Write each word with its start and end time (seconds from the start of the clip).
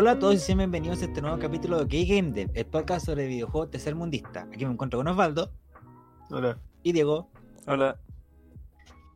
Hola 0.00 0.12
a 0.12 0.18
todos 0.18 0.36
y 0.36 0.38
sean 0.38 0.56
bienvenidos 0.56 1.02
a 1.02 1.04
este 1.04 1.20
nuevo 1.20 1.38
capítulo 1.38 1.78
de 1.78 1.84
Gay 1.84 2.06
Game 2.06 2.32
Dev, 2.32 2.50
el 2.54 2.64
podcast 2.64 3.04
sobre 3.04 3.26
videojuegos 3.26 3.70
tercermundista. 3.70 4.48
Aquí 4.50 4.64
me 4.64 4.72
encuentro 4.72 4.98
con 4.98 5.06
Osvaldo 5.08 5.52
Hola. 6.30 6.58
y 6.82 6.92
Diego. 6.92 7.28
Hola. 7.66 8.00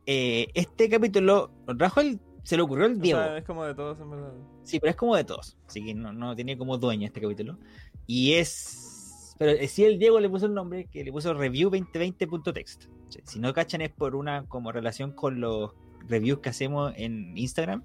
Eh, 0.05 0.45
este 0.53 0.87
capítulo 0.87 1.49
lo 1.65 1.75
trajo 1.75 2.01
el, 2.01 2.19
se 2.43 2.55
le 2.55 2.61
ocurrió 2.61 2.85
el 2.85 2.97
O 2.97 2.99
Diego. 2.99 3.19
sea, 3.19 3.35
es 3.35 3.43
como 3.45 3.65
de 3.65 3.73
todos, 3.73 3.99
en 3.99 4.11
verdad. 4.11 4.31
Sí, 4.61 4.79
pero 4.79 4.91
es 4.91 4.95
como 4.95 5.15
de 5.15 5.23
todos. 5.23 5.57
Así 5.65 5.83
que 5.83 5.95
no, 5.95 6.13
no 6.13 6.35
tiene 6.35 6.55
como 6.55 6.77
dueño 6.77 7.07
este 7.07 7.19
capítulo. 7.19 7.57
Y 8.05 8.33
es. 8.33 9.33
Pero 9.39 9.53
eh, 9.53 9.67
sí, 9.67 9.85
el 9.85 9.97
Diego 9.97 10.19
le 10.19 10.29
puso 10.29 10.45
el 10.45 10.53
nombre 10.53 10.85
que 10.85 11.03
le 11.03 11.11
puso 11.11 11.33
review2020.text. 11.33 12.83
Sí, 13.09 13.19
Si 13.23 13.39
no 13.39 13.51
cachan, 13.53 13.81
es 13.81 13.89
por 13.89 14.13
una 14.15 14.45
como 14.45 14.71
relación 14.71 15.13
con 15.13 15.41
los 15.41 15.71
reviews 16.07 16.41
que 16.41 16.49
hacemos 16.49 16.93
en 16.95 17.35
Instagram. 17.35 17.83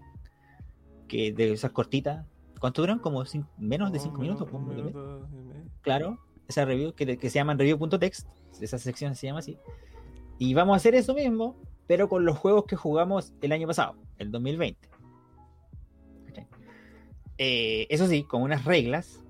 Que 1.08 1.32
de 1.32 1.50
esas 1.54 1.70
cortitas. 1.70 2.26
¿Cuánto 2.60 2.82
duran? 2.82 3.00
Como 3.00 3.24
cin- 3.24 3.46
menos 3.58 3.90
de 3.90 3.98
Un 3.98 4.04
5 4.04 4.16
minu- 4.18 4.68
minutos. 4.68 5.28
Claro, 5.80 6.18
esa 6.46 6.64
review 6.64 6.92
que, 6.94 7.16
que 7.18 7.28
se 7.30 7.38
llaman 7.38 7.58
review.text. 7.58 8.28
Esa 8.60 8.78
sección 8.78 9.16
se 9.16 9.26
llama 9.26 9.40
así. 9.40 9.58
Y 10.38 10.54
vamos 10.54 10.74
a 10.74 10.76
hacer 10.76 10.94
eso 10.94 11.14
mismo, 11.14 11.56
pero 11.86 12.08
con 12.08 12.24
los 12.24 12.38
juegos 12.38 12.64
que 12.66 12.76
jugamos 12.76 13.32
el 13.40 13.52
año 13.52 13.66
pasado, 13.66 13.96
el 14.18 14.30
2020. 14.30 14.88
¿Cachai? 16.26 16.46
Eh, 17.38 17.86
eso 17.90 18.06
sí, 18.06 18.22
con 18.24 18.42
unas 18.42 18.64
reglas, 18.64 19.24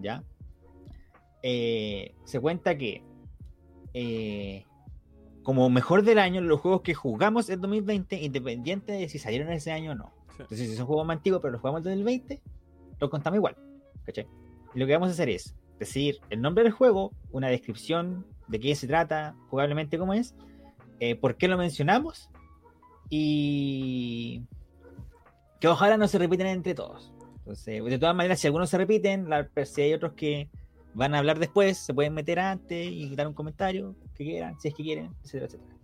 ¿ya? 0.00 0.22
Eh, 1.42 2.14
se 2.24 2.40
cuenta 2.40 2.76
que 2.76 3.02
eh, 3.94 4.64
como 5.42 5.70
mejor 5.70 6.02
del 6.02 6.18
año, 6.18 6.40
los 6.40 6.60
juegos 6.60 6.82
que 6.82 6.92
jugamos 6.94 7.48
en 7.48 7.60
2020, 7.60 8.20
independiente 8.22 8.92
de 8.92 9.08
si 9.08 9.18
salieron 9.18 9.50
ese 9.52 9.72
año 9.72 9.92
o 9.92 9.94
no. 9.94 10.12
Entonces, 10.32 10.68
si 10.68 10.76
son 10.76 10.86
juegos 10.86 11.06
más 11.06 11.16
antiguos, 11.18 11.40
pero 11.40 11.52
los 11.52 11.60
jugamos 11.62 11.78
en 11.80 11.84
2020, 11.84 12.42
los 13.00 13.10
contamos 13.10 13.36
igual. 13.36 13.56
¿cachai? 14.04 14.26
Y 14.74 14.78
lo 14.78 14.86
que 14.86 14.92
vamos 14.92 15.08
a 15.08 15.12
hacer 15.12 15.28
es 15.28 15.54
decir 15.78 16.20
el 16.30 16.40
nombre 16.40 16.64
del 16.64 16.72
juego, 16.72 17.12
una 17.32 17.48
descripción 17.48 18.24
de 18.48 18.60
qué 18.60 18.74
se 18.74 18.86
trata, 18.86 19.34
jugablemente 19.50 19.98
cómo 19.98 20.14
es, 20.14 20.34
eh, 21.00 21.16
por 21.16 21.36
qué 21.36 21.48
lo 21.48 21.58
mencionamos 21.58 22.30
y 23.10 24.42
que 25.60 25.68
ojalá 25.68 25.96
no 25.96 26.08
se 26.08 26.18
repiten 26.18 26.46
entre 26.46 26.74
todos. 26.74 27.12
Entonces, 27.38 27.84
de 27.84 27.98
todas 27.98 28.14
maneras, 28.14 28.40
si 28.40 28.46
algunos 28.46 28.70
se 28.70 28.78
repiten, 28.78 29.28
la, 29.28 29.48
si 29.64 29.82
hay 29.82 29.92
otros 29.92 30.14
que 30.14 30.48
van 30.94 31.14
a 31.14 31.18
hablar 31.18 31.38
después, 31.38 31.78
se 31.78 31.94
pueden 31.94 32.14
meter 32.14 32.38
antes 32.38 32.90
y 32.90 33.14
dar 33.14 33.28
un 33.28 33.34
comentario 33.34 33.94
que 34.14 34.24
quieran, 34.24 34.58
si 34.58 34.68
es 34.68 34.74
que 34.74 34.82
quieren, 34.82 35.10
etcétera, 35.22 35.46
etcétera. 35.46 35.76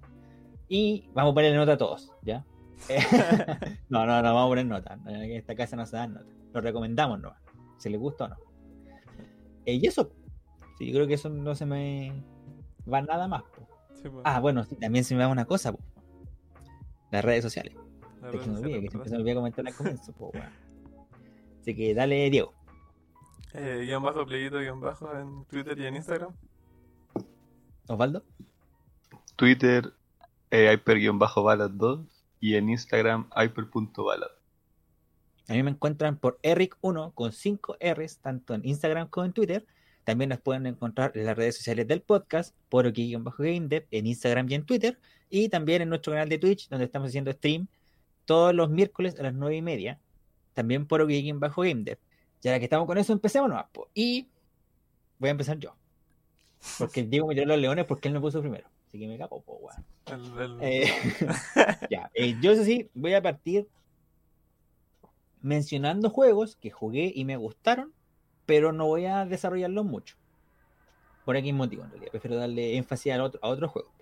Y 0.68 1.05
vamos 1.14 1.33
a 1.33 1.34
ponerle 1.34 1.56
nota 1.56 1.72
a 1.72 1.78
todos, 1.78 2.10
¿ya? 2.22 2.44
no, 3.90 4.06
no, 4.06 4.22
no, 4.22 4.34
vamos 4.34 4.46
a 4.46 4.48
poner 4.48 4.66
nota. 4.66 4.98
En 5.06 5.30
esta 5.33 5.55
casa 5.55 5.77
no 5.77 5.86
se 5.86 5.96
dan 5.96 6.14
nota. 6.14 6.41
Lo 6.53 6.61
recomendamos, 6.61 7.20
¿no? 7.20 7.34
Si 7.78 7.89
les 7.89 8.00
gusta 8.00 8.25
o 8.25 8.28
no. 8.28 8.36
Eh, 9.64 9.75
y 9.75 9.86
eso, 9.86 10.11
sí, 10.78 10.86
yo 10.86 10.95
creo 10.95 11.06
que 11.06 11.14
eso 11.14 11.28
no 11.28 11.55
se 11.55 11.67
me 11.67 12.12
va 12.92 13.03
nada 13.03 13.28
más. 13.28 13.45
Sí, 13.95 14.08
Ah, 14.25 14.41
bueno, 14.41 14.64
sí, 14.64 14.77
también 14.77 15.05
se 15.05 15.14
me 15.14 15.25
va 15.25 15.28
una 15.28 15.45
cosa, 15.45 15.73
po. 15.73 15.78
las 17.11 17.25
redes 17.25 17.42
sociales. 17.42 17.75
la 18.20 18.30
Es 18.30 18.41
que 18.41 18.50
me 18.50 18.80
que 18.80 18.89
siempre 18.89 19.08
se 19.08 19.14
me 19.14 19.20
olvida 19.20 19.34
comentar 19.34 19.67
al 19.67 19.75
comienzo, 19.75 20.12
po. 20.12 20.33
Así 21.61 21.77
que 21.77 21.95
dale, 21.95 22.28
Diego. 22.30 22.53
Eh, 23.55 23.84
guion 23.86 24.03
bajo, 24.03 24.25
playito, 24.27 24.58
guion 24.58 24.80
bajo 24.80 25.12
en 25.17 25.45
Twitter 25.45 25.78
y 25.78 25.86
en 25.86 25.97
Instagram. 25.97 26.34
Osvaldo. 27.86 28.25
Twitter, 29.36 29.92
eh, 30.51 30.73
hyper-ballad2 30.73 32.07
y 32.41 32.57
en 32.57 32.70
Instagram, 32.70 33.29
hyper.ballad. 33.36 34.30
A 35.48 35.55
mí 35.55 35.63
me 35.63 35.70
encuentran 35.70 36.17
por 36.19 36.39
Eric1 36.42 37.13
con 37.14 37.33
5 37.33 37.77
R's, 37.80 38.19
tanto 38.19 38.55
en 38.55 38.64
Instagram 38.64 39.08
como 39.08 39.27
en 39.27 39.33
Twitter. 39.33 39.67
También 40.05 40.30
nos 40.30 40.41
pueden 40.41 40.67
encontrar 40.67 41.13
en 41.14 41.27
las 41.27 41.36
redes 41.36 41.57
sociales 41.57 41.86
del 41.86 42.01
podcast, 42.03 42.55
por 42.69 42.86
OK-GameDev, 42.86 43.86
en 43.91 44.07
Instagram 44.07 44.48
y 44.51 44.55
en 44.55 44.64
Twitter. 44.67 44.98
Y 45.30 45.48
también 45.48 45.83
en 45.83 45.89
nuestro 45.89 46.13
canal 46.13 46.29
de 46.29 46.39
Twitch, 46.39 46.69
donde 46.69 46.86
estamos 46.86 47.08
haciendo 47.08 47.33
stream 47.33 47.67
todos 48.25 48.55
los 48.55 48.70
miércoles 48.70 49.19
a 49.19 49.23
las 49.25 49.35
9 49.35 49.57
y 49.57 49.63
media. 49.63 49.98
También 50.55 50.86
por 50.86 51.01
OK-GameDev. 51.03 51.98
Y 52.42 52.48
ahora 52.48 52.59
que 52.59 52.64
estamos 52.64 52.86
con 52.86 52.98
eso, 52.98 53.13
empecemos 53.13 53.48
nomás. 53.48 53.67
Y 53.95 54.29
voy 55.19 55.29
a 55.29 55.33
empezar 55.33 55.59
yo. 55.59 55.74
Porque 56.79 57.03
Diego 57.09 57.27
me 57.29 57.35
tiró 57.35 57.47
los 57.47 57.59
leones 57.59 57.85
porque 57.85 58.09
él 58.09 58.14
me 58.14 58.20
puso 58.20 58.41
primero. 58.41 58.69
Así 58.89 58.98
que 58.98 59.07
me 59.09 59.17
cago, 59.19 59.41
po, 59.41 59.59
weón. 59.61 59.85
El- 60.41 60.59
Eh, 60.61 60.92
ya, 61.91 62.11
eh, 62.14 62.36
yo 62.41 62.53
eso 62.53 62.64
sí, 62.64 62.89
voy 62.95 63.14
a 63.14 63.23
partir 63.23 63.67
mencionando 65.42 66.11
juegos 66.11 66.57
que 66.57 66.70
jugué 66.70 67.13
y 67.14 67.25
me 67.25 67.36
gustaron, 67.36 67.92
pero 68.47 68.73
no 68.73 68.86
voy 68.86 69.07
a 69.07 69.25
desarrollarlos 69.27 69.85
mucho. 69.85 70.17
Por 71.25 71.36
aquí 71.36 71.53
motivo, 71.53 71.85
en 71.85 71.91
realidad. 71.91 72.11
Prefiero 72.11 72.36
darle 72.36 72.77
énfasis 72.77 73.13
a 73.13 73.23
otro, 73.23 73.41
a 73.42 73.48
otro 73.48 73.69
juego. 73.69 73.92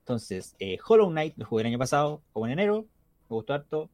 Entonces, 0.00 0.54
eh, 0.58 0.78
Hollow 0.86 1.08
Knight 1.10 1.34
lo 1.38 1.46
jugué 1.46 1.62
el 1.62 1.68
año 1.68 1.78
pasado, 1.78 2.22
como 2.32 2.46
en 2.46 2.52
enero. 2.52 2.86
Me 3.30 3.36
gustó 3.36 3.54
harto. 3.54 3.90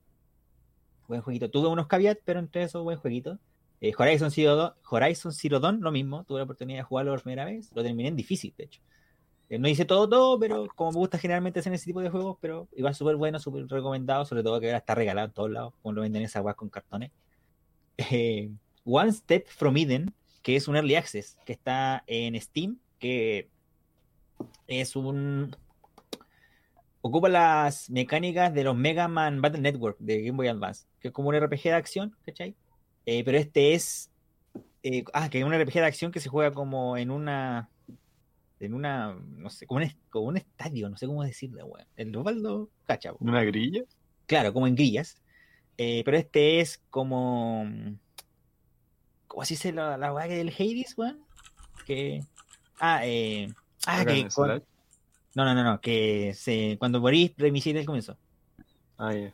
Buen 1.06 1.22
jueguito. 1.22 1.50
Tuve 1.50 1.68
unos 1.68 1.86
caveats, 1.86 2.20
pero 2.24 2.40
entre 2.40 2.64
esos, 2.64 2.82
buen 2.82 2.98
jueguito. 2.98 3.38
Eh, 3.80 3.92
Horizon, 3.96 4.30
Zero 4.30 4.56
Dawn, 4.56 4.72
Horizon 4.88 5.32
Zero 5.32 5.60
Dawn, 5.60 5.80
lo 5.80 5.92
mismo. 5.92 6.24
Tuve 6.24 6.38
la 6.38 6.44
oportunidad 6.44 6.80
de 6.80 6.82
jugarlo 6.82 7.12
por 7.12 7.22
primera 7.22 7.44
vez. 7.44 7.70
Lo 7.74 7.82
terminé 7.82 8.08
en 8.08 8.16
difícil, 8.16 8.52
de 8.56 8.64
hecho. 8.64 8.80
Eh, 9.50 9.58
no 9.58 9.68
hice 9.68 9.84
todo, 9.84 10.08
todo, 10.08 10.38
pero 10.38 10.68
como 10.76 10.92
me 10.92 10.98
gusta 10.98 11.18
generalmente 11.18 11.58
hacer 11.58 11.72
ese 11.72 11.86
tipo 11.86 12.00
de 12.00 12.08
juegos, 12.08 12.38
pero 12.40 12.68
iba 12.76 12.94
súper 12.94 13.16
bueno, 13.16 13.40
súper 13.40 13.66
recomendado, 13.66 14.24
sobre 14.24 14.44
todo 14.44 14.60
que 14.60 14.66
ahora 14.66 14.78
está 14.78 14.94
regalado 14.94 15.26
en 15.26 15.32
todos 15.34 15.50
lados, 15.50 15.74
como 15.82 15.92
lo 15.94 16.02
venden 16.02 16.22
esas 16.22 16.42
guas 16.42 16.54
con 16.56 16.70
cartones. 16.70 17.10
Eh, 18.12 18.50
One 18.84 19.12
Step 19.12 19.46
from 19.48 19.76
Eden, 19.76 20.14
que 20.42 20.56
es 20.56 20.68
un 20.68 20.76
early 20.76 20.94
access, 20.94 21.36
que 21.44 21.52
está 21.52 22.02
en 22.06 22.40
Steam, 22.40 22.78
que 22.98 23.50
es 24.66 24.96
un... 24.96 25.54
ocupa 27.02 27.28
las 27.28 27.90
mecánicas 27.90 28.54
de 28.54 28.64
los 28.64 28.74
Mega 28.74 29.06
Man 29.06 29.42
Battle 29.42 29.60
Network 29.60 29.98
de 29.98 30.22
Game 30.22 30.36
Boy 30.36 30.48
Advance, 30.48 30.86
que 30.98 31.08
es 31.08 31.14
como 31.14 31.28
un 31.28 31.38
RPG 31.38 31.64
de 31.64 31.72
acción, 31.72 32.16
¿cachai? 32.24 32.54
Eh, 33.04 33.22
pero 33.22 33.36
este 33.36 33.74
es... 33.74 34.10
ah, 35.12 35.28
que 35.28 35.40
es 35.40 35.44
un 35.44 35.52
RPG 35.52 35.74
de 35.74 35.84
acción 35.84 36.10
que 36.10 36.20
se 36.20 36.30
juega 36.30 36.54
como 36.54 36.96
en 36.96 37.10
una 37.10 37.68
en 38.60 38.74
una, 38.74 39.14
no 39.14 39.50
sé, 39.50 39.66
como 39.66 39.80
un, 39.80 39.90
como 40.10 40.26
un 40.26 40.36
estadio, 40.36 40.88
no 40.88 40.96
sé 40.96 41.06
cómo 41.06 41.24
decirlo, 41.24 41.64
weón. 41.66 41.86
El 41.96 42.14
Osvaldo, 42.14 42.68
cacha, 42.86 43.12
weón. 43.12 43.30
¿Una 43.30 43.42
grilla? 43.42 43.82
claro, 44.26 44.52
como 44.52 44.68
en 44.68 44.76
grillas. 44.76 45.20
Eh, 45.76 46.02
pero 46.04 46.16
este 46.16 46.60
es 46.60 46.80
como. 46.90 47.66
¿Cómo 49.26 49.44
se 49.44 49.54
dice 49.54 49.72
la, 49.72 49.96
la 49.96 50.12
del 50.28 50.50
Hades, 50.50 50.96
weón? 50.96 51.24
Que. 51.86 52.22
Ah, 52.78 53.00
eh. 53.04 53.48
Ah, 53.86 54.04
que. 54.04 54.28
No, 55.34 55.44
no, 55.44 55.54
no, 55.54 55.64
no. 55.64 55.80
Que 55.80 56.32
se, 56.34 56.76
cuando 56.78 57.00
morís, 57.00 57.32
remisís 57.38 57.74
del 57.74 57.86
comienzo. 57.86 58.18
Ah, 58.98 59.14
ya. 59.14 59.32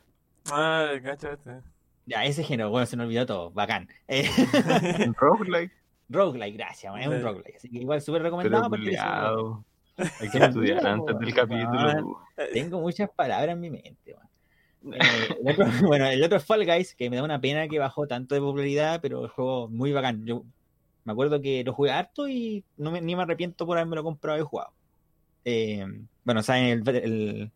Ah, 0.51 0.91
cacha 1.03 1.33
este. 1.33 1.61
Ya, 2.05 2.23
ese 2.23 2.43
género, 2.43 2.69
bueno, 2.69 2.85
se 2.85 2.95
me 2.95 3.03
olvidó 3.03 3.25
todo. 3.25 3.51
Bacán. 3.51 3.89
Eh, 4.07 4.23
roguelike, 5.17 5.73
roguelike, 6.09 6.55
gracias. 6.57 6.93
Es 6.99 7.07
un 7.07 7.21
roguelike. 7.21 7.55
Así 7.57 7.69
que 7.69 7.77
igual 7.79 8.01
súper 8.01 8.21
pero 8.21 8.35
recomendado. 8.37 8.69
culiao. 8.69 9.65
Hay 9.97 10.29
que 10.29 10.33
Pero 10.33 10.45
estudiar 10.45 10.85
antes 10.87 11.17
del 11.19 11.33
capítulo. 11.33 12.21
Tengo 12.53 12.79
muchas 12.81 13.09
palabras 13.09 13.53
en 13.53 13.59
mi 13.61 13.69
mente. 13.69 14.15
Eh, 14.89 14.99
el 15.43 15.51
otro- 15.51 15.65
bueno, 15.87 16.05
el 16.05 16.23
otro 16.23 16.37
es 16.37 16.45
Fall 16.45 16.63
Guys, 16.63 16.95
que 16.95 17.09
me 17.09 17.17
da 17.17 17.23
una 17.23 17.41
pena 17.41 17.67
que 17.67 17.79
bajó 17.79 18.07
tanto 18.07 18.35
de 18.35 18.41
popularidad, 18.41 18.99
pero 19.01 19.23
el 19.25 19.29
juego 19.29 19.67
muy 19.67 19.91
bacán. 19.91 20.23
Yo 20.25 20.43
me 21.03 21.11
acuerdo 21.11 21.41
que 21.41 21.63
lo 21.63 21.73
jugué 21.73 21.91
harto 21.91 22.29
y 22.29 22.63
no 22.77 22.91
me- 22.91 23.01
ni 23.01 23.15
me 23.15 23.23
arrepiento 23.23 23.65
por 23.65 23.77
haberme 23.77 23.95
lo 23.97 24.03
comprado 24.03 24.37
y 24.39 24.43
jugado. 24.43 24.71
Eh, 25.43 25.85
bueno, 26.23 26.41
saben 26.43 26.65
el, 26.65 26.87
el, 26.95 27.51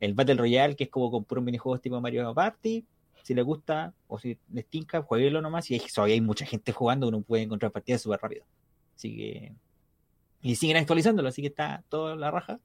el 0.00 0.14
Battle 0.14 0.34
Royale, 0.36 0.74
que 0.74 0.84
es 0.84 0.90
como 0.90 1.10
con 1.12 1.24
puros 1.24 1.44
minijuegos 1.44 1.80
tipo 1.82 2.00
Mario 2.00 2.34
Party. 2.34 2.84
Si 3.24 3.32
les 3.32 3.44
gusta 3.44 3.94
o 4.06 4.18
si 4.18 4.38
les 4.52 4.66
tinca, 4.66 5.02
jueguenlo 5.02 5.40
nomás. 5.40 5.70
Y 5.70 5.74
hay, 5.74 5.80
todavía 5.92 6.14
hay 6.14 6.20
mucha 6.20 6.44
gente 6.44 6.72
jugando, 6.72 7.08
uno 7.08 7.22
puede 7.22 7.44
encontrar 7.44 7.72
partidas 7.72 8.02
súper 8.02 8.20
rápido. 8.20 8.44
Así 8.94 9.16
que. 9.16 9.52
Y 10.42 10.56
siguen 10.56 10.76
actualizándolo, 10.76 11.30
así 11.30 11.40
que 11.40 11.48
está 11.48 11.82
toda 11.88 12.16
la 12.16 12.30
raja. 12.30 12.60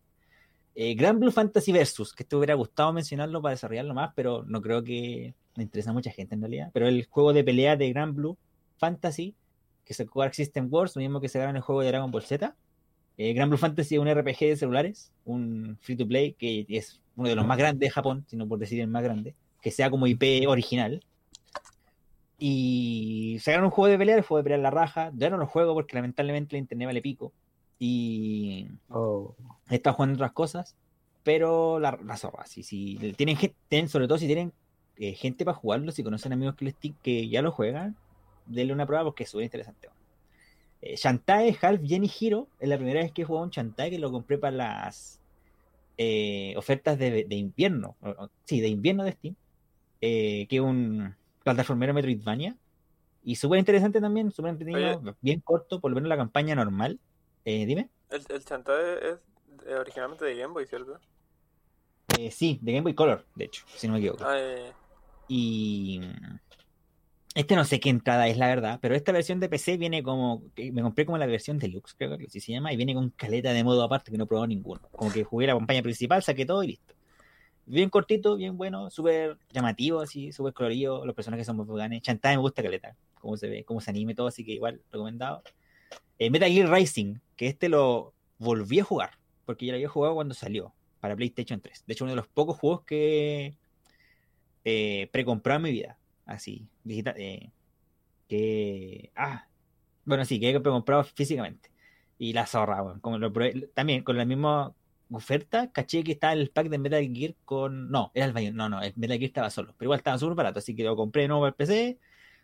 Eh, 0.75 0.95
Grand 0.95 1.17
Blue 1.17 1.31
Fantasy 1.31 1.71
Versus, 1.71 2.13
que 2.13 2.25
te 2.25 2.35
hubiera 2.35 2.55
gustado 2.55 2.91
mencionarlo 2.91 3.41
para 3.41 3.53
desarrollarlo 3.53 3.93
más, 3.93 4.11
pero 4.15 4.43
no 4.43 4.61
creo 4.61 4.83
que 4.83 5.33
me 5.55 5.63
interesa 5.63 5.91
a 5.91 5.93
mucha 5.93 6.11
gente 6.11 6.35
en 6.35 6.41
realidad. 6.41 6.71
Pero 6.73 6.89
el 6.89 7.05
juego 7.05 7.31
de 7.31 7.45
pelea 7.45 7.77
de 7.77 7.89
Grand 7.89 8.13
Blue 8.13 8.37
Fantasy, 8.77 9.33
que 9.85 9.93
sacó 9.93 10.21
Arc 10.21 10.33
System 10.33 10.67
Wars, 10.69 10.93
lo 10.97 11.01
mismo 11.01 11.21
que 11.21 11.29
sacaron 11.29 11.55
el 11.55 11.61
juego 11.61 11.81
de 11.81 11.87
Dragon 11.87 12.11
Ball 12.11 12.23
Z. 12.23 12.53
Eh, 13.17 13.33
Grand 13.33 13.49
Blue 13.49 13.57
Fantasy 13.57 13.95
es 13.95 14.01
un 14.01 14.13
RPG 14.13 14.39
de 14.39 14.55
celulares, 14.57 15.13
un 15.23 15.77
free 15.81 15.95
to 15.95 16.05
play, 16.05 16.33
que 16.33 16.65
es 16.67 17.01
uno 17.15 17.29
de 17.29 17.35
los 17.35 17.45
más 17.45 17.57
grandes 17.57 17.79
de 17.79 17.89
Japón, 17.89 18.25
si 18.27 18.35
no 18.35 18.45
por 18.45 18.59
decir 18.59 18.79
el 18.81 18.87
más 18.87 19.03
grande, 19.03 19.35
que 19.61 19.71
sea 19.71 19.89
como 19.89 20.07
IP 20.07 20.47
original. 20.47 21.03
Y 22.37 23.37
sacaron 23.41 23.65
un 23.65 23.71
juego 23.71 23.91
de 23.91 23.97
pelea, 23.97 24.15
el 24.15 24.21
juego 24.21 24.37
de 24.37 24.43
pelea 24.43 24.57
en 24.57 24.63
la 24.63 24.71
raja. 24.71 25.11
Ya 25.15 25.29
no 25.29 25.37
lo 25.37 25.45
juego 25.47 25.73
porque 25.73 25.95
lamentablemente 25.95 26.55
el 26.55 26.61
internet 26.61 26.87
vale 26.87 27.01
pico. 27.01 27.33
Y 27.79 28.67
Oh. 28.89 29.35
he 29.69 29.75
estado 29.75 29.95
jugando 29.95 30.15
otras 30.15 30.31
cosas, 30.33 30.75
pero 31.23 31.79
la, 31.79 31.97
la 32.03 32.17
zorra, 32.17 32.45
si, 32.45 32.63
si 32.63 32.97
tienen, 33.17 33.37
gen- 33.37 33.53
tienen- 33.69 33.89
sobre 33.89 34.07
todo 34.07 34.17
si 34.17 34.25
tienen 34.25 34.51
eh, 34.97 35.13
gente 35.13 35.45
para 35.45 35.55
jugarlo, 35.57 35.91
si 35.91 36.03
conocen 36.03 36.33
amigos 36.33 36.55
que, 36.55 36.65
les 36.65 36.75
que 37.01 37.29
ya 37.29 37.41
lo 37.41 37.51
juegan, 37.51 37.95
denle 38.45 38.73
una 38.73 38.85
prueba 38.85 39.03
porque 39.05 39.23
es 39.23 39.29
súper 39.29 39.45
interesante. 39.45 39.87
Eh, 40.81 40.95
Shantae 40.97 41.57
Half 41.61 41.81
Jenny 41.85 42.09
Hero 42.19 42.47
es 42.59 42.67
la 42.69 42.77
primera 42.77 43.01
vez 43.01 43.11
que 43.13 43.21
he 43.21 43.25
jugado 43.25 43.45
un 43.45 43.51
Shantae 43.51 43.89
que 43.91 43.99
lo 43.99 44.11
compré 44.11 44.37
para 44.37 44.55
las 44.55 45.19
eh, 45.97 46.53
ofertas 46.57 46.97
de, 46.97 47.25
de 47.25 47.35
invierno. 47.35 47.95
o- 48.01 48.29
sí, 48.45 48.59
de 48.61 48.67
invierno 48.69 49.03
de 49.03 49.11
Steam. 49.13 49.35
Eh, 50.01 50.47
que 50.47 50.57
es 50.57 50.61
un 50.61 51.15
plataformero 51.43 51.93
Metroidvania. 51.93 52.55
Y 53.23 53.35
súper 53.35 53.59
interesante 53.59 53.99
también, 53.99 54.31
súper 54.31 54.51
entretenido, 54.51 55.15
bien 55.21 55.41
corto, 55.41 55.79
por 55.79 55.91
lo 55.91 55.95
menos 55.95 56.09
la 56.09 56.17
campaña 56.17 56.55
normal. 56.55 56.99
Eh, 57.45 57.65
dime. 57.65 57.89
El, 58.09 58.23
el 58.29 58.45
Chantae 58.45 59.11
es 59.11 59.19
eh, 59.67 59.75
originalmente 59.75 60.25
de 60.25 60.35
Game 60.35 60.53
Boy, 60.53 60.65
¿cierto? 60.65 60.99
Eh, 62.17 62.31
sí, 62.31 62.59
de 62.61 62.71
Game 62.71 62.83
Boy 62.83 62.95
Color, 62.95 63.25
de 63.35 63.45
hecho, 63.45 63.63
si 63.75 63.87
no 63.87 63.93
me 63.93 63.99
equivoco. 63.99 64.23
Ah, 64.25 64.37
Y 65.27 66.01
este 67.35 67.55
no 67.55 67.63
sé 67.63 67.79
qué 67.79 67.89
entrada 67.89 68.27
es 68.27 68.37
la 68.37 68.47
verdad, 68.47 68.79
pero 68.81 68.95
esta 68.95 69.11
versión 69.11 69.39
de 69.39 69.49
PC 69.49 69.77
viene 69.77 70.01
como, 70.01 70.43
me 70.57 70.81
compré 70.81 71.05
como 71.05 71.17
la 71.17 71.27
versión 71.27 71.59
deluxe, 71.59 71.93
creo 71.95 72.17
que 72.17 72.25
así 72.25 72.39
se 72.39 72.51
llama, 72.51 72.73
y 72.73 72.77
viene 72.77 72.95
con 72.95 73.11
caleta 73.11 73.53
de 73.53 73.63
modo 73.63 73.83
aparte 73.83 74.11
que 74.11 74.17
no 74.17 74.23
he 74.23 74.27
probado 74.27 74.47
ninguno. 74.47 74.81
Como 74.91 75.11
que 75.11 75.23
jugué 75.23 75.45
la 75.47 75.53
campaña 75.55 75.83
principal, 75.83 76.23
saqué 76.23 76.45
todo 76.45 76.63
y 76.63 76.67
listo. 76.67 76.95
Bien 77.71 77.89
cortito, 77.91 78.35
bien 78.35 78.57
bueno, 78.57 78.89
súper 78.89 79.37
llamativo, 79.51 80.01
así, 80.01 80.31
súper 80.31 80.53
colorido, 80.53 81.05
los 81.05 81.13
personajes 81.15 81.45
son 81.45 81.55
muy 81.57 81.67
bacanes. 81.67 82.01
Chantada 82.01 82.33
me 82.35 82.41
gusta 82.41 82.63
caleta, 82.63 82.95
cómo 83.21 83.37
se 83.37 83.47
ve, 83.47 83.63
cómo 83.63 83.79
se 83.79 83.91
anime 83.91 84.15
todo, 84.15 84.27
así 84.27 84.43
que 84.43 84.53
igual, 84.53 84.81
recomendado. 84.91 85.43
Eh, 86.19 86.29
Metal 86.31 86.51
Gear 86.51 86.71
Rising, 86.71 87.17
que 87.37 87.47
este 87.47 87.69
lo 87.69 88.13
volví 88.39 88.79
a 88.79 88.83
jugar, 88.85 89.11
porque 89.45 89.65
ya 89.67 89.73
lo 89.73 89.77
había 89.77 89.89
jugado 89.89 90.15
cuando 90.15 90.35
salió, 90.35 90.73
para 91.01 91.15
PlayStation 91.15 91.61
3. 91.61 91.83
De 91.87 91.93
hecho, 91.93 92.05
uno 92.05 92.11
de 92.13 92.17
los 92.17 92.27
pocos 92.27 92.57
juegos 92.57 92.83
que 92.85 93.55
eh, 94.63 95.09
en 95.13 95.61
mi 95.61 95.71
vida, 95.71 95.97
así, 96.25 96.67
digital, 96.83 97.15
eh, 97.17 97.51
que, 98.27 99.11
ah, 99.15 99.47
bueno, 100.05 100.25
sí, 100.25 100.39
que 100.39 100.49
he 100.51 100.59
precomprado 100.59 101.03
físicamente. 101.03 101.71
Y 102.17 102.33
la 102.33 102.45
zorra, 102.47 102.83
weón, 102.83 102.99
como 103.01 103.17
lo 103.19 103.31
probé- 103.33 103.69
también 103.73 104.03
con 104.03 104.17
la 104.17 104.25
misma 104.25 104.73
oferta, 105.11 105.71
caché 105.71 106.03
que 106.03 106.13
estaba 106.13 106.33
el 106.33 106.49
pack 106.49 106.69
de 106.69 106.77
Metal 106.77 107.03
Gear 107.13 107.35
con, 107.45 107.89
no, 107.89 108.11
era 108.13 108.25
el 108.25 108.33
Bayon- 108.33 108.53
no, 108.53 108.69
no, 108.69 108.81
el 108.81 108.93
Metal 108.95 109.17
Gear 109.17 109.27
estaba 109.27 109.49
solo, 109.49 109.73
pero 109.77 109.87
igual 109.87 109.99
estaba 109.99 110.17
súper 110.17 110.35
barato, 110.35 110.59
así 110.59 110.75
que 110.75 110.83
lo 110.83 110.95
compré 110.95 111.23
de 111.23 111.27
nuevo 111.29 111.41
para 111.41 111.49
el 111.49 111.55
PC, 111.55 111.99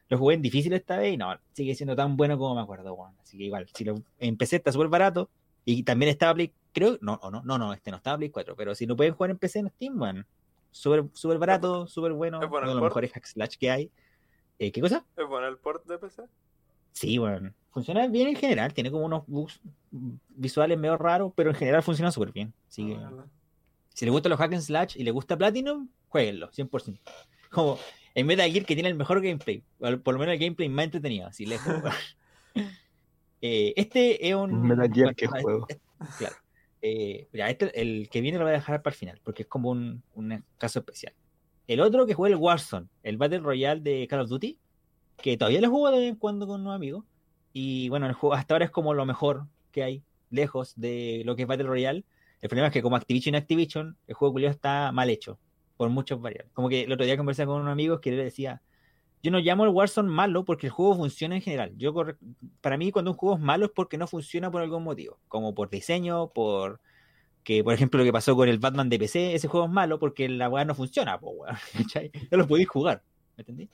lo 0.10 0.18
jugué 0.18 0.36
en 0.36 0.42
difícil 0.42 0.74
esta 0.74 0.98
vez 0.98 1.14
y 1.14 1.18
no, 1.18 1.36
sigue 1.54 1.76
siendo 1.76 1.96
tan 1.96 2.16
bueno 2.18 2.38
como 2.38 2.56
me 2.56 2.62
acuerdo, 2.62 2.94
weón. 2.94 3.16
Así 3.22 3.38
que 3.38 3.46
igual, 3.46 3.68
si 3.74 3.84
lo 3.84 3.96
empecé 4.20 4.58
está 4.58 4.72
súper 4.72 4.88
barato 4.88 5.30
y 5.64 5.84
también 5.84 6.12
estaba 6.12 6.34
Play, 6.36 6.54
creo, 6.74 6.98
no, 7.02 7.20
o 7.22 7.32
no, 7.32 7.42
no, 7.44 7.58
no, 7.58 7.74
este 7.74 7.92
no 7.92 7.98
estaba 7.98 8.18
Play 8.18 8.30
4, 8.30 8.56
pero 8.56 8.76
si 8.76 8.86
lo 8.86 8.96
pueden 8.96 9.14
jugar 9.14 9.32
en 9.32 9.38
PC 9.38 9.60
en 9.60 9.70
Steam, 9.70 10.00
weón, 10.00 10.28
súper 10.72 11.06
súper 11.14 11.38
barato, 11.40 11.88
súper 11.88 12.14
bueno, 12.14 12.42
¿Es 12.42 12.50
bueno 12.50 12.66
uno 12.66 12.76
de 12.76 12.82
los 12.82 12.90
mejores 12.90 13.12
hack 13.14 13.26
slash 13.26 13.56
que 13.58 13.72
hay. 13.72 13.92
Eh, 14.60 14.72
¿Qué 14.72 14.82
cosa? 14.82 15.06
¿Es 15.18 15.28
bueno 15.28 15.48
el 15.48 15.58
port 15.58 15.86
de 15.86 15.98
PC? 15.98 16.24
Sí, 16.92 17.18
bueno, 17.18 17.54
funciona 17.76 18.08
bien 18.08 18.30
en 18.30 18.38
general, 18.38 18.74
tiene 18.74 18.90
como 18.90 19.04
unos 19.06 19.24
bugs 19.28 19.60
visuales 20.30 20.78
medio 20.80 20.98
raros, 20.98 21.34
pero 21.36 21.50
en 21.50 21.56
general 21.58 21.84
funciona 21.84 22.10
súper 22.10 22.32
bien. 22.32 22.54
Así 22.70 22.88
que, 22.88 22.96
Ah, 22.96 23.26
si 23.94 24.06
le 24.06 24.12
gustan 24.12 24.30
los 24.30 24.40
hack 24.40 24.54
and 24.54 24.62
slash 24.62 24.96
y 24.98 25.04
le 25.04 25.12
gusta 25.12 25.38
Platinum, 25.38 25.90
jueguenlo, 26.08 26.50
100%. 26.52 27.02
Como 27.52 27.78
en 28.14 28.26
Metal 28.28 28.50
Gear 28.50 28.66
que 28.66 28.76
tiene 28.76 28.88
el 28.88 28.96
mejor 28.96 29.22
gameplay, 29.22 29.62
por 29.78 30.14
lo 30.14 30.20
menos 30.20 30.34
el 30.34 30.40
gameplay 30.40 30.70
más 30.70 30.86
entretenido, 30.86 31.28
así 31.28 31.46
lejos. 31.46 31.76
Eh, 33.42 33.74
este 33.76 34.28
es 34.28 34.34
un... 34.34 34.62
Metal 34.68 34.90
Gear, 34.92 35.06
bueno, 35.06 35.16
¿qué 35.16 35.26
es- 35.26 35.32
juego? 35.44 35.66
es- 35.68 35.80
claro. 36.18 36.36
Eh, 36.82 37.28
mira, 37.32 37.50
este, 37.50 37.80
el 37.80 38.10
que 38.10 38.22
viene 38.22 38.38
lo 38.40 38.46
voy 38.46 38.54
a 38.54 38.58
dejar 38.58 38.82
para 38.82 38.94
el 38.94 38.98
final, 38.98 39.20
porque 39.24 39.44
es 39.44 39.48
como 39.50 39.70
un, 39.70 40.02
un 40.16 40.44
caso 40.58 40.80
especial. 40.80 41.14
El 41.68 41.80
otro 41.82 42.06
que 42.08 42.14
juega 42.16 42.34
el 42.36 42.42
Warzone, 42.42 42.88
el 43.04 43.18
Battle 43.18 43.40
Royale 43.40 43.82
de 43.82 44.08
Call 44.08 44.22
of 44.22 44.30
Duty, 44.30 44.58
que 45.22 45.38
todavía 45.38 45.62
lo 45.62 45.70
juego 45.70 45.92
de 45.92 46.00
vez 46.00 46.10
en 46.10 46.16
cuando 46.16 46.48
con 46.48 46.62
unos 46.62 46.74
amigos. 46.76 47.04
Y 47.58 47.88
bueno, 47.88 48.06
el 48.06 48.12
juego 48.12 48.36
hasta 48.36 48.54
ahora 48.54 48.66
es 48.66 48.72
como 48.72 48.94
lo 48.94 49.06
mejor 49.06 49.48
que 49.72 49.82
hay, 49.82 50.04
lejos 50.30 50.74
de 50.76 51.22
lo 51.24 51.38
que 51.38 51.44
es 51.44 51.48
Battle 51.48 51.68
Royale. 51.68 52.04
El 52.42 52.50
problema 52.50 52.68
es 52.68 52.74
que 52.74 52.82
como 52.82 52.98
Activision 52.98 53.34
Activision, 53.34 53.98
el 54.08 54.14
juego 54.14 54.34
culiao 54.34 54.52
está 54.52 54.92
mal 54.92 55.10
hecho, 55.10 55.40
por 55.78 55.90
muchas 55.90 56.20
variables. 56.20 56.52
Como 56.52 56.68
que 56.68 56.82
el 56.82 56.92
otro 56.92 57.06
día 57.06 57.16
conversé 57.16 57.46
con 57.46 57.62
unos 57.62 57.72
amigos 57.72 58.02
que 58.02 58.12
le 58.12 58.22
decía, 58.22 58.62
yo 59.24 59.32
no 59.32 59.40
llamo 59.40 59.64
el 59.64 59.70
Warzone 59.70 60.10
malo 60.10 60.44
porque 60.44 60.68
el 60.68 60.74
juego 60.74 60.98
funciona 60.98 61.36
en 61.36 61.42
general. 61.42 61.72
Yo 61.78 61.96
para 62.60 62.76
mí 62.76 62.92
cuando 62.92 63.12
un 63.12 63.18
juego 63.18 63.38
es 63.38 63.42
malo 63.42 63.68
es 63.68 63.72
porque 63.72 63.98
no 63.98 64.06
funciona 64.06 64.52
por 64.52 64.62
algún 64.62 64.84
motivo, 64.84 65.18
como 65.30 65.56
por 65.56 65.70
diseño, 65.70 66.34
por 66.34 66.82
que 67.46 67.64
por 67.64 67.74
ejemplo 67.74 68.00
lo 68.00 68.04
que 68.04 68.12
pasó 68.12 68.36
con 68.36 68.50
el 68.50 68.60
Batman 68.60 68.90
de 68.90 69.00
PC, 69.00 69.34
ese 69.34 69.48
juego 69.48 69.68
es 69.68 69.72
malo 69.72 69.98
porque 69.98 70.28
la 70.28 70.50
weá 70.50 70.66
no 70.66 70.76
funciona. 70.76 71.18
No 72.32 72.38
lo 72.38 72.48
podéis 72.48 72.68
jugar, 72.68 73.02
¿me 73.38 73.44
entendí? 73.44 73.70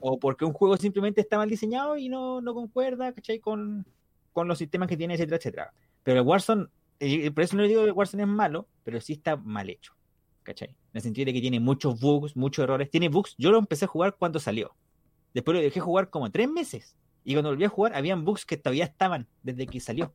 O 0.00 0.18
porque 0.18 0.44
un 0.44 0.52
juego 0.52 0.76
simplemente 0.76 1.20
está 1.20 1.36
mal 1.36 1.48
diseñado 1.48 1.96
y 1.96 2.08
no, 2.08 2.40
no 2.40 2.54
concuerda, 2.54 3.12
¿cachai? 3.12 3.38
Con, 3.38 3.86
con 4.32 4.48
los 4.48 4.58
sistemas 4.58 4.88
que 4.88 4.96
tiene, 4.96 5.14
etcétera, 5.14 5.36
etcétera. 5.36 5.72
Pero 6.02 6.20
el 6.20 6.26
Warzone, 6.26 6.66
por 7.34 7.44
eso 7.44 7.56
no 7.56 7.62
le 7.62 7.68
digo 7.68 7.82
que 7.82 7.88
el 7.88 7.92
Warzone 7.92 8.24
es 8.24 8.28
malo, 8.28 8.68
pero 8.82 9.00
sí 9.00 9.14
está 9.14 9.36
mal 9.36 9.70
hecho. 9.70 9.92
¿Cachai? 10.42 10.70
En 10.70 10.76
el 10.94 11.02
sentido 11.02 11.26
de 11.26 11.34
que 11.34 11.40
tiene 11.40 11.60
muchos 11.60 12.00
bugs, 12.00 12.36
muchos 12.36 12.62
errores. 12.62 12.90
Tiene 12.90 13.08
bugs. 13.08 13.34
Yo 13.38 13.50
lo 13.50 13.58
empecé 13.58 13.84
a 13.84 13.88
jugar 13.88 14.16
cuando 14.18 14.40
salió. 14.40 14.74
Después 15.34 15.54
lo 15.54 15.62
dejé 15.62 15.80
jugar 15.80 16.10
como 16.10 16.30
tres 16.30 16.48
meses. 16.48 16.96
Y 17.24 17.34
cuando 17.34 17.50
volví 17.50 17.64
a 17.64 17.68
jugar, 17.68 17.94
habían 17.94 18.24
bugs 18.24 18.44
que 18.44 18.56
todavía 18.56 18.84
estaban 18.84 19.28
desde 19.42 19.66
que 19.66 19.78
salió. 19.80 20.14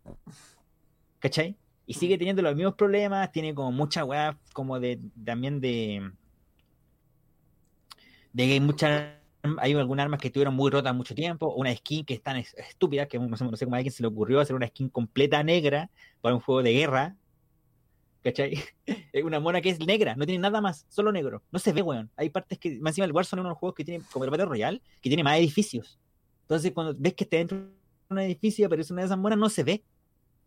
¿Cachai? 1.19 1.56
Y 1.86 1.94
sigue 1.94 2.18
teniendo 2.18 2.42
los 2.42 2.56
mismos 2.56 2.74
problemas. 2.74 3.31
Tiene 3.31 3.54
como 3.54 3.72
mucha 3.72 4.04
weá, 4.04 4.38
como 4.54 4.80
de 4.80 5.00
también 5.24 5.62
de. 5.62 6.12
De 8.34 8.46
que 8.46 8.54
hay 8.54 8.60
muchas. 8.60 9.13
Hay 9.59 9.74
algunas 9.74 10.03
armas 10.06 10.19
que 10.19 10.27
estuvieron 10.27 10.53
muy 10.56 10.71
rotas 10.71 10.95
mucho 10.95 11.15
tiempo. 11.15 11.53
Una 11.56 11.75
skin 11.75 12.06
que 12.06 12.15
es 12.15 12.21
tan 12.21 12.38
es- 12.38 12.53
estúpida 12.56 13.07
que 13.07 13.19
no 13.19 13.36
sé, 13.38 13.45
cómo 13.65 13.75
a 13.75 13.77
alguien 13.77 13.92
se 13.94 14.03
le 14.03 14.07
ocurrió 14.07 14.39
hacer 14.39 14.56
una 14.56 14.68
skin 14.68 14.89
completa 14.89 15.44
negra 15.44 15.89
para 16.21 16.36
un 16.36 16.42
juego 16.42 16.63
de 16.63 16.74
guerra. 16.74 17.15
¿Cachai? 18.24 18.56
Una 19.24 19.39
mona 19.39 19.62
que 19.62 19.69
es 19.69 19.80
negra, 19.86 20.15
no 20.15 20.25
tiene 20.25 20.42
nada 20.42 20.59
más, 20.59 20.86
solo 20.89 21.12
negro. 21.12 21.44
No 21.51 21.59
se 21.59 21.71
ve, 21.74 21.83
weón. 21.83 22.09
Hay 22.15 22.31
partes 22.31 22.57
que, 22.57 22.80
más 22.80 22.92
encima 22.92 23.06
el 23.06 23.12
Warzone 23.12 23.39
es 23.39 23.42
uno 23.42 23.50
de 23.50 23.53
los 23.53 23.57
juegos 23.59 23.75
que 23.75 23.86
tiene, 23.86 24.03
como 24.12 24.25
el 24.25 24.31
Battle 24.31 24.47
Royale, 24.47 24.81
que 25.00 25.09
tiene 25.12 25.24
más 25.24 25.38
edificios. 25.38 26.00
Entonces, 26.41 26.71
cuando 26.71 26.96
ves 26.98 27.13
que 27.13 27.24
está 27.24 27.38
dentro 27.38 27.58
de 27.60 27.67
un 28.10 28.20
edificio 28.20 28.65
aparece 28.65 28.93
una 28.93 29.03
de 29.03 29.05
esas 29.08 29.17
monas, 29.20 29.38
no 29.38 29.48
se 29.48 29.63
ve. 29.63 29.84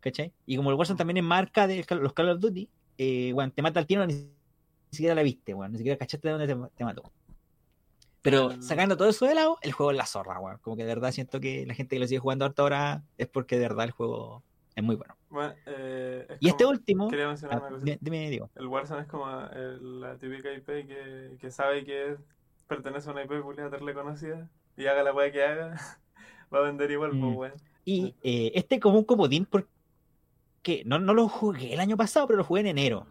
¿Cachai? 0.01 0.33
Y 0.45 0.57
como 0.57 0.71
el 0.71 0.75
Warzone 0.75 0.97
también 0.97 1.17
es 1.17 1.23
marca 1.23 1.67
de 1.67 1.85
los 2.01 2.13
Call 2.13 2.29
of 2.29 2.39
Duty, 2.41 2.69
eh, 2.97 3.31
weón, 3.33 3.51
te 3.51 3.61
mata 3.61 3.79
al 3.79 3.87
tiro, 3.87 4.05
ni 4.05 4.13
siquiera 4.91 5.15
la 5.15 5.23
viste, 5.23 5.53
weón. 5.53 5.71
Ni 5.71 5.77
siquiera 5.77 5.97
cachaste 5.97 6.27
de 6.27 6.33
dónde 6.33 6.47
te, 6.53 6.75
te 6.75 6.83
mató. 6.83 7.13
Pero 8.21 8.49
Mm. 8.49 8.61
sacando 8.61 8.97
todo 8.97 9.09
eso 9.09 9.25
de 9.25 9.35
lado, 9.35 9.57
el 9.61 9.71
juego 9.71 9.91
es 9.91 9.97
la 9.97 10.05
zorra, 10.05 10.39
weón. 10.39 10.57
Como 10.59 10.75
que 10.75 10.83
de 10.83 10.93
verdad 10.93 11.11
siento 11.11 11.39
que 11.39 11.65
la 11.65 11.73
gente 11.73 11.95
que 11.95 11.99
lo 12.01 12.07
sigue 12.07 12.19
jugando 12.19 12.45
hasta 12.45 12.61
ahora 12.61 13.03
es 13.17 13.27
porque 13.27 13.55
de 13.57 13.61
verdad 13.67 13.85
el 13.85 13.91
juego 13.91 14.43
es 14.75 14.83
muy 14.83 14.95
bueno. 14.95 15.15
Bueno, 15.29 15.53
eh, 15.65 16.25
es 16.29 16.37
Y 16.41 16.49
este 16.49 16.65
último, 16.65 17.07
Quería 17.09 17.27
mencionar 17.27 17.57
ah, 17.57 17.67
una 17.67 17.79
cosa. 17.79 17.97
dime, 18.01 18.29
digo. 18.29 18.49
El 18.55 18.67
Warzone 18.67 19.01
es 19.01 19.07
como 19.07 19.29
el- 19.29 20.01
la 20.01 20.17
típica 20.17 20.51
IP 20.51 20.65
que, 20.87 21.37
que 21.39 21.51
sabe 21.51 21.85
que 21.85 22.17
pertenece 22.67 23.09
a 23.09 23.13
una 23.13 23.23
IP 23.23 23.41
culiada 23.41 23.77
reconocida 23.77 24.49
y 24.77 24.85
haga 24.85 25.03
la 25.03 25.13
weá 25.13 25.31
que 25.31 25.43
haga, 25.43 25.75
va 26.53 26.59
a 26.59 26.61
vender 26.61 26.91
igual, 26.91 27.11
pues 27.11 27.21
Mm. 27.21 27.35
weón. 27.37 27.53
Y 27.85 28.15
eh, 28.21 28.51
este 28.53 28.79
como 28.79 28.99
un 28.99 29.05
comodín 29.05 29.45
porque 29.45 30.83
no, 30.85 30.99
no 30.99 31.13
lo 31.13 31.27
jugué 31.29 31.73
el 31.73 31.79
año 31.79 31.95
pasado, 31.97 32.27
pero 32.27 32.37
lo 32.37 32.43
jugué 32.43 32.61
en 32.61 32.67
enero. 32.67 33.07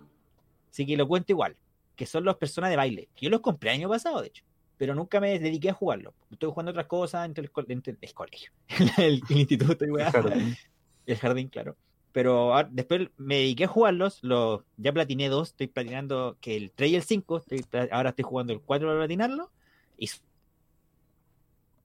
Así 0.71 0.85
que 0.87 0.97
lo 0.97 1.09
cuento 1.09 1.33
igual. 1.33 1.57
Que 1.97 2.07
son 2.07 2.25
las 2.25 2.37
personas 2.37 2.71
de 2.71 2.77
baile. 2.77 3.09
Yo 3.17 3.31
los 3.31 3.41
compré 3.41 3.71
el 3.71 3.77
año 3.79 3.89
pasado, 3.89 4.21
de 4.21 4.29
hecho. 4.29 4.45
Pero 4.79 4.95
nunca 4.95 5.21
me 5.21 5.39
dediqué 5.39 5.71
a 5.71 5.75
jugarlo. 5.75 6.15
Estoy 6.31 6.49
jugando 6.51 6.71
otras 6.71 6.87
cosas 6.87 7.27
entre 7.27 7.43
el, 7.45 7.51
co- 7.51 7.65
entre 7.69 7.97
el 8.01 8.15
colegio, 8.15 8.51
el, 8.99 9.21
el 9.29 9.37
instituto 9.37 9.85
y 9.85 9.91
weá. 9.91 10.11
Jardín. 10.11 10.57
El 11.05 11.17
jardín, 11.17 11.49
claro. 11.49 11.77
Pero 12.13 12.55
ah, 12.55 12.67
después 12.71 13.09
me 13.17 13.37
dediqué 13.37 13.65
a 13.65 13.69
jugarlos. 13.69 14.19
Los, 14.23 14.63
ya 14.77 14.93
platiné 14.93 15.29
dos. 15.29 15.49
Estoy 15.51 15.67
platinando 15.67 16.37
que 16.41 16.57
el 16.57 16.73
3 16.73 16.91
y 16.91 16.97
el 16.97 17.03
5. 17.03 17.43
Estoy, 17.51 17.65
ahora 17.93 18.11
estoy 18.11 18.25
jugando 18.25 18.53
el 18.53 18.61
4 18.61 18.89
para 18.89 18.99
platinarlo. 19.01 19.51
Y 19.99 20.09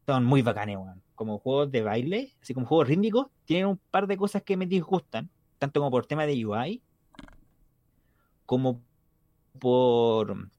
son 0.06 0.24
muy 0.26 0.42
bacanes, 0.42 0.78
weón. 0.78 1.02
Como 1.16 1.40
juegos 1.40 1.72
de 1.72 1.82
baile, 1.82 2.34
así 2.42 2.54
como 2.54 2.66
juegos 2.66 2.88
rítmicos, 2.88 3.28
tienen 3.46 3.68
un 3.68 3.78
par 3.92 4.08
de 4.08 4.18
cosas 4.18 4.44
que 4.44 4.58
me 4.58 4.66
disgustan. 4.66 5.30
Tanto 5.60 5.80
como 5.80 5.92
por 5.92 6.06
tema 6.06 6.26
de 6.26 6.46
UI, 6.46 6.82
como 8.46 8.82
por 9.60 10.50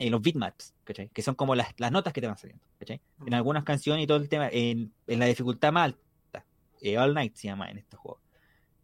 eh, 0.00 0.10
los 0.10 0.20
bitmaps, 0.20 0.74
¿cachai? 0.84 1.08
Que 1.10 1.22
son 1.22 1.36
como 1.36 1.54
las, 1.54 1.68
las 1.78 1.92
notas 1.92 2.12
que 2.12 2.20
te 2.20 2.26
van 2.26 2.36
saliendo, 2.36 2.64
¿cachai? 2.78 3.00
En 3.26 3.34
algunas 3.34 3.62
canciones 3.64 4.02
y 4.04 4.06
todo 4.08 4.16
el 4.18 4.28
tema, 4.28 4.48
en, 4.50 4.92
en 5.06 5.18
la 5.20 5.26
dificultad 5.26 5.72
más 5.72 5.84
alta, 5.92 6.46
eh, 6.80 6.98
All 6.98 7.14
Night 7.14 7.36
se 7.36 7.46
llama 7.48 7.70
en 7.70 7.78
este 7.78 7.96
juego. 7.96 8.20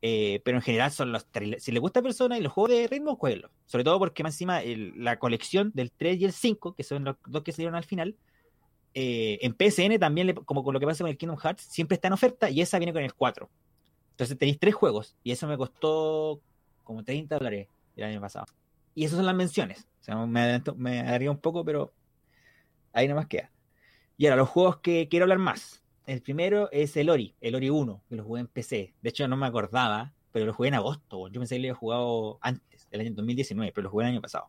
Eh, 0.03 0.41
pero 0.45 0.59
en 0.59 0.63
general 0.63 0.93
son 0.93 1.11
los. 1.11 1.27
Si 1.59 1.73
le 1.73 1.81
gusta 1.81 2.01
a 2.01 2.03
persona 2.03 2.39
y 2.39 2.43
los 2.43 2.53
juegos 2.53 2.71
de 2.71 2.87
ritmo, 2.87 3.17
jueguenlos. 3.17 3.51
Sobre 3.65 3.83
todo 3.83 3.99
porque 3.99 4.23
más 4.23 4.35
encima 4.35 4.63
el- 4.63 4.93
la 5.03 5.19
colección 5.19 5.73
del 5.75 5.91
3 5.91 6.21
y 6.21 6.27
el 6.27 6.33
5, 6.33 6.75
que 6.75 6.85
son 6.85 7.03
los 7.05 7.17
dos 7.27 7.43
que 7.43 7.51
salieron 7.53 7.75
al 7.75 7.85
final, 7.85 8.15
eh, 8.95 9.39
en 9.43 9.55
PSN 9.55 9.99
también, 9.99 10.29
le- 10.29 10.35
como 10.35 10.63
con 10.65 10.75
lo 10.75 10.81
que 10.81 10.87
pasa 10.87 11.03
con 11.05 11.11
el 11.11 11.17
Kingdom 11.19 11.39
Hearts, 11.39 11.63
siempre 11.63 11.97
está 11.97 12.09
en 12.09 12.15
oferta 12.15 12.51
y 12.51 12.61
esa 12.61 12.79
viene 12.79 12.93
con 12.93 13.03
el 13.03 13.15
4. 13.15 13.51
Entonces 14.13 14.39
tenéis 14.39 14.59
tres 14.59 14.75
juegos 14.75 15.17
y 15.23 15.33
eso 15.33 15.47
me 15.47 15.57
costó 15.57 16.41
como 16.85 17.03
30 17.05 17.37
dólares 17.39 17.69
el 17.97 18.05
año 18.05 18.21
pasado. 18.21 18.47
Y 18.95 19.05
esas 19.05 19.17
son 19.17 19.27
las 19.27 19.35
menciones. 19.35 19.87
Sea, 20.07 20.27
me, 20.27 20.41
adelanto- 20.41 20.75
me 20.77 21.01
alargué 21.01 21.29
un 21.31 21.41
poco, 21.41 21.65
pero 21.65 21.93
ahí 22.93 23.09
nomás 23.09 23.27
queda. 23.27 23.53
Y 24.19 24.27
ahora, 24.27 24.37
los 24.39 24.49
juegos 24.51 24.79
que 24.79 25.09
quiero 25.09 25.25
hablar 25.25 25.39
más. 25.41 25.83
el 26.07 26.23
primero 26.23 26.71
es 26.73 26.97
el 26.99 27.11
Ori, 27.11 27.37
el 27.41 27.55
Ori 27.57 27.71
1, 27.71 28.03
que 28.09 28.17
lo 28.17 28.25
jugué 28.25 28.41
en 28.43 28.49
PC. 28.49 28.95
De 29.03 29.11
hecho, 29.11 29.29
no 29.29 29.37
me 29.37 29.47
acordaba, 29.47 30.15
pero 30.33 30.47
lo 30.47 30.55
jugué 30.55 30.69
en 30.71 30.75
agosto. 30.77 31.29
Yo 31.29 31.41
pensé 31.41 31.57
que 31.57 31.61
lo 31.63 31.65
había 31.67 31.75
jugado 31.75 32.39
antes, 32.43 32.89
el 32.93 33.01
año 33.03 33.13
2019, 33.15 33.73
pero 33.75 33.85
lo 33.85 33.91
jugué 33.91 34.05
el 34.07 34.13
año 34.13 34.23
pasado. 34.23 34.49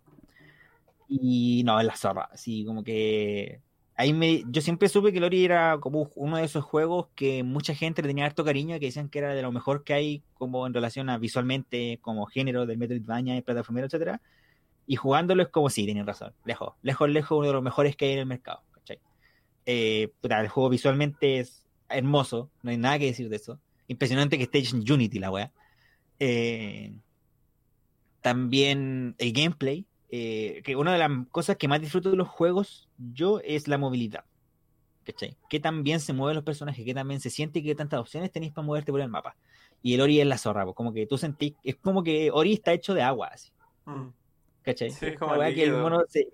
Y 1.08 1.64
no, 1.66 1.80
es 1.80 1.86
la 1.86 1.96
zorra. 1.96 2.30
Así 2.32 2.66
como 2.66 2.84
que. 2.84 3.62
Ahí 3.96 4.14
me, 4.14 4.44
yo 4.50 4.62
siempre 4.62 4.90
supe 4.90 5.12
que 5.12 5.18
el 5.18 5.24
Ori 5.24 5.44
era 5.44 5.80
como 5.80 6.12
uno 6.16 6.38
de 6.38 6.44
esos 6.46 6.64
juegos 6.64 7.08
que 7.16 7.42
mucha 7.44 7.74
gente 7.74 8.02
le 8.04 8.08
tenía 8.10 8.26
harto 8.26 8.46
cariño 8.46 8.76
y 8.76 8.80
que 8.80 8.86
decían 8.88 9.10
que 9.10 9.18
era 9.20 9.34
de 9.34 9.42
lo 9.42 9.52
mejor 9.52 9.84
que 9.84 9.94
hay 9.94 10.24
como 10.36 10.68
en 10.68 10.74
relación 10.76 11.10
a 11.10 11.18
visualmente, 11.18 11.98
como 12.02 12.28
género 12.28 12.68
del 12.68 12.78
Metroidvania 12.78 13.42
plataformero, 13.42 13.88
etcétera. 13.88 14.22
Y 14.88 14.96
jugándolo 14.96 15.44
es 15.44 15.50
como 15.50 15.70
sí, 15.70 15.86
tienen 15.86 16.08
razón. 16.08 16.34
Lejos, 16.46 16.74
lejos, 16.82 17.10
lejos, 17.10 17.38
uno 17.38 17.48
de 17.48 17.53
los 17.53 17.63
mejores 17.63 17.96
que 17.96 18.06
hay 18.06 18.13
en 18.13 18.20
el 18.20 18.25
mercado. 18.25 18.63
Eh, 19.70 20.13
el 20.22 20.48
juego 20.48 20.70
visualmente 20.70 21.39
es 21.39 21.65
hermoso, 21.89 22.50
no 22.63 22.72
hay 22.72 22.77
nada 22.77 22.98
que 22.98 23.08
decir 23.08 23.27
de 23.27 23.36
eso. 23.36 23.60
Impresionante 23.88 24.38
que 24.38 24.44
esté 24.44 24.60
en 24.60 24.89
Unity 24.89 25.20
la 25.20 25.29
wea. 25.29 25.51
Eh, 26.20 26.94
también 28.22 29.13
el 29.17 29.34
gameplay, 29.34 29.86
eh, 30.10 30.62
que 30.63 30.77
una 30.77 30.94
de 30.94 31.00
las 31.00 31.12
cosas 31.32 31.58
que 31.58 31.67
más 31.67 31.82
disfruto 31.82 32.12
de 32.12 32.15
los 32.15 32.29
juegos 32.29 32.89
yo 32.98 33.41
es 33.44 33.67
la 33.67 33.77
movilidad. 33.77 34.24
¿Cachai? 35.03 35.36
Qué 35.50 35.60
tan 35.60 35.84
bien 35.84 36.00
se 36.00 36.13
mueven 36.13 36.36
los 36.36 36.46
personajes, 36.46 36.86
qué 36.86 36.94
tan 36.94 37.08
bien 37.08 37.20
se 37.20 37.29
siente 37.29 37.60
y 37.60 37.63
qué 37.63 37.75
tantas 37.75 38.00
opciones 38.00 38.32
tenéis 38.32 38.53
para 38.53 38.65
moverte 38.65 38.91
por 38.91 39.01
el 39.01 39.10
mapa. 39.10 39.36
Y 39.82 39.94
el 39.94 40.01
Ori 40.01 40.22
es 40.22 40.27
la 40.27 40.38
zorra, 40.38 40.63
pues, 40.63 40.75
como 40.75 40.94
que 40.94 41.06
tú 41.08 41.17
sentís, 41.17 41.53
es 41.63 41.75
como 41.75 42.03
que 42.03 42.32
Ori 42.32 42.53
está 42.53 42.72
hecho 42.72 42.94
de 42.94 43.01
agua, 43.01 43.32
así. 43.34 43.51
Mm. 43.86 44.08
¿Cachai? 44.68 44.92
Sí, 44.92 45.14
como 45.18 45.36
La 45.38 45.54
que 45.54 45.64
el 45.64 45.72
mono 45.74 46.02
se- 46.10 46.28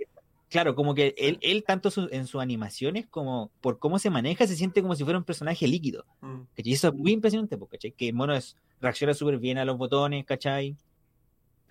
claro, 0.50 0.74
como 0.74 0.96
que 0.96 1.14
él, 1.20 1.38
él 1.42 1.64
tanto 1.64 1.92
su- 1.92 2.10
en 2.12 2.26
sus 2.26 2.42
animaciones 2.42 3.06
como 3.08 3.52
por 3.62 3.78
cómo 3.78 4.00
se 4.00 4.10
maneja, 4.10 4.48
se 4.48 4.56
siente 4.56 4.82
como 4.82 4.96
si 4.96 5.04
fuera 5.04 5.20
un 5.20 5.24
personaje 5.24 5.68
líquido. 5.68 6.04
Mm. 6.22 6.42
eso 6.58 6.88
es 6.88 6.94
muy 6.96 7.12
impresionante, 7.12 7.58
pues, 7.58 7.70
¿cachai? 7.70 7.92
Que 7.92 8.08
el 8.10 8.16
mono 8.16 8.34
es, 8.36 8.58
reacciona 8.82 9.14
súper 9.14 9.38
bien 9.38 9.60
a 9.60 9.66
los 9.66 9.78
botones, 9.78 10.26
¿cachai? 10.26 10.76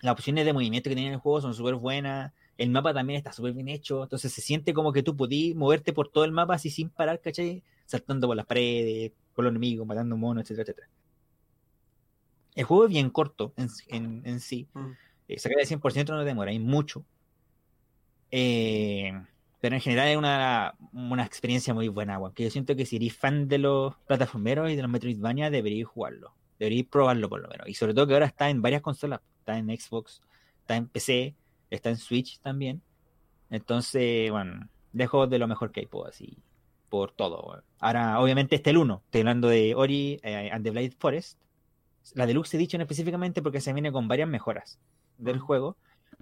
Las 0.02 0.12
opciones 0.12 0.44
de 0.44 0.52
movimiento 0.52 0.88
que 0.88 0.94
tiene 0.94 1.08
en 1.08 1.14
el 1.14 1.20
juego 1.20 1.40
son 1.40 1.52
súper 1.52 1.74
buenas. 1.74 2.32
El 2.58 2.70
mapa 2.70 2.94
también 2.94 3.16
está 3.18 3.32
súper 3.32 3.52
bien 3.54 3.68
hecho. 3.68 4.04
Entonces 4.04 4.32
se 4.32 4.40
siente 4.40 4.72
como 4.72 4.92
que 4.92 5.02
tú 5.02 5.16
podís 5.16 5.56
moverte 5.56 5.92
por 5.92 6.08
todo 6.10 6.24
el 6.24 6.30
mapa 6.32 6.54
así 6.54 6.70
sin 6.70 6.90
parar, 6.90 7.20
¿cachai? 7.20 7.62
Saltando 7.86 8.28
por 8.28 8.36
las 8.36 8.46
paredes, 8.46 9.10
por 9.34 9.44
los 9.44 9.50
enemigos, 9.50 9.84
matando 9.86 10.16
monos, 10.16 10.42
etcétera, 10.44 10.62
etcétera. 10.62 10.88
El 12.54 12.64
juego 12.64 12.84
es 12.84 12.90
bien 12.90 13.10
corto 13.10 13.52
en, 13.56 13.68
en- 13.88 14.22
en 14.24 14.40
sí. 14.40 14.68
Mm. 14.74 14.90
Sacar 15.36 15.60
el 15.60 15.66
100% 15.66 16.08
no 16.08 16.24
demora, 16.24 16.50
hay 16.50 16.58
mucho. 16.58 17.04
Eh, 18.30 19.12
pero 19.62 19.76
en 19.76 19.80
general 19.80 20.08
es 20.08 20.16
una, 20.16 20.74
una 20.92 21.24
experiencia 21.24 21.72
muy 21.72 21.86
buena, 21.86 22.18
weón, 22.18 22.34
que 22.34 22.42
yo 22.42 22.50
siento 22.50 22.74
que 22.74 22.84
si 22.84 22.96
eres 22.96 23.16
fan 23.16 23.46
de 23.46 23.58
los 23.58 23.94
plataformeros 24.08 24.70
y 24.70 24.76
de 24.76 24.82
los 24.82 24.90
Metroidvania, 24.90 25.50
deberíais 25.50 25.86
jugarlo. 25.86 26.34
Deberíais 26.58 26.86
probarlo 26.88 27.28
por 27.28 27.40
lo 27.40 27.48
menos. 27.48 27.68
Y 27.68 27.74
sobre 27.74 27.94
todo 27.94 28.08
que 28.08 28.14
ahora 28.14 28.26
está 28.26 28.50
en 28.50 28.60
varias 28.60 28.82
consolas. 28.82 29.20
Está 29.38 29.56
en 29.58 29.68
Xbox, 29.68 30.20
está 30.60 30.76
en 30.76 30.88
PC, 30.88 31.34
está 31.70 31.90
en 31.90 31.96
Switch 31.96 32.40
también. 32.40 32.82
Entonces, 33.50 34.30
bueno, 34.30 34.68
dejo 34.92 35.26
de 35.26 35.38
lo 35.38 35.46
mejor 35.46 35.70
que 35.70 35.80
hay, 35.80 35.86
pues, 35.86 36.14
así, 36.14 36.38
por 36.88 37.12
todo. 37.12 37.62
Ahora, 37.78 38.18
obviamente, 38.20 38.56
este 38.56 38.70
el 38.70 38.78
1. 38.78 39.02
Estoy 39.04 39.20
hablando 39.20 39.48
de 39.48 39.74
Ori 39.74 40.18
eh, 40.24 40.50
and 40.52 40.64
the 40.64 40.70
Blade 40.70 40.96
Forest. 40.98 41.38
La 42.14 42.26
Deluxe 42.26 42.54
Edition 42.54 42.82
específicamente 42.82 43.42
porque 43.42 43.60
se 43.60 43.72
viene 43.72 43.92
con 43.92 44.08
varias 44.08 44.28
mejoras 44.28 44.80
del 45.22 45.38
juego. 45.38 45.76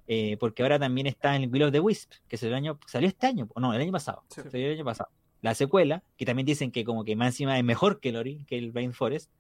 eh, 0.07 0.37
porque 0.41 0.63
ahora 0.63 0.79
también 0.79 1.07
está 1.07 1.37
en 1.37 1.53
Will 1.53 1.65
of 1.65 1.73
the 1.73 1.81
Wisp, 1.81 2.13
que 2.29 2.37
salió 2.37 2.57
el 2.57 2.63
año, 2.65 2.79
salió 2.87 3.09
este 3.09 3.27
año, 3.29 3.49
no, 3.57 3.73
el 3.75 3.81
año 3.81 3.93
pasado. 3.93 4.25
Sí. 4.29 4.41
Salió 4.51 4.67
el 4.67 4.75
año 4.75 4.85
pasado. 4.85 5.11
La 5.41 5.55
secuela, 5.55 6.03
que 6.17 6.27
también 6.27 6.47
dicen 6.47 6.71
que 6.73 6.85
como 6.85 7.05
que 7.05 7.17
más 7.17 7.29
encima 7.29 7.57
es 7.59 7.65
mejor 7.65 8.01
que 8.01 8.11
el 8.11 8.17
Ori, 8.17 8.45
que 8.47 8.59
el 8.59 8.73
Blind 8.73 8.93
Forest. 8.93 9.31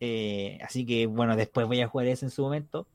Eh, 0.00 0.58
así 0.62 0.84
que 0.84 1.06
bueno, 1.06 1.36
después 1.36 1.66
voy 1.66 1.80
a 1.80 1.88
jugar 1.88 2.06
ese 2.06 2.26
en 2.26 2.30
su 2.30 2.42
momento. 2.42 2.86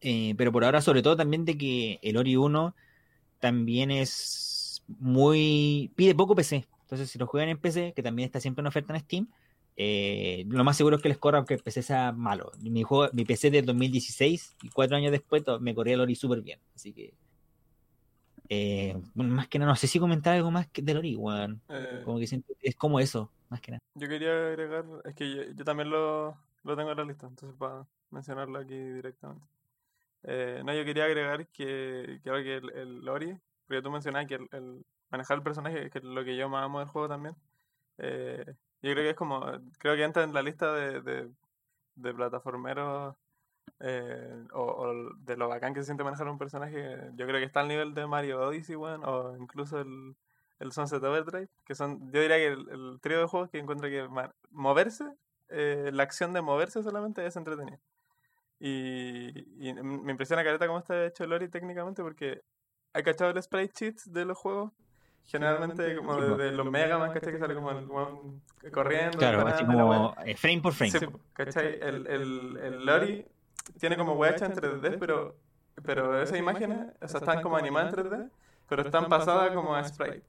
Eh, 0.00 0.34
pero 0.36 0.50
por 0.52 0.64
ahora, 0.64 0.80
sobre 0.80 1.02
todo 1.02 1.16
también 1.16 1.44
de 1.44 1.56
que 1.56 1.98
el 2.02 2.16
Ori 2.16 2.36
1 2.36 2.74
también 3.38 3.90
es 3.90 4.82
muy... 4.98 5.92
pide 5.94 6.14
poco 6.14 6.34
PC. 6.34 6.66
Entonces, 6.82 7.10
si 7.10 7.18
lo 7.18 7.26
juegan 7.26 7.48
en 7.48 7.58
PC, 7.58 7.92
que 7.94 8.02
también 8.02 8.26
está 8.26 8.40
siempre 8.40 8.62
en 8.62 8.66
oferta 8.66 8.92
en 8.94 9.00
Steam, 9.00 9.28
eh, 9.76 10.44
lo 10.48 10.64
más 10.64 10.76
seguro 10.76 10.96
es 10.96 11.02
que 11.02 11.08
les 11.08 11.18
corra 11.18 11.38
aunque 11.38 11.54
el 11.54 11.62
PC 11.62 11.82
sea 11.82 12.12
malo. 12.12 12.52
Mi, 12.60 12.82
juego, 12.82 13.10
mi 13.14 13.24
PC 13.24 13.50
del 13.50 13.66
2016 13.66 14.56
y 14.62 14.68
cuatro 14.70 14.96
años 14.96 15.12
después 15.12 15.42
me 15.60 15.74
corría 15.74 15.94
el 15.94 16.00
Ori 16.02 16.14
súper 16.14 16.42
bien. 16.42 16.60
Así 16.74 16.92
que... 16.92 17.14
eh, 18.48 18.96
bueno, 19.14 19.34
más 19.34 19.48
que 19.48 19.58
nada, 19.58 19.70
no 19.70 19.76
sé 19.76 19.86
si 19.86 19.98
comentar 20.00 20.34
algo 20.36 20.50
más 20.50 20.68
que 20.68 20.82
del 20.82 20.98
Ori, 20.98 21.16
weón. 21.16 21.60
Eh, 21.68 22.02
Como 22.04 22.18
que 22.18 22.26
siento- 22.26 22.52
es 22.60 22.74
como 22.76 22.98
eso, 23.00 23.30
más 23.48 23.60
que 23.60 23.72
nada. 23.72 23.80
Yo 23.94 24.08
quería 24.08 24.30
agregar, 24.48 24.84
es 25.04 25.14
que 25.14 25.34
yo, 25.34 25.42
yo 25.54 25.64
también 25.64 25.90
lo, 25.90 26.36
lo 26.64 26.76
tengo 26.76 26.90
en 26.90 26.96
la 26.98 27.04
lista, 27.04 27.26
entonces 27.26 27.56
para 27.58 27.86
mencionarlo 28.10 28.58
aquí 28.58 28.74
directamente. 28.76 29.44
Eh, 30.24 30.62
no, 30.64 30.74
yo 30.74 30.84
quería 30.84 31.04
agregar 31.04 31.46
que, 31.48 32.20
ahora 32.26 32.42
que 32.42 32.56
el, 32.56 32.70
el 32.76 33.08
Ori, 33.08 33.38
porque 33.66 33.82
tú 33.82 33.90
mencionabas 33.90 34.26
que 34.28 34.34
el, 34.34 34.48
el 34.52 34.84
manejar 35.10 35.38
el 35.38 35.42
personaje, 35.42 35.88
que 35.90 35.98
es 35.98 36.04
lo 36.04 36.24
que 36.24 36.36
yo 36.36 36.48
más 36.48 36.64
amo 36.64 36.80
del 36.80 36.88
juego 36.88 37.08
también, 37.08 37.34
eh, 37.98 38.44
yo 38.82 38.92
creo 38.92 38.96
que 38.96 39.10
es 39.10 39.16
como, 39.16 39.44
creo 39.78 39.96
que 39.96 40.04
entra 40.04 40.22
en 40.24 40.32
la 40.32 40.42
lista 40.42 40.72
de, 40.72 41.00
de, 41.96 42.14
plataformeros 42.14 43.14
eh, 43.80 44.44
o, 44.52 44.92
de 45.18 45.36
lo 45.36 45.48
bacán 45.48 45.74
que 45.74 45.80
se 45.80 45.86
siente 45.86 46.04
manejar 46.04 46.28
un 46.28 46.38
personaje, 46.38 47.10
yo 47.14 47.26
creo 47.26 47.38
que 47.38 47.44
está 47.44 47.60
al 47.60 47.68
nivel 47.68 47.94
de 47.94 48.06
Mario 48.06 48.40
Odyssey, 48.40 48.76
o 48.76 49.36
incluso 49.36 49.80
el, 49.80 50.16
el 50.60 50.72
Sunset 50.72 51.02
Overdrive, 51.02 51.48
que 51.64 51.74
son, 51.74 52.12
yo 52.12 52.20
diría 52.20 52.36
que 52.36 52.48
el, 52.48 52.98
trío 53.00 53.18
de 53.18 53.26
juegos 53.26 53.50
que 53.50 53.58
encuentro 53.58 53.88
que 53.88 54.06
moverse, 54.50 55.04
eh, 55.48 55.90
la 55.92 56.02
acción 56.02 56.32
de 56.32 56.42
moverse 56.42 56.82
solamente 56.82 57.26
es 57.26 57.34
entretenida. 57.36 57.80
Y, 58.60 59.32
me 59.82 60.12
impresiona 60.12 60.44
careta 60.44 60.66
cómo 60.66 60.78
está 60.78 61.06
hecho 61.06 61.24
el 61.24 61.32
Ori 61.32 61.48
técnicamente 61.48 62.02
porque 62.02 62.42
hay 62.92 63.02
cachado 63.02 63.30
el 63.30 63.42
sprite 63.42 63.72
sheets 63.74 64.12
de 64.12 64.26
los 64.26 64.36
juegos. 64.36 64.70
Generalmente 65.26 65.96
como 65.96 66.16
de, 66.16 66.50
los 66.50 66.68
Mega 66.70 66.98
Man, 66.98 67.12
¿cachai? 67.12 67.32
Que 67.32 67.38
sale 67.38 67.54
como 67.54 67.70
el 67.70 67.86
weón 67.86 68.42
corriendo. 68.72 69.18
Claro, 69.18 69.46
así 69.46 69.64
como 69.64 70.14
frame 70.36 70.60
por 70.60 70.72
frame. 70.72 70.90
Sí, 70.90 71.06
¿cachai? 71.32 71.78
El, 71.80 72.06
el, 72.08 72.56
el 72.62 72.84
Lori 72.84 73.24
tiene 73.78 73.96
como 73.96 74.14
weá 74.14 74.32
hecha 74.32 74.46
en 74.46 74.52
3D, 74.54 74.96
pero, 74.98 75.36
pero 75.82 76.20
esas 76.20 76.38
imágenes, 76.38 76.88
o 77.00 77.08
sea, 77.08 77.20
están 77.20 77.42
como 77.42 77.56
animadas 77.56 77.94
en 77.94 78.04
3D, 78.04 78.30
pero 78.68 78.82
están 78.82 79.08
pasadas 79.08 79.52
como 79.52 79.74
a 79.74 79.84
sprite. 79.84 80.22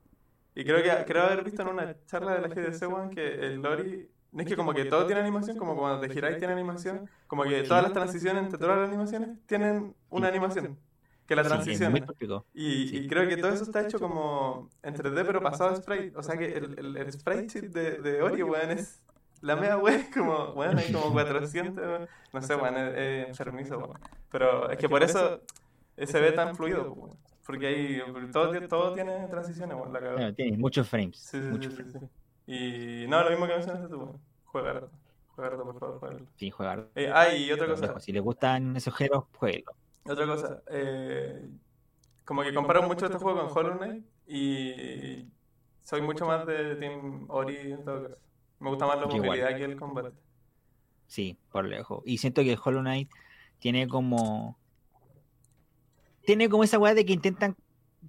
Y 0.53 0.63
creo 0.65 0.83
que 0.83 1.05
creo 1.05 1.23
haber 1.23 1.43
visto 1.43 1.61
en 1.61 1.69
una 1.69 1.95
charla 2.05 2.33
de 2.33 2.41
la 2.41 2.47
GDC, 2.49 2.87
weón, 2.87 3.09
que 3.09 3.45
el 3.45 3.61
Lori, 3.61 4.09
no 4.31 4.41
es 4.41 4.47
que 4.47 4.55
como 4.55 4.73
que 4.73 4.85
todo 4.85 5.05
tiene 5.05 5.21
animación, 5.21 5.57
como 5.57 5.75
cuando 5.75 5.99
te 6.01 6.13
giráis 6.13 6.37
tiene 6.37 6.53
animación, 6.53 7.09
como 7.27 7.43
que 7.43 7.63
todas 7.63 7.83
las 7.83 7.93
transiciones 7.93 8.43
entre 8.43 8.59
todas 8.59 8.77
las 8.77 8.89
animaciones 8.89 9.29
tienen 9.45 9.95
una 10.09 10.27
animación. 10.27 10.77
Que 11.31 11.35
la 11.37 11.43
transición. 11.43 11.95
Y, 12.53 12.87
Sí. 12.87 12.97
y 12.97 13.07
creo 13.07 13.25
que 13.25 13.37
todo 13.37 13.53
eso 13.53 13.63
está 13.63 13.81
hecho 13.81 13.99
como 13.99 14.69
en 14.83 14.93
3D, 14.93 15.25
pero 15.25 15.41
pasado 15.41 15.69
a 15.69 15.75
sprite. 15.77 16.11
O 16.17 16.21
sea 16.23 16.35
que 16.37 16.45
el, 16.57 16.77
el, 16.77 16.97
el 16.97 17.11
sprite 17.13 17.69
de, 17.69 18.01
de 18.01 18.21
Ori, 18.21 18.43
weón, 18.43 18.71
es 18.71 19.01
la 19.39 19.55
mea 19.55 19.79
es 19.87 20.13
como, 20.13 20.51
weón, 20.51 20.77
hay 20.77 20.91
como 20.91 21.09
400, 21.13 21.77
weón. 21.77 22.09
no 22.33 22.41
sé, 22.41 22.55
weón, 22.55 22.75
es, 22.77 23.29
enfermizo. 23.29 23.93
Pero 24.29 24.69
es 24.69 24.77
que 24.77 24.89
por 24.89 25.03
eso 25.03 25.41
eh, 25.95 26.05
se 26.05 26.19
ve 26.19 26.33
tan 26.33 26.53
fluido, 26.53 26.91
weón. 26.91 27.17
Porque 27.45 27.67
ahí 27.67 28.01
todo, 28.33 28.51
ti- 28.51 28.67
todo 28.67 28.93
tiene 28.93 29.27
transiciones, 29.29 29.77
weón, 29.77 29.93
la 29.93 29.99
cagó. 30.01 30.15
Claro, 30.17 30.33
tiene 30.35 30.57
muchos 30.57 30.85
frames. 30.89 31.17
Sí, 31.17 31.39
sí, 31.41 31.47
muchos 31.47 31.73
sí, 31.75 31.83
frames. 31.83 32.09
Y 32.45 33.05
no, 33.07 33.23
lo 33.23 33.29
mismo 33.29 33.47
que 33.47 33.53
mencionaste 33.53 33.87
tú, 33.87 33.97
weón. 33.99 34.19
Juega 34.43 34.71
harto. 34.71 34.91
Juega 35.29 35.51
harto, 35.51 35.63
por 35.63 35.79
favor, 35.79 35.99
juega 35.99 36.17
Sí, 36.35 36.51
jugar. 36.51 36.89
Eh, 36.95 37.09
ah, 37.13 37.33
y 37.33 37.49
otra 37.53 37.67
cosa. 37.67 37.97
Si 38.01 38.11
les 38.11 38.21
gustan 38.21 38.75
esos 38.75 38.93
géneros, 38.93 39.23
jueguenlo. 39.37 39.71
Otra 40.05 40.25
cosa, 40.25 40.63
eh, 40.67 41.49
como 42.25 42.41
que 42.43 42.53
comparo 42.53 42.83
mucho 42.83 43.05
este 43.05 43.17
juego 43.17 43.47
con 43.47 43.57
Hollow 43.57 43.77
Knight 43.77 44.03
y 44.27 45.27
soy 45.83 46.01
mucho 46.01 46.25
más 46.25 46.45
de 46.45 46.75
Team 46.75 47.25
Ori 47.29 47.73
en 47.73 47.83
todo 47.83 48.03
caso. 48.03 48.17
Me 48.59 48.69
gusta 48.69 48.85
más 48.85 48.99
la 48.99 49.07
movilidad 49.07 49.57
que 49.57 49.63
el 49.63 49.75
combate. 49.75 50.11
Sí, 51.07 51.37
por 51.51 51.65
lejos. 51.65 52.03
Y 52.05 52.19
siento 52.19 52.41
que 52.41 52.57
Hollow 52.63 52.81
Knight 52.81 53.09
tiene 53.59 53.87
como. 53.87 54.57
Tiene 56.25 56.47
como 56.49 56.63
esa 56.63 56.79
weá 56.79 56.93
de 56.93 57.05
que 57.05 57.13
intentan. 57.13 57.55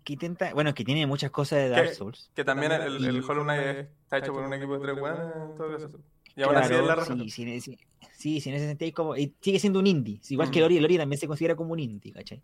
Que 0.04 0.14
intenta, 0.14 0.54
bueno, 0.54 0.72
que 0.72 0.84
tiene 0.84 1.06
muchas 1.06 1.30
cosas 1.30 1.58
de 1.58 1.68
Dark 1.68 1.94
Souls. 1.94 2.30
Que 2.34 2.44
también 2.44 2.72
el, 2.72 3.24
Hollow 3.24 3.44
Knight 3.44 3.88
está 4.04 4.18
hecho 4.18 4.32
por 4.32 4.42
un 4.42 4.52
equipo 4.54 4.78
de 4.78 4.80
tres 4.80 5.00
weones 5.00 5.36
en 5.36 5.54
todo 5.56 5.72
caso. 5.72 5.98
Y 6.36 6.42
así 6.42 6.50
Claro, 6.50 6.80
es 6.80 6.86
la 6.86 6.94
raja. 6.94 7.16
sí, 7.16 7.30
sí, 7.30 7.60
sí, 7.60 8.40
sí, 8.40 8.48
en 8.48 8.54
ese 8.56 8.66
sentido 8.68 8.88
es 8.88 8.94
como, 8.94 9.16
y 9.16 9.34
sigue 9.40 9.58
siendo 9.58 9.78
un 9.78 9.86
indie, 9.86 10.20
igual 10.30 10.50
que 10.50 10.58
Mm. 10.58 10.62
el 10.62 10.64
Ori, 10.64 10.76
el 10.78 10.84
Ori 10.84 10.96
también 10.98 11.18
se 11.20 11.26
considera 11.28 11.54
como 11.56 11.72
un 11.72 11.80
indie, 11.80 12.12
¿cachai? 12.12 12.42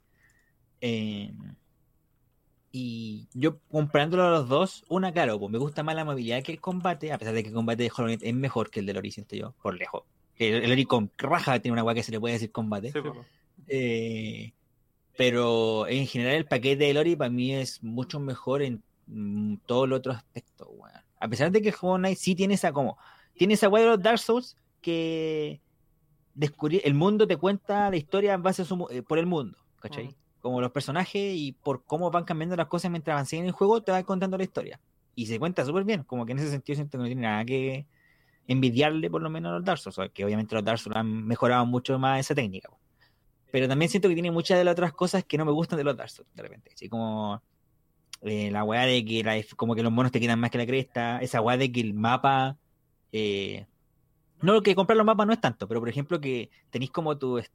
Eh, 0.80 1.32
y 2.70 3.28
yo 3.32 3.60
comparándolo 3.70 4.24
a 4.24 4.30
los 4.30 4.48
dos, 4.48 4.84
una, 4.88 5.12
claro, 5.12 5.38
pues 5.38 5.50
me 5.50 5.58
gusta 5.58 5.82
más 5.82 5.94
la 5.94 6.04
movilidad 6.04 6.42
que 6.42 6.52
el 6.52 6.60
combate, 6.60 7.12
a 7.12 7.18
pesar 7.18 7.34
de 7.34 7.42
que 7.42 7.48
el 7.48 7.54
combate 7.54 7.82
de 7.84 7.90
Hollow 7.94 8.06
Knight 8.08 8.22
es 8.22 8.34
mejor 8.34 8.70
que 8.70 8.80
el 8.80 8.86
del 8.86 8.98
Ori, 8.98 9.10
siento 9.10 9.36
yo, 9.36 9.54
por 9.62 9.74
lejos. 9.76 10.02
El, 10.36 10.62
el 10.64 10.70
Ori 10.72 10.84
con 10.84 11.10
raja 11.16 11.58
tiene 11.60 11.72
una 11.72 11.82
weá 11.82 11.94
que 11.94 12.02
se 12.02 12.12
le 12.12 12.20
puede 12.20 12.34
decir 12.34 12.52
combate. 12.52 12.92
Sí, 12.92 13.00
po. 13.00 13.24
Eh, 13.68 14.52
pero 15.16 15.88
en 15.88 16.06
general 16.06 16.34
el 16.36 16.44
paquete 16.46 16.84
de 16.84 16.94
Lori 16.94 17.16
para 17.16 17.30
mí 17.30 17.54
es 17.54 17.82
mucho 17.82 18.20
mejor 18.20 18.62
en 18.62 18.82
mm, 19.06 19.56
todos 19.66 19.88
los 19.88 19.98
otros 19.98 20.16
aspectos, 20.16 20.68
weón. 20.70 20.94
A 21.20 21.28
pesar 21.28 21.50
de 21.50 21.60
que 21.62 21.74
Hollow 21.80 21.96
Knight 21.96 22.18
sí 22.18 22.34
tiene 22.36 22.54
esa 22.54 22.70
como, 22.70 22.98
tiene 23.38 23.54
esa 23.54 23.68
weá 23.68 23.82
de 23.84 23.88
los 23.90 24.02
Dark 24.02 24.18
Souls 24.18 24.56
que 24.80 25.60
descubrir, 26.34 26.82
el 26.84 26.94
mundo 26.94 27.26
te 27.26 27.36
cuenta 27.36 27.90
la 27.90 27.96
historia 27.96 28.34
en 28.34 28.42
base 28.42 28.62
a 28.62 28.64
su 28.64 28.86
eh, 28.90 29.02
por 29.02 29.18
el 29.18 29.26
mundo, 29.26 29.58
¿cachai? 29.80 30.14
Como 30.40 30.60
los 30.60 30.70
personajes 30.70 31.34
y 31.34 31.52
por 31.52 31.84
cómo 31.84 32.10
van 32.10 32.24
cambiando 32.24 32.54
las 32.56 32.66
cosas 32.68 32.90
mientras 32.90 33.14
avancen 33.14 33.40
en 33.40 33.46
el 33.46 33.52
juego, 33.52 33.82
te 33.82 33.90
va 33.92 34.02
contando 34.04 34.36
la 34.36 34.44
historia. 34.44 34.80
Y 35.14 35.26
se 35.26 35.38
cuenta 35.38 35.64
súper 35.64 35.82
bien, 35.84 36.04
como 36.04 36.24
que 36.24 36.32
en 36.32 36.38
ese 36.38 36.50
sentido 36.50 36.76
siento 36.76 36.92
que 36.92 36.98
no 36.98 37.06
tiene 37.06 37.22
nada 37.22 37.44
que 37.44 37.86
envidiarle 38.46 39.10
por 39.10 39.20
lo 39.20 39.30
menos 39.30 39.50
a 39.50 39.54
los 39.56 39.64
Dark 39.64 39.78
Souls, 39.78 40.10
que 40.14 40.24
obviamente 40.24 40.54
los 40.54 40.64
Dark 40.64 40.78
Souls 40.78 40.96
han 40.96 41.26
mejorado 41.26 41.66
mucho 41.66 41.98
más 41.98 42.20
esa 42.20 42.34
técnica. 42.34 42.68
po. 42.68 42.78
Pero 43.50 43.66
también 43.66 43.88
siento 43.90 44.08
que 44.08 44.14
tiene 44.14 44.30
muchas 44.30 44.58
de 44.58 44.64
las 44.64 44.72
otras 44.72 44.92
cosas 44.92 45.24
que 45.24 45.36
no 45.38 45.44
me 45.44 45.52
gustan 45.52 45.76
de 45.76 45.84
los 45.84 45.96
Dark 45.96 46.10
Souls, 46.10 46.30
de 46.34 46.42
repente. 46.42 46.70
Así 46.72 46.88
como 46.88 47.42
eh, 48.22 48.50
la 48.50 48.62
weá 48.62 48.82
de 48.82 49.04
que 49.04 49.24
la- 49.24 49.42
como 49.56 49.74
que 49.74 49.82
los 49.82 49.90
monos 49.92 50.12
te 50.12 50.20
quitan 50.20 50.38
más 50.38 50.50
que 50.50 50.58
la 50.58 50.66
cresta, 50.66 51.18
esa 51.20 51.40
weá 51.40 51.56
de 51.56 51.72
que 51.72 51.80
el 51.80 51.94
mapa... 51.94 52.56
eh, 53.12 53.66
no, 54.42 54.60
que 54.62 54.74
comprar 54.74 54.96
los 54.96 55.06
mapas 55.06 55.26
no 55.26 55.32
es 55.32 55.40
tanto, 55.40 55.66
pero 55.66 55.80
por 55.80 55.88
ejemplo 55.88 56.20
que 56.20 56.50
tenéis 56.70 56.90
como 56.90 57.16
tu... 57.18 57.38
eh, 57.38 57.46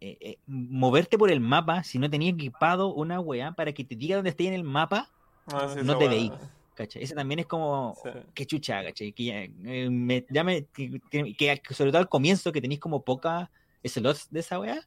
eh, 0.00 0.38
moverte 0.46 1.16
por 1.18 1.30
el 1.30 1.40
mapa 1.40 1.82
si 1.82 1.98
no 1.98 2.08
tenías 2.10 2.34
equipado 2.34 2.94
una 2.94 3.18
weá 3.20 3.52
para 3.52 3.72
que 3.72 3.84
te 3.84 3.96
diga 3.96 4.16
dónde 4.16 4.30
esté 4.30 4.46
en 4.46 4.54
el 4.54 4.64
mapa, 4.64 5.10
Ah, 5.50 5.66
sí, 5.74 5.80
No 5.82 5.96
te 5.96 6.06
veí. 6.08 6.30
¿cachai? 6.74 7.02
Ese 7.02 7.14
también 7.14 7.40
es 7.40 7.46
como... 7.46 7.96
Sí. 8.02 8.10
Qué 8.34 8.46
chucha, 8.46 8.84
¿cachai? 8.84 9.12
Que, 9.12 9.24
ya, 9.24 9.40
eh, 9.42 9.88
me, 9.90 10.24
ya 10.30 10.44
me- 10.44 10.66
que, 10.66 11.00
que- 11.10 11.34
que 11.34 11.74
sobre 11.74 11.90
todo 11.90 12.00
al 12.00 12.08
comienzo 12.08 12.52
que 12.52 12.60
tenéis 12.60 12.78
como 12.80 13.02
poca 13.02 13.50
slots 13.82 14.28
de 14.30 14.40
esa 14.40 14.60
weá, 14.60 14.78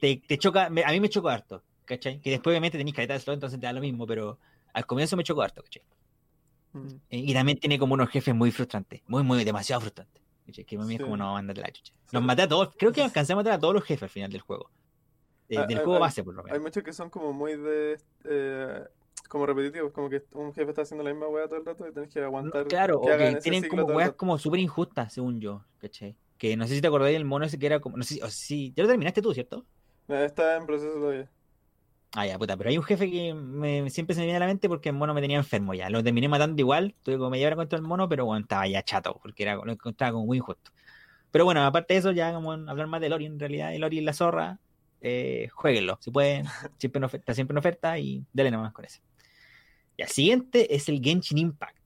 te, 0.00 0.16
te 0.26 0.38
choca, 0.38 0.70
me- 0.70 0.82
a 0.84 0.90
mí 0.90 0.98
me 1.00 1.08
chocó 1.08 1.28
harto, 1.28 1.62
¿cachai? 1.84 2.18
Que 2.20 2.30
después 2.30 2.52
obviamente 2.52 2.78
tenéis 2.78 2.96
caleta 2.96 3.12
de 3.14 3.20
slots, 3.20 3.36
entonces 3.36 3.60
te 3.60 3.66
da 3.66 3.72
lo 3.72 3.80
mismo, 3.80 4.06
pero 4.06 4.38
al 4.72 4.86
comienzo 4.86 5.16
me 5.16 5.22
chocó 5.22 5.42
harto, 5.42 5.62
¿cachai? 5.62 5.82
Mm. 6.74 6.86
Eh, 7.10 7.18
Y 7.18 7.32
también 7.34 7.58
tiene 7.58 7.78
como 7.78 7.94
unos 7.94 8.08
jefes 8.10 8.34
muy 8.34 8.50
frustrantes, 8.50 9.00
muy, 9.06 9.22
muy, 9.22 9.42
demasiado 9.44 9.80
frustrantes. 9.80 10.22
Que 10.44 10.50
es 10.60 10.66
Sí. 10.66 10.98
como, 10.98 11.16
no, 11.16 11.36
ándate 11.36 11.62
la 11.62 11.72
chucha. 11.72 11.94
Los 12.12 12.22
maté 12.22 12.42
a 12.42 12.48
todos, 12.48 12.74
creo 12.76 12.92
que 12.92 13.02
alcancé 13.02 13.32
a 13.32 13.36
matar 13.36 13.54
a 13.54 13.58
todos 13.58 13.72
los 13.72 13.82
jefes 13.84 14.02
al 14.04 14.08
final 14.10 14.30
del 14.30 14.42
juego. 14.42 14.70
Eh, 15.48 15.56
Ah, 15.58 15.66
del 15.66 15.78
ah, 15.78 15.82
juego 15.84 15.98
base, 16.00 16.22
por 16.22 16.34
lo 16.34 16.40
Hay 16.42 16.52
menos. 16.52 16.62
muchos 16.64 16.82
que 16.82 16.92
son 16.92 17.08
como 17.10 17.32
muy 17.32 17.56
de. 17.56 17.98
eh, 18.24 18.84
como 19.28 19.46
repetitivos, 19.46 19.90
como 19.92 20.10
que 20.10 20.22
un 20.32 20.52
jefe 20.52 20.70
está 20.70 20.82
haciendo 20.82 21.02
la 21.02 21.10
misma 21.10 21.28
weá 21.28 21.46
todo 21.46 21.56
el 21.58 21.64
rato 21.64 21.88
y 21.88 21.92
tenés 21.92 22.12
que 22.12 22.20
No, 22.20 22.26
aguantar. 22.26 22.66
claro, 22.66 23.00
que 23.00 23.38
tienen 23.42 23.66
como 23.68 23.84
weas 23.84 24.12
como 24.12 24.36
súper 24.38 24.60
injustas, 24.60 25.12
según 25.14 25.40
yo, 25.40 25.64
¿cachai? 25.78 26.14
Que 26.38 26.56
no 26.56 26.66
sé 26.66 26.74
si 26.74 26.80
te 26.82 26.86
acordáis 26.88 27.14
del 27.16 27.24
mono 27.24 27.44
ese 27.46 27.58
que 27.58 27.66
era 27.66 27.80
como, 27.80 27.96
no 27.96 28.04
sé 28.04 28.14
si, 28.14 28.20
o 28.22 28.28
si- 28.28 28.72
ya 28.76 28.82
lo 28.82 28.88
terminaste 28.88 29.22
tú, 29.22 29.32
¿cierto? 29.32 29.64
Eh, 30.08 30.24
Está 30.26 30.56
en 30.56 30.66
proceso 30.66 30.92
todavía. 30.94 31.30
Ah, 32.16 32.26
ya, 32.26 32.38
puta, 32.38 32.56
pero 32.56 32.70
hay 32.70 32.78
un 32.78 32.84
jefe 32.84 33.10
que 33.10 33.34
siempre 33.90 34.14
se 34.14 34.20
me 34.20 34.26
viene 34.26 34.36
a 34.36 34.40
la 34.40 34.46
mente 34.46 34.68
porque 34.68 34.90
el 34.90 34.94
mono 34.94 35.14
me 35.14 35.20
tenía 35.20 35.36
enfermo 35.36 35.74
ya. 35.74 35.90
Lo 35.90 36.02
terminé 36.04 36.28
matando 36.28 36.60
igual, 36.62 36.94
tuve 37.02 37.16
como 37.18 37.30
media 37.30 37.48
hora 37.48 37.56
contra 37.56 37.76
el 37.76 37.82
mono, 37.84 38.08
pero 38.08 38.24
bueno, 38.24 38.42
estaba 38.42 38.68
ya 38.68 38.84
chato, 38.84 39.18
porque 39.20 39.42
era, 39.42 39.56
lo 39.56 39.72
encontraba 39.72 40.12
como 40.12 40.26
muy 40.26 40.38
injusto. 40.38 40.70
Pero 41.30 41.44
bueno, 41.44 41.64
aparte 41.64 41.94
de 41.94 42.00
eso, 42.00 42.12
ya 42.12 42.32
como 42.34 42.52
hablar 42.52 42.88
más 42.88 43.00
de 43.02 43.10
Lori, 43.10 43.26
en 43.26 43.40
realidad, 43.40 43.74
el 43.74 43.82
Lori 43.82 43.98
y 43.98 44.02
la 44.02 44.14
zorra, 44.14 44.60
eh, 45.00 45.48
jueguenlo, 45.54 45.98
si 46.02 46.10
pueden, 46.12 46.46
siempre 46.78 46.98
en 47.00 47.04
oferta, 47.04 47.34
siempre 47.34 47.54
en 47.54 47.58
oferta 47.58 47.98
y 47.98 48.24
dale 48.32 48.50
nomás 48.52 48.72
con 48.74 48.84
ese. 48.86 49.00
Y 49.96 50.02
el 50.02 50.08
siguiente 50.08 50.74
es 50.74 50.88
el 50.88 51.00
Genshin 51.02 51.38
Impact. 51.38 51.78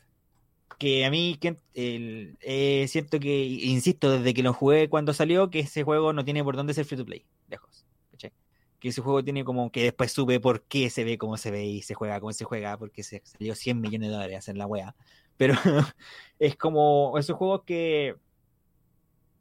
Que 0.79 1.05
a 1.07 1.11
mí 1.11 1.39
el- 1.75 2.39
eh, 2.43 2.87
siento 2.89 3.21
que, 3.21 3.45
insisto, 3.47 4.11
desde 4.13 4.35
que 4.35 4.43
lo 4.45 4.55
jugué 4.55 4.89
cuando 4.91 5.15
salió, 5.15 5.51
que 5.51 5.61
ese 5.61 5.85
juego 5.85 6.13
no 6.13 6.25
tiene 6.25 6.45
por 6.45 6.57
dónde 6.57 6.75
ser 6.75 6.85
free 6.87 6.99
to 6.99 7.07
play. 7.07 7.27
Que 8.81 8.89
ese 8.91 9.01
juego 9.01 9.23
tiene 9.25 9.45
como 9.45 9.71
que 9.73 9.83
después 9.83 10.13
supe 10.13 10.41
por 10.41 10.63
qué 10.63 10.91
se 10.91 11.05
ve 11.05 11.19
como 11.19 11.37
se 11.37 11.51
ve 11.51 11.65
y 11.65 11.83
se 11.83 11.95
juega 11.95 12.21
como 12.21 12.33
se 12.33 12.45
juega, 12.45 12.77
porque 12.79 13.03
se 13.03 13.23
salió 13.25 13.55
100 13.55 13.81
millones 13.81 14.09
de 14.09 14.15
dólares 14.15 14.37
a 14.37 14.39
hacer 14.39 14.57
la 14.57 14.67
wea. 14.67 14.95
Pero 15.37 15.55
es 16.39 16.57
como 16.57 17.17
esos 17.19 17.37
juegos 17.37 17.63
que 17.65 18.17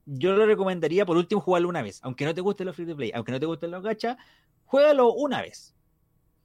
yo 0.06 0.36
lo 0.36 0.45
recomendaría 0.45 1.06
por 1.06 1.17
último 1.17 1.41
jugarlo 1.41 1.69
una 1.69 1.82
vez, 1.82 2.00
aunque 2.04 2.26
no 2.26 2.34
te 2.34 2.41
gusten 2.41 2.65
los 2.65 2.76
free 2.76 2.88
to 2.88 2.95
play, 2.95 3.12
aunque 3.13 3.32
no 3.32 3.39
te 3.39 3.45
gusten 3.45 3.71
los 3.71 3.84
gacha, 3.84 4.17
juégalo 4.65 5.13
una 5.13 5.41
vez. 5.41 5.76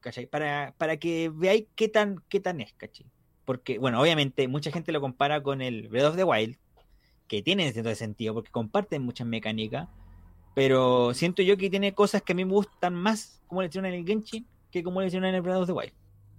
¿Cachai? 0.00 0.26
Para, 0.26 0.74
para 0.78 0.96
que 0.96 1.30
veáis 1.32 1.66
qué 1.76 1.88
tan, 1.88 2.22
qué 2.28 2.40
tan 2.40 2.60
es, 2.60 2.72
¿cachai? 2.74 3.06
Porque, 3.44 3.78
bueno, 3.78 4.00
obviamente 4.00 4.48
mucha 4.48 4.72
gente 4.72 4.90
lo 4.90 5.00
compara 5.00 5.42
con 5.42 5.62
el 5.62 5.88
Breath 5.88 6.06
of 6.06 6.16
the 6.16 6.24
Wild, 6.24 6.56
que 7.28 7.40
tiene 7.42 7.72
cierto 7.72 7.94
sentido, 7.94 8.34
porque 8.34 8.50
comparten 8.50 9.02
muchas 9.02 9.28
mecánicas, 9.28 9.88
pero 10.54 11.14
siento 11.14 11.42
yo 11.42 11.56
que 11.56 11.70
tiene 11.70 11.94
cosas 11.94 12.22
que 12.22 12.32
a 12.32 12.36
mí 12.36 12.44
me 12.44 12.52
gustan 12.52 12.94
más 12.94 13.42
como 13.46 13.62
le 13.62 13.68
hicieron 13.68 13.90
en 13.92 14.00
el 14.00 14.06
Genshin 14.06 14.46
que 14.70 14.82
como 14.82 15.00
le 15.00 15.08
hicieron 15.08 15.28
en 15.28 15.34
el 15.34 15.42
Breath 15.42 15.58
of 15.58 15.66
the 15.66 15.72
Wild. 15.72 15.92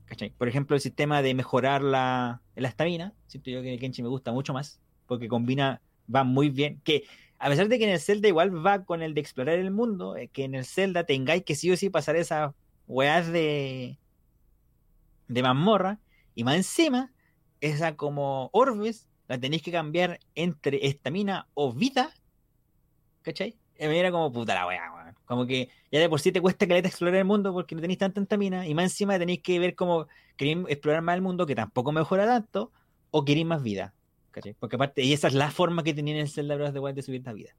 ¿Cachai? 0.06 0.32
Por 0.32 0.48
ejemplo, 0.48 0.76
el 0.76 0.82
sistema 0.82 1.22
de 1.22 1.34
mejorar 1.34 1.82
la 1.82 2.42
estamina, 2.56 3.14
siento 3.28 3.50
yo 3.50 3.62
que 3.62 3.68
en 3.68 3.74
el 3.76 3.80
Genshin 3.80 4.04
me 4.04 4.10
gusta 4.10 4.32
mucho 4.32 4.54
más, 4.54 4.82
porque 5.08 5.28
combina, 5.28 5.82
va 6.14 6.24
muy 6.24 6.50
bien, 6.50 6.82
que 6.84 7.04
a 7.40 7.50
pesar 7.50 7.68
de 7.68 7.78
que 7.78 7.86
en 7.86 7.92
el 7.92 8.00
Zelda 8.00 8.28
igual 8.28 8.66
va 8.66 8.86
con 8.86 9.02
el 9.02 9.14
de 9.14 9.22
explorar 9.22 9.60
el 9.60 9.72
mundo, 9.72 10.16
que 10.32 10.44
en 10.44 10.56
el 10.56 10.66
Zelda 10.66 11.04
tengáis 11.04 11.44
que 11.44 11.56
sí 11.56 11.72
o 11.72 11.78
sí 11.78 11.90
pasar 11.90 12.16
esas 12.16 12.54
weas 12.88 13.32
de 13.32 13.98
de 15.28 15.42
mazmorra, 15.42 16.00
y 16.36 16.44
más 16.44 16.56
encima, 16.56 17.12
esa 17.62 17.96
como 17.96 18.50
orbes, 18.54 19.08
la 19.28 19.40
tenéis 19.40 19.62
que 19.62 19.72
cambiar 19.72 20.20
entre 20.36 20.86
estamina 20.88 21.48
o 21.54 21.74
vida, 21.74 22.14
¿cachai? 23.22 23.58
Y 23.80 23.88
me 23.88 24.00
era 24.00 24.12
como 24.12 24.32
puta 24.32 24.54
la 24.54 24.68
wea, 24.68 24.94
weón. 24.94 25.16
Como 25.26 25.46
que 25.48 25.70
ya 25.92 26.00
de 26.00 26.10
por 26.10 26.20
sí 26.20 26.32
te 26.32 26.42
cuesta 26.42 26.68
caleta 26.68 26.88
explorar 26.88 27.20
el 27.20 27.26
mundo 27.26 27.54
porque 27.54 27.76
no 27.76 27.82
tenéis 27.82 28.00
tanta 28.00 28.22
estamina, 28.22 28.68
y 28.68 28.74
más 28.74 28.86
encima 28.86 29.18
tenéis 29.18 29.42
que 29.42 29.58
ver 29.60 29.76
cómo 29.76 30.08
queréis 30.38 30.60
explorar 30.68 31.02
más 31.02 31.16
el 31.16 31.22
mundo, 31.22 31.46
que 31.46 31.56
tampoco 31.56 31.92
mejora 31.92 32.26
tanto, 32.26 32.72
o 33.12 33.26
queréis 33.26 33.46
más 33.46 33.64
vida. 33.64 33.94
Porque 34.60 34.76
aparte, 34.76 35.04
y 35.04 35.14
esa 35.14 35.28
es 35.28 35.34
la 35.34 35.52
forma 35.52 35.84
que 35.84 35.94
tenía 35.94 36.16
en 36.16 36.22
el 36.22 36.30
Zelda 36.30 36.56
Breath 36.56 36.76
of 36.76 36.84
Wild 36.84 36.96
de 36.96 37.02
subir 37.04 37.24
la 37.24 37.34
vida. 37.34 37.56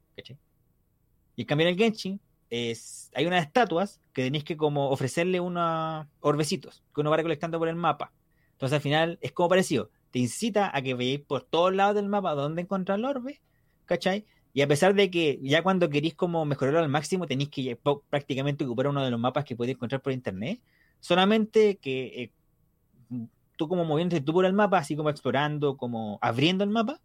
Y 1.35 1.41
en 1.41 1.47
cambio 1.47 1.67
en 1.67 1.73
el 1.73 1.79
Genshin, 1.79 2.19
es, 2.49 3.11
hay 3.13 3.25
unas 3.25 3.45
estatuas 3.45 4.01
que 4.13 4.23
tenéis 4.23 4.43
que 4.43 4.57
como 4.57 4.89
ofrecerle 4.89 5.39
unos 5.39 6.05
orbecitos 6.19 6.83
que 6.93 7.01
uno 7.01 7.09
va 7.09 7.17
recolectando 7.17 7.59
por 7.59 7.67
el 7.67 7.75
mapa. 7.75 8.11
Entonces 8.51 8.75
al 8.75 8.81
final 8.81 9.17
es 9.21 9.31
como 9.31 9.49
parecido. 9.49 9.89
Te 10.11 10.19
incita 10.19 10.75
a 10.75 10.81
que 10.81 10.93
veáis 10.93 11.19
por 11.21 11.43
todos 11.43 11.73
lados 11.73 11.95
del 11.95 12.07
mapa 12.07 12.35
dónde 12.35 12.61
encontrar 12.61 12.99
el 12.99 13.05
orbe, 13.05 13.41
¿cachai? 13.85 14.25
Y 14.55 14.61
a 14.61 14.67
pesar 14.69 14.95
de 14.95 15.11
que 15.11 15.37
ya 15.43 15.61
cuando 15.61 15.89
queréis 15.89 16.15
como 16.15 16.45
mejorarlo 16.45 16.79
al 16.79 16.87
máximo, 16.87 17.27
tenéis 17.27 17.49
que 17.49 17.77
prácticamente 18.09 18.63
ocupar 18.63 18.87
uno 18.87 19.03
de 19.03 19.11
los 19.11 19.19
mapas 19.19 19.43
que 19.43 19.53
podéis 19.53 19.75
encontrar 19.75 20.01
por 20.01 20.13
internet. 20.13 20.61
Solamente 21.01 21.75
que 21.75 22.31
eh, 23.11 23.19
tú 23.57 23.67
como 23.67 23.83
moviéndote 23.83 24.21
tú 24.21 24.31
por 24.31 24.45
el 24.45 24.53
mapa, 24.53 24.77
así 24.77 24.95
como 24.95 25.09
explorando, 25.09 25.75
como 25.75 26.19
abriendo 26.21 26.63
el 26.63 26.69
mapa, 26.69 27.01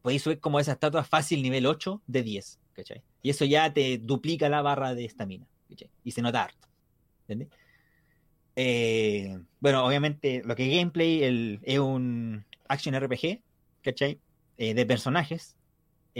podéis 0.00 0.22
subir 0.22 0.38
como 0.38 0.60
esa 0.60 0.72
estatua 0.72 1.02
fácil 1.02 1.42
nivel 1.42 1.66
8 1.66 2.02
de 2.06 2.22
10, 2.22 2.60
¿cachai? 2.72 3.02
Y 3.20 3.30
eso 3.30 3.44
ya 3.44 3.72
te 3.72 3.98
duplica 3.98 4.48
la 4.48 4.62
barra 4.62 4.94
de 4.94 5.06
estamina, 5.06 5.48
¿cachai? 5.68 5.90
Y 6.04 6.12
se 6.12 6.22
nota 6.22 6.44
harto, 6.44 6.68
¿entendés? 7.22 7.48
Eh, 8.54 9.40
bueno, 9.58 9.84
obviamente 9.84 10.42
lo 10.44 10.54
que 10.54 10.70
es 10.70 10.78
gameplay 10.78 11.24
el, 11.24 11.58
es 11.64 11.80
un 11.80 12.44
action 12.68 12.94
RPG, 12.94 13.40
¿cachai? 13.82 14.20
Eh, 14.56 14.74
de 14.74 14.86
personajes, 14.86 15.56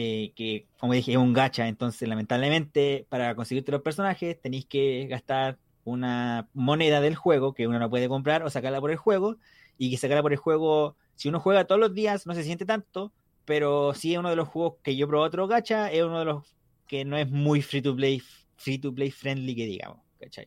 eh, 0.00 0.32
que 0.36 0.68
como 0.78 0.92
dije 0.92 1.10
es 1.10 1.18
un 1.18 1.32
gacha, 1.32 1.66
entonces 1.66 2.08
lamentablemente 2.08 3.04
para 3.08 3.34
conseguirte 3.34 3.72
los 3.72 3.82
personajes 3.82 4.40
tenéis 4.40 4.64
que 4.64 5.08
gastar 5.10 5.58
una 5.82 6.48
moneda 6.54 7.00
del 7.00 7.16
juego 7.16 7.52
que 7.52 7.66
uno 7.66 7.80
no 7.80 7.90
puede 7.90 8.08
comprar 8.08 8.44
o 8.44 8.50
sacarla 8.50 8.80
por 8.80 8.92
el 8.92 8.96
juego, 8.96 9.38
y 9.76 9.90
que 9.90 9.96
sacarla 9.96 10.22
por 10.22 10.32
el 10.32 10.38
juego, 10.38 10.96
si 11.16 11.28
uno 11.28 11.40
juega 11.40 11.64
todos 11.64 11.80
los 11.80 11.94
días 11.94 12.28
no 12.28 12.34
se 12.34 12.44
siente 12.44 12.64
tanto, 12.64 13.12
pero 13.44 13.92
sí 13.92 14.12
es 14.12 14.20
uno 14.20 14.30
de 14.30 14.36
los 14.36 14.46
juegos 14.46 14.74
que 14.84 14.94
yo 14.94 15.08
probé 15.08 15.26
otro 15.26 15.48
gacha, 15.48 15.90
es 15.90 16.04
uno 16.04 16.20
de 16.20 16.26
los 16.26 16.56
que 16.86 17.04
no 17.04 17.16
es 17.16 17.28
muy 17.28 17.60
free 17.60 17.82
to 17.82 17.96
play, 17.96 18.22
free 18.54 18.78
to 18.78 18.94
play 18.94 19.10
friendly 19.10 19.56
que 19.56 19.66
digamos, 19.66 19.98
¿cachai? 20.20 20.46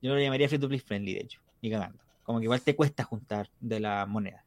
Yo 0.00 0.14
lo 0.14 0.18
llamaría 0.18 0.48
free 0.48 0.58
to 0.58 0.68
play 0.68 0.80
friendly, 0.80 1.12
de 1.12 1.20
hecho, 1.20 1.42
ni 1.60 1.70
cagando. 1.70 2.02
Como 2.22 2.38
que 2.38 2.44
igual 2.44 2.62
te 2.62 2.74
cuesta 2.74 3.04
juntar 3.04 3.50
de 3.60 3.80
la 3.80 4.06
moneda. 4.06 4.41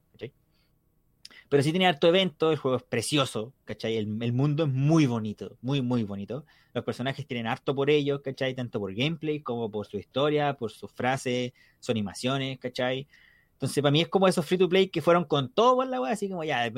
Pero 1.55 1.63
sí 1.63 1.71
tiene 1.71 1.87
harto 1.87 2.09
evento, 2.09 2.51
el 2.51 2.57
juego 2.57 2.75
es 2.75 2.83
precioso, 2.83 3.53
¿cachai? 3.63 3.95
El, 3.95 4.21
el 4.21 4.33
mundo 4.33 4.65
es 4.65 4.69
muy 4.69 5.05
bonito, 5.05 5.55
muy, 5.61 5.81
muy 5.81 6.03
bonito. 6.03 6.43
Los 6.73 6.83
personajes 6.83 7.25
tienen 7.25 7.47
harto 7.47 7.73
por 7.73 7.89
ellos, 7.89 8.19
¿cachai? 8.19 8.53
Tanto 8.53 8.77
por 8.77 8.93
gameplay 8.93 9.39
como 9.39 9.71
por 9.71 9.87
su 9.87 9.95
historia, 9.95 10.55
por 10.57 10.69
sus 10.69 10.91
frases, 10.91 11.53
sus 11.79 11.91
animaciones, 11.91 12.59
¿cachai? 12.59 13.07
Entonces, 13.53 13.81
para 13.81 13.93
mí 13.93 14.01
es 14.01 14.09
como 14.09 14.27
esos 14.27 14.45
free 14.45 14.57
to 14.57 14.67
play 14.67 14.89
que 14.89 15.01
fueron 15.01 15.23
con 15.23 15.47
todo 15.47 15.75
por 15.75 15.87
la 15.87 16.01
weá, 16.01 16.11
así 16.11 16.27
como 16.27 16.43
ya, 16.43 16.69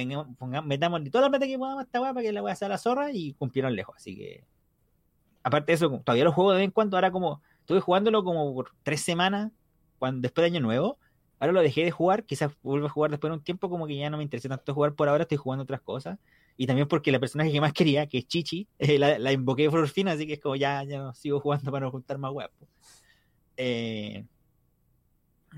metamos 0.63 1.03
toda 1.09 1.23
la 1.23 1.29
plata 1.31 1.47
que 1.47 1.57
podamos 1.57 1.79
a 1.79 1.85
esta 1.85 1.99
weá 1.99 2.13
para 2.13 2.23
que 2.23 2.31
la 2.31 2.43
weá 2.43 2.55
sea 2.55 2.69
la 2.69 2.77
zorra 2.77 3.11
y 3.11 3.33
cumplieron 3.33 3.75
lejos. 3.75 3.95
Así 3.95 4.15
que, 4.15 4.43
aparte 5.41 5.71
de 5.71 5.73
eso, 5.73 5.89
todavía 6.05 6.23
lo 6.23 6.33
juego 6.33 6.51
de 6.51 6.57
vez 6.57 6.65
en 6.65 6.71
cuando, 6.71 6.97
ahora 6.97 7.09
como, 7.09 7.41
estuve 7.61 7.79
jugándolo 7.79 8.23
como 8.23 8.53
por 8.53 8.73
tres 8.83 9.01
semanas, 9.01 9.51
cuando, 9.97 10.21
después 10.21 10.43
de 10.43 10.55
Año 10.55 10.59
Nuevo, 10.59 10.99
ahora 11.39 11.53
lo 11.53 11.61
dejé 11.61 11.83
de 11.83 11.91
jugar, 11.91 12.25
quizás 12.25 12.51
vuelva 12.63 12.87
a 12.87 12.89
jugar 12.89 13.11
después 13.11 13.31
de 13.31 13.37
un 13.37 13.43
tiempo, 13.43 13.69
como 13.69 13.87
que 13.87 13.97
ya 13.97 14.09
no 14.09 14.17
me 14.17 14.23
interesa 14.23 14.49
tanto 14.49 14.73
jugar 14.73 14.93
por 14.95 15.09
ahora, 15.09 15.23
estoy 15.23 15.37
jugando 15.37 15.63
otras 15.63 15.81
cosas. 15.81 16.17
Y 16.57 16.65
también 16.67 16.87
porque 16.87 17.11
la 17.11 17.19
personaje 17.19 17.51
que 17.51 17.61
más 17.61 17.73
quería, 17.73 18.07
que 18.07 18.17
es 18.19 18.27
Chichi, 18.27 18.67
eh, 18.79 18.97
la, 18.99 19.19
la 19.19 19.31
invoqué 19.31 19.69
por 19.69 19.87
fin, 19.87 20.07
así 20.07 20.25
que 20.27 20.33
es 20.33 20.39
como 20.39 20.55
ya, 20.55 20.83
ya 20.83 20.99
no 20.99 21.13
sigo 21.13 21.39
jugando 21.39 21.71
para 21.71 21.85
no 21.85 21.91
juntar 21.91 22.17
más 22.17 22.31
po. 22.33 22.67
Eh, 23.57 24.25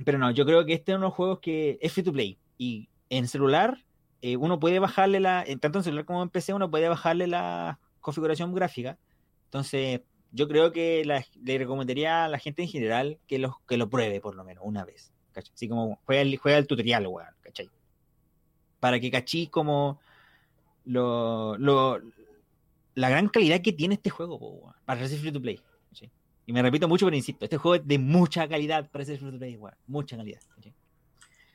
pero 0.06 0.18
no, 0.18 0.32
yo 0.32 0.46
creo 0.46 0.65
que 0.65 0.74
este 0.74 0.92
es 0.92 0.96
uno 0.98 1.06
de 1.06 1.10
los 1.10 1.15
juegos 1.15 1.39
que 1.39 1.78
es 1.82 1.92
free 1.94 2.04
to 2.04 2.13
play. 2.13 2.38
Y 2.58 2.89
en 3.10 3.28
celular 3.28 3.78
eh, 4.22 4.38
uno 4.38 4.60
puede 4.60 4.80
bajarle 4.80 5.20
la, 5.20 5.44
en- 5.46 5.60
tanto 5.60 5.80
en 5.80 5.84
celular 5.84 6.06
como 6.06 6.24
en 6.24 6.30
PC, 6.30 6.54
uno 6.54 6.70
puede 6.70 6.88
bajarle 6.89 7.28
la 7.28 7.80
configuración 8.00 8.54
gráfica. 8.54 8.98
Entonces, 9.46 10.02
yo 10.32 10.48
creo 10.48 10.72
que 10.72 11.04
le 11.44 11.58
recomendaría 11.58 12.26
a 12.26 12.30
la 12.30 12.38
gente 12.39 12.62
en 12.62 12.70
general 12.70 13.20
que 13.28 13.39
lo, 13.39 13.62
que 13.68 13.78
lo 13.78 13.89
pruebe 13.89 14.22
por 14.22 14.36
lo 14.36 14.44
menos 14.44 14.63
una 14.65 14.86
vez. 14.86 15.12
¿Cachai? 15.32 15.54
Así 15.54 15.68
como 15.70 16.00
juega 16.06 16.22
el, 16.22 16.38
juega 16.38 16.58
el 16.58 16.68
tutorial, 16.68 17.08
weón, 17.08 17.30
¿cachai? 17.42 17.70
Para 18.80 19.00
que 19.00 19.12
cachí 19.12 19.48
como 19.48 20.00
lo, 20.86 21.58
lo- 21.58 22.02
la 22.96 23.10
gran 23.10 23.28
calidad 23.30 23.62
que 23.62 23.74
tiene 23.74 23.96
este 23.96 24.10
juego, 24.10 24.38
weón, 24.38 24.76
para 24.86 25.08
ser 25.08 25.20
free 25.20 25.32
to 25.32 25.42
play. 25.42 25.60
¿cachai? 25.89 26.12
Y 26.46 26.54
me 26.54 26.62
repito 26.62 26.88
mucho, 26.88 27.06
pero 27.06 27.15
insisto, 27.18 27.46
este 27.46 27.58
juego 27.58 27.76
es 27.76 27.88
de 27.88 28.00
mucha 28.00 28.48
calidad 28.48 28.89
para 28.89 29.06
ser 29.06 29.20
free 29.20 29.32
to 29.32 29.38
play, 29.38 29.56
weón, 29.56 29.76
mucha 29.88 30.18
calidad. 30.18 30.39
¿cachai? 30.56 30.74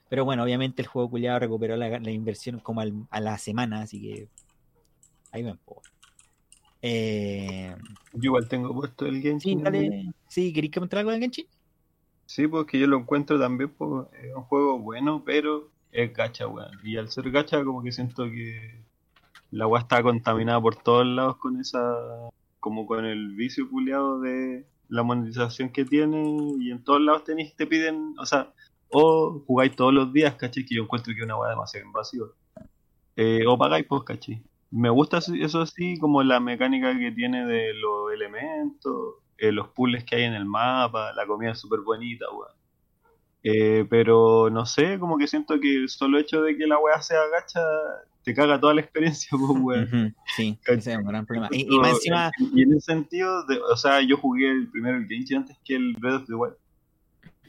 Pero 0.09 0.25
bueno, 0.25 0.43
obviamente 0.45 0.83
el 0.83 0.89
juego 0.89 1.11
culiado 1.11 1.39
recuperó 1.41 1.77
la, 1.77 1.99
la 1.99 2.11
inversión 2.11 2.61
como 2.61 2.81
al- 2.81 3.07
a 3.11 3.21
la 3.21 3.39
semana, 3.39 3.81
así 3.83 4.01
que 4.01 4.29
ahí 5.33 5.43
ven, 5.43 5.59
po. 5.65 5.83
Eh, 6.83 7.75
Yo 8.13 8.21
igual 8.25 8.47
tengo 8.47 8.75
puesto 8.75 9.07
el 9.07 9.17
sí, 9.17 9.23
Genshin. 9.23 9.63
dale. 9.63 10.13
Sí, 10.29 10.53
¿queréis 10.53 10.73
comentar 10.75 10.99
algo 10.99 11.11
de 11.13 11.19
Genshin? 11.21 11.47
Sí, 12.27 12.49
porque 12.49 12.79
yo 12.79 12.87
lo 12.87 12.99
encuentro 12.99 13.39
también 13.39 13.71
pues, 13.71 14.07
es 14.23 14.35
un 14.35 14.43
juego 14.45 14.79
bueno, 14.79 15.23
pero 15.25 15.71
es 15.93 16.13
gacha, 16.13 16.47
weón. 16.47 16.71
Y 16.83 16.97
al 16.97 17.11
ser 17.11 17.31
gacha, 17.31 17.65
como 17.65 17.83
que 17.83 17.93
siento 17.93 18.25
que 18.25 18.83
la 19.51 19.67
weá 19.67 19.83
está 19.83 20.03
contaminada 20.03 20.61
por 20.61 20.77
todos 20.77 21.07
lados 21.07 21.37
con 21.37 21.61
esa. 21.61 21.81
como 22.61 22.87
con 22.87 23.05
el 23.05 23.35
vicio 23.35 23.69
culiado 23.71 24.21
de 24.21 24.67
la 24.89 25.03
monetización 25.03 25.71
que 25.71 25.85
tiene. 25.85 26.23
Y 26.61 26.71
en 26.71 26.83
todos 26.83 27.01
lados 27.01 27.25
tenéis, 27.25 27.55
te 27.57 27.67
piden, 27.67 28.15
o 28.19 28.27
sea, 28.27 28.53
o 28.91 29.43
jugáis 29.47 29.77
todos 29.77 29.93
los 29.95 30.13
días, 30.13 30.35
¿cachai? 30.37 30.65
Que 30.65 30.77
yo 30.77 30.83
encuentro 30.85 31.13
que 31.15 31.21
es 31.21 31.25
una 31.25 31.37
weá 31.37 31.51
demasiado 31.51 31.87
invasiva. 31.87 32.27
Eh, 33.17 33.45
o 33.47 33.57
pagáis, 33.59 33.87
pues, 33.87 34.03
¿cachai? 34.05 34.43
Me 34.71 34.91
gusta 34.91 35.19
eso 35.19 35.61
así, 35.61 35.99
como 35.99 36.23
la 36.25 36.41
mecánica 36.41 36.99
que 36.99 37.13
tiene 37.13 37.47
de 37.47 37.75
los 37.75 38.13
elementos, 38.13 39.17
eh, 39.39 39.53
los 39.53 39.69
puzzles 39.69 40.05
que 40.05 40.17
hay 40.17 40.23
en 40.25 40.35
el 40.35 40.45
mapa, 40.45 41.13
la 41.15 41.27
comida 41.27 41.53
es 41.53 41.59
súper 41.61 41.81
bonita, 41.81 42.27
weón. 42.31 42.53
Eh, 43.43 43.85
pero 43.91 44.49
no 44.51 44.65
sé, 44.65 44.99
como 44.99 45.19
que 45.19 45.27
siento 45.27 45.61
que 45.61 45.77
el 45.77 45.89
solo 45.91 46.19
hecho 46.19 46.41
de 46.43 46.57
que 46.57 46.67
la 46.67 46.79
weá 46.79 47.03
sea 47.03 47.21
gacha 47.31 47.61
te 48.23 48.35
caga 48.35 48.59
toda 48.59 48.73
la 48.73 48.81
experiencia, 48.81 49.29
pues, 49.39 49.61
weón. 49.93 50.15
Sí, 50.35 50.59
ese 50.67 50.93
es 50.93 50.99
un 50.99 51.05
gran 51.05 51.27
problema. 51.27 51.49
Y, 51.51 51.67
y 51.75 51.79
más 51.79 51.93
encima, 51.93 52.31
Y 52.55 52.63
en 52.63 52.73
ese 52.73 52.93
sentido, 52.93 53.45
de- 53.45 53.61
o 53.61 53.77
sea, 53.77 54.01
yo 54.01 54.17
jugué 54.17 54.51
el 54.51 54.69
primero 54.71 54.97
el 54.97 55.07
Genshin 55.07 55.39
antes 55.39 55.59
que 55.65 55.77
el 55.77 55.95
Breath 55.99 56.23
of 56.23 56.27
the 56.27 56.35
Wild. 56.35 56.55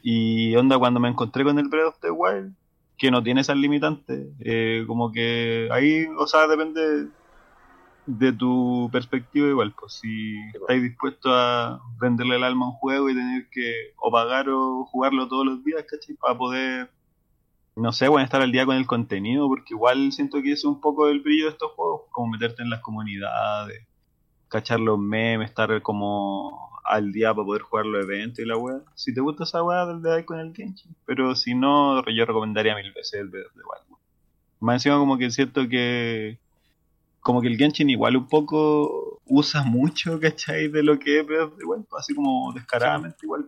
Y 0.02 0.54
onda, 0.54 0.78
cuando 0.78 1.00
me 1.00 1.08
encontré 1.08 1.42
con 1.44 1.58
el 1.58 1.68
Breath 1.68 1.86
of 1.88 2.00
the 2.00 2.10
Wild, 2.10 2.52
que 2.98 3.10
no 3.10 3.22
tiene 3.22 3.40
esas 3.40 3.56
limitantes, 3.56 4.28
eh, 4.40 4.84
como 4.86 5.10
que 5.12 5.68
ahí, 5.72 6.06
o 6.18 6.26
sea, 6.26 6.46
depende 6.46 7.08
de 8.06 8.32
tu 8.32 8.88
perspectiva 8.92 9.48
igual, 9.48 9.74
pues 9.78 9.94
si 9.94 10.36
estáis 10.54 10.82
dispuestos 10.82 11.32
a 11.34 11.80
venderle 12.00 12.36
el 12.36 12.44
alma 12.44 12.66
a 12.66 12.68
un 12.70 12.74
juego 12.76 13.10
y 13.10 13.14
tener 13.14 13.48
que 13.50 13.92
o 13.96 14.10
pagar 14.10 14.48
o 14.48 14.84
jugarlo 14.84 15.28
todos 15.28 15.44
los 15.44 15.64
días, 15.64 15.84
¿cachai? 15.88 16.14
Para 16.14 16.38
poder, 16.38 16.90
no 17.74 17.92
sé, 17.92 18.08
bueno, 18.08 18.24
estar 18.24 18.40
al 18.40 18.52
día 18.52 18.64
con 18.64 18.76
el 18.76 18.86
contenido, 18.86 19.48
porque 19.48 19.74
igual 19.74 20.12
siento 20.12 20.40
que 20.40 20.52
es 20.52 20.64
un 20.64 20.80
poco 20.80 21.08
el 21.08 21.20
brillo 21.20 21.46
de 21.46 21.50
estos 21.50 21.72
juegos, 21.72 22.02
como 22.10 22.32
meterte 22.32 22.62
en 22.62 22.70
las 22.70 22.80
comunidades, 22.80 23.86
cachar 24.48 24.80
los 24.80 24.98
memes, 24.98 25.48
estar 25.48 25.82
como 25.82 26.70
al 26.84 27.12
día 27.12 27.34
para 27.34 27.44
poder 27.44 27.62
jugar 27.62 27.86
los 27.86 28.04
eventos 28.04 28.38
y 28.38 28.46
la 28.46 28.56
weá. 28.56 28.80
Si 28.94 29.12
te 29.12 29.20
gusta 29.20 29.42
esa 29.42 29.62
weá, 29.64 29.84
dale 29.84 30.18
ahí 30.18 30.24
con 30.24 30.38
el 30.38 30.54
Genshin. 30.54 30.94
Pero 31.04 31.34
si 31.34 31.54
no, 31.54 32.04
yo 32.08 32.24
recomendaría 32.24 32.76
mil 32.76 32.92
veces 32.92 33.14
el 33.14 33.26
Wild. 33.26 33.66
weón. 33.66 34.00
Más 34.60 34.76
encima 34.76 34.96
como 34.96 35.18
que 35.18 35.30
siento 35.30 35.68
que 35.68 36.38
como 37.26 37.40
que 37.40 37.48
el 37.48 37.56
Genshin 37.56 37.90
igual 37.90 38.16
un 38.16 38.28
poco 38.28 39.20
usa 39.24 39.64
mucho, 39.64 40.20
¿cachai? 40.20 40.68
De 40.68 40.84
lo 40.84 40.96
que 40.96 41.18
es 41.18 41.26
Breath 41.26 41.48
of 41.48 41.58
the 41.58 41.64
Wild, 41.64 41.84
así 41.98 42.14
como 42.14 42.52
descaradamente 42.52 43.18
igual. 43.24 43.46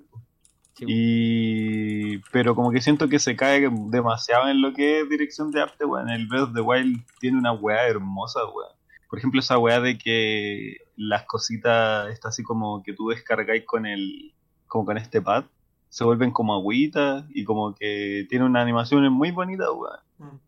sí, 0.74 0.84
Y 0.88 2.18
pero 2.32 2.56
como 2.56 2.72
que 2.72 2.80
siento 2.80 3.08
que 3.08 3.20
se 3.20 3.36
cae 3.36 3.70
demasiado 3.86 4.48
en 4.48 4.62
lo 4.62 4.72
que 4.72 5.02
es 5.02 5.08
dirección 5.08 5.52
de 5.52 5.62
arte, 5.62 5.84
weón. 5.84 6.10
El 6.10 6.26
Breath 6.26 6.48
of 6.48 6.54
the 6.54 6.60
Wild 6.60 7.04
tiene 7.20 7.38
una 7.38 7.52
weá 7.52 7.86
hermosa, 7.86 8.40
weón. 8.46 8.72
Por 9.08 9.20
ejemplo, 9.20 9.38
esa 9.38 9.58
weá 9.58 9.80
de 9.80 9.96
que 9.96 10.78
las 10.96 11.22
cositas, 11.26 12.10
está 12.10 12.30
así 12.30 12.42
como 12.42 12.82
que 12.82 12.94
tú 12.94 13.10
descargáis 13.10 13.64
con 13.64 13.86
el, 13.86 14.34
como 14.66 14.86
con 14.86 14.98
este 14.98 15.22
pad, 15.22 15.44
se 15.88 16.02
vuelven 16.02 16.32
como 16.32 16.52
agüitas 16.52 17.26
y 17.30 17.44
como 17.44 17.76
que 17.76 18.26
tiene 18.28 18.44
una 18.44 18.60
animación 18.60 19.08
muy 19.12 19.30
bonita, 19.30 19.70
weón. 19.70 20.00
Mm. 20.18 20.47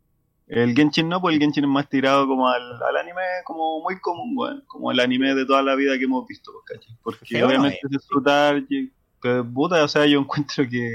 El 0.50 0.74
Genshin 0.74 1.08
no, 1.08 1.20
pues 1.20 1.34
el 1.34 1.40
Genshin 1.40 1.62
es 1.62 1.70
más 1.70 1.88
tirado 1.88 2.26
como 2.26 2.48
al, 2.48 2.82
al 2.82 2.96
anime 2.96 3.22
como 3.44 3.80
muy 3.82 4.00
común, 4.00 4.34
weón. 4.36 4.64
Como 4.66 4.90
el 4.90 4.98
anime 4.98 5.32
de 5.32 5.46
toda 5.46 5.62
la 5.62 5.76
vida 5.76 5.96
que 5.96 6.04
hemos 6.04 6.26
visto, 6.26 6.50
pues, 6.52 6.80
¿cachai? 6.80 6.96
Porque 7.04 7.38
no 7.38 7.46
obviamente 7.46 7.78
es. 7.84 7.90
disfrutar, 7.90 8.60
pero 9.22 9.48
puta, 9.48 9.84
o 9.84 9.88
sea, 9.88 10.06
yo 10.06 10.18
encuentro 10.18 10.68
que 10.68 10.90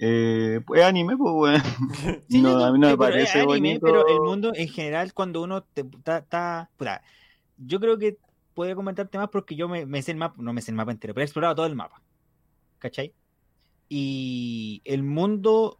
eh, 0.00 0.60
pues, 0.66 0.80
es 0.80 0.86
anime, 0.86 1.16
pues, 1.16 1.32
weón. 1.32 1.62
Sí, 2.28 2.42
no, 2.42 2.64
a 2.64 2.72
mí 2.72 2.80
no 2.80 2.88
me 2.88 2.96
parece 2.96 3.38
anime, 3.38 3.46
bonito. 3.46 3.86
Pero 3.86 4.08
el 4.08 4.20
mundo 4.22 4.52
en 4.52 4.68
general, 4.68 5.14
cuando 5.14 5.40
uno 5.40 5.64
está, 5.76 6.68
yo 7.58 7.78
creo 7.78 7.96
que 7.96 8.16
puedo 8.54 8.74
comentarte 8.74 9.18
más 9.18 9.28
porque 9.28 9.54
yo 9.54 9.68
me, 9.68 9.86
me 9.86 10.02
sé 10.02 10.10
el 10.10 10.16
mapa, 10.16 10.34
no 10.36 10.52
me 10.52 10.62
sé 10.62 10.72
el 10.72 10.76
mapa 10.76 10.90
entero, 10.90 11.14
pero 11.14 11.22
he 11.22 11.26
explorado 11.26 11.54
todo 11.54 11.66
el 11.66 11.76
mapa. 11.76 12.02
¿Cachai? 12.80 13.12
Y 13.88 14.82
el 14.84 15.04
mundo, 15.04 15.78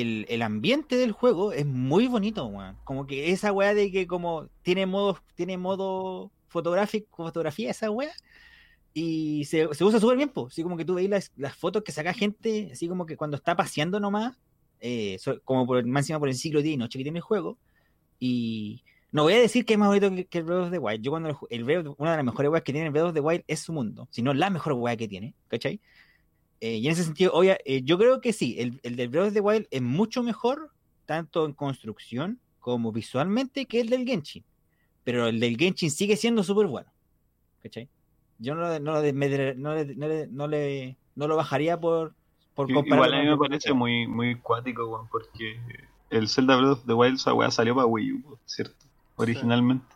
el, 0.00 0.26
el 0.28 0.42
ambiente 0.42 0.96
del 0.96 1.12
juego 1.12 1.52
es 1.52 1.66
muy 1.66 2.06
bonito, 2.06 2.46
weón. 2.46 2.76
Como 2.84 3.06
que 3.06 3.30
esa 3.30 3.52
weá 3.52 3.74
de 3.74 3.90
que 3.90 4.06
como 4.06 4.48
tiene 4.62 4.86
modo, 4.86 5.18
tiene 5.34 5.56
modo 5.58 6.30
fotográfico, 6.48 7.24
fotografía 7.24 7.70
esa 7.70 7.90
weá. 7.90 8.12
Y 8.92 9.44
se, 9.44 9.68
se 9.74 9.84
usa 9.84 10.00
súper 10.00 10.16
bien, 10.16 10.30
pues. 10.30 10.52
Así 10.52 10.62
como 10.62 10.76
que 10.76 10.84
tú 10.84 10.94
veis 10.94 11.10
las, 11.10 11.32
las 11.36 11.54
fotos 11.54 11.82
que 11.82 11.92
saca 11.92 12.14
gente, 12.14 12.70
así 12.72 12.88
como 12.88 13.04
que 13.04 13.16
cuando 13.16 13.36
está 13.36 13.54
paseando 13.54 14.00
nomás, 14.00 14.38
eh, 14.80 15.18
como 15.44 15.66
por, 15.66 15.84
más 15.84 16.04
encima 16.04 16.18
por 16.18 16.28
el 16.28 16.34
ciclo 16.34 16.62
día 16.62 16.72
y 16.72 16.76
noche 16.76 16.98
que 16.98 17.04
tiene 17.04 17.18
el 17.18 17.22
juego. 17.22 17.58
Y 18.18 18.82
no 19.12 19.24
voy 19.24 19.34
a 19.34 19.40
decir 19.40 19.64
que 19.64 19.74
es 19.74 19.78
más 19.78 19.88
bonito 19.88 20.10
que, 20.10 20.24
que 20.26 20.38
el 20.38 20.44
Breath 20.44 20.64
of 20.64 20.70
the 20.70 20.78
Wild. 20.78 21.02
Yo 21.02 21.10
cuando 21.10 21.28
el, 21.28 21.36
el 21.50 21.64
Breath- 21.64 21.94
una 21.98 22.12
de 22.12 22.16
las 22.16 22.24
mejores 22.24 22.50
weas 22.50 22.62
que 22.64 22.72
tiene 22.72 22.86
el 22.86 22.92
Breath 22.92 23.08
of 23.08 23.14
the 23.14 23.20
Wild 23.20 23.44
es 23.46 23.60
su 23.60 23.72
mundo, 23.72 24.08
si 24.10 24.22
no 24.22 24.32
la 24.32 24.50
mejor 24.50 24.72
wea 24.74 24.96
que 24.96 25.08
tiene, 25.08 25.34
¿cachai? 25.48 25.80
Eh, 26.60 26.76
y 26.76 26.86
en 26.86 26.92
ese 26.92 27.04
sentido, 27.04 27.32
obvia- 27.34 27.58
eh, 27.64 27.82
yo 27.84 27.98
creo 27.98 28.20
que 28.20 28.32
sí, 28.32 28.56
el, 28.58 28.80
el 28.82 28.96
del 28.96 29.08
Breath 29.08 29.28
of 29.28 29.34
the 29.34 29.40
Wild 29.40 29.66
es 29.70 29.82
mucho 29.82 30.22
mejor, 30.22 30.70
tanto 31.04 31.44
en 31.44 31.52
construcción 31.52 32.40
como 32.60 32.92
visualmente, 32.92 33.66
que 33.66 33.80
el 33.80 33.90
del 33.90 34.06
Genshin. 34.06 34.44
Pero 35.04 35.26
el 35.28 35.38
del 35.38 35.56
Genshin 35.56 35.90
sigue 35.90 36.16
siendo 36.16 36.42
súper 36.42 36.66
bueno, 36.66 36.90
¿cachai? 37.62 37.88
Yo 38.38 38.54
no, 38.54 38.62
lo- 38.62 38.80
no, 38.80 38.92
no, 38.94 39.00
le, 39.02 39.12
no, 39.54 39.74
le, 39.74 40.26
no, 40.28 40.46
le- 40.48 40.96
no 41.14 41.28
lo 41.28 41.36
bajaría 41.36 41.78
por, 41.78 42.14
por 42.54 42.70
Igual 42.70 43.14
a 43.14 43.22
mí 43.22 43.28
me 43.28 43.36
parece 43.36 43.72
muy, 43.72 44.06
muy 44.06 44.34
cuático, 44.36 44.86
weón, 44.88 45.08
porque 45.08 45.60
el 46.10 46.28
Zelda 46.28 46.56
Breath 46.56 46.72
of 46.72 46.86
the 46.86 46.92
Wild, 46.94 47.16
esa 47.16 47.34
weá 47.34 47.50
salió 47.50 47.74
para 47.74 47.86
Wii 47.86 48.12
U, 48.12 48.38
¿cierto? 48.46 48.74
Originalmente. 49.16 49.86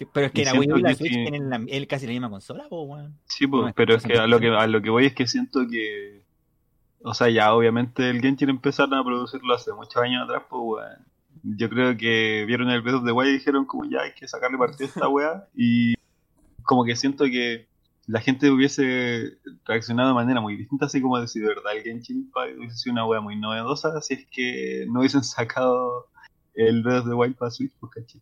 Sí, 0.00 0.08
pero 0.10 0.26
es 0.26 0.32
que 0.32 0.44
la 0.46 0.54
Wii 0.54 0.72
U 0.72 0.78
y 0.78 0.82
la 0.82 0.94
Switch 0.94 1.12
tienen 1.12 1.50
la- 1.50 1.60
el 1.68 1.86
casi 1.86 2.06
la 2.06 2.12
misma 2.12 2.30
consola, 2.30 2.66
po, 2.70 2.84
weón. 2.84 3.18
Sí, 3.26 3.44
No, 3.44 3.50
pues, 3.50 3.68
es 3.68 3.74
pero 3.74 3.94
es 3.96 4.02
que 4.02 4.14
a 4.18 4.26
lo 4.26 4.40
que 4.40 4.48
a 4.48 4.66
lo 4.66 4.80
que 4.80 4.88
voy 4.88 5.04
es 5.04 5.14
que 5.14 5.26
siento 5.26 5.66
que 5.68 6.22
o 7.02 7.12
sea, 7.12 7.28
ya 7.28 7.52
obviamente 7.52 8.08
el 8.08 8.20
Genshin 8.22 8.48
empezaron 8.48 8.94
a 8.94 9.04
producirlo 9.04 9.54
hace 9.54 9.72
muchos 9.74 9.96
años 10.02 10.24
atrás, 10.24 10.44
pues 10.48 10.62
weón. 10.64 11.06
Yo 11.42 11.68
creo 11.68 11.96
que 11.98 12.44
vieron 12.46 12.70
el 12.70 12.80
Breath 12.80 12.96
of 12.96 13.04
the 13.04 13.12
Wild 13.12 13.30
y 13.30 13.34
dijeron 13.34 13.66
como 13.66 13.84
ya 13.84 14.00
hay 14.00 14.12
que 14.12 14.26
sacarle 14.26 14.56
partido 14.56 14.86
a 14.86 14.88
esta 14.88 15.08
weá 15.08 15.48
y 15.54 15.94
como 16.62 16.84
que 16.86 16.96
siento 16.96 17.24
que 17.24 17.68
la 18.06 18.20
gente 18.20 18.50
hubiese 18.50 19.34
reaccionado 19.66 20.08
de 20.08 20.14
manera 20.14 20.40
muy 20.40 20.56
distinta, 20.56 20.86
así 20.86 21.02
como 21.02 21.20
decir, 21.20 21.42
de 21.42 21.48
verdad, 21.48 21.76
el 21.76 21.82
Genshin 21.82 22.16
Impact 22.20 22.56
hubiese 22.56 22.76
sido 22.76 22.94
una 22.94 23.04
weá 23.06 23.20
muy 23.20 23.36
novedosa 23.36 24.00
si 24.00 24.14
es 24.14 24.26
que 24.30 24.86
no 24.90 25.00
hubiesen 25.00 25.22
sacado 25.24 26.06
el 26.54 26.82
Breath 26.82 27.02
of 27.02 27.08
the 27.08 27.14
Wild 27.14 27.36
para 27.36 27.50
Switch, 27.50 27.72
pues 27.78 27.92
caché. 27.92 28.18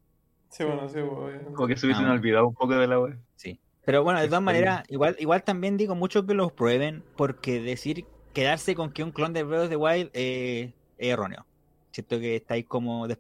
Sí, 0.51 0.65
bueno, 0.65 0.89
sí, 0.89 0.95
pues, 0.95 1.05
obviamente. 1.13 1.53
Como 1.53 1.69
que 1.69 1.77
se 1.77 1.87
hubiesen 1.87 2.05
Ah, 2.05 2.09
bueno. 2.09 2.21
olvidado 2.21 2.49
un 2.49 2.55
poco 2.55 2.75
de 2.75 2.87
la 2.87 3.01
weá. 3.01 3.17
Sí. 3.37 3.61
Pero 3.85 4.03
bueno, 4.03 4.21
de 4.21 4.27
todas 4.29 4.43
maneras, 4.43 4.85
igual, 4.89 5.17
igual 5.19 5.43
también 5.43 5.77
digo 5.77 5.95
mucho 5.95 6.27
que 6.27 6.35
los 6.35 6.53
prueben, 6.53 7.03
porque 7.17 7.61
decir, 7.61 8.05
quedarse 8.35 8.75
con 8.75 8.93
que 8.93 9.03
un 9.03 9.13
clon 9.13 9.33
de 9.33 9.43
Breath 9.45 9.65
of 9.65 9.69
the 9.71 9.77
Wild 9.77 10.11
eh, 10.13 10.73
es 10.99 11.09
erróneo. 11.09 11.47
Siento 11.91 12.19
que 12.21 12.37
estáis 12.37 12.67
como 12.67 13.09
des- 13.09 13.19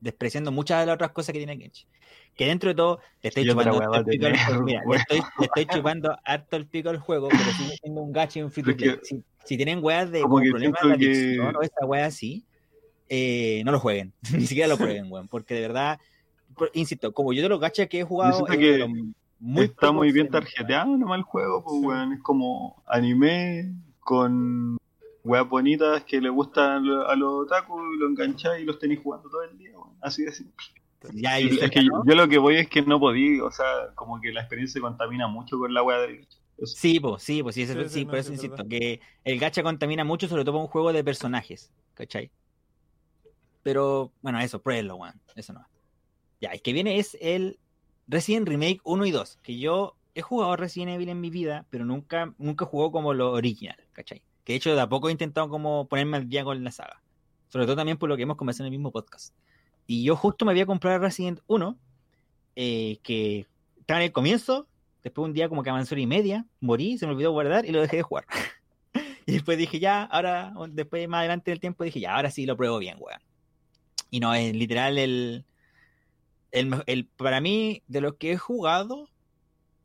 despreciando 0.00 0.52
muchas 0.52 0.80
de 0.80 0.86
las 0.86 0.94
otras 0.94 1.12
cosas 1.12 1.32
que 1.32 1.38
tiene 1.38 1.56
Genshin. 1.56 1.88
Que 2.36 2.46
dentro 2.46 2.68
de 2.70 2.74
todo, 2.74 2.98
le 3.22 3.28
estoy 3.28 3.46
chupando 3.46 3.80
harto 3.82 3.96
el 3.98 4.04
pico 4.06 4.26
al 4.26 4.32
juego. 4.46 4.62
Mira, 4.64 4.80
le 4.80 4.86
weón. 4.86 5.00
estoy, 5.00 5.20
le 5.38 5.44
estoy 5.46 5.66
chupando 5.82 6.16
harto 6.24 6.56
el 6.56 6.66
pico 6.66 6.88
al 6.90 6.98
juego, 6.98 7.28
pero 7.28 7.44
sigue 7.56 7.76
siendo 7.82 8.00
un 8.02 8.12
gacho 8.12 8.38
y 8.38 8.42
un 8.42 8.50
free 8.50 8.64
to 8.64 8.76
play. 8.76 8.98
Si, 9.02 9.22
si 9.44 9.56
tienen 9.56 9.82
weas 9.82 10.10
de 10.10 10.20
problemas 10.20 10.52
de 10.52 10.58
siento 10.60 10.78
que- 10.82 10.92
adicción 10.92 11.56
o 11.56 11.62
esa 11.62 11.86
wea 11.86 12.06
así, 12.06 12.44
eh, 13.08 13.62
no 13.64 13.72
lo 13.72 13.80
jueguen. 13.80 14.12
Ni 14.32 14.46
siquiera 14.46 14.68
lo 14.68 14.76
prueben, 14.76 15.10
weón. 15.10 15.28
Porque 15.28 15.54
de 15.54 15.60
verdad, 15.62 15.98
insisto, 16.74 17.12
como 17.12 17.32
yo 17.32 17.42
de 17.42 17.48
los 17.48 17.60
gachas 17.60 17.88
que 17.88 18.00
he 18.00 18.04
jugado, 18.04 18.46
es 18.46 18.56
que 18.58 18.86
muy 19.38 19.64
está 19.64 19.90
muy 19.92 20.12
bien 20.12 20.28
tarjeteado 20.28 20.96
nomás 20.96 21.18
el 21.18 21.24
juego, 21.24 21.62
pues 21.64 21.80
Sí. 21.80 21.86
weón. 21.86 22.12
Es 22.12 22.20
como 22.20 22.82
anime 22.86 23.72
con 24.00 24.76
weas 25.24 25.48
bonitas 25.48 26.04
que 26.04 26.20
le 26.20 26.28
gustan 26.28 26.84
a 26.88 27.14
los 27.16 27.44
otaku 27.46 27.80
y 27.94 27.98
lo 27.98 28.06
engancháis 28.08 28.62
y 28.62 28.64
los 28.66 28.78
tenéis 28.78 29.00
jugando 29.02 29.28
todo 29.28 29.42
el 29.42 29.56
día, 29.58 29.70
weón. 29.76 29.96
Así 30.00 30.24
de 30.24 30.32
simple. 30.32 30.54
Ya, 31.14 31.40
Y 31.40 31.48
y 31.48 31.58
es 31.58 31.70
que 31.70 31.82
yo, 31.84 31.90
yo 32.06 32.14
lo 32.14 32.28
que 32.28 32.38
voy 32.38 32.56
es 32.58 32.68
que 32.68 32.82
no 32.82 33.00
podí, 33.00 33.40
o 33.40 33.50
sea, 33.50 33.66
como 33.96 34.20
que 34.20 34.30
la 34.32 34.40
experiencia 34.40 34.74
se 34.74 34.80
contamina 34.80 35.26
mucho 35.26 35.58
con 35.58 35.74
la 35.74 35.82
wea 35.82 35.98
del 35.98 36.18
gacha. 36.18 36.38
Eso. 36.58 36.76
Sí, 36.76 37.00
pues, 37.00 37.22
sí, 37.24 37.42
pues 37.42 37.56
sí, 37.56 37.62
eso- 37.62 37.88
Sí, 37.88 38.04
por 38.04 38.16
eso 38.18 38.28
es 38.32 38.36
insisto, 38.36 38.56
verdad. 38.58 38.68
que 38.70 39.00
el 39.24 39.38
gacha 39.40 39.64
contamina 39.64 40.04
mucho, 40.04 40.28
sobre 40.28 40.44
todo 40.44 40.52
para 40.54 40.64
un 40.64 40.70
juego 40.70 40.92
de 40.92 41.02
personajes, 41.02 41.72
¿cachai? 41.94 42.30
Pero, 43.64 44.12
bueno, 44.22 44.38
eso, 44.40 44.60
pruébenlo, 44.62 44.94
weón, 44.96 45.20
eso 45.34 45.52
no. 45.52 45.66
Ya, 46.42 46.50
el 46.50 46.60
que 46.60 46.72
viene 46.72 46.98
es 46.98 47.16
el 47.20 47.60
Resident 48.08 48.48
Remake 48.48 48.80
1 48.82 49.06
y 49.06 49.12
2, 49.12 49.38
que 49.44 49.58
yo 49.58 49.96
he 50.16 50.22
jugado 50.22 50.56
Resident 50.56 50.90
Evil 50.90 51.08
en 51.08 51.20
mi 51.20 51.30
vida, 51.30 51.66
pero 51.70 51.84
nunca, 51.84 52.34
nunca 52.36 52.64
jugó 52.64 52.90
como 52.90 53.14
lo 53.14 53.30
original, 53.30 53.76
¿cachai? 53.92 54.22
Que 54.42 54.54
de 54.54 54.56
hecho 54.56 54.74
de 54.74 54.80
a 54.80 54.88
poco 54.88 55.08
he 55.08 55.12
intentado 55.12 55.48
como 55.48 55.86
ponerme 55.86 56.16
al 56.16 56.28
día 56.28 56.42
con 56.42 56.64
la 56.64 56.72
saga. 56.72 57.00
Sobre 57.48 57.66
todo 57.66 57.76
también 57.76 57.96
por 57.96 58.08
lo 58.08 58.16
que 58.16 58.24
hemos 58.24 58.36
conversado 58.36 58.66
en 58.66 58.72
el 58.72 58.78
mismo 58.78 58.90
podcast. 58.90 59.32
Y 59.86 60.02
yo 60.02 60.16
justo 60.16 60.44
me 60.44 60.50
había 60.50 60.66
comprado 60.66 60.98
Resident 60.98 61.38
1, 61.46 61.78
eh, 62.56 62.98
que 63.04 63.46
estaba 63.78 64.00
en 64.00 64.06
el 64.06 64.12
comienzo, 64.12 64.66
después 65.04 65.24
un 65.24 65.34
día 65.34 65.48
como 65.48 65.62
que 65.62 65.70
avanzó 65.70 65.96
y 65.96 66.08
media, 66.08 66.44
morí, 66.58 66.98
se 66.98 67.06
me 67.06 67.12
olvidó 67.12 67.30
guardar 67.30 67.66
y 67.66 67.70
lo 67.70 67.80
dejé 67.80 67.98
de 67.98 68.02
jugar. 68.02 68.26
y 69.26 69.32
después 69.32 69.58
dije, 69.58 69.78
ya, 69.78 70.02
ahora, 70.02 70.52
después 70.70 71.08
más 71.08 71.20
adelante 71.20 71.52
del 71.52 71.60
tiempo 71.60 71.84
dije, 71.84 72.00
ya, 72.00 72.16
ahora 72.16 72.32
sí 72.32 72.46
lo 72.46 72.56
pruebo 72.56 72.80
bien, 72.80 72.96
weón. 72.98 73.20
Y 74.10 74.18
no, 74.18 74.34
es 74.34 74.56
literal 74.56 74.98
el, 74.98 75.44
el, 76.52 76.82
el- 76.86 77.08
para 77.08 77.40
mí, 77.40 77.82
de 77.88 78.00
los 78.02 78.16
que 78.16 78.32
he 78.32 78.36
jugado, 78.38 79.08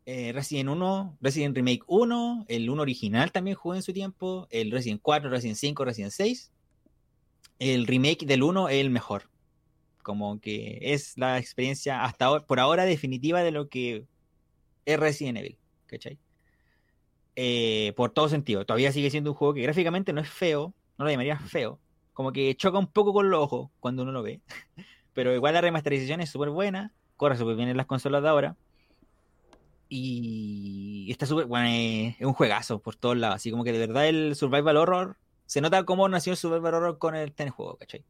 eh, 0.05 0.31
Resident 0.33 0.69
1, 0.69 1.17
Resident 1.21 1.55
Remake 1.55 1.83
1, 1.87 2.45
el 2.49 2.69
1 2.69 2.81
original 2.81 3.31
también 3.31 3.57
jugué 3.57 3.77
en 3.77 3.83
su 3.83 3.93
tiempo, 3.93 4.47
el 4.51 4.71
Resident 4.71 5.01
4, 5.03 5.29
Resident 5.29 5.57
5, 5.57 5.85
Resident 5.85 6.13
6, 6.13 6.53
el 7.59 7.87
remake 7.87 8.25
del 8.25 8.43
1 8.43 8.69
es 8.69 8.75
el 8.81 8.89
mejor. 8.89 9.29
Como 10.03 10.39
que 10.41 10.79
es 10.81 11.17
la 11.17 11.39
experiencia 11.39 12.03
hasta 12.05 12.25
ahora, 12.25 12.45
por 12.45 12.59
ahora 12.59 12.85
definitiva 12.85 13.43
de 13.43 13.51
lo 13.51 13.69
que 13.69 14.07
es 14.85 14.99
Resident 14.99 15.39
Evil, 15.39 15.59
¿cachai? 15.87 16.19
Eh, 17.35 17.93
por 17.95 18.11
todo 18.11 18.29
sentido. 18.29 18.65
Todavía 18.65 18.91
sigue 18.91 19.11
siendo 19.11 19.31
un 19.31 19.37
juego 19.37 19.53
que 19.53 19.61
gráficamente 19.61 20.11
no 20.13 20.21
es 20.21 20.29
feo, 20.29 20.73
no 20.97 21.05
lo 21.05 21.11
llamaría 21.11 21.37
feo, 21.39 21.79
como 22.13 22.31
que 22.31 22.55
choca 22.55 22.79
un 22.79 22.91
poco 22.91 23.13
con 23.13 23.29
los 23.29 23.39
ojos 23.43 23.69
cuando 23.79 24.01
uno 24.03 24.11
lo 24.11 24.23
ve, 24.23 24.41
pero 25.17 25.33
igual 25.33 25.55
la 25.55 25.61
remasterización 25.61 26.21
es 26.21 26.29
súper 26.29 26.51
buena, 26.51 26.93
corre 27.15 27.37
súper 27.37 27.55
bien 27.55 27.69
en 27.69 27.75
las 27.75 27.87
consolas 27.87 28.21
de 28.21 28.29
ahora, 28.29 28.55
y 29.89 31.07
está 31.09 31.25
súper, 31.25 31.47
bueno, 31.47 31.65
eh, 31.69 32.15
es 32.19 32.23
un 32.27 32.33
juegazo 32.33 32.77
por 32.77 32.95
todos 32.95 33.17
lados, 33.17 33.37
así 33.37 33.49
como 33.49 33.63
que 33.63 33.71
de 33.71 33.79
verdad 33.79 34.07
el 34.07 34.35
Survival 34.35 34.77
Horror, 34.77 35.17
se 35.47 35.59
nota 35.59 35.85
cómo 35.85 36.07
nació 36.07 36.33
el 36.33 36.37
Survival 36.37 36.75
Horror 36.75 36.99
con 36.99 37.15
el, 37.15 37.31
ten 37.31 37.49
juego, 37.49 37.77
¿cachai? 37.77 38.05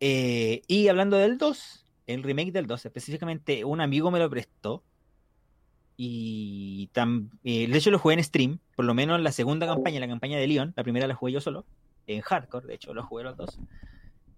Eh, 0.00 0.62
y 0.68 0.88
hablando 0.88 1.18
del 1.18 1.36
2, 1.36 1.84
el 2.06 2.22
remake 2.22 2.52
del 2.52 2.66
2, 2.66 2.86
específicamente 2.86 3.62
un 3.66 3.82
amigo 3.82 4.10
me 4.10 4.18
lo 4.18 4.30
prestó. 4.30 4.84
Y 5.98 6.88
eh, 6.94 7.68
de 7.68 7.76
hecho 7.76 7.90
lo 7.90 7.98
jugué 7.98 8.14
en 8.14 8.24
stream, 8.24 8.58
por 8.74 8.86
lo 8.86 8.94
menos 8.94 9.20
la 9.20 9.32
segunda 9.32 9.66
campaña, 9.66 10.00
la 10.00 10.08
campaña 10.08 10.38
de 10.38 10.46
Leon, 10.46 10.72
la 10.74 10.82
primera 10.82 11.06
la 11.06 11.14
jugué 11.14 11.32
yo 11.32 11.42
solo, 11.42 11.66
en 12.06 12.22
hardcore, 12.22 12.66
de 12.66 12.74
hecho 12.74 12.94
lo 12.94 13.04
jugué 13.04 13.24
los 13.24 13.36
dos. 13.36 13.58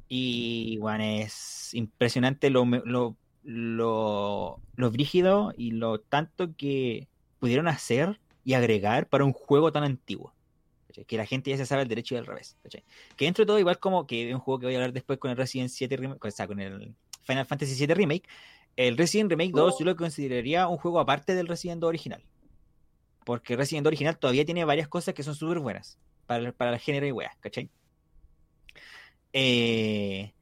Y 0.08 0.78
bueno, 0.78 1.04
es 1.04 1.74
impresionante 1.74 2.50
lo, 2.50 2.64
lo, 2.64 3.16
lo, 3.42 4.60
lo 4.74 4.90
brígido 4.90 5.52
y 5.56 5.72
lo 5.72 6.00
tanto 6.00 6.54
que 6.56 7.08
pudieron 7.38 7.68
hacer 7.68 8.18
y 8.44 8.54
agregar 8.54 9.08
para 9.08 9.24
un 9.24 9.32
juego 9.32 9.72
tan 9.72 9.84
antiguo. 9.84 10.32
¿cachai? 10.86 11.04
Que 11.04 11.16
la 11.16 11.26
gente 11.26 11.50
ya 11.50 11.56
se 11.56 11.66
sabe 11.66 11.82
el 11.82 11.88
derecho 11.88 12.14
y 12.14 12.18
el 12.18 12.26
revés. 12.26 12.56
¿cachai? 12.62 12.84
Que 13.16 13.26
dentro 13.26 13.42
de 13.42 13.46
todo, 13.46 13.58
igual 13.58 13.78
como 13.78 14.06
que 14.06 14.28
es 14.28 14.34
un 14.34 14.40
juego 14.40 14.60
que 14.60 14.66
voy 14.66 14.74
a 14.74 14.78
hablar 14.78 14.92
después 14.92 15.18
con 15.18 15.30
el 15.30 15.36
Resident 15.36 15.70
7 15.70 15.96
Remake, 15.96 16.24
o 16.26 16.30
sea, 16.30 16.46
con 16.46 16.58
el 16.60 16.94
Final 17.22 17.46
Fantasy 17.46 17.74
7 17.74 17.94
Remake, 17.94 18.28
el 18.76 18.96
Resident 18.96 19.30
Remake 19.30 19.52
2 19.52 19.78
yo 19.78 19.84
lo 19.84 19.96
consideraría 19.96 20.66
un 20.68 20.78
juego 20.78 21.00
aparte 21.00 21.34
del 21.34 21.46
Resident 21.46 21.80
2 21.80 21.88
original. 21.88 22.22
Porque 23.24 23.52
el 23.52 23.58
Resident 23.58 23.84
2 23.84 23.90
original 23.90 24.18
todavía 24.18 24.44
tiene 24.44 24.64
varias 24.64 24.88
cosas 24.88 25.14
que 25.14 25.22
son 25.22 25.34
súper 25.34 25.58
buenas 25.58 25.98
para, 26.26 26.52
para 26.52 26.72
el 26.72 26.78
género 26.78 27.06
y 27.06 27.12
weas, 27.12 27.36
¿cachai? 27.40 27.70
Eh, 29.32 30.32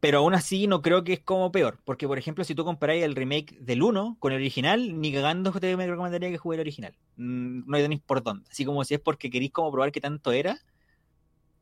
pero 0.00 0.18
aún 0.18 0.34
así 0.34 0.66
no 0.66 0.82
creo 0.82 1.04
que 1.04 1.14
es 1.14 1.20
como 1.20 1.52
peor. 1.52 1.80
Porque, 1.84 2.08
por 2.08 2.18
ejemplo, 2.18 2.44
si 2.44 2.54
tú 2.54 2.64
comparáis 2.64 3.04
el 3.04 3.14
remake 3.16 3.56
del 3.60 3.82
1 3.82 4.16
con 4.20 4.32
el 4.32 4.38
original, 4.38 5.00
ni 5.00 5.12
cagando 5.12 5.52
te 5.52 5.76
me 5.76 5.86
recomendaría 5.86 6.30
que 6.30 6.38
juegue 6.38 6.56
el 6.62 6.66
original. 6.66 6.96
Mm, 7.16 7.64
No 7.70 7.76
hay 7.76 7.88
ni 7.88 7.98
por 7.98 8.22
dónde. 8.22 8.48
Así 8.50 8.64
como 8.64 8.84
si 8.84 8.94
es 8.94 9.00
porque 9.00 9.30
queréis 9.30 9.52
como 9.52 9.72
probar 9.72 9.92
qué 9.92 10.00
tanto 10.00 10.32
era, 10.32 10.58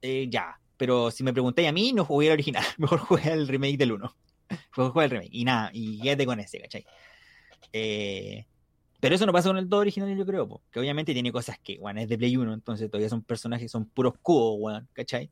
eh, 0.02 0.28
ya. 0.30 0.60
Pero 0.76 1.10
si 1.10 1.22
me 1.22 1.32
preguntáis 1.32 1.68
a 1.68 1.72
mí, 1.72 1.92
no 1.92 2.04
jugué 2.04 2.28
el 2.28 2.32
original. 2.34 2.64
Mejor 2.78 2.98
jugué 3.00 3.32
el 3.32 3.48
remake 3.48 3.76
del 3.78 3.92
1. 3.92 4.16
Mejor 4.76 4.92
jugué 4.92 5.04
el 5.04 5.10
remake. 5.10 5.30
Y 5.32 5.44
nada, 5.44 5.70
y 5.72 6.00
quédate 6.00 6.26
con 6.26 6.40
ese, 6.40 6.60
¿cachai? 6.60 6.84
Eh, 7.72 8.46
pero 9.00 9.14
eso 9.14 9.26
no 9.26 9.32
pasa 9.32 9.48
con 9.50 9.58
el 9.58 9.68
2 9.68 9.80
original, 9.80 10.16
yo 10.16 10.26
creo, 10.26 10.48
po, 10.48 10.62
que 10.70 10.80
obviamente 10.80 11.12
tiene 11.14 11.32
cosas 11.32 11.58
que, 11.60 11.78
bueno, 11.78 12.00
es 12.00 12.08
de 12.08 12.18
Play 12.18 12.36
1, 12.36 12.54
entonces 12.54 12.90
todavía 12.90 13.08
son 13.08 13.22
personajes, 13.24 13.70
son 13.70 13.86
puros 13.90 14.14
cubos, 14.22 14.56
weón, 14.60 14.88
¿cachai? 14.92 15.30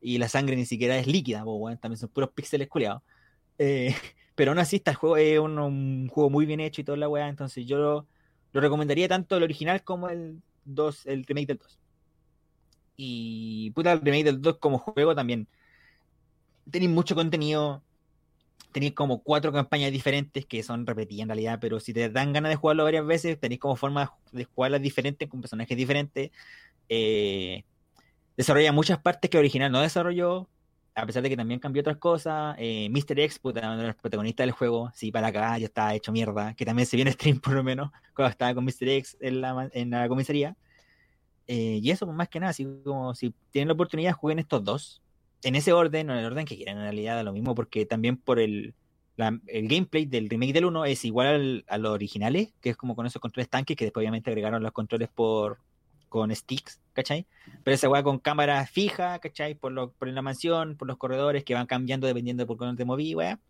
Y 0.00 0.18
la 0.18 0.28
sangre 0.28 0.56
ni 0.56 0.66
siquiera 0.66 0.96
es 0.98 1.06
líquida, 1.06 1.44
po, 1.44 1.56
weón, 1.56 1.78
también 1.78 1.98
son 1.98 2.08
puros 2.08 2.30
píxeles 2.30 2.68
culiados. 2.68 3.02
Eh, 3.58 3.94
pero 4.34 4.52
aún 4.52 4.58
así, 4.58 4.76
está 4.76 4.92
el 4.92 4.96
juego 4.96 5.16
es 5.16 5.38
un, 5.38 5.58
un 5.58 6.08
juego 6.08 6.30
muy 6.30 6.46
bien 6.46 6.60
hecho 6.60 6.80
y 6.80 6.84
toda 6.84 6.98
la 6.98 7.08
weá, 7.08 7.28
entonces 7.28 7.66
yo 7.66 7.78
lo, 7.78 8.06
lo 8.52 8.60
recomendaría 8.60 9.08
tanto 9.08 9.36
el 9.36 9.42
original 9.42 9.82
como 9.84 10.08
el 10.08 10.42
2, 10.64 11.06
el 11.06 11.24
remake 11.24 11.46
del 11.48 11.58
2. 11.58 11.78
Y 12.96 13.70
puta, 13.70 13.92
el 13.92 14.00
remake 14.00 14.24
del 14.24 14.42
2 14.42 14.58
como 14.58 14.78
juego 14.78 15.14
también. 15.14 15.46
Tenéis 16.70 16.90
mucho 16.90 17.14
contenido, 17.14 17.82
tenéis 18.72 18.92
como 18.92 19.22
cuatro 19.22 19.52
campañas 19.52 19.92
diferentes 19.92 20.46
que 20.46 20.62
son 20.62 20.86
repetidas 20.86 21.22
en 21.22 21.28
realidad, 21.28 21.58
pero 21.60 21.80
si 21.80 21.92
te 21.92 22.08
dan 22.10 22.32
ganas 22.32 22.50
de 22.50 22.56
jugarlo 22.56 22.84
varias 22.84 23.06
veces, 23.06 23.40
tenéis 23.40 23.60
como 23.60 23.76
formas 23.76 24.10
de 24.32 24.44
jugarlas 24.44 24.82
diferentes, 24.82 25.28
con 25.28 25.40
personajes 25.40 25.76
diferentes. 25.76 26.30
Eh, 26.88 27.64
desarrolla 28.36 28.72
muchas 28.72 28.98
partes 29.00 29.30
que 29.30 29.38
original 29.38 29.70
no 29.72 29.80
desarrolló, 29.80 30.48
a 30.94 31.06
pesar 31.06 31.22
de 31.22 31.28
que 31.30 31.36
también 31.36 31.60
cambió 31.60 31.80
otras 31.80 31.96
cosas. 31.98 32.56
Eh, 32.58 32.88
Mr. 32.90 33.20
X, 33.20 33.38
puta, 33.38 33.60
uno 33.60 33.78
de 33.78 33.86
los 33.88 33.96
protagonistas 33.96 34.44
del 34.44 34.52
juego, 34.52 34.90
sí, 34.94 35.12
para 35.12 35.28
acá 35.28 35.56
ya 35.58 35.66
está 35.66 35.94
hecho 35.94 36.12
mierda, 36.12 36.54
que 36.54 36.64
también 36.64 36.86
se 36.86 36.96
viene 36.96 37.12
stream 37.12 37.40
por 37.40 37.54
lo 37.54 37.62
menos, 37.62 37.90
cuando 38.14 38.30
estaba 38.30 38.54
con 38.54 38.64
Mr. 38.64 38.88
X 38.88 39.16
en 39.20 39.40
la, 39.40 40.08
comisaría. 40.08 40.56
Eh, 41.46 41.80
y 41.82 41.90
eso, 41.90 42.06
pues 42.06 42.16
más 42.16 42.28
que 42.28 42.38
nada, 42.40 42.50
así 42.50 42.66
como 42.84 43.14
si 43.14 43.34
tienen 43.50 43.68
la 43.68 43.74
oportunidad, 43.74 44.12
jueguen 44.12 44.38
estos 44.38 44.62
dos. 44.64 45.02
En 45.42 45.54
ese 45.54 45.72
orden, 45.72 46.10
o 46.10 46.12
en 46.12 46.18
el 46.20 46.26
orden 46.26 46.44
que 46.44 46.54
quieran, 46.56 46.76
en 46.76 46.82
realidad 46.82 47.16
da 47.16 47.22
lo 47.22 47.32
mismo, 47.32 47.54
porque 47.54 47.86
también 47.86 48.16
por 48.18 48.38
el, 48.38 48.74
el 49.46 49.68
gameplay 49.68 50.04
del 50.06 50.28
remake 50.28 50.52
del 50.52 50.66
1 50.66 50.84
es 50.84 51.04
igual 51.04 51.26
al- 51.28 51.64
a 51.68 51.78
los 51.78 51.92
originales, 51.92 52.52
que 52.60 52.70
es 52.70 52.76
como 52.76 52.94
con 52.94 53.06
esos 53.06 53.20
controles 53.22 53.48
tanques, 53.48 53.76
que 53.76 53.86
después 53.86 54.02
obviamente 54.02 54.30
agregaron 54.30 54.62
los 54.62 54.72
controles 54.72 55.08
por 55.08 55.58
con 56.10 56.34
sticks, 56.34 56.80
¿cachai? 56.92 57.26
Pero 57.64 57.74
esa 57.74 57.88
weá 57.88 58.02
con 58.02 58.18
cámara 58.18 58.66
fija, 58.66 59.18
¿cachai? 59.20 59.54
Por, 59.54 59.72
lo, 59.72 59.92
por 59.92 60.08
la 60.08 60.20
mansión, 60.20 60.76
por 60.76 60.88
los 60.88 60.98
corredores 60.98 61.44
que 61.44 61.54
van 61.54 61.66
cambiando 61.66 62.06
dependiendo 62.06 62.42
de 62.42 62.46
por 62.46 62.58
dónde 62.58 62.76
te 62.76 62.84
moví, 62.84 63.14
weá. 63.14 63.40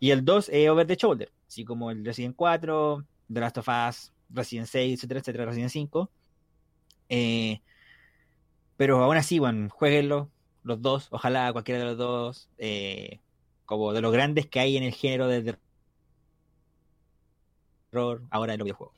Y 0.00 0.12
el 0.12 0.24
2 0.24 0.48
es 0.50 0.68
over 0.70 0.86
the 0.86 0.96
shoulder, 0.96 1.30
así 1.46 1.64
como 1.64 1.90
el 1.90 2.04
Resident 2.04 2.36
4, 2.36 3.04
The 3.32 3.40
Last 3.40 3.58
of 3.58 3.68
Us, 3.68 4.12
Resident 4.30 4.68
6, 4.68 4.94
etcétera, 4.94 5.20
etcétera, 5.20 5.44
Resident 5.44 5.70
5. 5.70 6.10
Eh, 7.10 7.60
pero 8.76 9.02
aún 9.02 9.16
así, 9.16 9.40
bueno, 9.40 9.68
jueguenlo, 9.70 10.30
los 10.62 10.80
dos, 10.80 11.08
ojalá 11.10 11.52
cualquiera 11.52 11.80
de 11.80 11.86
los 11.86 11.98
dos, 11.98 12.48
eh, 12.58 13.20
como 13.66 13.92
de 13.92 14.00
los 14.00 14.12
grandes 14.12 14.46
que 14.46 14.60
hay 14.60 14.76
en 14.76 14.84
el 14.84 14.94
género 14.94 15.26
del 15.26 15.58
terror 17.90 18.22
ahora 18.30 18.54
en 18.54 18.60
los 18.60 18.66
videojuegos. 18.66 18.97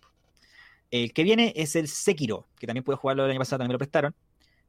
El 0.90 1.12
que 1.12 1.22
viene 1.22 1.52
es 1.56 1.76
el 1.76 1.88
Sekiro, 1.88 2.46
que 2.58 2.66
también 2.66 2.84
pude 2.84 2.96
jugarlo 2.96 3.24
el 3.24 3.30
año 3.30 3.38
pasado, 3.38 3.58
también 3.58 3.68
me 3.68 3.74
lo 3.74 3.78
prestaron. 3.78 4.14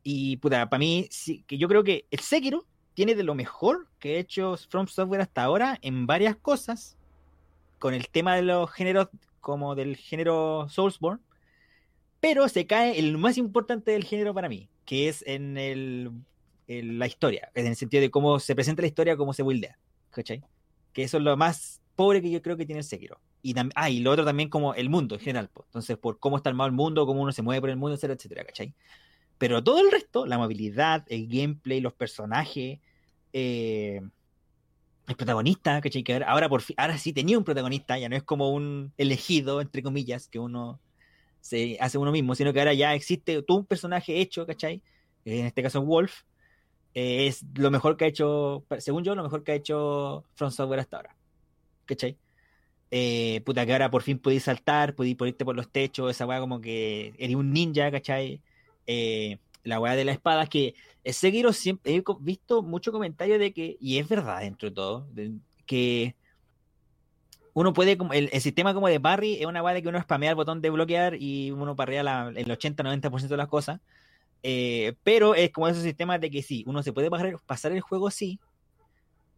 Y 0.04 0.38
puta, 0.38 0.70
para 0.70 0.80
mí, 0.80 1.08
sí, 1.12 1.44
que 1.48 1.58
yo 1.58 1.68
creo 1.68 1.84
que 1.84 2.06
el 2.12 2.20
Sekiro 2.20 2.66
tiene 2.94 3.16
de 3.16 3.24
lo 3.24 3.36
mejor 3.36 3.88
que 4.00 4.16
ha 4.16 4.20
hecho 4.20 4.58
From 4.70 4.88
Software 4.88 5.22
hasta 5.22 5.44
ahora 5.44 5.80
en 5.82 6.06
varias 6.08 6.36
cosas, 6.36 6.98
con 7.80 7.94
el 7.94 8.08
tema 8.10 8.36
de 8.36 8.44
los 8.44 8.72
géneros, 8.72 9.10
como 9.40 9.76
del 9.76 9.96
género 9.96 10.68
Soulsborne, 10.70 11.22
pero 12.20 12.48
se 12.48 12.68
cae 12.68 13.00
en 13.00 13.14
lo 13.14 13.20
más 13.20 13.38
importante 13.38 13.92
del 13.92 14.04
género 14.04 14.34
para 14.34 14.50
mí, 14.50 14.70
que 14.86 15.10
es 15.10 15.24
en, 15.26 15.58
el, 15.58 16.12
en 16.68 17.00
la 17.00 17.08
historia, 17.08 17.52
en 17.56 17.66
el 17.66 17.76
sentido 17.76 18.02
de 18.02 18.12
cómo 18.12 18.40
se 18.40 18.54
presenta 18.54 18.84
la 18.84 18.88
historia, 18.88 19.18
cómo 19.18 19.34
se 19.34 19.42
buildea, 19.42 19.78
¿cachai? 20.12 20.44
Que 20.94 21.04
eso 21.04 21.18
es 21.18 21.24
lo 21.24 21.36
más 21.36 21.82
pobre 21.96 22.22
que 22.22 22.30
yo 22.30 22.42
creo 22.42 22.58
que 22.58 22.66
tiene 22.66 22.80
el 22.80 22.86
Sekiro. 22.86 23.20
Y, 23.42 23.56
ah, 23.76 23.90
y 23.90 24.00
lo 24.00 24.12
otro 24.12 24.26
también 24.26 24.50
como 24.50 24.74
el 24.76 24.90
mundo 24.90 25.16
en 25.16 25.22
general, 25.22 25.50
po. 25.50 25.64
entonces 25.66 25.98
por 25.98 26.20
cómo 26.20 26.38
está 26.38 26.50
armado 26.50 26.68
el 26.68 26.74
mundo, 26.74 27.06
cómo 27.06 27.22
uno 27.22 27.32
se 27.32 27.42
mueve 27.42 27.62
por 27.62 27.70
el 27.70 27.78
mundo, 27.78 27.96
etcétera, 27.96 28.16
etcétera, 28.16 28.44
¿cachai? 28.46 28.74
Pero 29.38 29.64
todo 29.64 29.80
el 29.80 29.92
resto, 29.92 30.26
la 30.26 30.38
movilidad, 30.38 31.04
el 31.08 31.28
gameplay, 31.28 31.82
los 31.82 31.94
personajes, 31.94 32.80
eh, 33.34 34.02
el 35.08 35.16
protagonista, 35.16 35.82
¿cachai? 35.82 36.04
Que 36.04 36.14
ahora, 36.14 36.28
ahora 36.28 36.50
por 36.50 36.62
fin, 36.62 36.76
ahora 36.78 36.98
sí 36.98 37.14
tenía 37.14 37.38
un 37.38 37.44
protagonista, 37.44 37.98
ya 37.98 38.10
no 38.10 38.16
es 38.16 38.24
como 38.24 38.52
un 38.52 38.94
elegido, 38.98 39.62
entre 39.62 39.82
comillas, 39.82 40.28
que 40.28 40.40
uno 40.40 40.80
se 41.42 41.78
hace 41.82 41.98
uno 41.98 42.12
mismo, 42.12 42.36
sino 42.36 42.54
que 42.54 42.60
ahora 42.60 42.74
ya 42.74 42.94
existe 42.94 43.42
todo 43.42 43.58
un 43.58 43.66
personaje 43.66 44.20
hecho, 44.22 44.46
¿cachai? 44.46 44.82
En 45.26 45.46
este 45.46 45.64
caso 45.64 45.82
Wolf, 45.82 46.22
eh, 46.94 47.28
es 47.28 47.44
lo 47.56 47.72
mejor 47.72 47.98
que 47.98 48.06
ha 48.06 48.08
hecho, 48.08 48.66
según 48.80 49.04
yo, 49.04 49.16
lo 49.16 49.24
mejor 49.24 49.44
que 49.44 49.54
ha 49.54 49.56
hecho 49.56 50.26
From 50.36 50.52
Software 50.52 50.80
hasta 50.80 50.98
ahora. 50.98 51.16
¿Cachai? 51.86 52.18
Eh, 52.92 53.42
puta, 53.46 53.66
que 53.66 53.72
ahora 53.72 53.90
por 53.90 54.04
fin 54.04 54.20
podéis 54.20 54.44
saltar, 54.44 54.96
podéis 54.96 55.16
irte 55.22 55.46
por 55.46 55.56
los 55.56 55.72
techos, 55.72 56.12
esa 56.12 56.26
weá 56.26 56.40
como 56.40 56.60
que 56.60 57.14
eres 57.18 57.36
un 57.36 57.54
ninja, 57.54 57.90
¿cachai? 57.90 58.42
Eh, 58.86 59.38
la 59.64 59.80
weá 59.80 59.96
de 59.96 60.06
la 60.06 60.12
espada, 60.12 60.46
que 60.48 60.76
Sekiro 61.06 61.54
siempre 61.54 61.96
he 61.96 62.04
visto 62.20 62.62
mucho 62.62 62.92
comentario 62.92 63.40
de 63.40 63.54
que, 63.54 63.78
y 63.80 63.98
es 64.00 64.10
verdad 64.10 64.42
dentro 64.42 64.70
de 64.70 64.76
todo, 64.76 65.08
de, 65.14 65.32
que 65.66 66.16
uno 67.54 67.74
puede, 67.74 67.98
como 67.98 68.14
el, 68.14 68.30
el, 68.34 68.42
sistema 68.42 68.74
como 68.74 68.88
de 68.88 69.00
parry 69.00 69.36
es 69.40 69.46
una 69.46 69.64
weá 69.64 69.74
de 69.74 69.82
que 69.82 69.90
uno 69.90 70.02
spamea 70.02 70.32
el 70.32 70.36
botón 70.36 70.62
de 70.62 70.70
bloquear 70.70 71.16
y 71.20 71.52
uno 71.52 71.76
parrea 71.76 72.04
la, 72.04 72.32
el 72.36 72.48
80-90% 72.48 73.28
de 73.28 73.38
las 73.38 73.48
cosas. 73.48 73.80
Eh, 74.44 74.96
pero 75.04 75.36
es 75.36 75.52
como 75.52 75.68
esos 75.68 75.84
sistemas 75.84 76.20
de 76.20 76.32
que 76.32 76.42
sí, 76.42 76.64
uno 76.68 76.82
se 76.84 76.94
puede 76.94 77.10
pasar, 77.10 77.38
pasar 77.46 77.72
el 77.72 77.82
juego 77.82 78.10
sí, 78.12 78.40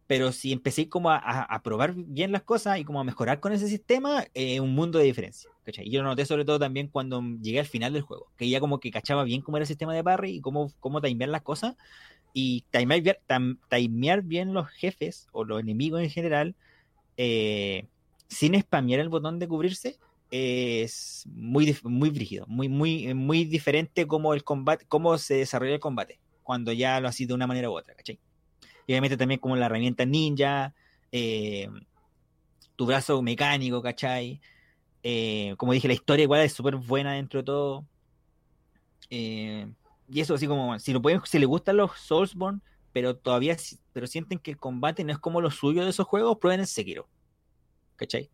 pero 0.06 0.32
si 0.32 0.52
empecé 0.52 0.88
como 0.88 1.10
a, 1.10 1.60
probar 1.64 1.94
bien 1.94 2.32
las 2.32 2.42
cosas 2.42 2.78
y 2.78 2.84
como 2.84 3.00
a 3.00 3.04
mejorar 3.04 3.40
con 3.40 3.52
ese 3.52 3.68
sistema, 3.68 4.24
eh, 4.34 4.60
un 4.60 4.74
mundo 4.74 4.98
de 4.98 5.06
diferencia. 5.06 5.50
¿cachai? 5.64 5.86
Y 5.88 5.90
yo 5.90 6.02
lo 6.02 6.08
noté 6.08 6.26
sobre 6.26 6.44
todo 6.44 6.58
también 6.58 6.88
cuando 6.88 7.22
llegué 7.40 7.60
al 7.60 7.66
final 7.66 7.92
del 7.92 8.02
juego, 8.02 8.28
que 8.36 8.48
ya 8.48 8.60
como 8.60 8.80
que 8.80 8.90
cachaba 8.90 9.24
bien 9.24 9.40
cómo 9.40 9.56
era 9.56 9.64
el 9.64 9.68
sistema 9.68 9.94
de 9.94 10.04
parry 10.04 10.36
y 10.36 10.40
cómo, 10.40 10.72
cómo 10.80 11.00
timear 11.00 11.30
las 11.30 11.42
cosas 11.42 11.76
y 12.34 12.64
timear, 12.70 13.18
timear 13.70 14.22
bien 14.22 14.52
los 14.52 14.68
jefes 14.68 15.28
o 15.32 15.44
los 15.44 15.60
enemigos 15.60 16.02
en 16.02 16.10
general 16.10 16.54
eh, 17.16 17.86
sin 18.28 18.60
spamear 18.60 19.00
el 19.00 19.08
botón 19.08 19.38
de 19.38 19.48
cubrirse 19.48 19.98
es 20.30 21.24
muy, 21.32 21.76
muy 21.84 22.10
brígido, 22.10 22.44
muy, 22.48 22.68
muy, 22.68 23.14
muy 23.14 23.44
diferente 23.44 24.06
como 24.06 24.34
el 24.34 24.42
combate, 24.42 24.84
cómo 24.88 25.16
se 25.16 25.34
desarrolla 25.34 25.74
el 25.74 25.80
combate, 25.80 26.18
cuando 26.42 26.72
ya 26.72 26.98
lo 27.00 27.06
ha 27.06 27.12
sido 27.12 27.28
de 27.28 27.34
una 27.34 27.46
manera 27.46 27.70
u 27.70 27.78
otra, 27.78 27.94
¿cachai? 27.94 28.18
Y 28.86 28.92
obviamente 28.92 29.16
también 29.16 29.40
como 29.40 29.56
la 29.56 29.66
herramienta 29.66 30.04
ninja, 30.04 30.74
eh, 31.12 31.68
tu 32.76 32.86
brazo 32.86 33.22
mecánico, 33.22 33.82
¿cachai? 33.82 34.40
Eh, 35.02 35.54
como 35.58 35.72
dije, 35.72 35.88
la 35.88 35.94
historia 35.94 36.24
igual 36.24 36.40
es 36.42 36.52
súper 36.52 36.76
buena 36.76 37.12
dentro 37.12 37.40
de 37.40 37.44
todo. 37.44 37.86
Eh, 39.10 39.66
y 40.08 40.20
eso 40.20 40.34
así 40.34 40.46
como, 40.46 40.78
si 40.78 40.92
lo 40.92 41.00
pueden, 41.00 41.20
si 41.24 41.38
les 41.38 41.48
gustan 41.48 41.76
los 41.76 41.92
Soulsborne, 41.98 42.60
pero 42.92 43.16
todavía, 43.16 43.56
pero 43.92 44.06
sienten 44.06 44.38
que 44.38 44.50
el 44.52 44.58
combate 44.58 45.04
no 45.04 45.12
es 45.12 45.18
como 45.18 45.40
lo 45.40 45.50
suyo 45.50 45.84
de 45.84 45.90
esos 45.90 46.06
juegos, 46.06 46.38
prueben 46.38 46.60
el 46.60 46.66
Sekiro. 46.66 47.08
¿Cachai? 47.96 48.30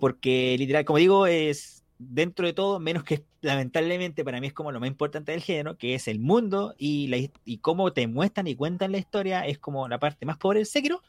Porque 0.00 0.56
literal, 0.58 0.84
como 0.84 0.98
digo, 0.98 1.26
es 1.26 1.77
dentro 1.98 2.46
de 2.46 2.52
todo, 2.52 2.80
menos 2.80 3.04
que 3.04 3.24
lamentablemente 3.40 4.24
para 4.24 4.40
mí 4.40 4.46
es 4.46 4.52
como 4.52 4.72
lo 4.72 4.80
más 4.80 4.88
importante 4.88 5.32
del 5.32 5.42
género, 5.42 5.76
que 5.76 5.94
es 5.94 6.08
el 6.08 6.20
mundo 6.20 6.74
y, 6.78 7.08
la, 7.08 7.18
y 7.44 7.58
cómo 7.58 7.92
te 7.92 8.06
muestran 8.06 8.46
y 8.46 8.54
cuentan 8.54 8.92
la 8.92 8.98
historia, 8.98 9.46
es 9.46 9.58
como 9.58 9.88
la 9.88 9.98
parte 9.98 10.26
más 10.26 10.38
pobre 10.38 10.60
del 10.60 10.66
Sekiro. 10.66 11.02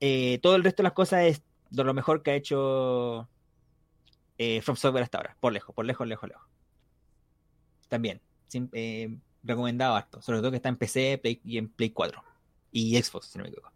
Eh, 0.00 0.38
todo 0.42 0.56
el 0.56 0.64
resto 0.64 0.82
de 0.82 0.84
las 0.84 0.92
cosas 0.92 1.24
es 1.24 1.42
de 1.70 1.84
lo 1.84 1.92
mejor 1.92 2.22
que 2.22 2.30
ha 2.30 2.34
hecho 2.34 3.28
eh, 4.38 4.60
From 4.62 4.76
Software 4.76 5.04
hasta 5.04 5.18
ahora, 5.18 5.36
por 5.40 5.52
lejos, 5.52 5.74
por 5.74 5.84
lejos, 5.84 6.06
lejos, 6.06 6.28
lejos. 6.28 6.46
También, 7.88 8.20
eh, 8.72 9.16
recomendado 9.42 9.96
harto, 9.96 10.22
sobre 10.22 10.40
todo 10.40 10.50
que 10.50 10.56
está 10.56 10.68
en 10.68 10.76
PC 10.76 11.18
Play, 11.18 11.40
y 11.44 11.58
en 11.58 11.68
Play 11.68 11.90
4 11.90 12.22
y 12.72 13.00
Xbox, 13.02 13.28
si 13.28 13.38
no 13.38 13.44
me 13.44 13.50
equivoco. 13.50 13.72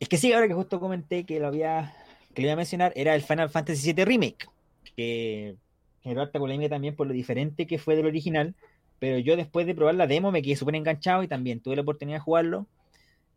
Es 0.00 0.08
que 0.08 0.18
sí, 0.18 0.32
ahora 0.32 0.48
que 0.48 0.54
justo 0.54 0.80
comenté 0.80 1.24
que 1.24 1.38
lo 1.40 1.46
había 1.46 1.94
que 2.34 2.42
le 2.42 2.48
iba 2.48 2.54
a 2.54 2.56
mencionar 2.56 2.92
era 2.96 3.14
el 3.14 3.22
Final 3.22 3.48
Fantasy 3.48 3.92
VII 3.92 4.04
Remake, 4.04 4.48
que 4.96 5.56
generó 6.02 6.22
harta 6.22 6.38
polémica 6.38 6.68
también 6.68 6.94
por 6.94 7.06
lo 7.06 7.12
diferente 7.12 7.66
que 7.66 7.78
fue 7.78 7.96
del 7.96 8.06
original, 8.06 8.54
pero 8.98 9.18
yo 9.18 9.36
después 9.36 9.66
de 9.66 9.74
probar 9.74 9.94
la 9.94 10.06
demo 10.06 10.30
me 10.30 10.42
quedé 10.42 10.56
súper 10.56 10.74
enganchado 10.76 11.22
y 11.22 11.28
también 11.28 11.60
tuve 11.60 11.76
la 11.76 11.82
oportunidad 11.82 12.18
de 12.18 12.22
jugarlo 12.22 12.66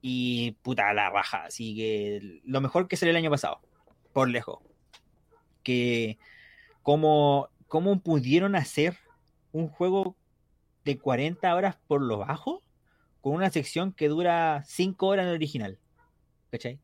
y 0.01 0.51
puta 0.61 0.93
la 0.93 1.09
baja, 1.09 1.45
así 1.45 1.75
que 1.75 2.41
lo 2.45 2.61
mejor 2.61 2.87
que 2.87 2.97
salió 2.97 3.11
el 3.11 3.17
año 3.17 3.31
pasado, 3.31 3.59
por 4.13 4.29
lejos. 4.29 4.59
Que 5.63 6.17
cómo, 6.83 7.49
cómo 7.67 7.99
pudieron 7.99 8.55
hacer 8.55 8.97
un 9.51 9.67
juego 9.67 10.15
de 10.85 10.97
40 10.97 11.53
horas 11.53 11.77
por 11.87 12.01
lo 12.01 12.19
bajo 12.19 12.61
con 13.21 13.33
una 13.33 13.49
sección 13.49 13.91
que 13.91 14.07
dura 14.07 14.63
5 14.65 15.05
horas 15.07 15.23
en 15.23 15.29
el 15.29 15.35
original. 15.35 15.79
¿Cachai? 16.51 16.79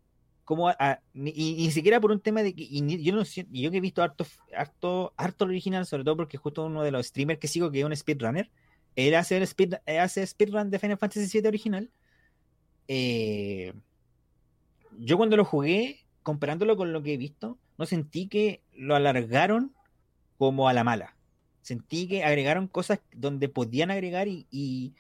Como 0.54 0.70
a, 0.70 1.00
ni, 1.13 1.32
y, 1.36 1.56
ni 1.56 1.72
siquiera 1.72 2.00
por 2.00 2.12
un 2.12 2.20
tema 2.20 2.44
de 2.44 2.54
que 2.54 2.68
yo 2.68 3.16
no 3.16 3.24
yo 3.24 3.72
que 3.72 3.78
he 3.78 3.82
visto 3.82 4.04
harto, 4.04 4.26
harto, 4.56 5.13
harto 5.18 5.46
original, 5.46 5.86
sobre 5.88 6.04
todo 6.04 6.16
porque 6.16 6.38
justo 6.38 6.66
uno 6.66 6.84
de 6.84 6.92
los 6.92 7.08
streamers 7.08 7.39
que 7.39 7.48
sigo, 7.48 7.72
que 7.72 7.80
es 7.80 7.86
un 7.86 7.96
speedrunner, 7.96 8.52
él 8.96 9.16
hace 9.16 9.38
el 9.38 9.44
speed, 9.44 9.76
hace 10.00 10.26
speedrun 10.26 10.70
de 10.70 10.78
Final 10.78 10.98
Fantasy 10.98 11.39
VII 11.39 11.48
original. 11.48 11.89
Eh, 12.88 13.74
yo 15.00 15.18
cuando 15.18 15.38
lo 15.38 15.46
jugué, 15.46 16.06
comparándolo 16.22 16.78
con 16.78 16.94
lo 16.94 17.02
que 17.02 17.13
he 17.16 17.18
visto, 17.18 17.58
no 17.78 17.86
sentí 17.88 18.28
que 18.28 18.62
lo 18.76 18.96
alargaron 18.96 19.74
como 20.38 20.70
a 20.70 20.74
la 20.74 20.84
mala. 20.84 21.16
Sentí 21.62 22.08
que 22.08 22.24
agregaron 22.24 22.68
cosas 22.68 23.00
donde 23.13 23.50
podían 23.50 23.89
agregar 23.89 24.28
y, 24.28 24.46
y 24.52 24.94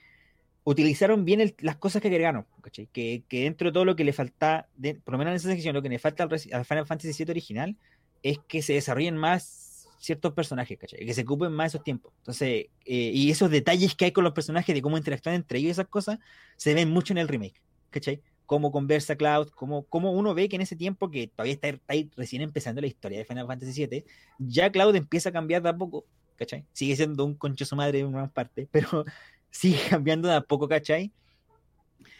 utilizaron 0.63 1.25
bien 1.25 1.41
el, 1.41 1.55
las 1.59 1.75
cosas 1.75 2.01
que 2.01 2.07
agregaron, 2.07 2.45
¿cachai? 2.61 2.87
Que, 2.87 3.23
que, 3.27 3.43
dentro 3.43 3.69
de 3.69 3.73
todo 3.73 3.85
lo 3.85 3.95
que 3.95 4.03
le 4.03 4.13
falta, 4.13 4.67
de, 4.75 4.95
por 4.95 5.13
lo 5.13 5.17
menos 5.17 5.31
en 5.31 5.35
esa 5.35 5.49
sección, 5.49 5.73
lo 5.73 5.81
que 5.81 5.89
le 5.89 5.99
falta 5.99 6.23
al, 6.23 6.29
al, 6.31 6.65
Final 6.65 6.85
Fantasy 6.85 7.23
VII 7.23 7.31
original 7.31 7.77
es 8.21 8.39
que 8.47 8.61
se 8.61 8.73
desarrollen 8.73 9.17
más 9.17 9.89
ciertos 10.03 10.33
personajes, 10.33 10.77
¿cachai? 10.77 11.05
Que 11.05 11.13
se 11.13 11.21
ocupen 11.21 11.51
más 11.51 11.73
esos 11.73 11.83
tiempos. 11.83 12.13
Entonces, 12.19 12.67
eh, 12.85 13.11
y 13.13 13.31
esos 13.31 13.49
detalles 13.49 13.95
que 13.95 14.05
hay 14.05 14.11
con 14.11 14.23
los 14.23 14.33
personajes, 14.33 14.75
de 14.75 14.81
cómo 14.81 14.97
interactúan 14.97 15.35
entre 15.35 15.59
ellos 15.59 15.71
esas 15.71 15.87
cosas, 15.87 16.19
se 16.57 16.73
ven 16.73 16.89
mucho 16.89 17.13
en 17.13 17.19
el 17.19 17.27
remake, 17.27 17.61
¿cachai? 17.89 18.21
Cómo 18.45 18.71
conversa 18.71 19.15
Cloud, 19.15 19.49
cómo, 19.49 19.83
cómo 19.83 20.11
uno 20.11 20.33
ve 20.33 20.49
que 20.49 20.57
en 20.57 20.61
ese 20.61 20.75
tiempo, 20.75 21.09
que 21.09 21.27
todavía 21.27 21.53
está, 21.53 21.69
está 21.69 21.93
ahí 21.93 22.09
recién 22.17 22.41
empezando 22.41 22.81
la 22.81 22.87
historia 22.87 23.17
de 23.17 23.25
Final 23.25 23.47
Fantasy 23.47 23.85
VII, 23.85 24.05
ya 24.39 24.71
Cloud 24.71 24.95
empieza 24.95 25.29
a 25.29 25.31
cambiar 25.31 25.61
de 25.61 25.69
a 25.69 25.77
poco, 25.77 26.05
¿cachai? 26.35 26.65
Sigue 26.73 26.95
siendo 26.97 27.23
un 27.23 27.35
concho 27.35 27.63
su 27.63 27.75
madre 27.77 27.99
en 27.99 28.07
una 28.07 28.27
parte, 28.27 28.67
pero 28.71 29.05
sigue 29.53 29.77
cambiando 29.89 30.27
de 30.27 30.35
a 30.35 30.41
poco, 30.41 30.67
¿cachai? 30.67 31.11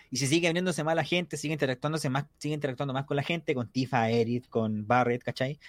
Y 0.10 0.18
se 0.18 0.28
sigue 0.28 0.48
abriéndose 0.48 0.84
más 0.84 0.96
la 0.96 1.04
gente, 1.04 1.38
sigue 1.38 1.54
interactuándose 1.54 2.08
más, 2.10 2.26
sigue 2.38 2.54
interactuando 2.54 2.94
más 2.94 3.06
con 3.06 3.18
la 3.18 3.24
gente, 3.24 3.56
con 3.56 3.68
Tifa, 3.68 4.10
Edith, 4.12 4.48
con 4.48 4.88
Barrett, 4.88 5.24
¿cachai? 5.24 5.60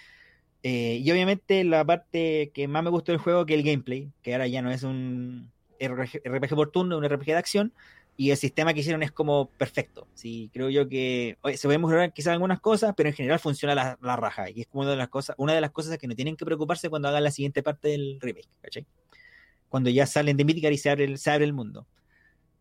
Eh, 0.62 1.00
y 1.02 1.10
obviamente 1.10 1.64
la 1.64 1.84
parte 1.84 2.50
que 2.54 2.68
más 2.68 2.84
me 2.84 2.90
gustó 2.90 3.12
del 3.12 3.20
juego 3.20 3.46
que 3.46 3.54
el 3.54 3.62
gameplay, 3.62 4.10
que 4.22 4.34
ahora 4.34 4.46
ya 4.46 4.62
no 4.62 4.70
es 4.70 4.82
un 4.82 5.50
RPG, 5.80 6.54
por 6.54 6.70
turno, 6.70 6.98
un 6.98 7.08
RPG 7.08 7.26
de 7.26 7.36
acción, 7.36 7.72
y 8.16 8.30
el 8.30 8.36
sistema 8.36 8.72
que 8.74 8.80
hicieron 8.80 9.02
es 9.02 9.10
como 9.10 9.48
perfecto. 9.48 10.06
Sí, 10.14 10.50
creo 10.52 10.68
yo 10.70 10.88
que 10.88 11.38
oye, 11.42 11.56
se 11.56 11.66
pueden 11.66 11.80
mejorar 11.80 12.12
quizás 12.12 12.34
algunas 12.34 12.60
cosas, 12.60 12.94
pero 12.96 13.08
en 13.08 13.14
general 13.14 13.40
funciona 13.40 13.74
la, 13.74 13.98
la, 14.00 14.16
raja. 14.16 14.50
Y 14.50 14.60
es 14.60 14.66
como 14.68 14.82
una 14.82 14.92
de 14.92 14.96
las 14.98 15.08
cosas, 15.08 15.34
una 15.38 15.54
de 15.54 15.60
las 15.60 15.70
cosas 15.70 15.98
que 15.98 16.06
no 16.06 16.14
tienen 16.14 16.36
que 16.36 16.44
preocuparse 16.44 16.90
cuando 16.90 17.08
hagan 17.08 17.24
la 17.24 17.30
siguiente 17.30 17.62
parte 17.62 17.88
del 17.88 18.18
remake, 18.20 18.48
¿cachai? 18.62 18.86
Cuando 19.74 19.90
ya 19.90 20.06
salen 20.06 20.36
de 20.36 20.44
Midgar 20.44 20.72
y 20.72 20.78
se 20.78 20.88
abre 20.88 21.02
el, 21.02 21.18
se 21.18 21.32
abre 21.32 21.44
el 21.44 21.52
mundo. 21.52 21.84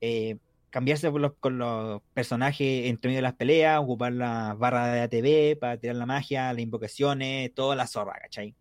Eh, 0.01 0.37
cambiarse 0.71 1.11
con 1.39 1.59
los, 1.59 2.01
personajes 2.15 2.87
entre 2.87 3.09
medio 3.09 3.19
de 3.19 3.21
las 3.21 3.35
peleas, 3.35 3.79
ocupar 3.79 4.13
la 4.13 4.55
barra 4.57 4.87
de 4.87 5.01
ATV 5.01 5.59
para 5.59 5.77
tirar 5.77 5.95
la 5.95 6.07
magia, 6.07 6.51
las 6.51 6.63
invocaciones, 6.63 7.53
toda 7.53 7.75
la 7.75 7.85
zorra, 7.85 8.17
¿cachai? 8.19 8.55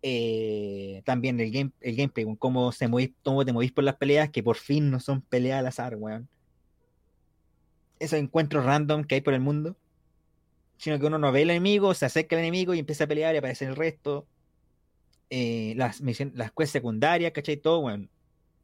Eh, 0.00 1.02
también 1.04 1.38
el, 1.38 1.50
game, 1.50 1.70
el 1.82 1.96
gameplay, 1.96 2.24
cómo, 2.38 2.72
se 2.72 2.88
movís, 2.88 3.10
cómo 3.22 3.44
te 3.44 3.52
movís 3.52 3.72
por 3.72 3.84
las 3.84 3.96
peleas, 3.96 4.30
que 4.30 4.42
por 4.42 4.56
fin 4.56 4.90
no 4.90 4.98
son 4.98 5.20
peleas 5.20 5.58
al 5.58 5.66
azar, 5.66 5.96
weón. 5.96 6.26
Esos 7.98 8.18
encuentros 8.18 8.64
random 8.64 9.04
que 9.04 9.16
hay 9.16 9.20
por 9.20 9.34
el 9.34 9.40
mundo, 9.40 9.76
sino 10.78 10.98
que 10.98 11.04
uno 11.04 11.18
no 11.18 11.30
ve 11.30 11.42
al 11.42 11.50
enemigo, 11.50 11.92
se 11.92 12.06
acerca 12.06 12.36
al 12.36 12.40
enemigo 12.40 12.72
y 12.72 12.78
empieza 12.78 13.04
a 13.04 13.06
pelear 13.06 13.34
y 13.34 13.38
aparece 13.38 13.66
el 13.66 13.76
resto 13.76 14.26
eh, 15.30 15.74
las, 15.76 16.00
las 16.00 16.52
quests 16.52 16.70
secundarias, 16.70 17.32
¿cachai? 17.32 17.56
Todo, 17.56 17.80
bueno, 17.82 18.08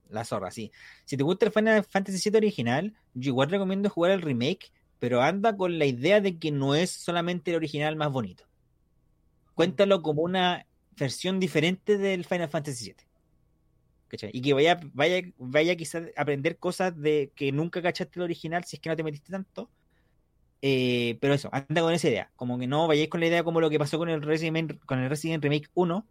la 0.08 0.24
zorra, 0.24 0.50
sí. 0.50 0.70
Si 1.04 1.16
te 1.16 1.22
gusta 1.22 1.46
el 1.46 1.52
Final 1.52 1.84
Fantasy 1.84 2.30
VII 2.30 2.38
original, 2.38 2.94
yo 3.14 3.30
igual 3.30 3.50
recomiendo 3.50 3.90
jugar 3.90 4.12
el 4.12 4.22
remake, 4.22 4.72
pero 4.98 5.22
anda 5.22 5.56
con 5.56 5.78
la 5.78 5.86
idea 5.86 6.20
de 6.20 6.38
que 6.38 6.50
no 6.50 6.74
es 6.74 6.90
solamente 6.90 7.50
el 7.50 7.56
original 7.56 7.96
más 7.96 8.12
bonito. 8.12 8.44
Cuéntalo 9.54 10.02
como 10.02 10.22
una 10.22 10.66
versión 10.96 11.40
diferente 11.40 11.98
del 11.98 12.24
Final 12.24 12.48
Fantasy 12.48 12.84
VII. 12.84 12.96
¿Cachai? 14.08 14.30
Y 14.32 14.42
que 14.42 14.52
vaya, 14.52 14.78
vaya, 14.92 15.22
vaya 15.38 15.74
quizás 15.74 16.04
a 16.16 16.22
aprender 16.22 16.58
cosas 16.58 16.98
de 17.00 17.32
que 17.34 17.50
nunca 17.50 17.82
cachaste 17.82 18.18
el 18.18 18.24
original 18.24 18.64
si 18.64 18.76
es 18.76 18.80
que 18.80 18.90
no 18.90 18.96
te 18.96 19.02
metiste 19.02 19.32
tanto. 19.32 19.70
Eh, 20.60 21.18
pero 21.20 21.34
eso, 21.34 21.48
anda 21.50 21.82
con 21.82 21.92
esa 21.92 22.08
idea. 22.08 22.30
Como 22.36 22.58
que 22.58 22.68
no 22.68 22.86
vayáis 22.86 23.08
con 23.08 23.20
la 23.20 23.26
idea 23.26 23.42
como 23.42 23.60
lo 23.60 23.70
que 23.70 23.78
pasó 23.78 23.98
con 23.98 24.08
el 24.08 24.22
Resident, 24.22 24.78
con 24.84 25.00
el 25.00 25.10
Resident 25.10 25.42
Remake 25.42 25.68
1, 25.74 26.06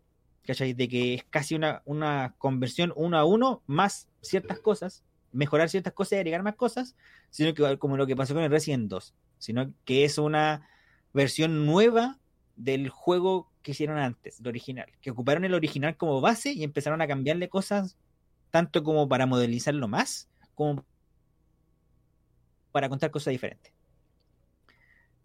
¿cachai? 0.45 0.73
De 0.73 0.87
que 0.87 1.15
es 1.15 1.23
casi 1.29 1.55
una, 1.55 1.81
una 1.85 2.35
conversión 2.37 2.93
uno 2.95 3.17
a 3.17 3.25
uno, 3.25 3.61
más 3.67 4.07
ciertas 4.21 4.59
cosas, 4.59 5.03
mejorar 5.31 5.69
ciertas 5.69 5.93
cosas 5.93 6.13
y 6.13 6.15
agregar 6.17 6.43
más 6.43 6.55
cosas, 6.55 6.95
sino 7.29 7.53
que 7.53 7.77
como 7.77 7.97
lo 7.97 8.07
que 8.07 8.15
pasó 8.15 8.33
con 8.33 8.43
el 8.43 8.51
Resident 8.51 8.89
2, 8.89 9.13
sino 9.37 9.73
que 9.85 10.03
es 10.05 10.17
una 10.17 10.67
versión 11.13 11.65
nueva 11.65 12.19
del 12.55 12.89
juego 12.89 13.51
que 13.61 13.71
hicieron 13.71 13.97
antes, 13.97 14.39
el 14.39 14.47
original, 14.47 14.91
que 15.01 15.11
ocuparon 15.11 15.45
el 15.45 15.53
original 15.53 15.97
como 15.97 16.21
base 16.21 16.51
y 16.51 16.63
empezaron 16.63 17.01
a 17.01 17.07
cambiarle 17.07 17.49
cosas 17.49 17.97
tanto 18.49 18.83
como 18.83 19.07
para 19.07 19.25
modelizarlo 19.25 19.87
más, 19.87 20.29
como 20.55 20.85
para 22.71 22.89
contar 22.89 23.11
cosas 23.11 23.31
diferentes. 23.31 23.73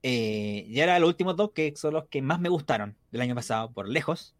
Eh, 0.02 0.66
y 0.68 0.80
ahora 0.80 1.00
los 1.00 1.08
últimos 1.08 1.36
dos, 1.36 1.50
que 1.52 1.74
son 1.74 1.94
los 1.94 2.06
que 2.08 2.22
más 2.22 2.38
me 2.38 2.48
gustaron 2.48 2.96
del 3.10 3.22
año 3.22 3.34
pasado, 3.34 3.72
por 3.72 3.88
lejos. 3.88 4.35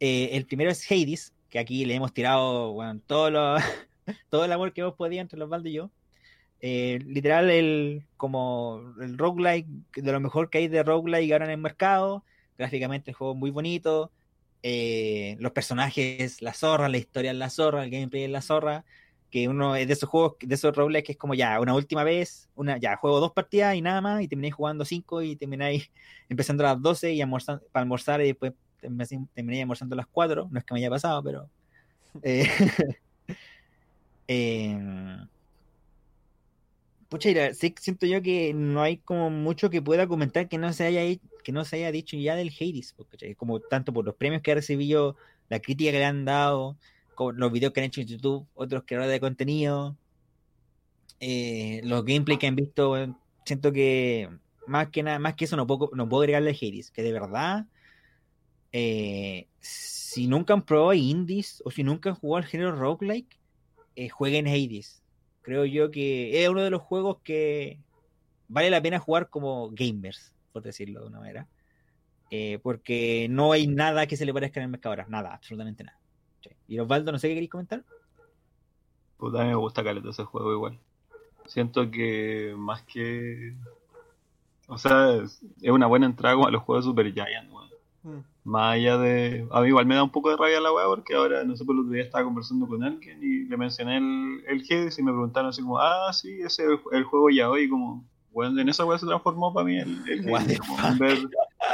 Eh, 0.00 0.30
el 0.32 0.46
primero 0.46 0.70
es 0.70 0.90
Hades, 0.90 1.34
que 1.50 1.58
aquí 1.58 1.84
le 1.84 1.94
hemos 1.94 2.14
tirado 2.14 2.74
todo, 3.06 3.56
todo 4.30 4.44
el 4.44 4.52
amor 4.52 4.72
que 4.72 4.80
hemos 4.80 4.94
podido 4.94 5.20
entre 5.20 5.38
los 5.38 5.48
balde 5.48 5.70
y 5.70 5.74
yo. 5.74 5.90
Eh, 6.62 6.98
literal, 7.06 7.50
el, 7.50 8.04
como 8.16 8.94
el 9.00 9.16
roguelike, 9.16 9.66
de 9.94 10.12
lo 10.12 10.20
mejor 10.20 10.50
que 10.50 10.58
hay 10.58 10.68
de 10.68 10.82
roguelike 10.82 11.32
ahora 11.32 11.46
en 11.46 11.52
el 11.52 11.58
mercado. 11.58 12.24
Gráficamente 12.58 13.10
el 13.10 13.14
juego 13.14 13.34
muy 13.34 13.50
bonito. 13.50 14.10
Eh, 14.62 15.36
los 15.40 15.52
personajes, 15.52 16.42
la 16.42 16.52
zorra, 16.54 16.88
la 16.88 16.98
historia 16.98 17.30
es 17.30 17.36
la 17.36 17.50
zorra, 17.50 17.84
el 17.84 17.90
gameplay 17.90 18.24
es 18.24 18.30
la 18.30 18.42
zorra. 18.42 18.84
Que 19.30 19.48
uno 19.48 19.76
es 19.76 19.86
de 19.86 19.92
esos 19.92 20.08
juegos, 20.08 20.36
de 20.40 20.54
esos 20.54 20.74
roguelikes 20.74 21.06
que 21.06 21.12
es 21.12 21.18
como 21.18 21.34
ya, 21.34 21.60
una 21.60 21.74
última 21.74 22.04
vez, 22.04 22.48
una, 22.56 22.78
ya, 22.78 22.96
juego 22.96 23.20
dos 23.20 23.32
partidas 23.32 23.76
y 23.76 23.82
nada 23.82 24.00
más, 24.00 24.22
y 24.22 24.28
termináis 24.28 24.54
jugando 24.54 24.84
cinco 24.84 25.22
y 25.22 25.36
termináis 25.36 25.90
empezando 26.28 26.66
a 26.66 26.72
las 26.72 26.82
12 26.82 27.12
y 27.12 27.22
almorzando, 27.22 27.64
para 27.70 27.82
almorzar 27.82 28.20
y 28.22 28.26
después 28.26 28.52
terminé 28.80 29.60
almorzando 29.62 29.94
a 29.94 29.98
las 29.98 30.06
4. 30.06 30.48
No 30.50 30.58
es 30.58 30.64
que 30.64 30.74
me 30.74 30.80
haya 30.80 30.90
pasado, 30.90 31.22
pero. 31.22 31.48
Eh, 32.24 32.44
eh, 34.26 34.76
pucha, 37.08 37.54
sí, 37.54 37.74
siento 37.78 38.06
yo 38.06 38.22
que 38.22 38.54
no 38.54 38.82
hay 38.82 38.96
como 38.96 39.30
mucho 39.30 39.70
que 39.70 39.82
pueda 39.82 40.06
comentar 40.06 40.48
que 40.48 40.58
no 40.58 40.72
se 40.72 40.86
haya, 40.86 41.20
que 41.44 41.52
no 41.52 41.64
se 41.64 41.76
haya 41.76 41.92
dicho 41.92 42.16
ya 42.16 42.36
del 42.36 42.48
Hades, 42.48 42.94
como 43.36 43.60
tanto 43.60 43.92
por 43.92 44.04
los 44.04 44.14
premios 44.14 44.42
que 44.42 44.52
ha 44.52 44.54
recibido, 44.54 45.16
la 45.48 45.60
crítica 45.60 45.90
que 45.90 45.98
le 45.98 46.04
han 46.04 46.24
dado, 46.24 46.76
con 47.14 47.38
los 47.38 47.52
videos 47.52 47.72
que 47.72 47.80
han 47.80 47.86
hecho 47.86 48.00
en 48.00 48.06
YouTube, 48.06 48.46
otros 48.54 48.84
creadores 48.86 49.12
de 49.12 49.20
contenido, 49.20 49.96
eh, 51.18 51.80
los 51.84 52.04
gameplay 52.04 52.38
que 52.38 52.46
han 52.46 52.56
visto, 52.56 52.94
siento 53.44 53.72
que 53.72 54.30
más 54.66 54.88
que 54.88 55.02
nada, 55.02 55.18
más 55.18 55.34
que 55.34 55.44
eso 55.46 55.56
no 55.56 55.66
puedo, 55.66 55.90
no 55.94 56.08
puedo 56.08 56.22
agregarle 56.22 56.50
a 56.50 56.54
Hades, 56.54 56.90
que 56.92 57.02
de 57.02 57.12
verdad, 57.12 57.66
eh, 58.72 59.48
si 59.60 60.26
nunca 60.26 60.54
han 60.54 60.62
probado 60.62 60.94
indies 60.94 61.62
o 61.64 61.70
si 61.70 61.82
nunca 61.82 62.10
han 62.10 62.16
jugado 62.16 62.44
el 62.44 62.50
género 62.50 62.72
roguelike, 62.72 63.38
eh, 63.96 64.08
jueguen 64.08 64.46
Hades 64.46 65.00
creo 65.42 65.64
yo 65.64 65.90
que 65.90 66.42
es 66.42 66.48
uno 66.48 66.62
de 66.62 66.70
los 66.70 66.82
juegos 66.82 67.18
que 67.24 67.78
vale 68.48 68.70
la 68.70 68.82
pena 68.82 68.98
jugar 68.98 69.30
como 69.30 69.70
gamers, 69.70 70.32
por 70.52 70.62
decirlo 70.62 71.00
de 71.00 71.06
una 71.06 71.20
manera. 71.20 71.48
Eh, 72.30 72.60
porque 72.62 73.26
no 73.28 73.50
hay 73.50 73.66
nada 73.66 74.06
que 74.06 74.16
se 74.16 74.24
le 74.24 74.32
parezca 74.32 74.60
en 74.60 74.64
el 74.64 74.70
mercado 74.70 74.92
ahora, 74.92 75.06
nada, 75.08 75.34
absolutamente 75.34 75.82
nada. 75.82 75.98
Y 76.68 76.78
Osvaldo, 76.78 77.10
no 77.10 77.18
sé 77.18 77.28
qué 77.28 77.34
queréis 77.34 77.50
comentar. 77.50 77.84
Pues 79.16 79.34
a 79.34 79.42
mí 79.42 79.48
me 79.48 79.56
gusta 79.56 79.82
caleta 79.82 80.10
ese 80.10 80.24
juego 80.24 80.52
igual. 80.52 80.78
Siento 81.46 81.90
que 81.90 82.54
más 82.56 82.82
que. 82.82 83.56
O 84.68 84.78
sea, 84.78 85.16
es, 85.16 85.42
una 85.62 85.88
buena 85.88 86.06
entrada 86.06 86.46
a 86.46 86.50
los 86.50 86.62
juegos 86.62 86.84
de 86.84 86.90
Super 86.90 87.12
Giant, 87.12 87.50
Mm. 88.02 88.20
Más 88.44 88.74
allá 88.74 88.96
de. 88.96 89.46
A 89.50 89.60
mí 89.60 89.68
igual 89.68 89.86
me 89.86 89.94
da 89.94 90.02
un 90.02 90.10
poco 90.10 90.30
de 90.30 90.36
rabia 90.36 90.60
la 90.60 90.72
weá 90.72 90.86
porque 90.86 91.14
ahora, 91.14 91.44
no 91.44 91.56
sé, 91.56 91.64
por 91.64 91.74
el 91.74 91.82
otro 91.82 91.92
día 91.92 92.04
estaba 92.04 92.24
conversando 92.24 92.66
con 92.66 92.82
alguien 92.82 93.22
y 93.22 93.44
le 93.44 93.56
mencioné 93.56 93.98
el, 93.98 94.42
el 94.48 94.64
Hades 94.68 94.98
y 94.98 95.02
me 95.02 95.12
preguntaron 95.12 95.50
así 95.50 95.62
como, 95.62 95.78
ah, 95.78 96.10
sí, 96.12 96.40
ese 96.40 96.64
es 96.64 96.80
el, 96.92 97.04
juego 97.04 97.28
ya 97.28 97.50
hoy, 97.50 97.68
como, 97.68 98.04
bueno, 98.32 98.58
en 98.60 98.68
esa 98.68 98.86
weá 98.86 98.98
se 98.98 99.06
transformó 99.06 99.52
para 99.52 99.66
mí 99.66 99.78
el, 99.78 100.02
el 100.08 100.28
en, 100.28 100.98
ver, 100.98 101.18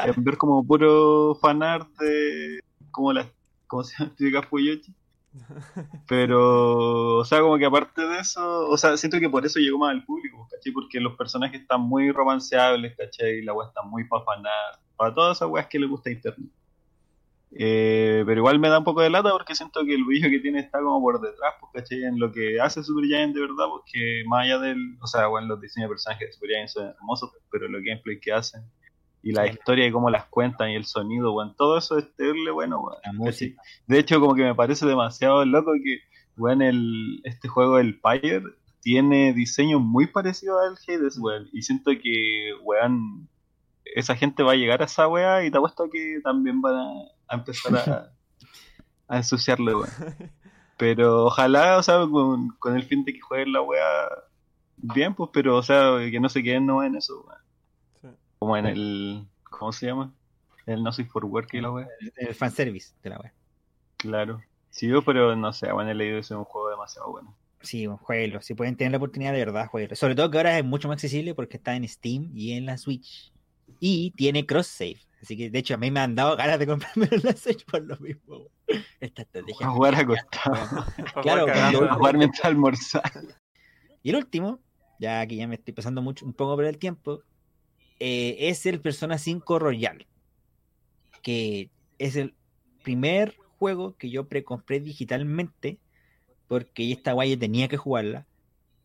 en 0.06 0.24
ver 0.24 0.36
como 0.36 0.66
puro 0.66 1.36
fanart 1.40 1.88
de. 1.98 2.60
como 2.90 3.12
las. 3.12 3.26
¿Cómo 3.68 3.84
se 3.84 3.96
llama? 4.18 4.46
Fuyoshi. 4.48 4.92
Pero, 6.08 7.18
o 7.18 7.24
sea, 7.24 7.40
como 7.40 7.58
que 7.58 7.66
aparte 7.66 8.02
de 8.02 8.20
eso, 8.20 8.68
o 8.68 8.76
sea, 8.76 8.96
siento 8.96 9.20
que 9.20 9.28
por 9.28 9.44
eso 9.44 9.58
llegó 9.58 9.78
más 9.78 9.90
al 9.90 10.04
público, 10.04 10.48
¿cachai? 10.50 10.72
Porque 10.72 11.00
los 11.00 11.16
personajes 11.16 11.60
están 11.60 11.82
muy 11.82 12.10
romanceables, 12.10 12.96
¿cachai? 12.96 13.42
La 13.42 13.52
weá 13.52 13.68
está 13.68 13.82
muy 13.82 14.04
para 14.04 14.24
fanar 14.24 14.80
para 14.97 15.14
todas 15.14 15.38
esas 15.38 15.49
weas 15.49 15.66
que 15.66 15.78
le 15.78 15.86
gusta 15.86 16.11
Internet. 16.11 16.51
Eh, 17.59 18.22
pero 18.26 18.40
igual 18.40 18.59
me 18.59 18.68
da 18.68 18.78
un 18.78 18.84
poco 18.84 19.01
de 19.01 19.09
lata 19.09 19.30
porque 19.30 19.55
siento 19.55 19.84
que 19.84 19.94
el 19.94 20.05
brillo 20.05 20.28
que 20.28 20.40
tiene 20.40 20.61
está 20.61 20.80
como 20.80 21.01
por 21.01 21.20
detrás, 21.20 21.55
pues, 21.61 21.72
¿cachai? 21.72 22.05
En 22.05 22.18
lo 22.18 22.32
que 22.32 22.61
hace 22.61 22.82
Supergiant 22.82 23.34
de 23.34 23.40
verdad, 23.40 23.66
porque 23.70 24.24
más 24.26 24.44
allá 24.44 24.59
del. 24.59 24.99
O 25.01 25.07
sea, 25.07 25.28
bueno, 25.28 25.47
los 25.47 25.61
diseños 25.61 25.88
de 25.88 25.92
personajes 25.94 26.28
de 26.28 26.32
Supergiant 26.32 26.68
son 26.68 26.88
hermosos, 26.88 27.30
pero 27.51 27.68
los 27.68 27.82
gameplay 27.82 28.18
que 28.20 28.32
hacen 28.32 28.62
y 29.26 29.32
la 29.32 29.47
historia 29.47 29.86
y 29.86 29.90
cómo 29.90 30.09
las 30.09 30.26
cuentan 30.26 30.70
y 30.70 30.76
el 30.76 30.84
sonido, 30.84 31.32
bueno, 31.32 31.53
todo 31.59 31.78
eso 31.78 31.99
es 31.99 32.14
terrible 32.14 32.53
bueno, 32.53 32.80
bueno. 32.80 32.97
De 33.88 33.99
hecho, 33.99 34.20
como 34.20 34.36
que 34.36 34.44
me 34.44 34.55
parece 34.55 34.86
demasiado 34.86 35.44
loco 35.44 35.72
que, 35.82 35.99
bueno, 36.36 36.64
el, 36.64 37.22
este 37.24 37.49
juego, 37.49 37.80
el 37.80 37.99
Pyre, 38.01 38.42
tiene 38.80 39.32
diseño 39.32 39.80
muy 39.80 40.07
parecido 40.07 40.61
al 40.61 40.76
Hades, 40.86 41.18
weón. 41.18 41.49
Y 41.53 41.62
siento 41.62 41.90
que, 42.01 42.53
weón, 42.62 43.28
esa 43.95 44.16
gente 44.16 44.43
va 44.43 44.53
a 44.53 44.57
llegar 44.57 44.82
a 44.82 44.87
esa 44.87 45.09
weá 45.09 45.45
y 45.45 45.51
te 45.51 45.59
apuesto 45.59 45.89
que 45.91 46.20
también 46.22 46.61
van 46.61 46.74
a, 47.28 47.34
empezar 47.34 47.76
a, 47.76 48.12
a 49.09 49.16
ensuciarle, 49.16 49.74
weón. 49.74 49.89
Pero 50.78 51.26
ojalá, 51.26 51.78
o 51.78 51.82
sea, 51.82 52.07
con, 52.07 52.76
el 52.76 52.82
fin 52.82 53.05
de 53.05 53.14
que 53.14 53.20
jueguen 53.20 53.53
la 53.53 53.62
weá 53.62 53.87
bien, 54.76 55.14
pues, 55.14 55.30
pero, 55.32 55.57
o 55.57 55.62
sea, 55.62 55.97
que 56.11 56.20
no 56.20 56.28
se 56.28 56.43
queden 56.43 56.66
no 56.66 56.82
en 56.82 56.97
eso, 56.97 57.24
weón. 57.26 58.16
Como 58.39 58.57
en 58.59 58.66
el. 58.66 59.26
¿Cómo 59.45 59.72
se 59.72 59.87
llama? 59.87 60.12
El 60.66 60.82
No 60.82 60.93
Soy 60.93 61.07
for 61.07 61.24
Work 61.24 61.55
y 61.55 61.62
la 61.62 61.70
weá. 61.70 61.89
El 62.16 62.34
fanservice 62.34 62.95
de 63.03 63.09
la 63.09 63.18
weá. 63.18 63.32
Claro. 63.97 64.43
Sí, 64.68 64.91
pero 65.07 65.34
no 65.34 65.53
sé, 65.55 65.72
bueno, 65.72 65.91
he 65.91 65.95
leído 65.95 66.16
que 66.16 66.20
es 66.20 66.30
un 66.30 66.45
juego 66.45 66.68
demasiado 66.68 67.11
bueno. 67.11 67.34
Sí, 67.62 67.87
jueguelo. 67.87 68.43
Si 68.43 68.53
pueden 68.53 68.76
tener 68.76 68.93
la 68.93 68.99
oportunidad, 68.99 69.32
de 69.32 69.39
verdad, 69.39 69.68
jueguelo. 69.68 69.97
Sobre 69.97 70.14
todo 70.14 70.30
que 70.30 70.37
ahora 70.37 70.59
es 70.59 70.64
mucho 70.64 70.89
más 70.89 70.97
accesible 70.97 71.34
porque 71.34 71.57
está 71.57 71.74
en 71.74 71.89
Steam 71.89 72.30
y 72.34 72.53
en 72.53 72.66
la 72.66 72.76
Switch 72.76 73.32
y 73.80 74.10
tiene 74.12 74.46
cross 74.46 74.66
save. 74.66 75.00
Así 75.22 75.36
que 75.36 75.50
de 75.50 75.58
hecho 75.58 75.74
a 75.74 75.78
mí 75.78 75.90
me 75.90 76.00
han 76.00 76.14
dado 76.14 76.36
ganas 76.36 76.58
de 76.58 76.66
comprarme 76.66 77.08
la 77.22 77.32
Switch 77.36 77.64
por 77.64 77.82
lo 77.82 77.96
mismo. 77.98 78.48
Esta 79.00 79.22
estrategia. 79.22 79.66
A 79.66 79.70
jugar 79.70 79.94
acostado. 79.94 80.84
claro, 81.22 81.46
a 81.52 81.94
jugar 81.94 82.16
mientras 82.16 82.44
almorzar. 82.44 83.10
Y 84.02 84.10
el 84.10 84.16
último, 84.16 84.60
ya 85.00 85.26
que 85.26 85.36
ya 85.36 85.48
me 85.48 85.56
estoy 85.56 85.74
pasando 85.74 86.02
mucho, 86.02 86.24
un 86.24 86.32
poco 86.32 86.56
por 86.56 86.64
el 86.64 86.78
tiempo, 86.78 87.22
eh, 87.98 88.36
es 88.38 88.66
el 88.66 88.80
Persona 88.80 89.18
5 89.18 89.58
Royal. 89.58 90.06
Que 91.22 91.70
es 91.98 92.16
el 92.16 92.34
primer 92.84 93.36
juego 93.58 93.96
que 93.96 94.10
yo 94.10 94.28
precompré 94.28 94.80
digitalmente. 94.80 95.78
Porque 96.46 96.92
esta 96.92 97.12
guay 97.12 97.36
tenía 97.36 97.66
que 97.66 97.76
jugarla. 97.76 98.26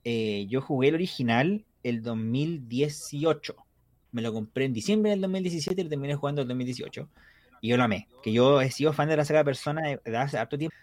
Eh, 0.04 0.48
yo 0.50 0.62
jugué 0.62 0.88
el 0.88 0.96
original 0.96 1.66
el 1.84 2.02
2018 2.02 3.56
me 4.12 4.22
lo 4.22 4.34
compré 4.34 4.66
en 4.66 4.74
diciembre 4.74 5.12
del 5.12 5.22
2017 5.22 5.80
y 5.80 5.84
lo 5.84 5.90
terminé 5.90 6.16
jugando 6.16 6.42
en 6.42 6.46
el 6.46 6.50
2018. 6.50 7.10
Y 7.62 7.70
yo 7.70 7.78
lo 7.78 7.84
amé. 7.84 8.08
Que 8.24 8.32
yo 8.34 8.62
he 8.62 8.72
sido 8.72 8.94
fan 8.94 9.08
de 9.08 9.18
la 9.18 9.26
saga 9.26 9.44
Persona 9.44 9.82
de 10.04 10.18
hace 10.18 10.38
harto 10.38 10.58
tiempo. 10.58 10.76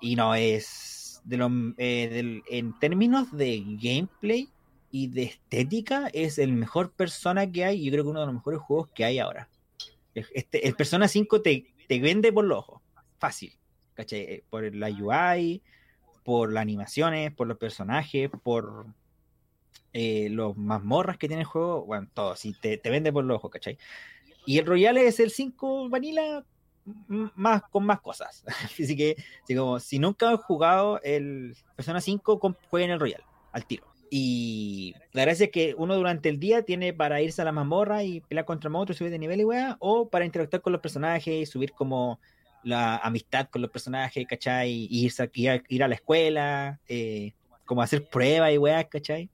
Y 0.00 0.16
no 0.16 0.34
es. 0.34 1.20
De 1.24 1.38
lo, 1.38 1.50
eh, 1.78 2.42
en 2.50 2.78
términos 2.78 3.32
de 3.32 3.62
gameplay 3.80 4.50
y 4.90 5.08
de 5.08 5.22
estética, 5.22 6.08
es 6.12 6.38
el 6.38 6.52
mejor 6.52 6.92
Persona 6.92 7.50
que 7.50 7.64
hay. 7.64 7.80
Y 7.80 7.86
yo 7.86 7.92
creo 7.92 8.04
que 8.04 8.10
uno 8.10 8.20
de 8.20 8.26
los 8.26 8.34
mejores 8.34 8.60
juegos 8.60 8.88
que 8.94 9.04
hay 9.04 9.18
ahora. 9.18 9.48
Este, 10.14 10.66
el 10.68 10.74
Persona 10.74 11.08
5 11.08 11.40
te, 11.40 11.74
te 11.88 11.98
vende 12.00 12.32
por 12.32 12.44
los 12.44 12.58
ojos. 12.58 12.82
Fácil. 13.18 13.54
¿Cachai? 13.94 14.20
Eh, 14.20 14.44
por 14.50 14.74
la 14.74 14.88
UI, 14.88 15.62
por 16.24 16.52
las 16.52 16.62
animaciones, 16.62 17.32
por 17.32 17.46
los 17.46 17.58
personajes, 17.58 18.30
por 18.42 18.86
eh, 19.92 20.28
los 20.30 20.56
mazmorras 20.56 21.18
que 21.18 21.28
tiene 21.28 21.42
el 21.42 21.46
juego, 21.46 21.84
bueno, 21.84 22.08
todo, 22.12 22.34
si 22.36 22.52
te, 22.52 22.80
vende 22.84 23.12
por 23.12 23.24
los 23.24 23.36
ojos, 23.36 23.50
¿cachai? 23.50 23.78
Y 24.44 24.58
el 24.58 24.66
Royal 24.66 24.96
es 24.98 25.20
el 25.20 25.30
5 25.30 25.88
Vanilla 25.88 26.44
más 27.06 27.62
con 27.70 27.86
más 27.86 28.00
cosas. 28.00 28.44
Así 28.64 28.96
que, 28.96 29.16
como, 29.56 29.80
si 29.80 29.98
nunca 29.98 30.30
han 30.30 30.36
jugado 30.36 31.00
el 31.02 31.56
Persona 31.76 32.00
5, 32.00 32.40
jueguen 32.68 32.90
el 32.90 33.00
Royal, 33.00 33.22
al 33.52 33.66
tiro. 33.66 33.86
Y 34.10 34.94
la 35.12 35.22
gracia 35.22 35.46
es 35.46 35.52
que 35.52 35.74
uno 35.76 35.96
durante 35.96 36.28
el 36.28 36.38
día 36.38 36.62
tiene 36.62 36.92
para 36.92 37.20
irse 37.20 37.42
a 37.42 37.44
la 37.44 37.52
mazmorra 37.52 38.04
y 38.04 38.20
pelear 38.20 38.44
contra 38.44 38.70
monstruos, 38.70 38.98
subir 38.98 39.10
de 39.10 39.18
nivel 39.18 39.40
y 39.40 39.44
weá, 39.44 39.76
o 39.80 40.08
para 40.08 40.24
interactuar 40.24 40.62
con 40.62 40.72
los 40.72 40.80
personajes 40.80 41.34
y 41.34 41.46
subir 41.46 41.72
como 41.72 42.20
la 42.62 42.96
amistad 42.96 43.48
con 43.48 43.62
los 43.62 43.70
personajes, 43.70 44.26
¿cachai? 44.26 44.88
Irse, 44.90 45.30
ir, 45.34 45.50
a, 45.50 45.62
ir 45.68 45.82
a 45.84 45.88
la 45.88 45.94
escuela, 45.94 46.80
eh, 46.88 47.32
como 47.64 47.82
hacer 47.82 48.08
pruebas 48.08 48.52
y 48.52 48.58
weá, 48.58 48.84
¿cachai? 48.84 49.30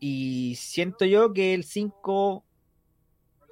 Y 0.00 0.54
siento 0.56 1.04
yo 1.04 1.32
que 1.32 1.54
el 1.54 1.64
5 1.64 2.44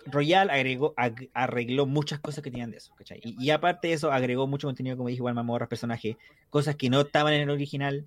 Royal 0.06 0.50
agregó, 0.50 0.94
arregló 1.32 1.86
muchas 1.86 2.20
cosas 2.20 2.42
que 2.44 2.50
tenían 2.50 2.70
de 2.70 2.78
eso, 2.78 2.94
¿cachai? 2.94 3.20
Y, 3.22 3.50
aparte 3.50 3.88
de 3.88 3.94
eso, 3.94 4.12
agregó 4.12 4.46
mucho 4.46 4.68
contenido, 4.68 4.96
como 4.96 5.08
dije, 5.08 5.18
igual 5.18 5.34
mamorras, 5.34 5.68
personajes, 5.68 6.16
cosas 6.50 6.76
que 6.76 6.90
no 6.90 7.00
estaban 7.00 7.32
en 7.32 7.42
el 7.42 7.50
original. 7.50 8.06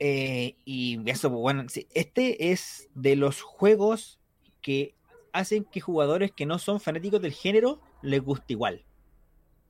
Eh, 0.00 0.56
y 0.64 0.98
eso, 1.08 1.30
bueno, 1.30 1.64
este 1.94 2.50
es 2.50 2.88
de 2.94 3.16
los 3.16 3.42
juegos 3.42 4.18
que 4.60 4.94
hacen 5.32 5.64
que 5.64 5.80
jugadores 5.80 6.32
que 6.32 6.46
no 6.46 6.58
son 6.58 6.80
fanáticos 6.80 7.20
del 7.20 7.32
género 7.32 7.80
les 8.02 8.20
guste 8.20 8.54
igual. 8.54 8.84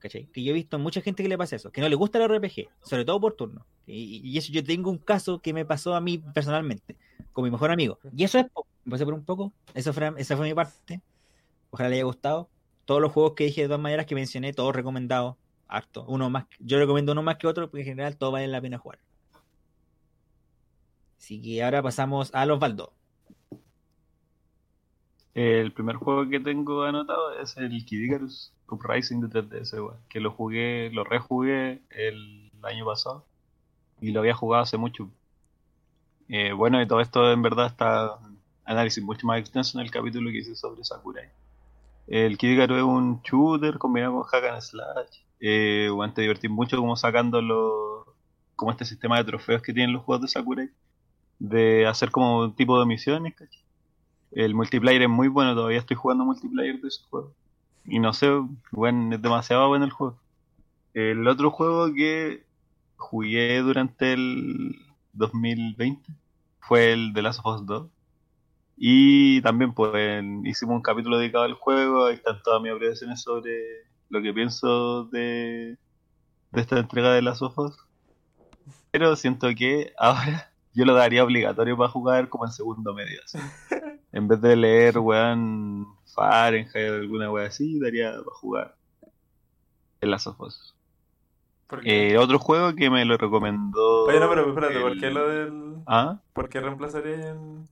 Que 0.09 0.43
yo 0.43 0.51
he 0.51 0.53
visto 0.53 0.77
mucha 0.79 1.01
gente 1.01 1.23
que 1.23 1.29
le 1.29 1.37
pasa 1.37 1.55
eso, 1.55 1.71
que 1.71 1.81
no 1.81 1.89
le 1.89 1.95
gusta 1.95 2.17
el 2.23 2.29
RPG, 2.29 2.69
sobre 2.81 3.05
todo 3.05 3.19
por 3.19 3.33
turno. 3.33 3.65
Y, 3.87 4.37
eso 4.37 4.51
yo 4.51 4.63
tengo 4.63 4.89
un 4.89 4.97
caso 4.97 5.39
que 5.39 5.53
me 5.53 5.65
pasó 5.65 5.95
a 5.95 6.01
mí 6.01 6.17
personalmente, 6.17 6.95
con 7.33 7.43
mi 7.43 7.51
mejor 7.51 7.71
amigo. 7.71 7.99
Y 8.15 8.23
eso 8.23 8.37
es, 8.39 8.49
po- 8.49 8.67
me 8.83 8.91
pasé 8.91 9.05
por 9.05 9.13
un 9.13 9.25
poco, 9.25 9.53
eso 9.73 9.93
fue, 9.93 10.13
esa 10.17 10.37
fue 10.37 10.47
mi 10.47 10.53
parte. 10.53 11.01
Ojalá 11.71 11.89
le 11.89 11.95
haya 11.95 12.05
gustado. 12.05 12.49
Todos 12.85 13.01
los 13.01 13.11
juegos 13.11 13.33
que 13.33 13.45
dije 13.45 13.61
de 13.61 13.67
todas 13.67 13.81
maneras 13.81 14.05
que 14.05 14.15
mencioné, 14.15 14.53
todos 14.53 14.75
recomendados, 14.75 15.35
harto. 15.67 16.05
Uno 16.07 16.29
más, 16.29 16.45
yo 16.59 16.77
recomiendo 16.77 17.11
uno 17.13 17.23
más 17.23 17.37
que 17.37 17.47
otro, 17.47 17.69
porque 17.69 17.81
en 17.81 17.87
general 17.87 18.17
todos 18.17 18.33
valen 18.33 18.51
la 18.51 18.61
pena 18.61 18.77
jugar. 18.77 18.99
Así 21.17 21.41
que 21.41 21.63
ahora 21.63 21.81
pasamos 21.81 22.29
a 22.35 22.45
los 22.45 22.59
Baldo. 22.59 22.93
El 25.33 25.73
primer 25.73 25.97
juego 25.97 26.29
que 26.29 26.39
tengo 26.39 26.83
anotado 26.83 27.37
es 27.39 27.57
el 27.57 27.83
Kid 27.85 28.03
Icarus 28.03 28.54
Uprising 28.69 29.21
de 29.21 29.27
3DS, 29.27 29.73
weón, 29.73 29.97
que 30.09 30.19
lo 30.19 30.31
jugué, 30.31 30.89
lo 30.91 31.03
rejugué 31.03 31.81
el 31.89 32.51
año 32.63 32.85
pasado 32.85 33.25
y 34.01 34.11
lo 34.11 34.19
había 34.19 34.33
jugado 34.33 34.63
hace 34.63 34.77
mucho. 34.77 35.09
Eh, 36.27 36.53
bueno, 36.53 36.81
y 36.81 36.87
todo 36.87 37.01
esto 37.01 37.31
en 37.31 37.41
verdad 37.41 37.67
está 37.67 38.17
análisis 38.65 39.03
mucho 39.03 39.27
más 39.27 39.39
extenso 39.39 39.77
en 39.77 39.85
el 39.85 39.91
capítulo 39.91 40.31
que 40.31 40.39
hice 40.39 40.55
sobre 40.55 40.83
Sakurai. 40.83 41.29
El 42.07 42.37
Kid 42.37 42.59
es 42.59 42.69
un 42.83 43.21
shooter 43.21 43.77
combinado 43.77 44.13
con 44.13 44.23
hack 44.23 44.45
and 44.45 44.61
slash. 44.61 45.19
Eh, 45.39 45.89
weón, 45.91 46.13
te 46.13 46.21
divertís 46.21 46.49
mucho 46.49 46.77
como 46.77 46.95
sacando 46.95 47.41
los, 47.41 48.07
como 48.55 48.71
este 48.71 48.85
sistema 48.85 49.17
de 49.17 49.25
trofeos 49.25 49.61
que 49.61 49.73
tienen 49.73 49.93
los 49.93 50.03
juegos 50.03 50.23
de 50.23 50.27
Sakurai, 50.27 50.69
de 51.39 51.85
hacer 51.87 52.11
como 52.11 52.39
un 52.39 52.55
tipo 52.55 52.79
de 52.79 52.85
misiones, 52.85 53.35
¿cachai? 53.35 53.61
El 54.31 54.53
multiplayer 54.53 55.03
es 55.03 55.09
muy 55.09 55.27
bueno, 55.29 55.55
todavía 55.55 55.79
estoy 55.79 55.95
jugando 55.95 56.25
multiplayer 56.25 56.81
de 56.81 56.87
ese 56.87 57.01
juego. 57.09 57.31
Y 57.87 57.99
no 57.99 58.13
sé, 58.13 58.29
bueno, 58.71 59.15
es 59.15 59.21
demasiado 59.21 59.67
bueno 59.67 59.85
el 59.85 59.91
juego. 59.91 60.17
El 60.93 61.27
otro 61.27 61.51
juego 61.51 61.93
que 61.93 62.43
jugué 62.95 63.59
durante 63.59 64.13
el 64.13 64.75
2020 65.13 66.01
fue 66.59 66.93
el 66.93 67.13
de 67.13 67.21
Last 67.21 67.41
of 67.43 67.61
Us 67.61 67.65
2. 67.65 67.87
Y 68.77 69.41
también 69.41 69.73
pues 69.73 70.23
hicimos 70.43 70.75
un 70.75 70.81
capítulo 70.81 71.17
dedicado 71.17 71.45
al 71.45 71.53
juego, 71.53 72.05
ahí 72.05 72.15
están 72.15 72.41
todas 72.43 72.61
mis 72.61 72.71
apreciaciones 72.71 73.21
sobre 73.21 73.85
lo 74.09 74.21
que 74.21 74.33
pienso 74.33 75.05
de, 75.05 75.77
de 76.51 76.61
esta 76.61 76.79
entrega 76.79 77.13
de 77.13 77.21
Last 77.21 77.41
of 77.41 77.57
Us. 77.57 77.77
Pero 78.91 79.15
siento 79.15 79.47
que 79.55 79.93
ahora 79.99 80.51
yo 80.75 80.85
lo 80.85 80.93
daría 80.93 81.23
obligatorio 81.23 81.75
para 81.77 81.89
jugar 81.89 82.29
como 82.29 82.45
en 82.45 82.51
segundo 82.51 82.93
medio. 82.93 83.19
así. 83.23 83.39
En 84.11 84.27
vez 84.27 84.39
de 84.41 84.55
leer, 84.55 84.99
weón, 84.99 85.87
Fahrenheit 86.13 86.91
o 86.91 86.93
alguna 86.95 87.31
weá 87.31 87.47
así, 87.47 87.79
daría 87.79 88.11
para 88.11 88.35
jugar 88.35 88.75
el 90.01 90.11
Last 90.11 90.27
of 90.27 90.39
Us. 90.41 90.75
Eh, 91.83 92.17
otro 92.17 92.37
juego 92.37 92.75
que 92.75 92.89
me 92.89 93.03
lo 93.05 93.17
recomendó. 93.17 94.03
Oye, 94.05 94.19
no, 94.19 94.29
pero 94.29 94.47
espérate, 94.49 94.79
¿por 94.79 94.99
qué 94.99 95.09
lo 95.09 95.27
del. 95.27 95.75
¿Ah? 95.87 96.19
¿Por 96.33 96.47
qué 96.47 96.61
reemplazaría 96.61 97.29
en 97.31 97.67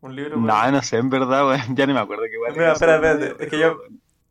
un 0.00 0.14
libro? 0.16 0.36
No, 0.38 0.70
no 0.70 0.82
sé, 0.82 0.98
en 0.98 1.10
verdad, 1.10 1.46
weón, 1.46 1.60
ya 1.76 1.86
no 1.86 1.94
me 1.94 2.00
acuerdo 2.00 2.22
qué 2.30 2.38
weá. 2.38 2.52
Mira, 2.52 2.72
espera, 2.72 2.94
espérate, 2.96 3.44
es 3.44 3.50
que 3.50 3.58
yo 3.58 3.78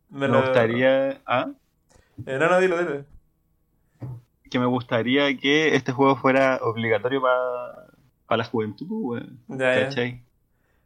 Me 0.10 0.28
lo- 0.28 0.42
gustaría. 0.42 1.22
¿Ah? 1.26 1.50
Eh, 2.26 2.38
no, 2.40 2.48
no, 2.50 2.60
dilo, 2.60 2.78
dilo. 2.78 3.06
Que 4.54 4.60
me 4.60 4.68
gustaría 4.68 5.36
que 5.36 5.76
este 5.76 5.92
juego 5.92 6.16
fuera 6.16 6.60
obligatorio 6.62 7.20
para 7.24 8.38
la 8.38 8.44
juventud, 8.44 8.86
weón. 8.88 9.40
¿Cachai? 9.50 10.22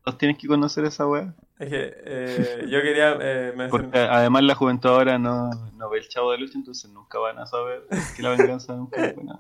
Todos 0.05 0.18
tienes 0.18 0.38
que 0.38 0.47
conocer 0.47 0.86
esa 0.86 1.05
weá. 1.05 1.34
Es 1.59 1.68
que 1.70 1.93
eh, 2.05 2.65
yo 2.70 2.82
quería 2.82 3.18
eh, 3.20 3.51
Porque 3.70 3.88
mencionar. 3.88 4.09
además 4.13 4.43
la 4.43 4.55
juventud 4.55 4.89
ahora 4.89 5.18
no, 5.20 5.49
no 5.76 5.89
ve 5.89 5.97
el 5.99 6.07
chavo 6.07 6.32
de 6.32 6.38
lucha, 6.38 6.53
entonces 6.57 6.89
nunca 6.91 7.20
van 7.20 7.39
a 7.39 7.45
saber 7.45 7.84
que 8.15 8.22
la 8.24 8.30
venganza 8.30 8.74
nunca 8.74 9.05
es 9.05 9.15
buena. 9.15 9.38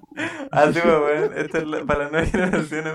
Ah, 0.51 0.65
sí, 0.73 0.79
pues, 0.83 0.85
weón. 0.85 1.31
Esto 1.37 1.57
es 1.59 1.67
la- 1.67 1.85
para 1.85 1.99
las 2.03 2.11
nuevas 2.11 2.31
generaciones. 2.31 2.93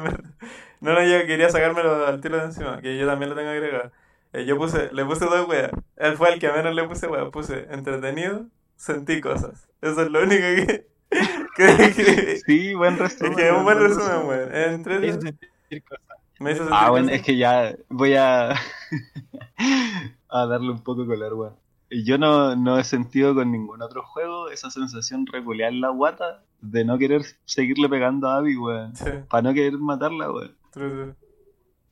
No, 0.81 0.93
no, 0.93 1.03
yo 1.03 1.27
quería 1.27 1.49
sacármelo 1.49 2.07
al 2.07 2.21
tiro 2.21 2.37
de 2.37 2.45
encima, 2.45 2.83
que 2.83 2.99
yo 2.99 3.07
también 3.07 3.31
lo 3.31 3.37
tengo 3.37 3.49
agregado. 3.51 3.91
Eh, 4.35 4.45
yo 4.45 4.59
puse, 4.59 4.91
le 4.93 5.03
puse 5.07 5.25
dos 5.25 5.49
weas. 5.49 5.71
Él 5.97 6.15
fue 6.19 6.35
el 6.35 6.39
que 6.41 6.53
menos 6.53 6.75
le 6.75 6.87
puse 6.87 7.07
weas. 7.07 7.31
Puse 7.31 7.69
entretenido, 7.71 8.45
sentí 8.77 9.21
cosas. 9.23 9.67
Eso 9.81 10.03
es 10.03 10.11
lo 10.11 10.21
único 10.23 10.43
que. 10.43 10.92
Sí, 12.47 12.75
buen 12.75 12.95
es 12.95 12.99
resumen. 13.01 13.37
que 13.37 13.49
es 13.49 13.53
un 13.55 13.65
buen 13.65 13.79
resumen, 13.79 14.27
weón. 14.27 14.85
Sentir 14.85 15.85
cosas. 15.85 16.05
Me 16.41 16.53
hizo 16.53 16.59
sentir 16.65 16.77
Ah, 16.77 16.91
bueno, 16.91 17.11
es 17.11 17.23
que 17.23 17.37
ya 17.37 17.75
voy 17.89 18.15
a, 18.15 18.51
a 20.29 20.47
darle 20.47 20.71
un 20.71 20.83
poco 20.83 21.03
de 21.03 21.09
color, 21.09 21.35
weón. 21.35 21.57
Yo 22.05 22.17
no, 22.17 22.57
no 22.57 22.79
he 22.79 22.85
sentido 22.85 23.35
con 23.35 23.53
ningún 23.53 23.83
otro 23.83 24.03
juego 24.03 24.49
esa 24.49 24.71
sensación 24.71 25.27
regular 25.27 25.71
en 25.73 25.83
la 25.83 25.91
guata 25.91 26.43
de 26.63 26.85
no 26.87 26.97
querer 26.97 27.23
seguirle 27.45 27.89
pegando 27.89 28.29
a 28.29 28.37
Abby, 28.39 28.57
weón. 28.57 28.97
Sí, 28.97 29.05
Para 29.29 29.43
no 29.43 29.53
querer 29.55 29.75
matarla, 29.79 30.31
weón. 30.31 30.57
true. 30.71 31.15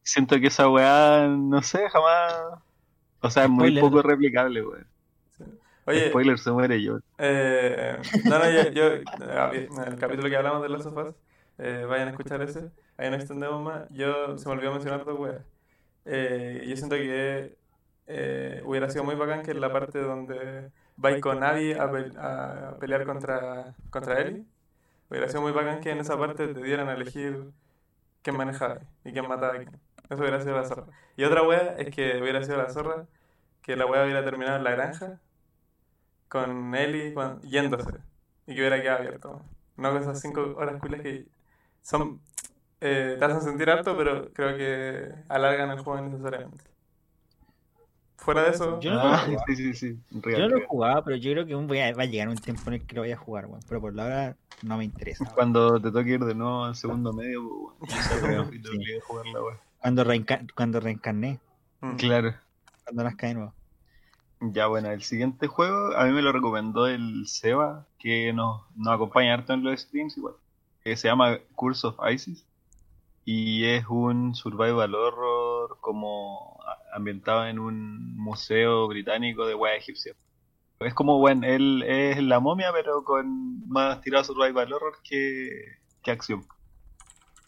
Siento 0.03 0.41
que 0.41 0.47
esa 0.47 0.68
weá, 0.68 1.27
no 1.29 1.62
sé, 1.62 1.89
jamás. 1.91 2.35
O 3.21 3.29
sea, 3.31 3.45
es 3.45 3.51
muy 3.51 3.68
Spoiler. 3.68 3.83
poco 3.83 4.03
replicable, 4.03 4.62
weón. 4.64 4.87
Oye, 5.91 6.09
Spoiler, 6.09 6.38
se 6.38 6.51
muere 6.53 6.82
yo. 6.82 6.99
Eh, 7.18 7.97
no, 8.24 8.38
no, 8.38 8.51
yo, 8.51 8.70
yo- 8.70 8.93
en 9.53 9.93
el 9.93 9.99
capítulo 9.99 10.28
que 10.28 10.36
hablamos 10.36 10.62
de 10.62 10.68
Last 10.68 10.86
of 10.86 10.97
Us, 10.97 11.14
eh, 11.59 11.84
vayan 11.88 12.09
a 12.09 12.11
escuchar 12.12 12.41
ese, 12.43 12.70
ahí 12.97 13.11
no 13.11 13.16
extendemos 13.16 13.62
más. 13.62 13.88
Yo 13.91 14.38
se 14.38 14.49
me 14.49 14.55
olvidó 14.55 14.72
mencionar 14.72 15.05
dos 15.05 15.18
weas. 15.18 15.43
Eh, 16.05 16.64
yo 16.66 16.76
siento 16.76 16.97
que 16.97 17.57
eh, 18.07 18.62
hubiera 18.64 18.88
sido 18.91 19.05
muy 19.05 19.14
bacán 19.14 19.43
que 19.43 19.51
en 19.51 19.61
la 19.61 19.72
parte 19.72 19.99
donde 20.01 20.70
vais 20.97 21.20
con 21.20 21.43
Abby 21.43 21.72
a, 21.72 21.91
pe- 21.91 22.12
a 22.18 22.76
pelear 22.80 23.05
contra, 23.05 23.74
contra 23.91 24.20
Ellie, 24.20 24.45
hubiera 25.11 25.28
sido 25.28 25.43
muy 25.43 25.53
bacán 25.53 25.80
que 25.80 25.91
en 25.91 25.99
esa 25.99 26.18
parte 26.18 26.49
te 26.49 26.62
dieran 26.62 26.88
a 26.88 26.95
elegir 26.95 27.51
quién 28.22 28.36
manejaba 28.36 28.80
y 29.05 29.12
quién 29.12 29.28
mataba 29.28 29.55
a 29.55 29.59
quién. 29.59 29.70
Eso 30.09 30.20
hubiera 30.22 30.41
sido 30.41 30.57
la 30.57 30.64
zorra. 30.64 30.84
Y 31.16 31.24
otra 31.24 31.43
wea 31.43 31.74
es 31.78 31.95
que 31.95 32.20
hubiera 32.20 32.43
sido 32.43 32.57
la 32.57 32.68
zorra 32.70 33.07
que 33.62 33.76
la 33.76 33.86
wea 33.86 34.05
hubiera 34.05 34.24
terminado 34.24 34.57
en 34.57 34.64
la 34.64 34.70
granja 34.72 35.20
con 36.31 36.70
cuan- 37.12 37.41
yéndose 37.43 37.91
y 38.47 38.55
que 38.55 38.61
hubiera 38.61 38.81
quedado 38.81 38.99
abierto. 39.01 39.43
No 39.76 39.93
con 39.93 40.01
esas 40.01 40.20
cinco 40.20 40.55
horas 40.57 40.81
culas 40.81 41.03
que 41.03 41.26
son 41.83 42.20
eh, 42.81 43.16
te 43.18 43.24
hacen 43.26 43.43
sentir 43.43 43.68
harto, 43.68 43.95
pero 43.97 44.33
creo 44.33 44.57
que 44.57 45.12
alargan 45.28 45.70
el 45.70 45.81
juego 45.81 45.99
innecesariamente. 46.03 46.64
Fuera 48.16 48.43
de 48.45 48.51
eso, 48.51 48.78
Yo 48.81 48.91
no 48.91 48.97
lo 48.97 49.03
Ah, 49.03 49.18
jugaba. 49.18 49.45
sí, 49.49 49.57
sí, 49.57 49.74
sí. 49.74 49.99
Yo 50.11 50.39
no 50.39 50.49
lo 50.49 50.66
jugado, 50.66 51.05
pero 51.05 51.16
yo 51.16 51.33
creo 51.33 51.47
que 51.47 51.55
un- 51.55 51.66
voy 51.66 51.78
a- 51.81 51.95
va 51.95 52.03
a 52.03 52.07
llegar 52.07 52.28
un 52.28 52.37
tiempo 52.37 52.62
en 52.68 52.74
el 52.74 52.87
que 52.87 52.95
lo 52.95 53.03
voy 53.03 53.12
a 53.12 53.16
jugar, 53.16 53.47
weón. 53.47 53.61
Pero 53.68 53.81
por 53.81 53.99
ahora 54.01 54.37
no 54.62 54.76
me 54.78 54.85
interesa. 54.85 55.24
Cuando 55.35 55.81
te 55.81 55.91
toque 55.91 56.11
ir 56.11 56.20
de 56.24 56.35
nuevo 56.35 56.64
al 56.64 56.76
segundo 56.76 57.12
medio, 57.14 57.74
creo 58.22 58.45
Sí. 58.51 58.99
la 59.33 59.43
weá. 59.43 59.59
Cuando, 59.81 60.05
reenca- 60.05 60.47
cuando 60.55 60.81
reencarné, 60.81 61.39
mm, 61.81 61.97
Claro. 61.97 62.35
cuando 62.85 63.05
nazca 63.05 63.26
de 63.28 63.35
nuevo. 63.35 63.55
Ya, 64.41 64.66
bueno, 64.68 64.91
el 64.91 65.03
siguiente 65.03 65.47
juego 65.49 65.95
a 65.97 66.05
mí 66.05 66.12
me 66.12 66.22
lo 66.22 66.32
recomendó 66.32 66.86
el 66.86 67.26
Seba, 67.26 67.86
que 67.99 68.32
nos, 68.32 68.62
nos 68.74 68.95
acompaña 68.95 69.34
harto 69.34 69.53
en 69.53 69.62
los 69.62 69.80
streams 69.80 70.16
igual, 70.16 70.34
que 70.82 70.97
se 70.97 71.09
llama 71.09 71.38
Curse 71.55 71.88
of 71.88 71.99
Isis 72.11 72.47
y 73.24 73.64
es 73.66 73.84
un 73.88 74.34
survival 74.34 74.95
horror 74.95 75.78
como 75.80 76.59
ambientado 76.93 77.47
en 77.47 77.59
un 77.59 78.16
museo 78.16 78.88
británico 78.88 79.47
de 79.47 79.55
weá 79.55 79.76
egipcia. 79.76 80.14
Es 80.80 80.95
como, 80.95 81.18
bueno, 81.18 81.47
él 81.47 81.84
es 81.86 82.22
la 82.22 82.41
momia, 82.41 82.72
pero 82.72 83.05
con 83.05 83.68
más 83.68 84.01
tirado 84.01 84.24
survival 84.24 84.72
horror 84.72 84.95
que, 85.05 85.78
que 86.03 86.11
acción. 86.11 86.45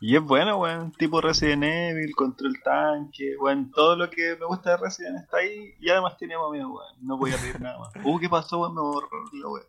Y 0.04 0.16
es 0.16 0.22
bueno, 0.22 0.56
weón, 0.56 0.90
tipo 0.90 1.20
Resident 1.20 1.62
Evil, 1.62 2.12
control 2.16 2.60
tanque, 2.64 3.36
weón, 3.38 3.70
todo 3.70 3.94
lo 3.94 4.10
que 4.10 4.36
me 4.36 4.46
gusta 4.46 4.70
de 4.70 4.76
Resident 4.78 5.20
está 5.20 5.36
ahí 5.36 5.74
y 5.78 5.90
además 5.90 6.16
tiene 6.18 6.36
momia, 6.36 6.66
weón, 6.66 6.96
no 7.00 7.16
voy 7.16 7.30
a 7.30 7.36
pedir 7.36 7.60
nada 7.60 7.78
más. 7.78 7.92
Uh, 8.02 8.18
¿qué 8.18 8.28
pasó, 8.28 8.58
weón? 8.58 8.74
Me 8.74 8.80
borró 8.80 9.08
la 9.32 9.48
weón. 9.48 9.66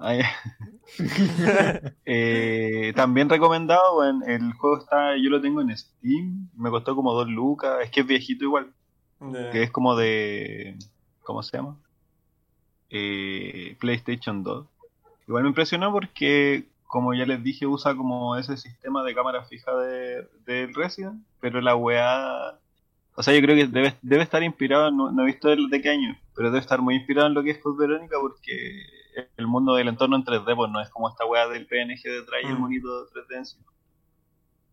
Eh, 2.04 2.92
también 2.96 3.28
recomendado, 3.28 3.98
weón, 3.98 4.24
el 4.26 4.54
juego 4.54 4.78
está, 4.78 5.16
yo 5.16 5.30
lo 5.30 5.40
tengo 5.40 5.60
en 5.60 5.76
Steam, 5.76 6.48
me 6.56 6.70
costó 6.70 6.96
como 6.96 7.12
dos 7.12 7.28
lucas, 7.28 7.78
es 7.84 7.90
que 7.92 8.00
es 8.00 8.06
viejito 8.08 8.44
igual, 8.44 8.72
que 9.52 9.62
es 9.62 9.70
como 9.70 9.94
de, 9.94 10.76
¿cómo 11.22 11.44
se 11.44 11.58
llama? 11.58 11.76
Eh, 12.90 13.76
PlayStation 13.78 14.42
2. 14.42 14.66
Igual 15.28 15.44
me 15.44 15.50
impresionó 15.50 15.92
porque, 15.92 16.67
como 16.88 17.14
ya 17.14 17.24
les 17.26 17.42
dije, 17.44 17.66
usa 17.66 17.94
como 17.94 18.36
ese 18.36 18.56
sistema 18.56 19.04
de 19.04 19.14
cámara 19.14 19.44
fija 19.44 19.72
de, 19.76 20.26
del 20.44 20.74
Resident, 20.74 21.22
pero 21.40 21.60
la 21.60 21.76
weá... 21.76 22.58
O 23.14 23.22
sea, 23.22 23.34
yo 23.34 23.40
creo 23.42 23.54
que 23.56 23.66
debe, 23.66 23.94
debe 24.02 24.22
estar 24.22 24.42
inspirado, 24.42 24.90
no, 24.90 25.12
no 25.12 25.22
he 25.22 25.26
visto 25.26 25.52
el 25.52 25.68
de 25.70 25.80
qué 25.82 25.90
año, 25.90 26.16
pero 26.34 26.48
debe 26.50 26.60
estar 26.60 26.80
muy 26.80 26.96
inspirado 26.96 27.28
en 27.28 27.34
lo 27.34 27.42
que 27.42 27.50
es 27.50 27.58
Code 27.58 27.86
Verónica 27.86 28.16
porque 28.20 28.82
el 29.36 29.46
mundo 29.46 29.74
del 29.74 29.88
entorno 29.88 30.16
en 30.16 30.24
3D, 30.24 30.56
pues 30.56 30.70
no 30.70 30.80
es 30.80 30.88
como 30.90 31.08
esta 31.08 31.26
weá 31.26 31.46
del 31.48 31.66
PNG 31.66 32.02
detrás 32.04 32.40
y 32.42 32.46
el 32.46 32.56
Mm. 32.56 32.60
monito 32.60 33.06
3D 33.10 33.36
encima. 33.36 33.64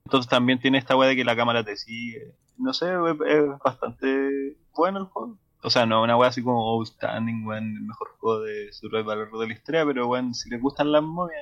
Entonces 0.05 0.29
también 0.29 0.59
tiene 0.59 0.77
esta 0.77 0.95
weá 0.95 1.09
de 1.09 1.15
que 1.15 1.23
la 1.25 1.35
cámara 1.35 1.63
te 1.63 1.75
sigue. 1.75 2.33
No 2.57 2.73
sé, 2.73 2.85
es, 2.93 3.17
es 3.27 3.43
bastante 3.63 4.55
bueno 4.75 4.99
el 4.99 5.05
juego. 5.05 5.37
O 5.63 5.69
sea, 5.71 5.85
no 5.87 6.03
una 6.03 6.15
weá 6.15 6.29
así 6.29 6.43
como 6.43 6.61
outstanding, 6.75 7.45
weón, 7.45 7.75
el 7.75 7.81
mejor 7.81 8.09
juego 8.19 8.41
de 8.41 8.71
survival 8.71 9.21
horror 9.21 9.39
de 9.39 9.47
la 9.47 9.53
historia, 9.53 9.85
pero 9.85 10.07
weón, 10.07 10.33
si 10.35 10.49
les 10.49 10.61
gustan 10.61 10.91
las 10.91 11.01
momias 11.01 11.41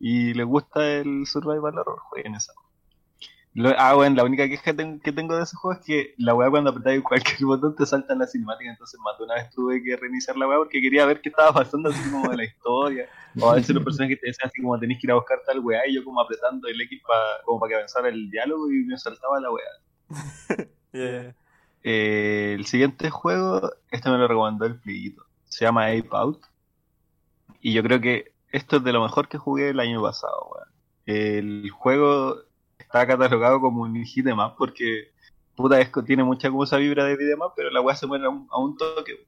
y 0.00 0.34
les 0.34 0.46
gusta 0.46 0.86
el 0.86 1.26
survival 1.26 1.78
horror, 1.78 1.98
jueguen 2.00 2.34
esa. 2.34 2.52
Lo- 3.54 3.74
ah, 3.76 3.94
bueno, 3.94 4.14
la 4.16 4.24
única 4.24 4.46
queja 4.48 4.74
ten- 4.76 5.00
que 5.00 5.10
tengo 5.10 5.34
de 5.36 5.42
ese 5.42 5.56
juego 5.56 5.80
es 5.80 5.84
que 5.84 6.14
la 6.18 6.34
weá 6.34 6.48
cuando 6.50 6.70
apretáis 6.70 7.02
cualquier 7.40 7.44
botón 7.46 7.74
te 7.74 7.86
salta 7.86 8.12
en 8.12 8.20
la 8.20 8.26
cinemática, 8.26 8.70
entonces 8.70 9.00
más 9.00 9.18
de 9.18 9.24
una 9.24 9.34
vez 9.34 9.50
tuve 9.50 9.82
que 9.82 9.96
reiniciar 9.96 10.36
la 10.36 10.46
weá 10.46 10.58
porque 10.58 10.80
quería 10.80 11.06
ver 11.06 11.20
qué 11.20 11.30
estaba 11.30 11.52
pasando 11.52 11.88
así 11.88 12.10
como 12.10 12.30
de 12.30 12.36
la 12.36 12.44
historia. 12.44 13.08
O 13.40 13.50
a 13.50 13.54
veces 13.56 13.74
los 13.74 13.84
personajes 13.84 14.20
te 14.20 14.28
decían 14.28 14.48
así 14.48 14.62
como 14.62 14.78
tenéis 14.78 15.00
que 15.00 15.06
ir 15.06 15.10
a 15.12 15.16
buscar 15.16 15.38
tal 15.46 15.60
weá 15.60 15.86
y 15.88 15.94
yo 15.94 16.04
como 16.04 16.20
apretando 16.20 16.68
el 16.68 16.80
X 16.82 17.00
pa- 17.06 17.42
como 17.44 17.58
para 17.60 17.70
que 17.70 17.74
avanzara 17.76 18.08
el 18.08 18.30
diálogo 18.30 18.70
y 18.70 18.84
me 18.84 18.96
saltaba 18.98 19.40
la 19.40 19.50
weá. 19.50 19.64
Yeah. 20.90 21.34
Eh, 21.82 22.54
el 22.58 22.64
siguiente 22.64 23.10
juego, 23.10 23.70
este 23.90 24.08
me 24.10 24.16
lo 24.16 24.26
recomendó 24.26 24.64
el 24.64 24.80
Pliguito. 24.80 25.22
Se 25.44 25.64
llama 25.66 25.84
Ape 25.86 26.08
Out. 26.12 26.42
Y 27.60 27.74
yo 27.74 27.82
creo 27.82 28.00
que 28.00 28.32
esto 28.52 28.76
es 28.76 28.84
de 28.84 28.92
lo 28.92 29.02
mejor 29.02 29.28
que 29.28 29.38
jugué 29.38 29.70
el 29.70 29.80
año 29.80 30.02
pasado, 30.02 30.50
weón. 30.52 30.68
El 31.06 31.70
juego 31.70 32.36
está 32.78 33.06
catalogado 33.06 33.60
como 33.60 33.82
un 33.82 34.04
hit 34.04 34.24
de 34.24 34.34
más 34.34 34.52
porque 34.58 35.10
puta 35.56 35.80
es 35.80 35.88
que 35.90 36.02
tiene 36.02 36.22
mucha 36.22 36.50
como 36.50 36.64
esa 36.64 36.76
vibra 36.76 37.04
de 37.04 37.16
videomap, 37.16 37.52
pero 37.56 37.70
la 37.70 37.80
weá 37.80 37.96
se 37.96 38.06
muere 38.06 38.26
a 38.26 38.28
un, 38.28 38.46
a 38.50 38.58
un 38.58 38.76
toque. 38.76 39.26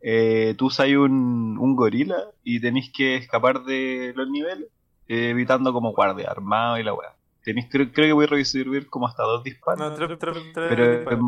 Eh, 0.00 0.54
tú 0.56 0.66
usas 0.66 0.88
un, 0.88 1.56
un 1.58 1.76
gorila 1.76 2.16
y 2.42 2.60
tenés 2.60 2.92
que 2.92 3.16
escapar 3.16 3.64
de 3.64 4.12
los 4.14 4.28
niveles, 4.28 4.68
eh, 5.08 5.30
evitando 5.30 5.72
como 5.72 5.92
guardia, 5.92 6.30
armado 6.30 6.78
y 6.78 6.82
la 6.84 6.94
weá. 6.94 7.16
Tenés, 7.42 7.68
creo, 7.70 7.90
creo 7.90 8.06
que 8.06 8.12
voy 8.12 8.24
a 8.24 8.28
recibir 8.28 8.88
como 8.88 9.08
hasta 9.08 9.22
dos 9.22 9.42
disparos. 9.42 9.80
No, 9.80 9.94
tres, 9.94 10.18
tres, 10.18 10.36
tres 10.52 10.68
Pero 10.68 10.96
disparos. 10.96 11.20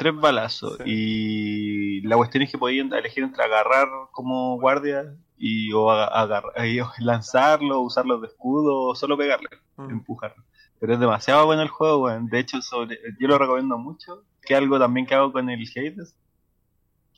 Tres 0.00 0.16
balazos. 0.16 0.78
Sí. 0.78 0.84
Y 0.86 2.00
la 2.08 2.16
cuestión 2.16 2.42
es 2.42 2.50
que 2.50 2.56
podían 2.58 2.90
elegir 2.92 3.22
entre 3.22 3.44
agarrar 3.44 3.86
como 4.12 4.58
guardia 4.58 5.14
y 5.36 5.70
o 5.74 5.90
aga- 5.90 6.06
agarrar, 6.08 6.66
y, 6.66 6.80
o 6.80 6.90
lanzarlo, 7.00 7.80
usarlo 7.80 8.18
de 8.18 8.28
escudo 8.28 8.82
o 8.88 8.94
solo 8.94 9.16
pegarle, 9.18 9.48
Mm. 9.76 9.90
empujarlo. 9.90 10.42
Pero 10.78 10.94
es 10.94 11.00
demasiado 11.00 11.44
bueno 11.44 11.60
el 11.62 11.68
juego, 11.68 12.04
weón. 12.04 12.26
De 12.28 12.38
hecho, 12.38 12.62
sobre, 12.62 12.98
yo 13.18 13.28
lo 13.28 13.36
recomiendo 13.36 13.76
mucho. 13.76 14.24
Que 14.42 14.54
algo 14.56 14.78
también 14.78 15.04
que 15.06 15.14
hago 15.14 15.30
con 15.32 15.50
el 15.50 15.60
Hades. 15.76 16.16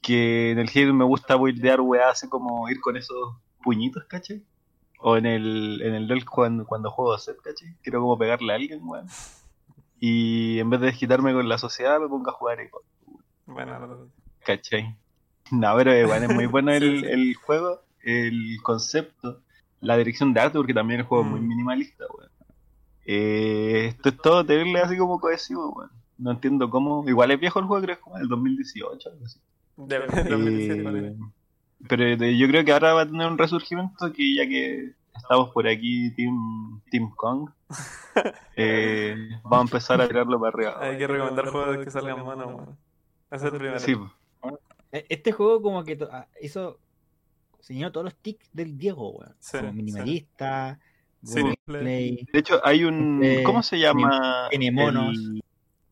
Que 0.03 0.51
en 0.51 0.59
el 0.59 0.69
Hades 0.69 0.93
me 0.93 1.05
gusta 1.05 1.37
buildear 1.37 1.81
weá, 1.81 2.11
así 2.11 2.29
como 2.29 2.69
ir 2.69 2.81
con 2.81 2.97
esos 2.97 3.37
puñitos, 3.63 4.03
¿cachai? 4.09 4.43
O 4.99 5.17
en 5.17 5.27
el, 5.27 5.81
en 5.83 5.95
el 5.95 6.07
LOL 6.09 6.25
cuando, 6.25 6.67
cuando 6.67 6.91
juego 6.91 7.17
set, 7.19 7.37
¿cachai? 7.41 7.77
Quiero 7.83 8.01
como 8.01 8.19
pegarle 8.19 8.53
a 8.53 8.57
alguien, 8.57 8.81
weón. 8.83 9.07
Y 10.05 10.59
en 10.59 10.69
vez 10.69 10.81
de 10.81 10.87
desquitarme 10.87 11.33
con 11.33 11.49
la 11.49 11.59
sociedad, 11.59 12.01
me 12.01 12.09
pongo 12.09 12.29
a 12.29 12.33
jugar 12.33 12.59
y 12.61 12.69
Bueno, 13.47 13.79
no- 13.79 14.09
¿cachai? 14.45 14.97
No, 15.53 15.77
pero 15.77 15.93
eh, 15.93 16.05
bueno, 16.05 16.27
es 16.27 16.35
muy 16.35 16.47
bueno 16.47 16.73
el, 16.73 16.83
Sí, 16.83 16.99
sí. 17.01 17.07
el 17.07 17.35
juego, 17.37 17.83
el 18.03 18.57
concepto, 18.65 19.43
la 19.81 19.97
dirección 19.97 20.33
de 20.35 20.41
arte, 20.41 20.59
porque 20.59 20.75
también 20.75 21.01
el 21.01 21.07
juego 21.07 21.25
es 21.25 21.31
muy 21.31 21.41
Mm. 21.41 21.47
minimalista, 21.49 22.05
weón. 22.19 22.31
Eh, 23.05 23.87
esto 23.91 24.09
es 24.09 24.17
todo 24.19 24.45
tenerle 24.45 24.81
así 24.81 24.97
como 24.97 25.21
cohesivo, 25.21 25.71
weón. 25.71 25.91
No 26.19 26.33
entiendo 26.33 26.69
cómo. 26.69 27.09
Igual 27.09 27.31
es 27.31 27.39
viejo 27.39 27.61
el 27.61 27.67
juego, 27.67 27.83
creo 27.85 27.95
que 27.97 28.01
es 28.01 28.05
como 28.05 28.19
del 28.19 28.29
2018, 28.29 29.09
algo 29.09 29.25
así. 29.25 29.39
de- 29.77 29.99
de 30.01 30.31
2017, 30.31 30.83
parece. 30.83 31.07
Eh, 31.09 31.17
pero 31.89 32.17
de- 32.17 32.37
yo 32.39 32.49
creo 32.49 32.65
que 32.65 32.73
ahora 32.73 32.93
va 32.95 33.03
a 33.03 33.07
tener 33.07 33.27
un 33.29 33.39
resurgimiento 33.39 34.13
que 34.13 34.35
ya 34.35 34.47
que 34.49 34.95
estamos 35.17 35.51
por 35.51 35.67
aquí, 35.69 36.11
Team, 36.15 36.81
team 36.91 37.11
Kong, 37.15 37.51
eh, 38.57 39.17
vamos 39.45 39.59
a 39.59 39.63
empezar 39.63 40.01
a 40.01 40.09
tirarlo 40.09 40.39
para 40.41 40.49
arriba. 40.51 40.77
Hay 40.81 40.99
que 40.99 41.07
recomendar 41.07 41.49
juegos 41.49 41.85
que 41.85 41.91
salgan 41.91 42.23
weón. 42.23 42.77
Ese 43.31 43.47
es 43.47 43.53
el 43.53 43.59
primero. 43.59 43.79
Sí, 43.81 43.97
E- 44.93 45.07
Este 45.09 45.33
juego 45.33 45.63
como 45.63 45.85
que 45.85 45.99
ah, 46.11 46.27
hizo 46.41 46.79
se 47.61 47.75
llenó 47.75 47.93
todos 47.93 48.05
los 48.05 48.15
tics 48.17 48.51
del 48.53 48.77
Diego, 48.77 49.11
weón. 49.11 49.35
Sí, 49.39 49.57
como 49.59 49.71
sí. 49.71 49.77
minimalista, 49.77 50.79
gameplay, 51.23 52.27
de 52.33 52.39
hecho 52.39 52.61
hay 52.65 52.85
un... 52.85 53.21
Eh, 53.23 53.43
¿Cómo 53.45 53.63
se 53.63 53.79
llama? 53.79 54.49
tiene 54.51 54.73
monos. 54.73 55.15
El, 55.17 55.43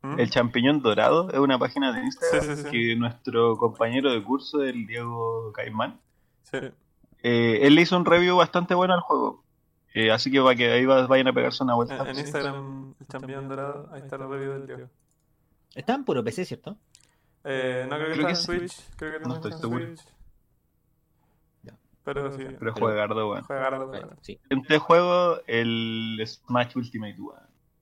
¿Mm? 0.02 0.18
el 0.18 0.30
champiñón 0.30 0.82
dorado 0.82 1.30
es 1.30 1.38
una 1.38 1.58
página 1.58 1.92
de 1.92 2.02
Instagram 2.02 2.42
Sí, 2.42 2.56
sí, 2.56 2.62
sí. 2.64 2.70
que 2.70 2.96
nuestro 2.96 3.56
compañero 3.56 4.10
de 4.12 4.22
curso, 4.24 4.62
el 4.62 4.86
Diego 4.86 5.52
Caimán, 5.52 6.00
Sí. 6.42 6.58
Eh, 7.22 7.58
él 7.62 7.74
le 7.74 7.82
hizo 7.82 7.96
un 7.96 8.04
review 8.04 8.36
bastante 8.36 8.74
bueno 8.74 8.94
al 8.94 9.00
juego. 9.00 9.42
Eh, 9.94 10.10
así 10.12 10.30
que 10.30 10.40
para 10.40 10.54
que 10.54 10.70
ahí 10.70 10.84
va- 10.86 11.06
vayan 11.06 11.28
a 11.28 11.32
pegarse 11.32 11.64
una 11.64 11.74
vuelta. 11.74 11.96
En, 12.02 12.06
en 12.08 12.18
Instagram, 12.18 12.94
el 13.00 13.06
campeón 13.06 13.48
dorado, 13.48 13.88
ahí 13.92 14.00
está 14.02 14.16
el 14.16 14.28
review 14.28 14.52
del 14.52 14.66
Diego. 14.66 14.88
Está 15.74 15.94
en 15.94 16.04
puro 16.04 16.22
PC, 16.22 16.44
¿cierto? 16.44 16.76
Eh, 17.44 17.86
no 17.88 17.96
creo 17.96 18.08
que 18.08 18.12
Creo 18.14 18.28
está 18.28 18.46
que 18.50 18.54
en 18.56 18.60
sí. 18.68 18.68
Switch. 18.76 18.96
Creo 18.96 19.18
que 19.20 19.28
No 19.28 19.34
estoy 19.34 19.52
seguro. 19.54 19.86
Pero 22.02 22.32
sí. 22.32 22.44
Pero 22.58 22.72
juega 22.72 22.94
Gardo, 22.96 23.26
bueno. 23.26 23.44
Juega 23.46 23.62
Gardo, 23.62 23.86
Bueno, 23.88 24.06
bueno. 24.06 24.20
sí. 24.22 24.40
Este 24.48 24.78
juego, 24.78 25.38
el 25.46 26.20
Smash 26.26 26.74
Ultimate, 26.76 27.16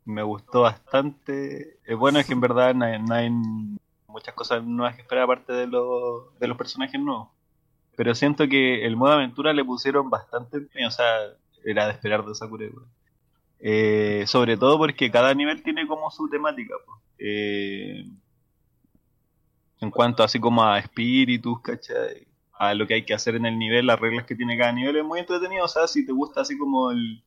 me 0.04 0.22
gustó 0.22 0.62
bastante. 0.62 1.78
Eh, 1.86 1.94
bueno, 1.94 2.18
es 2.18 2.26
que 2.26 2.32
en 2.32 2.40
verdad 2.40 2.74
no 2.74 2.84
hay, 2.84 3.00
no 3.00 3.14
hay 3.14 3.30
muchas 4.08 4.34
cosas 4.34 4.64
nuevas 4.64 4.96
que 4.96 5.02
esperar 5.02 5.24
aparte 5.24 5.52
de, 5.52 5.66
lo- 5.68 6.32
de 6.40 6.48
los 6.48 6.56
personajes 6.58 7.00
nuevos. 7.00 7.28
Pero 7.98 8.14
siento 8.14 8.46
que 8.46 8.86
el 8.86 8.94
modo 8.94 9.14
aventura 9.14 9.52
le 9.52 9.64
pusieron 9.64 10.08
bastante 10.08 10.58
empeño, 10.58 10.86
o 10.86 10.92
sea, 10.92 11.04
era 11.64 11.86
de 11.86 11.94
esperar 11.94 12.24
de 12.24 12.32
Sakura. 12.32 12.66
Eh, 13.58 14.22
sobre 14.28 14.56
todo 14.56 14.78
porque 14.78 15.10
cada 15.10 15.34
nivel 15.34 15.64
tiene 15.64 15.84
como 15.84 16.08
su 16.12 16.28
temática, 16.28 16.76
po. 16.86 17.02
Eh, 17.18 18.04
en 19.80 19.90
cuanto 19.90 20.22
así 20.22 20.38
como 20.38 20.62
a 20.62 20.78
espíritus, 20.78 21.60
¿cachai? 21.60 22.28
A 22.52 22.72
lo 22.74 22.86
que 22.86 22.94
hay 22.94 23.04
que 23.04 23.14
hacer 23.14 23.34
en 23.34 23.46
el 23.46 23.58
nivel, 23.58 23.88
las 23.88 23.98
reglas 23.98 24.26
que 24.26 24.36
tiene 24.36 24.56
cada 24.56 24.70
nivel 24.70 24.96
es 24.96 25.04
muy 25.04 25.18
entretenido, 25.18 25.64
o 25.64 25.68
sea, 25.68 25.88
si 25.88 26.06
te 26.06 26.12
gusta 26.12 26.42
así 26.42 26.56
como 26.56 26.92
el, 26.92 27.20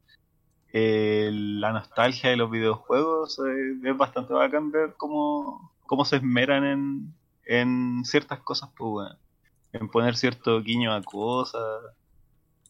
la 1.60 1.74
nostalgia 1.74 2.30
de 2.30 2.38
los 2.38 2.50
videojuegos, 2.50 3.40
eh, 3.40 3.90
es 3.90 3.98
bastante 3.98 4.34
bacán 4.34 4.72
ver 4.72 4.94
cómo, 4.96 5.74
cómo 5.86 6.06
se 6.06 6.16
esmeran 6.16 6.64
en, 6.64 7.14
en 7.44 8.06
ciertas 8.06 8.40
cosas, 8.40 8.70
pues, 8.78 8.90
weón. 8.90 9.31
En 9.74 9.88
poner 9.90 10.16
cierto 10.18 10.62
guiño 10.62 10.94
a 10.94 11.02
cosas, 11.02 11.64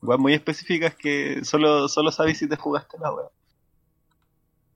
weón, 0.02 0.22
muy 0.22 0.34
específicas 0.34 0.96
que 0.96 1.44
solo, 1.44 1.88
solo 1.88 2.12
sabes 2.12 2.38
si 2.38 2.48
te 2.48 2.56
jugaste 2.56 2.98
la 3.00 3.12
weón. 3.14 3.30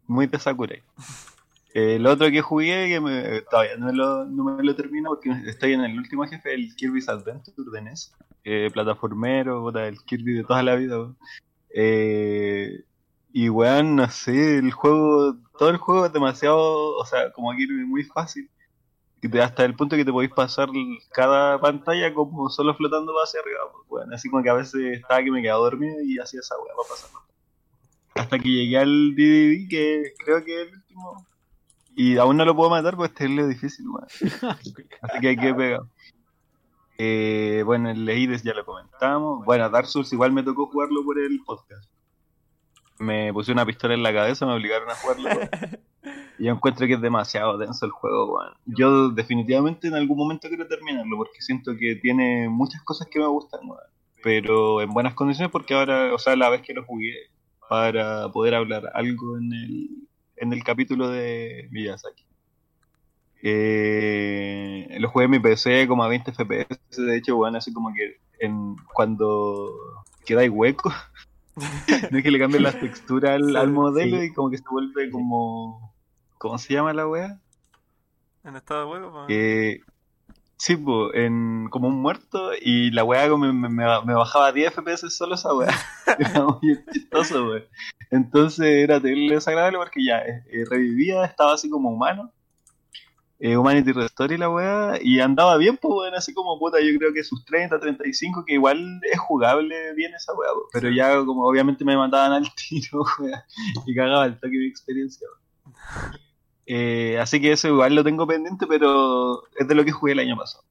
Muy 0.07 0.27
de 0.27 0.39
Sakurai. 0.39 0.81
El 1.73 2.07
otro 2.07 2.31
que 2.31 2.41
jugué, 2.41 2.87
que 2.87 3.01
me- 3.01 3.41
todavía 3.41 3.75
no 3.75 3.87
me, 3.87 3.93
lo, 3.93 4.23
no 4.23 4.43
me 4.45 4.63
lo 4.63 4.75
termino 4.77 5.09
porque 5.09 5.29
estoy 5.45 5.73
en 5.73 5.81
el 5.81 5.97
último 5.97 6.25
jefe, 6.25 6.53
el 6.53 6.73
Kirby's 6.73 7.09
Adventure 7.09 7.69
de 7.69 7.81
NES. 7.81 8.13
Eh, 8.45 8.69
plataformero, 8.71 9.69
el 9.77 10.01
Kirby 10.03 10.35
de 10.35 10.43
toda 10.45 10.63
la 10.63 10.75
vida. 10.75 11.13
Eh, 11.71 12.85
y 13.33 13.49
weón, 13.49 13.97
no 13.97 14.09
sé, 14.09 14.59
el 14.59 14.71
juego, 14.71 15.35
todo 15.59 15.67
el 15.69 15.75
juego 15.75 16.05
es 16.05 16.13
demasiado, 16.13 16.95
o 16.95 17.05
sea, 17.05 17.33
como 17.33 17.51
Kirby 17.51 17.83
muy 17.85 18.05
fácil. 18.05 18.49
Te- 19.29 19.41
hasta 19.41 19.65
el 19.65 19.75
punto 19.75 19.95
que 19.95 20.05
te 20.05 20.11
podéis 20.11 20.31
pasar 20.33 20.69
cada 21.11 21.59
pantalla 21.59 22.13
como 22.13 22.49
solo 22.49 22.73
flotando 22.75 23.13
hacia 23.23 23.39
arriba. 23.41 23.59
pues, 23.71 23.85
weón. 23.89 24.13
Así 24.13 24.29
como 24.29 24.43
que 24.43 24.49
a 24.49 24.53
veces 24.53 24.97
estaba 24.99 25.23
que 25.23 25.31
me 25.31 25.41
quedaba 25.41 25.59
dormido 25.59 25.95
y 26.03 26.17
hacía 26.19 26.39
esa 26.41 26.55
weá 26.59 26.73
para 26.75 26.89
pasar. 26.89 27.09
Hasta 28.15 28.39
que 28.39 28.49
llegué 28.49 28.77
al 28.77 29.13
DDD, 29.15 29.67
que 29.69 30.03
creo 30.23 30.43
que 30.43 30.61
es 30.61 30.67
el 30.69 30.75
último. 30.75 31.27
Y 31.97 32.17
aún 32.17 32.37
no 32.37 32.45
lo 32.45 32.55
puedo 32.55 32.69
matar 32.69 32.95
porque 32.95 33.13
este 33.13 33.25
es 33.25 33.31
lo 33.31 33.47
difícil, 33.47 33.85
weón. 33.89 34.07
Así 35.01 35.21
que 35.21 35.27
hay 35.29 35.37
que 35.37 35.53
pegar. 35.53 35.81
Eh, 36.97 37.61
bueno, 37.65 37.89
el 37.89 38.07
Hades 38.07 38.43
ya 38.43 38.53
lo 38.53 38.65
comentamos. 38.65 39.43
Bueno, 39.45 39.69
Dark 39.69 39.87
Souls 39.87 40.11
igual 40.13 40.31
me 40.31 40.43
tocó 40.43 40.67
jugarlo 40.67 41.03
por 41.03 41.19
el 41.19 41.41
podcast. 41.43 41.89
Me 42.99 43.33
puse 43.33 43.51
una 43.51 43.65
pistola 43.65 43.93
en 43.93 44.03
la 44.03 44.13
cabeza, 44.13 44.45
me 44.45 44.53
obligaron 44.53 44.89
a 44.89 44.95
jugarlo. 44.95 45.29
y 45.29 45.35
yo 46.39 46.53
encuentro 46.53 46.87
que 46.87 46.93
es 46.93 47.01
demasiado 47.01 47.57
denso 47.57 47.85
el 47.85 47.91
juego, 47.91 48.35
weón. 48.35 48.53
Yo 48.65 49.09
definitivamente 49.09 49.87
en 49.87 49.95
algún 49.95 50.17
momento 50.17 50.47
quiero 50.47 50.67
terminarlo 50.67 51.17
porque 51.17 51.41
siento 51.41 51.75
que 51.77 51.95
tiene 51.95 52.49
muchas 52.49 52.81
cosas 52.83 53.07
que 53.09 53.19
me 53.19 53.27
gustan, 53.27 53.61
weón. 53.63 53.79
Pero 54.23 54.81
en 54.81 54.89
buenas 54.89 55.13
condiciones 55.13 55.51
porque 55.51 55.73
ahora, 55.73 56.13
o 56.13 56.17
sea, 56.17 56.35
la 56.35 56.49
vez 56.49 56.61
que 56.61 56.73
lo 56.73 56.83
jugué 56.83 57.13
para 57.69 58.29
poder 58.29 58.55
hablar 58.55 58.91
algo 58.93 59.37
en 59.37 59.53
el, 59.53 59.89
en 60.37 60.53
el 60.53 60.63
capítulo 60.63 61.09
de 61.09 61.67
Miyazaki. 61.71 62.25
Eh, 63.47 64.97
lo 64.99 65.09
jugué 65.09 65.25
en 65.25 65.31
mi 65.31 65.39
PC 65.39 65.87
como 65.87 66.03
a 66.03 66.07
20 66.07 66.31
FPS, 66.31 66.97
de 66.97 67.17
hecho, 67.17 67.35
bueno, 67.35 67.59
así 67.59 67.71
como 67.71 67.93
que 67.93 68.17
en, 68.39 68.75
cuando 68.93 69.71
queda 70.25 70.49
hueco, 70.49 70.91
no 72.11 72.17
es 72.17 72.23
que 72.23 72.31
le 72.31 72.39
cambien 72.39 72.63
las 72.63 72.79
texturas 72.79 73.35
al, 73.35 73.55
al 73.55 73.71
modelo 73.71 74.19
sí. 74.19 74.25
y 74.25 74.33
como 74.33 74.49
que 74.49 74.57
se 74.57 74.63
vuelve 74.69 75.11
como... 75.11 75.94
¿Cómo 76.37 76.57
se 76.57 76.73
llama 76.73 76.93
la 76.93 77.07
wea? 77.07 77.39
En 78.43 78.55
estado 78.55 78.93
de 78.93 79.09
pues. 79.09 79.25
Eh, 79.29 79.81
sí, 80.57 80.75
po, 80.75 81.13
en, 81.13 81.67
como 81.69 81.87
un 81.87 82.01
muerto 82.01 82.51
y 82.61 82.91
la 82.91 83.03
weá 83.03 83.27
me, 83.37 83.51
me, 83.51 83.69
me 83.69 84.13
bajaba 84.13 84.51
10 84.51 84.73
FPS 84.73 85.09
solo 85.09 85.35
esa 85.35 85.53
weá. 85.53 85.73
Era 86.19 86.45
muy 86.45 86.85
chistoso, 86.91 87.47
weón. 87.47 87.63
Entonces 88.11 88.65
era 88.67 88.99
terrible 89.01 89.35
desagradable 89.35 89.79
porque 89.79 90.05
ya 90.05 90.19
eh, 90.19 90.43
eh, 90.51 90.63
revivía, 90.69 91.25
estaba 91.25 91.53
así 91.53 91.69
como 91.69 91.89
humano. 91.89 92.31
Eh, 93.39 93.57
Humanity 93.57 93.91
Restore 93.91 94.35
y 94.35 94.37
la 94.37 94.49
weá. 94.49 94.97
Y 95.01 95.19
andaba 95.19 95.57
bien, 95.57 95.77
pues 95.77 95.91
weón, 95.91 96.13
así 96.13 96.33
como 96.33 96.57
puta, 96.59 96.77
yo 96.79 96.97
creo 96.97 97.13
que 97.13 97.23
sus 97.23 97.43
30, 97.45 97.79
35, 97.79 98.45
que 98.45 98.53
igual 98.53 99.01
es 99.11 99.19
jugable 99.19 99.93
bien 99.93 100.13
esa 100.13 100.33
weá, 100.33 100.51
po. 100.53 100.67
pero 100.71 100.89
ya 100.89 101.17
como 101.25 101.45
obviamente 101.45 101.83
me 101.83 101.97
mandaban 101.97 102.31
al 102.31 102.47
tiro, 102.69 103.03
weá, 103.19 103.45
y 103.85 103.95
cagaba 103.95 104.25
el 104.27 104.35
toque 104.35 104.57
mi 104.57 104.67
experiencia. 104.67 105.27
weón. 105.27 106.24
Eh, 106.67 107.17
así 107.19 107.39
que 107.39 107.51
eso 107.51 107.67
igual 107.67 107.93
lo 107.95 108.03
tengo 108.03 108.25
pendiente, 108.25 108.65
pero 108.67 109.43
es 109.57 109.67
de 109.67 109.75
lo 109.75 109.85
que 109.85 109.91
jugué 109.91 110.13
el 110.13 110.19
año 110.19 110.35
pasado. 110.37 110.63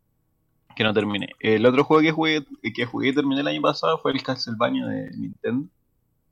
Que 0.76 0.82
no 0.84 0.92
terminé. 0.92 1.28
El 1.38 1.64
otro 1.66 1.84
juego 1.84 2.02
que 2.02 2.10
jugué, 2.12 2.44
que 2.74 2.84
jugué 2.84 3.08
y 3.10 3.14
terminé 3.14 3.40
el 3.42 3.48
año 3.48 3.62
pasado 3.62 3.98
fue 3.98 4.10
el 4.12 4.22
Castlevania 4.22 4.86
de 4.86 5.10
Nintendo. 5.16 5.68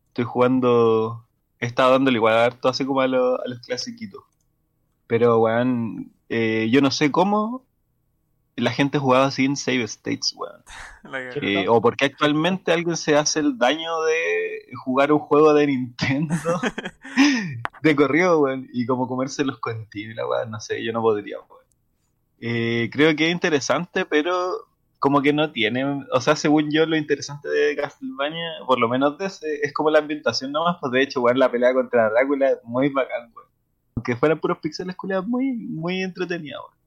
Estoy 0.08 0.24
jugando. 0.24 1.24
He 1.60 1.66
estado 1.66 1.92
dándole 1.92 2.16
igual 2.16 2.34
harto 2.36 2.68
así 2.68 2.84
como 2.84 3.00
a, 3.00 3.06
los- 3.06 3.38
a 3.38 3.48
los 3.48 3.60
clasiquitos. 3.60 4.22
Pero 5.06 5.38
weón, 5.38 6.10
eh, 6.28 6.68
yo 6.72 6.80
no 6.80 6.90
sé 6.90 7.12
cómo 7.12 7.64
la 8.56 8.70
gente 8.72 8.98
jugaba 8.98 9.30
en 9.38 9.56
save 9.56 9.84
states, 9.84 10.34
weón. 10.36 10.62
Eh, 11.42 11.68
o 11.68 11.80
porque 11.80 12.06
actualmente 12.06 12.72
alguien 12.72 12.96
se 12.96 13.16
hace 13.16 13.40
el 13.40 13.56
daño 13.58 14.02
de 14.02 14.66
jugar 14.84 15.12
un 15.12 15.18
juego 15.20 15.52
de 15.54 15.66
Nintendo 15.68 16.34
de 17.82 17.96
corrido, 17.96 18.40
weón, 18.40 18.68
y 18.72 18.86
como 18.86 19.08
comerse 19.08 19.44
los 19.44 19.58
continuos, 19.58 20.16
la 20.16 20.26
weón, 20.26 20.50
no 20.50 20.60
sé, 20.60 20.82
yo 20.84 20.92
no 20.92 21.02
podría, 21.02 21.38
weón. 21.40 21.62
Eh, 22.40 22.88
creo 22.92 23.14
que 23.14 23.26
es 23.26 23.32
interesante, 23.32 24.04
pero 24.06 24.68
como 24.98 25.20
que 25.20 25.32
no 25.32 25.50
tiene, 25.50 26.06
o 26.12 26.20
sea, 26.20 26.36
según 26.36 26.70
yo, 26.70 26.86
lo 26.86 26.96
interesante 26.96 27.48
de 27.48 27.76
Castlevania, 27.76 28.50
por 28.66 28.78
lo 28.78 28.88
menos 28.88 29.18
de 29.18 29.26
ese, 29.26 29.60
es 29.62 29.72
como 29.72 29.90
la 29.90 29.98
ambientación 29.98 30.52
nomás, 30.52 30.76
pues 30.80 30.92
de 30.92 31.02
hecho, 31.02 31.20
weón, 31.20 31.38
la 31.38 31.50
pelea 31.50 31.74
contra 31.74 32.08
Drácula 32.10 32.50
es 32.50 32.58
muy 32.64 32.88
bacán, 32.88 33.32
weón. 33.34 33.48
Aunque 33.96 34.16
fueran 34.16 34.40
puros 34.40 34.58
píxeles 34.58 34.96
culiados, 34.96 35.26
muy, 35.26 35.52
muy 35.52 36.02
entretenida, 36.02 36.58
weón. 36.60 36.81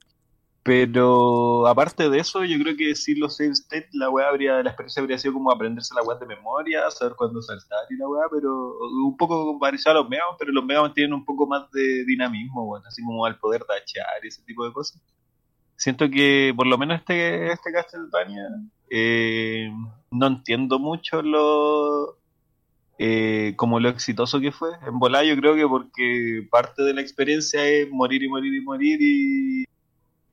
Pero 0.66 1.68
aparte 1.68 2.10
de 2.10 2.18
eso, 2.18 2.44
yo 2.44 2.58
creo 2.58 2.76
que 2.76 2.96
si 2.96 3.14
los 3.14 3.38
save 3.38 3.52
state, 3.52 3.88
la 3.92 4.10
weá 4.10 4.30
habría, 4.30 4.64
la 4.64 4.72
experiencia 4.72 5.00
habría 5.00 5.20
sido 5.20 5.36
como 5.36 5.52
aprenderse 5.52 5.94
la 5.94 6.02
weá 6.02 6.18
de 6.18 6.26
memoria, 6.26 6.90
saber 6.90 7.14
cuándo 7.16 7.40
saltar 7.44 7.86
y 7.92 7.96
la 7.98 8.08
weá, 8.08 8.24
pero 8.32 8.76
un 8.80 9.16
poco 9.16 9.60
parecido 9.60 9.92
a 9.92 9.94
los 10.02 10.10
Megaman, 10.10 10.36
pero 10.40 10.52
los 10.52 10.66
Megaman 10.66 10.92
tienen 10.96 11.14
un 11.14 11.24
poco 11.24 11.46
más 11.46 11.70
de 11.70 12.04
dinamismo, 12.06 12.66
bueno, 12.66 12.84
así 12.88 13.04
como 13.04 13.28
al 13.28 13.38
poder 13.38 13.64
dachear 13.70 14.08
y 14.24 14.28
ese 14.30 14.42
tipo 14.42 14.66
de 14.66 14.74
cosas. 14.74 15.00
Siento 15.76 16.10
que 16.10 16.52
por 16.58 16.66
lo 16.66 16.80
menos 16.80 16.98
este, 16.98 17.52
este 17.52 17.72
Castlevania, 17.72 18.48
eh, 18.90 19.70
no 20.10 20.26
entiendo 20.26 20.80
mucho 20.80 21.22
lo 21.22 22.18
eh, 22.98 23.54
como 23.56 23.80
lo 23.80 23.90
exitoso 23.90 24.40
que 24.40 24.52
fue. 24.52 24.70
En 24.88 24.98
volar 24.98 25.26
yo 25.26 25.38
creo 25.38 25.54
que 25.54 25.68
porque 25.68 26.48
parte 26.50 26.82
de 26.82 26.96
la 26.96 27.02
experiencia 27.02 27.64
es 27.68 27.88
morir 27.92 28.24
y 28.24 28.30
morir 28.30 28.56
y 28.56 28.62
morir 28.62 28.98
y 29.00 29.66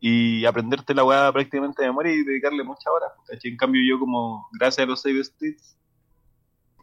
y 0.04 0.44
aprenderte 0.46 0.94
la 0.94 1.04
weá 1.04 1.32
prácticamente 1.32 1.80
de 1.80 1.88
memoria 1.88 2.12
y 2.12 2.24
dedicarle 2.24 2.64
muchas 2.64 2.88
horas. 2.88 3.12
¿cachai? 3.24 3.52
En 3.52 3.56
cambio, 3.56 3.80
yo, 3.88 4.00
como 4.00 4.48
gracias 4.58 4.84
a 4.84 4.90
los 4.90 5.00
save 5.00 5.20
states, 5.20 5.78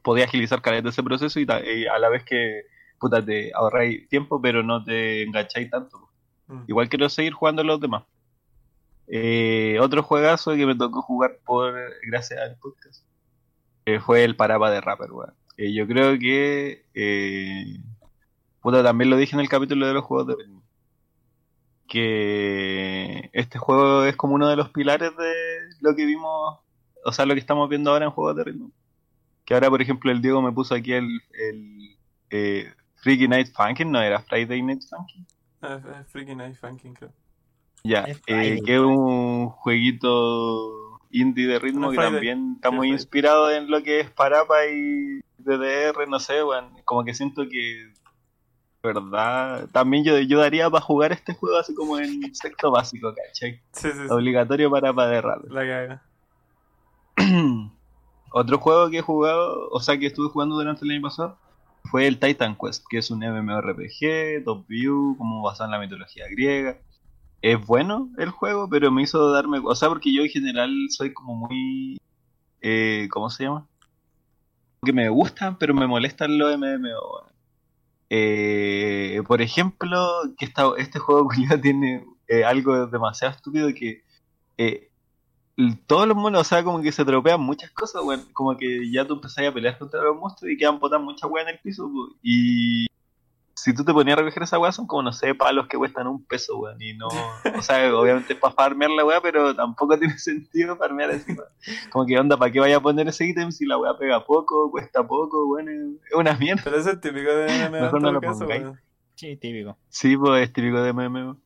podía 0.01 0.23
agilizar 0.23 0.61
caleta 0.61 0.87
ese 0.87 1.03
proceso 1.03 1.37
y, 1.37 1.45
a 1.45 1.99
la 1.99 2.07
vez 2.07 2.23
que 2.23 2.61
puta, 2.97 3.23
te 3.23 3.51
ahorráis 3.53 4.07
tiempo, 4.07 4.41
pero 4.41 4.63
no 4.63 4.85
te 4.85 5.23
engancháis 5.23 5.69
tanto. 5.69 6.09
Mm. 6.47 6.61
Igual 6.67 6.87
quiero 6.87 7.09
seguir 7.09 7.33
jugando 7.33 7.61
a 7.61 7.65
los 7.65 7.81
demás. 7.81 8.05
Eh, 9.07 9.77
otro 9.81 10.01
juegazo 10.01 10.55
que 10.55 10.65
me 10.65 10.75
tocó 10.75 11.01
jugar 11.01 11.39
por 11.43 11.75
gracias 12.07 12.39
al 12.39 12.55
podcast 12.57 13.03
eh, 13.85 13.99
fue 13.99 14.23
el 14.23 14.37
Parapa 14.37 14.71
de 14.71 14.79
Rapper, 14.79 15.11
weón. 15.11 15.33
Eh, 15.57 15.73
yo 15.73 15.85
creo 15.87 16.17
que 16.17 16.85
eh, 16.93 17.81
puta, 18.61 18.81
también 18.81 19.09
lo 19.09 19.17
dije 19.17 19.35
en 19.35 19.41
el 19.41 19.49
capítulo 19.49 19.87
de 19.87 19.93
los 19.93 20.05
juegos 20.05 20.27
de 20.27 20.35
que 21.89 23.29
este 23.33 23.57
juego 23.57 24.05
es 24.05 24.15
como 24.15 24.35
uno 24.35 24.47
de 24.47 24.55
los 24.55 24.69
pilares 24.69 25.11
de 25.17 25.33
lo 25.81 25.95
que 25.95 26.05
vimos, 26.05 26.59
o 27.03 27.11
sea, 27.11 27.25
lo 27.25 27.33
que 27.33 27.39
estamos 27.39 27.67
viendo 27.67 27.91
ahora 27.91 28.05
en 28.05 28.11
juegos 28.11 28.35
de 28.37 28.43
ritmo. 28.43 28.71
Que 29.43 29.55
ahora, 29.55 29.69
por 29.69 29.81
ejemplo, 29.81 30.11
el 30.11 30.21
Diego 30.21 30.41
me 30.41 30.51
puso 30.51 30.75
aquí 30.75 30.93
el, 30.93 31.21
el 31.33 31.97
eh, 32.29 32.71
Freaky 32.97 33.27
Night 33.27 33.47
Funkin', 33.53 33.91
no 33.91 34.01
era 34.01 34.21
Friday 34.21 34.61
Night 34.61 34.83
Funkin'. 34.87 35.25
Ah, 35.61 36.03
Freaky 36.07 36.35
Night 36.35 36.55
Funkin', 36.55 36.93
creo. 36.93 37.11
Ya, 37.83 38.05
eh, 38.27 38.59
que 38.63 38.75
es 38.75 38.79
un 38.79 39.49
jueguito 39.49 40.99
indie 41.11 41.47
de 41.47 41.59
ritmo 41.59 41.87
No, 41.87 41.89
que 41.89 41.95
Friday. 41.95 42.13
también 42.13 42.53
está 42.55 42.71
muy 42.71 42.89
inspirado 42.89 43.49
en 43.51 43.69
lo 43.69 43.81
que 43.81 44.01
es 44.01 44.11
Parapa 44.11 44.67
y 44.67 45.21
DDR, 45.37 46.07
no 46.07 46.19
sé, 46.19 46.43
weón. 46.43 46.69
Como 46.85 47.03
que 47.03 47.13
siento 47.13 47.47
que, 47.49 47.91
verdad, 48.81 49.69
también 49.71 50.03
yo, 50.03 50.17
yo 50.19 50.39
daría 50.39 50.69
para 50.69 50.83
jugar 50.83 51.11
este 51.11 51.33
juego 51.33 51.57
así 51.57 51.73
como 51.75 51.99
en 51.99 52.33
sexto 52.33 52.71
básico, 52.71 53.13
¿cachai? 53.13 53.61
Sí, 53.73 53.89
sí, 53.91 53.91
sí. 53.91 54.07
Obligatorio 54.09 54.71
para 54.71 54.91
rap. 55.21 55.43
La 55.49 55.61
caga. 55.61 56.03
Otro 58.31 58.59
juego 58.59 58.89
que 58.89 58.99
he 58.99 59.01
jugado, 59.01 59.69
o 59.71 59.79
sea, 59.79 59.97
que 59.97 60.05
estuve 60.05 60.29
jugando 60.29 60.55
durante 60.55 60.85
el 60.85 60.91
año 60.91 61.01
pasado, 61.01 61.37
fue 61.85 62.07
el 62.07 62.19
Titan 62.19 62.55
Quest, 62.55 62.85
que 62.89 62.99
es 62.99 63.09
un 63.09 63.19
MMORPG, 63.19 64.43
top 64.45 64.67
view, 64.67 65.15
como 65.17 65.41
basado 65.41 65.65
en 65.65 65.71
la 65.71 65.79
mitología 65.79 66.25
griega. 66.29 66.77
Es 67.41 67.65
bueno 67.65 68.09
el 68.17 68.29
juego, 68.29 68.69
pero 68.69 68.91
me 68.91 69.01
hizo 69.01 69.31
darme, 69.31 69.59
o 69.63 69.75
sea, 69.75 69.89
porque 69.89 70.13
yo 70.13 70.23
en 70.23 70.29
general 70.29 70.71
soy 70.89 71.13
como 71.13 71.35
muy, 71.35 71.97
eh, 72.61 73.07
¿cómo 73.11 73.29
se 73.29 73.43
llama? 73.43 73.65
Que 74.83 74.93
me 74.93 75.09
gustan, 75.09 75.57
pero 75.57 75.73
me 75.73 75.87
molestan 75.87 76.37
los 76.37 76.55
MMO. 76.57 77.29
Eh, 78.09 79.21
por 79.27 79.41
ejemplo, 79.41 79.97
que 80.37 80.45
esta- 80.45 80.73
este 80.77 80.99
juego 80.99 81.27
culiao 81.29 81.59
tiene 81.61 82.05
eh, 82.27 82.43
algo 82.43 82.87
demasiado 82.87 83.33
estúpido 83.35 83.69
que 83.73 84.03
eh, 84.57 84.89
todos 85.87 86.07
los 86.07 86.15
monos, 86.17 86.41
o 86.41 86.43
sea, 86.43 86.63
como 86.63 86.81
que 86.81 86.91
se 86.91 87.03
tropean 87.05 87.41
muchas 87.41 87.71
cosas, 87.71 88.01
weón. 88.03 88.25
Como 88.33 88.57
que 88.57 88.89
ya 88.91 89.05
tú 89.05 89.15
empezás 89.15 89.45
a 89.47 89.53
pelear 89.53 89.77
contra 89.77 90.01
los 90.03 90.15
monstruos 90.17 90.53
y 90.53 90.57
quedan 90.57 90.79
botadas 90.79 91.03
muchas 91.03 91.29
weas 91.29 91.47
en 91.47 91.55
el 91.55 91.59
piso. 91.61 91.89
Y 92.23 92.87
si 93.63 93.73
tú 93.73 93.83
te 93.83 93.93
ponías 93.93 94.17
a 94.17 94.21
recoger 94.21 94.43
esa 94.43 94.57
wea, 94.57 94.71
son 94.71 94.87
como, 94.87 95.03
no 95.03 95.11
sé, 95.11 95.35
palos 95.35 95.67
que 95.67 95.77
cuestan 95.77 96.07
un 96.07 96.25
peso, 96.25 96.57
weón. 96.57 96.81
Y 96.81 96.93
no, 96.93 97.07
o 97.57 97.61
sea, 97.61 97.93
obviamente 97.95 98.33
es 98.33 98.39
para 98.39 98.53
farmear 98.53 98.91
la 98.91 99.05
wea, 99.05 99.21
pero 99.21 99.53
tampoco 99.55 99.97
tiene 99.97 100.17
sentido 100.17 100.77
farmear 100.77 101.11
así, 101.11 101.33
weón. 101.33 101.49
Como 101.91 102.05
que 102.05 102.17
onda, 102.17 102.37
¿para 102.37 102.51
qué 102.51 102.59
vaya 102.59 102.77
a 102.77 102.81
poner 102.81 103.07
ese 103.07 103.25
ítem 103.25 103.51
si 103.51 103.65
la 103.65 103.77
wea 103.77 103.97
pega 103.97 104.25
poco, 104.25 104.71
cuesta 104.71 105.05
poco, 105.05 105.47
weón? 105.47 105.69
Es 105.69 106.09
es 106.09 106.15
una 106.15 106.33
mierda. 106.35 106.61
Pero 106.63 106.77
eso 106.77 106.91
es 106.91 107.01
típico 107.01 107.31
de 107.31 107.69
MMO 107.69 107.81
Mejor 107.81 108.01
no 108.01 108.11
lo 108.11 108.21
caso. 108.21 108.47
Sí, 109.15 109.35
típico. 109.35 109.77
Sí, 109.89 110.15
pues 110.15 110.43
es 110.43 110.53
típico 110.53 110.81
de 110.81 110.93
MMO. 110.93 111.37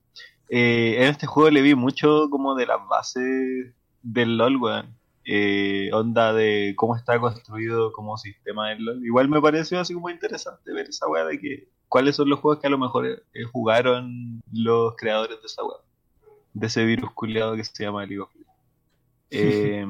Eh, 0.50 0.98
en 1.00 1.10
este 1.10 1.26
juego 1.26 1.50
le 1.50 1.62
vi 1.62 1.74
mucho 1.74 2.30
como 2.30 2.54
de 2.54 2.68
las 2.68 2.88
bases 2.88 3.74
del 4.04 4.38
LOL, 4.38 4.58
weón. 4.58 4.96
Eh, 5.26 5.90
onda 5.94 6.34
de 6.34 6.74
cómo 6.76 6.98
está 6.98 7.18
construido 7.20 7.92
como 7.94 8.18
sistema 8.18 8.70
del 8.70 8.86
LOL. 8.86 9.06
Igual 9.06 9.30
me 9.30 9.42
pareció 9.42 9.80
así 9.80 9.94
como 9.94 10.10
interesante 10.10 10.72
ver 10.72 10.90
esa 10.90 11.08
weá 11.08 11.26
de 11.26 11.40
que 11.40 11.70
cuáles 11.94 12.16
son 12.16 12.28
los 12.28 12.40
juegos 12.40 12.60
que 12.60 12.66
a 12.66 12.72
lo 12.72 12.80
mejor 12.80 13.06
eh, 13.06 13.44
jugaron 13.52 14.42
los 14.52 14.96
creadores 14.96 15.40
de 15.40 15.46
esa 15.46 15.64
weá. 15.64 15.78
De 16.52 16.66
ese 16.66 16.84
virus 16.86 17.12
culiado 17.12 17.56
que 17.56 17.64
se 17.64 17.84
llama 17.84 18.04
League 18.04 18.20
of 18.20 18.34
Legends. 18.34 18.50
Eh, 19.36 19.86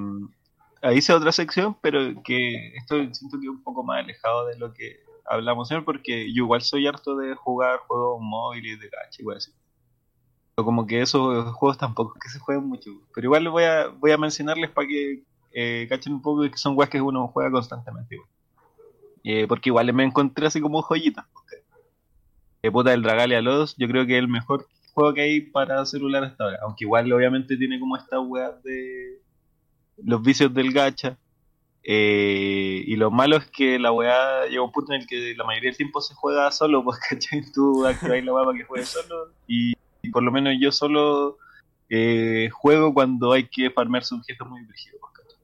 ahí 0.82 0.98
hice 0.98 1.14
otra 1.14 1.32
sección, 1.32 1.78
pero 1.82 2.00
que 2.24 2.76
esto 2.76 2.96
siento 3.14 3.40
que 3.40 3.46
es 3.46 3.50
un 3.50 3.64
poco 3.64 3.84
más 3.84 4.04
alejado 4.04 4.48
de 4.48 4.58
lo 4.58 4.74
que 4.74 5.00
hablamos 5.26 5.70
siempre, 5.70 5.86
porque 5.86 6.28
yo 6.34 6.44
igual 6.44 6.62
soy 6.62 6.88
harto 6.88 7.16
de 7.16 7.36
jugar 7.36 7.80
juegos 7.88 8.22
móviles 8.22 8.80
de 8.82 8.90
gacha 8.90 9.24
y 9.24 9.38
así. 9.38 9.52
Pero 10.56 10.66
como 10.66 10.86
que 10.86 11.02
esos 11.02 11.54
juegos 11.54 11.78
tampoco 11.78 12.18
que 12.22 12.28
se 12.28 12.40
jueguen 12.40 12.66
mucho. 12.66 12.92
Pero 13.16 13.28
igual 13.28 13.48
voy 13.48 13.64
a, 13.64 13.88
voy 13.88 14.12
a 14.12 14.18
mencionarles 14.18 14.70
para 14.72 14.88
que 14.88 15.24
eh, 15.54 15.88
cachen 15.90 16.14
un 16.14 16.22
poco 16.22 16.42
que 16.42 16.58
son 16.58 16.78
weas 16.78 16.90
que 16.90 17.00
uno 17.00 17.30
juega 17.30 17.50
constantemente. 17.50 18.18
Eh, 19.24 19.46
porque 19.48 19.70
igual 19.70 19.94
me 19.94 20.04
encontré 20.04 20.48
así 20.48 20.60
como 20.60 20.82
joyitas. 20.82 21.26
Eh, 22.64 22.72
puta 22.72 22.92
del 22.92 23.04
Dragalia 23.04 23.42
Lost, 23.42 23.78
yo 23.78 23.88
creo 23.90 24.06
que 24.06 24.14
es 24.14 24.20
el 24.20 24.30
mejor 24.30 24.68
juego 24.94 25.14
que 25.14 25.22
hay 25.22 25.42
para 25.42 25.86
celular 25.86 26.24
hasta 26.24 26.46
ahora. 26.46 26.60
Aunque 26.64 26.86
igual 26.86 27.12
obviamente 27.12 27.58
tiene 27.58 27.78
como 27.78 27.98
estas 27.98 28.22
weas 28.26 28.64
de 28.64 29.20
los 29.98 30.22
vicios 30.22 30.54
del 30.54 30.72
gacha. 30.72 31.18
Eh, 31.84 32.82
y 32.88 32.96
lo 32.96 33.12
malo 33.12 33.36
es 33.36 33.48
que 33.48 33.78
la 33.78 33.92
weá 33.92 34.46
llega 34.48 34.62
a 34.62 34.66
un 34.66 34.72
punto 34.72 34.94
en 34.94 35.02
el 35.02 35.08
que 35.08 35.36
la 35.36 35.44
mayoría 35.44 35.72
del 35.72 35.78
tiempo 35.78 36.00
se 36.00 36.16
juega 36.16 36.50
solo, 36.52 36.82
pues 36.86 37.00
cachai, 37.00 37.44
tú 37.54 37.86
activáis 37.86 38.24
la 38.24 38.34
weá 38.34 38.46
para 38.46 38.58
que 38.58 38.64
juegue 38.64 38.86
solo. 38.86 39.34
Y, 39.46 39.74
por 40.12 40.24
lo 40.24 40.32
menos 40.32 40.54
yo 40.60 40.72
solo 40.72 41.38
eh, 41.90 42.50
juego 42.52 42.94
cuando 42.94 43.34
hay 43.34 43.50
que 43.50 43.72
farmear 43.72 44.04
objetos 44.10 44.48
muy 44.48 44.64
brígidos, 44.64 45.02
pues. 45.02 45.38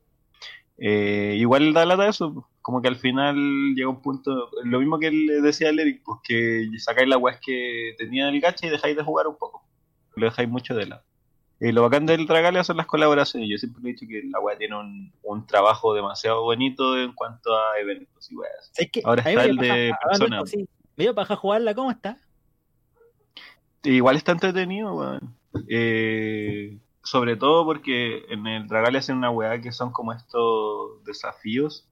Eh, 0.77 1.35
igual 1.37 1.73
da 1.73 1.85
lata 1.85 2.07
eso, 2.07 2.33
pues, 2.33 2.45
como 2.61 2.81
que 2.81 2.87
al 2.87 2.97
final 2.97 3.35
llega 3.75 3.89
un 3.89 4.01
punto, 4.01 4.49
lo 4.63 4.79
mismo 4.79 4.99
que 4.99 5.11
le 5.11 5.41
decía 5.41 5.69
al 5.69 5.79
Eric, 5.79 6.01
pues 6.03 6.19
que 6.23 6.67
sacáis 6.77 7.07
las 7.07 7.19
weas 7.19 7.39
que 7.43 7.95
tenía 7.97 8.29
el 8.29 8.41
gacha 8.41 8.67
y 8.67 8.69
dejáis 8.69 8.95
de 8.95 9.03
jugar 9.03 9.27
un 9.27 9.37
poco, 9.37 9.63
lo 10.15 10.25
dejáis 10.25 10.49
mucho 10.49 10.75
de 10.75 10.87
lado. 10.87 11.03
Eh, 11.59 11.73
lo 11.73 11.81
bacán 11.81 12.05
del 12.05 12.25
Dragalia 12.25 12.63
son 12.63 12.77
las 12.77 12.85
colaboraciones. 12.85 13.49
Yo 13.49 13.57
siempre 13.57 13.81
he 13.83 13.93
dicho 13.93 14.05
que 14.07 14.23
la 14.29 14.39
weá 14.39 14.57
tiene 14.57 14.77
un, 14.77 15.11
un 15.23 15.45
trabajo 15.45 15.93
demasiado 15.93 16.41
bonito 16.41 16.97
en 16.97 17.11
cuanto 17.13 17.53
a 17.53 17.77
eventos 17.79 18.31
y 18.31 18.35
weas. 18.35 18.71
Ahora 19.03 19.23
está 19.23 19.43
el 19.43 19.57
de 19.57 19.93
Persona. 20.01 20.41
dio 20.95 21.13
paja 21.13 21.35
jugarla, 21.35 21.75
¿cómo 21.75 21.91
está? 21.91 22.17
Igual 23.83 24.15
está 24.15 24.31
entretenido, 24.31 24.93
weón. 24.93 25.35
Eh, 25.67 26.79
sobre 27.03 27.35
todo 27.35 27.65
porque 27.65 28.23
en 28.29 28.47
el 28.47 28.67
Dragalia 28.67 28.99
hacen 28.99 29.17
una 29.17 29.31
weá 29.31 29.59
que 29.59 29.73
son 29.73 29.91
como 29.91 30.13
estos 30.13 31.03
desafíos 31.03 31.89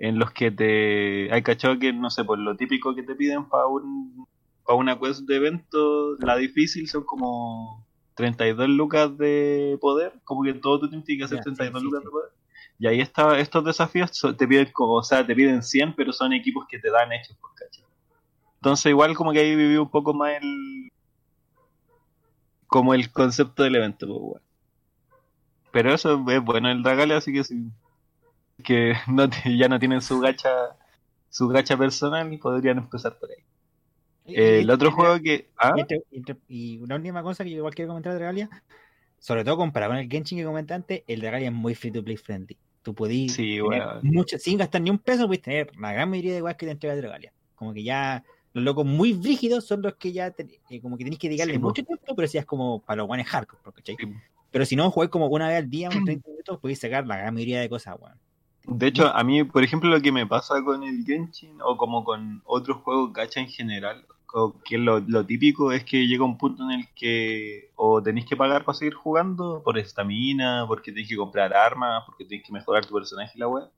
en 0.00 0.18
los 0.18 0.32
que 0.32 0.50
te. 0.50 1.32
Hay 1.32 1.42
cachado 1.42 1.78
que, 1.78 1.92
no 1.92 2.10
sé, 2.10 2.24
por 2.24 2.38
lo 2.38 2.56
típico 2.56 2.94
que 2.94 3.02
te 3.02 3.14
piden 3.14 3.44
para 3.44 3.66
un, 3.66 4.26
para 4.64 4.78
una 4.78 4.98
quest 4.98 5.20
de 5.26 5.36
evento, 5.36 6.16
la 6.18 6.36
difícil 6.36 6.88
son 6.88 7.04
como 7.04 7.86
32 8.14 8.68
lucas 8.70 9.16
de 9.18 9.78
poder, 9.78 10.14
como 10.24 10.42
que 10.42 10.54
todo 10.54 10.80
tu 10.80 10.90
team 10.90 11.04
tiene 11.04 11.18
que 11.18 11.24
hacer 11.26 11.38
Ya, 11.38 11.44
sí, 11.44 11.54
32 11.54 11.80
sí, 11.80 11.84
lucas 11.84 12.00
sí. 12.00 12.06
de 12.06 12.10
poder. 12.10 12.30
Y 12.78 12.86
ahí 12.86 13.00
está, 13.02 13.38
estos 13.38 13.62
desafíos 13.62 14.10
te 14.38 14.48
piden, 14.48 14.72
como, 14.72 14.94
o 14.94 15.02
sea, 15.02 15.24
te 15.24 15.34
piden 15.34 15.62
100, 15.62 15.94
pero 15.94 16.14
son 16.14 16.32
equipos 16.32 16.64
que 16.66 16.78
te 16.78 16.90
dan 16.90 17.12
hechos, 17.12 17.36
por 17.36 17.54
¿cachai? 17.54 17.84
Entonces 18.54 18.86
igual 18.86 19.14
como 19.14 19.32
que 19.32 19.40
ahí 19.40 19.54
viví 19.54 19.76
un 19.76 19.90
poco 19.90 20.14
más 20.14 20.32
el, 20.40 20.90
como 22.66 22.94
el 22.94 23.12
concepto 23.12 23.64
del 23.64 23.76
evento, 23.76 24.06
pues, 24.06 24.18
weón. 24.18 24.42
Pero 25.72 25.92
eso 25.92 26.24
es 26.26 26.42
bueno 26.42 26.70
el 26.70 26.82
Dragalia, 26.82 27.18
así 27.18 27.34
que 27.34 27.44
sí. 27.44 27.70
Que 28.62 28.94
no 29.08 29.28
ya 29.44 29.68
no 29.68 29.78
tienen 29.78 30.00
su 30.00 30.20
gacha, 30.20 30.50
su 31.28 31.48
gacha 31.48 31.76
personal, 31.76 32.38
podrían 32.38 32.78
empezar 32.78 33.18
por 33.18 33.30
ahí. 33.30 33.36
Eh, 34.26 34.60
el 34.60 34.70
otro 34.70 34.92
juego 34.92 35.18
que. 35.20 35.50
¿Ah? 35.58 35.72
Y, 35.76 35.80
entre- 35.80 36.02
entre- 36.12 36.36
y 36.48 36.78
una 36.78 36.96
última 36.96 37.22
cosa 37.22 37.42
que 37.44 37.50
yo 37.50 37.58
igual 37.58 37.74
quiero 37.74 37.88
comentar 37.88 38.12
de 38.12 38.18
Dragalia, 38.18 38.48
sobre 39.18 39.44
todo 39.44 39.56
comparado 39.56 39.92
con 39.92 39.98
el 39.98 40.08
Genshin 40.08 40.38
que 40.38 40.44
comenté 40.44 40.74
antes, 40.74 41.02
el 41.06 41.20
Dragalia 41.20 41.48
es 41.48 41.54
muy 41.54 41.74
free 41.74 41.90
to 41.90 42.02
play 42.04 42.16
friendly. 42.16 42.56
Tú 42.82 42.94
podís 42.94 43.32
Sí, 43.32 43.60
weón. 43.60 44.00
mucho, 44.02 44.38
sin 44.38 44.56
gastar 44.56 44.80
ni 44.80 44.90
un 44.90 44.98
peso, 44.98 45.26
puedes 45.26 45.42
tener 45.42 45.70
la 45.78 45.92
gran 45.92 46.08
mayoría 46.08 46.32
de 46.32 46.38
igual 46.38 46.56
que 46.56 46.66
te 46.66 46.72
entrega 46.72 46.96
Dragalia. 46.96 47.32
Como 47.54 47.74
que 47.74 47.82
ya 47.82 48.24
los 48.52 48.64
locos 48.64 48.86
muy 48.86 49.12
rígidos 49.12 49.66
son 49.66 49.82
los 49.82 49.94
que 49.96 50.12
ya 50.12 50.30
te- 50.30 50.60
eh, 50.70 50.80
como 50.80 50.96
que 50.96 51.04
tenéis 51.04 51.18
que 51.18 51.28
dedicarle 51.28 51.54
Sí, 51.54 51.58
mucho 51.58 51.82
tiempo, 51.84 52.14
pero 52.16 52.26
si 52.28 52.38
es 52.38 52.46
como 52.46 52.80
para 52.82 52.98
los 52.98 53.06
guanes 53.06 53.26
hardcore, 53.26 53.60
¿cachai? 53.74 53.96
Sí. 53.98 54.12
Pero 54.50 54.64
si 54.64 54.76
no, 54.76 54.90
jugáis 54.90 55.10
como 55.10 55.26
una 55.28 55.48
vez 55.48 55.58
al 55.58 55.68
día, 55.70 55.88
unos 55.90 56.04
30 56.04 56.28
minutos, 56.28 56.58
podéis 56.58 56.78
sacar 56.80 57.06
la 57.06 57.18
gran 57.18 57.34
mayoría 57.34 57.60
de 57.60 57.68
cosas, 57.68 57.96
weón. 57.98 58.18
De 58.70 58.86
hecho, 58.86 59.08
a 59.08 59.24
mí, 59.24 59.42
por 59.42 59.64
ejemplo, 59.64 59.90
lo 59.90 60.00
que 60.00 60.12
me 60.12 60.28
pasa 60.28 60.62
con 60.62 60.84
el 60.84 61.04
Genshin 61.04 61.60
o 61.60 61.76
como 61.76 62.04
con 62.04 62.40
otros 62.44 62.78
juegos 62.78 63.12
gacha 63.12 63.40
en 63.40 63.48
general, 63.48 64.06
que 64.64 64.78
lo, 64.78 65.00
lo 65.00 65.26
típico 65.26 65.72
es 65.72 65.84
que 65.84 66.06
llega 66.06 66.24
un 66.24 66.38
punto 66.38 66.62
en 66.62 66.78
el 66.78 66.88
que 66.94 67.72
o 67.74 68.00
tenéis 68.00 68.26
que 68.26 68.36
pagar 68.36 68.64
para 68.64 68.78
seguir 68.78 68.94
jugando 68.94 69.60
por 69.64 69.76
estamina, 69.76 70.66
porque 70.68 70.92
tenéis 70.92 71.08
que 71.08 71.16
comprar 71.16 71.52
armas, 71.52 72.04
porque 72.06 72.24
tenéis 72.24 72.46
que 72.46 72.52
mejorar 72.52 72.86
tu 72.86 72.94
personaje 72.94 73.32
y 73.34 73.40
la 73.40 73.48
web. 73.48 73.68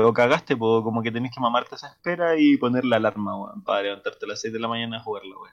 o 0.00 0.12
cagaste, 0.12 0.56
pues 0.56 0.84
como 0.84 1.02
que 1.02 1.10
tenéis 1.10 1.34
que 1.34 1.40
mamarte 1.40 1.74
esa 1.74 1.88
espera 1.88 2.38
y 2.38 2.56
poner 2.58 2.84
la 2.84 2.96
alarma, 2.96 3.36
weón, 3.36 3.64
para 3.64 3.82
levantarte 3.82 4.26
a 4.26 4.28
las 4.28 4.40
6 4.40 4.52
de 4.52 4.60
la 4.60 4.68
mañana 4.68 4.98
a 4.98 5.02
jugar 5.02 5.24
la 5.24 5.36
web. 5.38 5.52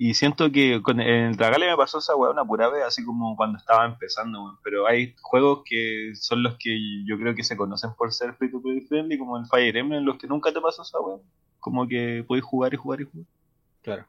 Y 0.00 0.14
siento 0.14 0.52
que 0.52 0.80
con 0.80 1.00
en 1.00 1.24
el 1.24 1.36
Dragalia 1.36 1.72
me 1.72 1.76
pasó 1.76 1.98
esa 1.98 2.14
weá 2.14 2.30
una 2.30 2.44
pura 2.44 2.68
vez, 2.68 2.84
así 2.84 3.04
como 3.04 3.34
cuando 3.34 3.58
estaba 3.58 3.84
empezando, 3.84 4.44
weón. 4.44 4.56
Pero 4.62 4.86
hay 4.86 5.16
juegos 5.20 5.62
que 5.64 6.12
son 6.14 6.44
los 6.44 6.56
que 6.56 7.04
yo 7.04 7.18
creo 7.18 7.34
que 7.34 7.42
se 7.42 7.56
conocen 7.56 7.90
por 7.98 8.12
ser 8.12 8.34
free 8.34 8.48
to 8.48 8.62
play 8.62 8.80
friendly, 8.82 9.18
como 9.18 9.36
el 9.36 9.46
Fire 9.46 9.76
Emblem, 9.76 10.04
los 10.04 10.16
que 10.16 10.28
nunca 10.28 10.52
te 10.52 10.60
pasó 10.60 10.82
esa 10.82 11.00
weá. 11.00 11.18
Como 11.58 11.88
que 11.88 12.24
podéis 12.28 12.44
jugar 12.44 12.72
y 12.74 12.76
jugar 12.76 13.00
y 13.00 13.04
jugar. 13.06 13.26
Claro. 13.82 14.06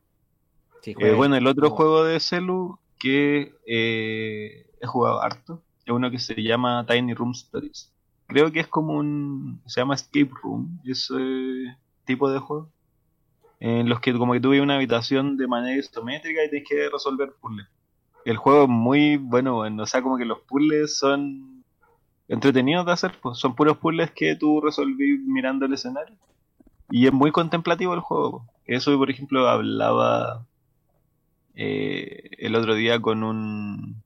Sí, 0.83 0.93
Eh, 0.99 1.13
bueno, 1.15 1.35
el 1.35 1.47
otro 1.47 1.71
juego 1.71 2.03
de 2.03 2.19
Celu 2.19 2.77
que 2.99 3.55
eh, 3.65 4.67
he 4.79 4.85
jugado 4.85 5.23
harto 5.23 5.63
es 5.87 5.91
uno 5.91 6.11
que 6.11 6.19
se 6.19 6.35
llama 6.35 6.85
Tiny 6.85 7.15
Room 7.15 7.31
Stories. 7.31 7.91
Creo 8.27 8.51
que 8.51 8.59
es 8.59 8.67
como 8.67 8.93
un. 8.93 9.59
se 9.65 9.81
llama 9.81 9.95
Escape 9.95 10.29
Room, 10.43 10.79
ese 10.85 11.15
tipo 12.05 12.29
de 12.29 12.37
juego. 12.37 12.69
En 13.59 13.89
los 13.89 13.99
que 13.99 14.13
como 14.13 14.33
que 14.33 14.39
tuve 14.39 14.61
una 14.61 14.75
habitación 14.75 15.37
de 15.37 15.47
manera 15.47 15.77
isométrica 15.77 16.43
y 16.43 16.49
tienes 16.49 16.69
que 16.69 16.89
resolver 16.89 17.33
puzzles. 17.41 17.67
El 18.25 18.37
juego 18.37 18.63
es 18.63 18.69
muy 18.69 19.17
bueno, 19.17 19.55
bueno, 19.55 19.83
o 19.83 19.85
sea, 19.85 20.01
como 20.01 20.17
que 20.17 20.25
los 20.25 20.39
puzzles 20.41 20.97
son 20.97 21.63
entretenidos 22.27 22.85
de 22.85 22.91
hacer, 22.91 23.13
pues 23.21 23.37
son 23.37 23.55
puros 23.55 23.77
puzzles 23.77 24.11
que 24.11 24.35
tú 24.35 24.61
resolvís 24.61 25.19
mirando 25.25 25.65
el 25.65 25.73
escenario. 25.73 26.15
Y 26.89 27.07
es 27.07 27.13
muy 27.13 27.31
contemplativo 27.31 27.93
el 27.93 27.99
juego. 27.99 28.45
Eso, 28.65 28.97
por 28.97 29.09
ejemplo, 29.09 29.47
hablaba 29.47 30.45
eh, 31.55 32.29
el 32.37 32.55
otro 32.55 32.75
día 32.75 33.01
con 33.01 33.23
un 33.23 34.01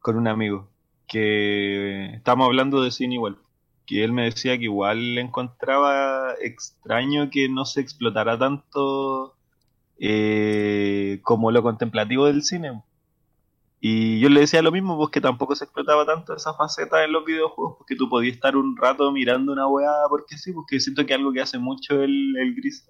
con 0.00 0.16
un 0.16 0.26
amigo 0.26 0.68
que 1.06 2.14
estábamos 2.14 2.46
hablando 2.46 2.82
de 2.82 2.90
cine 2.90 3.14
igual 3.14 3.38
que 3.92 4.04
él 4.04 4.12
me 4.12 4.24
decía 4.24 4.56
que 4.58 4.64
igual 4.64 5.14
le 5.14 5.20
encontraba 5.20 6.34
extraño 6.40 7.30
que 7.30 7.48
no 7.48 7.64
se 7.64 7.80
explotara 7.80 8.38
tanto 8.38 9.36
eh, 9.98 11.20
como 11.22 11.50
lo 11.50 11.62
contemplativo 11.62 12.26
del 12.26 12.42
cine 12.42 12.82
y 13.80 14.20
yo 14.20 14.28
le 14.28 14.40
decía 14.40 14.62
lo 14.62 14.72
mismo 14.72 14.96
pues 14.96 15.10
que 15.10 15.20
tampoco 15.20 15.54
se 15.56 15.64
explotaba 15.64 16.06
tanto 16.06 16.34
esa 16.34 16.54
faceta 16.54 17.04
en 17.04 17.12
los 17.12 17.24
videojuegos 17.24 17.76
porque 17.78 17.96
tú 17.96 18.08
podías 18.08 18.34
estar 18.34 18.56
un 18.56 18.76
rato 18.76 19.10
mirando 19.12 19.52
una 19.52 19.66
weá 19.66 19.92
porque 20.08 20.38
sí 20.38 20.52
porque 20.52 20.80
siento 20.80 21.04
que 21.04 21.12
es 21.12 21.18
algo 21.18 21.32
que 21.32 21.40
hace 21.40 21.58
mucho 21.58 22.02
el, 22.02 22.36
el 22.38 22.54
gris 22.54 22.88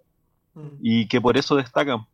Mm. 0.55 0.69
y 0.81 1.09
que 1.09 1.21
por 1.21 1.37
eso 1.37 1.57
destacan. 1.57 2.07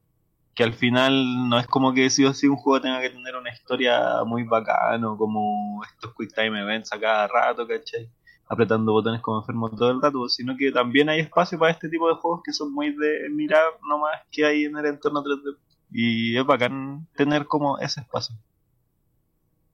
Que 0.54 0.64
al 0.64 0.74
final 0.74 1.48
no 1.48 1.58
es 1.58 1.66
como 1.68 1.94
que 1.94 2.10
sí 2.10 2.24
o 2.24 2.34
sí 2.34 2.48
un 2.48 2.56
juego 2.56 2.80
tenga 2.80 3.00
que 3.00 3.10
tener 3.10 3.36
una 3.36 3.52
historia 3.52 4.24
muy 4.24 4.42
bacano, 4.44 5.16
como 5.16 5.82
estos 5.84 6.14
quick 6.16 6.34
time 6.34 6.60
events 6.60 6.92
a 6.92 6.98
cada 6.98 7.28
rato, 7.28 7.66
¿cachai? 7.66 8.10
Apretando 8.48 8.92
botones 8.92 9.20
como 9.20 9.40
enfermo 9.40 9.70
todo 9.70 9.90
el 9.90 10.00
rato, 10.00 10.28
sino 10.28 10.56
que 10.56 10.72
también 10.72 11.08
hay 11.08 11.20
espacio 11.20 11.58
para 11.58 11.72
este 11.72 11.88
tipo 11.88 12.08
de 12.08 12.14
juegos 12.14 12.40
que 12.44 12.52
son 12.52 12.72
muy 12.72 12.96
de 12.96 13.28
mirar 13.30 13.64
nomás 13.88 14.12
que 14.30 14.46
hay 14.46 14.64
en 14.64 14.76
el 14.76 14.86
entorno 14.86 15.22
3D. 15.22 15.56
Y 15.90 16.36
es 16.36 16.46
bacán 16.46 17.06
tener 17.16 17.46
como 17.46 17.78
ese 17.78 18.00
espacio. 18.00 18.34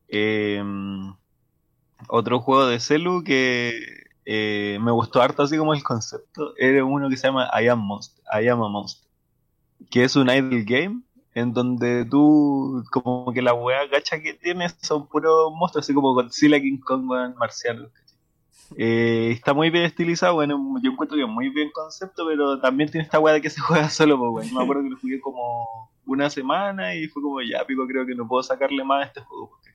Eh, 0.09 0.63
otro 2.09 2.41
juego 2.41 2.67
de 2.67 2.81
Celu 2.81 3.23
que 3.25 4.05
eh, 4.25 4.79
me 4.81 4.91
gustó 4.91 5.21
harto 5.21 5.43
así 5.43 5.57
como 5.57 5.75
el 5.75 5.83
concepto 5.83 6.55
era 6.57 6.85
uno 6.85 7.09
que 7.09 7.17
se 7.17 7.27
llama 7.27 7.51
I 7.61 7.69
Am 7.69 7.81
Monster, 7.81 8.23
I 8.33 8.49
Am 8.49 8.63
a 8.63 8.69
Monster, 8.69 9.09
que 9.91 10.05
es 10.05 10.17
un 10.17 10.31
idle 10.31 10.65
game 10.65 11.03
en 11.35 11.53
donde 11.53 12.05
tú 12.05 12.85
como 12.93 13.33
que 13.33 13.43
la 13.43 13.55
wea 13.55 13.87
gacha 13.87 14.21
que 14.21 14.35
tienes 14.35 14.77
son 14.81 15.09
puros 15.09 15.53
monstruos 15.53 15.85
así 15.85 15.93
como 15.93 16.15
Godzilla, 16.15 16.61
King 16.61 16.79
Kong. 16.79 17.09
¿cachai? 17.39 17.89
Eh, 18.77 19.31
está 19.33 19.55
muy 19.55 19.71
bien 19.71 19.85
estilizado, 19.85 20.35
bueno, 20.35 20.59
yo 20.83 20.91
encuentro 20.91 21.17
que 21.17 21.27
muy 21.27 21.49
bien 21.51 21.71
concepto, 21.73 22.27
pero 22.27 22.61
también 22.61 22.91
tiene 22.91 23.05
esta 23.05 23.19
wea 23.21 23.35
de 23.35 23.41
que 23.41 23.51
se 23.51 23.61
juega 23.61 23.89
solo, 23.91 24.19
pues. 24.19 24.49
Yo 24.51 24.57
me 24.57 24.63
acuerdo 24.63 24.83
que 24.83 24.91
lo 24.91 24.99
jugué 24.99 25.21
como 25.21 25.91
una 26.07 26.29
semana 26.31 26.95
y 26.95 27.07
fue 27.09 27.23
como 27.23 27.41
ya, 27.43 27.65
pico, 27.65 27.87
creo 27.87 28.05
que 28.07 28.15
no 28.15 28.27
puedo 28.27 28.43
sacarle 28.43 28.83
más 28.85 29.05
a 29.05 29.07
este 29.09 29.21
juego. 29.23 29.51
porque- 29.51 29.71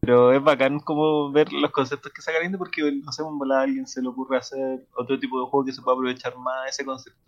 Pero 0.00 0.32
es 0.32 0.42
bacán 0.42 0.80
como 0.80 1.30
ver 1.30 1.52
los 1.52 1.70
conceptos 1.70 2.12
que 2.12 2.22
saca 2.22 2.38
la 2.38 2.42
gente 2.44 2.58
porque 2.58 2.82
no 3.04 3.12
sé, 3.12 3.22
a 3.22 3.60
alguien 3.60 3.86
se 3.86 4.02
le 4.02 4.08
ocurre 4.08 4.36
hacer 4.38 4.86
otro 4.96 5.18
tipo 5.18 5.38
de 5.40 5.46
juego 5.46 5.64
que 5.64 5.72
se 5.72 5.80
pueda 5.80 5.94
aprovechar 5.96 6.36
más 6.38 6.68
ese 6.68 6.84
concepto 6.84 7.20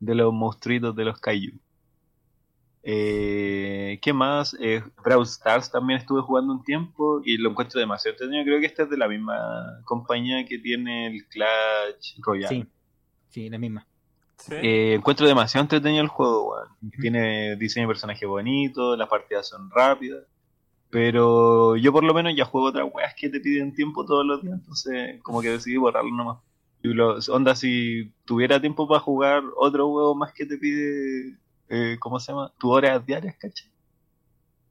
de 0.00 0.14
los 0.16 0.32
monstruitos 0.32 0.96
de 0.96 1.04
los 1.04 1.20
kaiju. 1.20 1.58
Eh, 2.84 3.98
¿Qué 4.02 4.12
más? 4.12 4.56
Eh, 4.60 4.82
Brawl 5.04 5.22
Stars 5.24 5.70
también 5.70 6.00
estuve 6.00 6.20
jugando 6.22 6.52
un 6.52 6.64
tiempo 6.64 7.20
y 7.24 7.36
lo 7.38 7.50
encuentro 7.50 7.78
demasiado 7.78 8.14
entretenido. 8.14 8.44
Creo 8.44 8.60
que 8.60 8.66
este 8.66 8.82
es 8.82 8.90
de 8.90 8.96
la 8.96 9.08
misma 9.08 9.80
compañía 9.84 10.44
que 10.44 10.58
tiene 10.58 11.06
el 11.06 11.26
Clash 11.28 12.18
Royale. 12.20 12.48
Sí, 12.56 12.66
sí, 13.28 13.50
la 13.50 13.58
misma. 13.58 13.86
Sí. 14.38 14.54
Eh, 14.56 14.94
encuentro 14.94 15.26
demasiado 15.26 15.62
entretenido 15.62 16.02
el 16.02 16.08
juego. 16.08 16.56
Tiene 17.00 17.54
diseño 17.56 17.86
de 17.86 17.92
personaje 17.92 18.26
bonito, 18.26 18.96
las 18.96 19.08
partidas 19.08 19.48
son 19.48 19.70
rápidas. 19.70 20.24
Pero 20.90 21.76
yo 21.76 21.90
por 21.92 22.04
lo 22.04 22.12
menos 22.12 22.34
ya 22.36 22.44
juego 22.44 22.66
otras 22.68 22.86
weas 22.92 23.14
que 23.14 23.30
te 23.30 23.40
piden 23.40 23.72
tiempo 23.74 24.04
todos 24.04 24.26
los 24.26 24.42
días, 24.42 24.58
entonces 24.58 25.22
como 25.22 25.40
que 25.40 25.48
decidí 25.50 25.76
borrarlo 25.78 26.10
nomás. 26.10 26.38
Y 26.82 26.88
lo- 26.88 27.16
onda, 27.30 27.54
si 27.54 28.12
tuviera 28.26 28.60
tiempo 28.60 28.86
para 28.86 29.00
jugar 29.00 29.42
otro 29.56 29.88
juego 29.88 30.14
más 30.14 30.34
que 30.34 30.44
te 30.44 30.58
pide, 30.58 31.38
eh, 31.72 31.96
¿cómo 31.98 32.20
se 32.20 32.32
llama? 32.32 32.52
Tu 32.58 32.70
horas 32.70 33.04
diarias, 33.06 33.34
¿cachai? 33.38 33.70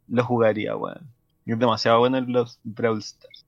Lo 0.07 0.23
jugaría, 0.23 0.75
weón. 0.75 1.09
Es 1.47 1.57
demasiado 1.57 1.97
bueno 1.97 2.19
el 2.19 2.27
Brawl 2.63 2.99
Stars. 2.99 3.43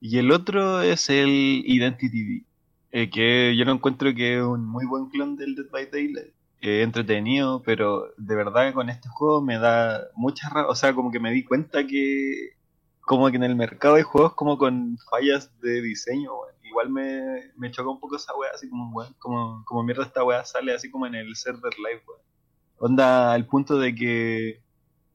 Y 0.00 0.16
el 0.16 0.32
otro 0.32 0.80
es 0.80 1.10
el 1.10 1.28
Identity 1.66 2.22
V. 2.22 2.44
Eh, 2.92 3.10
que 3.10 3.54
yo 3.54 3.66
lo 3.66 3.72
encuentro 3.72 4.14
que 4.14 4.38
es 4.38 4.42
un 4.42 4.64
muy 4.64 4.86
buen 4.86 5.10
clon 5.10 5.36
del 5.36 5.54
Dead 5.54 5.66
by 5.70 5.90
Daylight. 5.90 6.32
Eh, 6.62 6.80
entretenido, 6.80 7.62
pero 7.62 8.14
de 8.16 8.34
verdad 8.34 8.72
con 8.72 8.88
este 8.88 9.10
juego 9.10 9.42
me 9.42 9.58
da 9.58 10.06
mucha 10.14 10.48
rabia. 10.48 10.70
O 10.70 10.74
sea, 10.74 10.94
como 10.94 11.10
que 11.10 11.20
me 11.20 11.32
di 11.32 11.44
cuenta 11.44 11.86
que 11.86 12.56
como 13.02 13.30
que 13.30 13.36
en 13.36 13.44
el 13.44 13.54
mercado 13.54 13.96
hay 13.96 14.02
juegos 14.02 14.32
como 14.32 14.56
con 14.56 14.96
fallas 15.10 15.50
de 15.60 15.82
diseño, 15.82 16.32
weón. 16.32 16.54
Igual 16.62 16.88
me, 16.88 17.52
me 17.56 17.70
choca 17.70 17.90
un 17.90 18.00
poco 18.00 18.16
esa 18.16 18.34
weá, 18.34 18.50
así 18.54 18.68
como, 18.70 18.90
weón, 18.92 19.14
como, 19.18 19.62
como 19.66 19.82
mierda 19.82 20.04
esta 20.04 20.24
weá 20.24 20.44
sale 20.44 20.74
así 20.74 20.90
como 20.90 21.06
en 21.06 21.16
el 21.16 21.36
server 21.36 21.74
live, 21.78 22.02
weón. 22.06 22.26
Onda 22.78 23.32
al 23.32 23.46
punto 23.46 23.78
de 23.78 23.94
que 23.94 24.60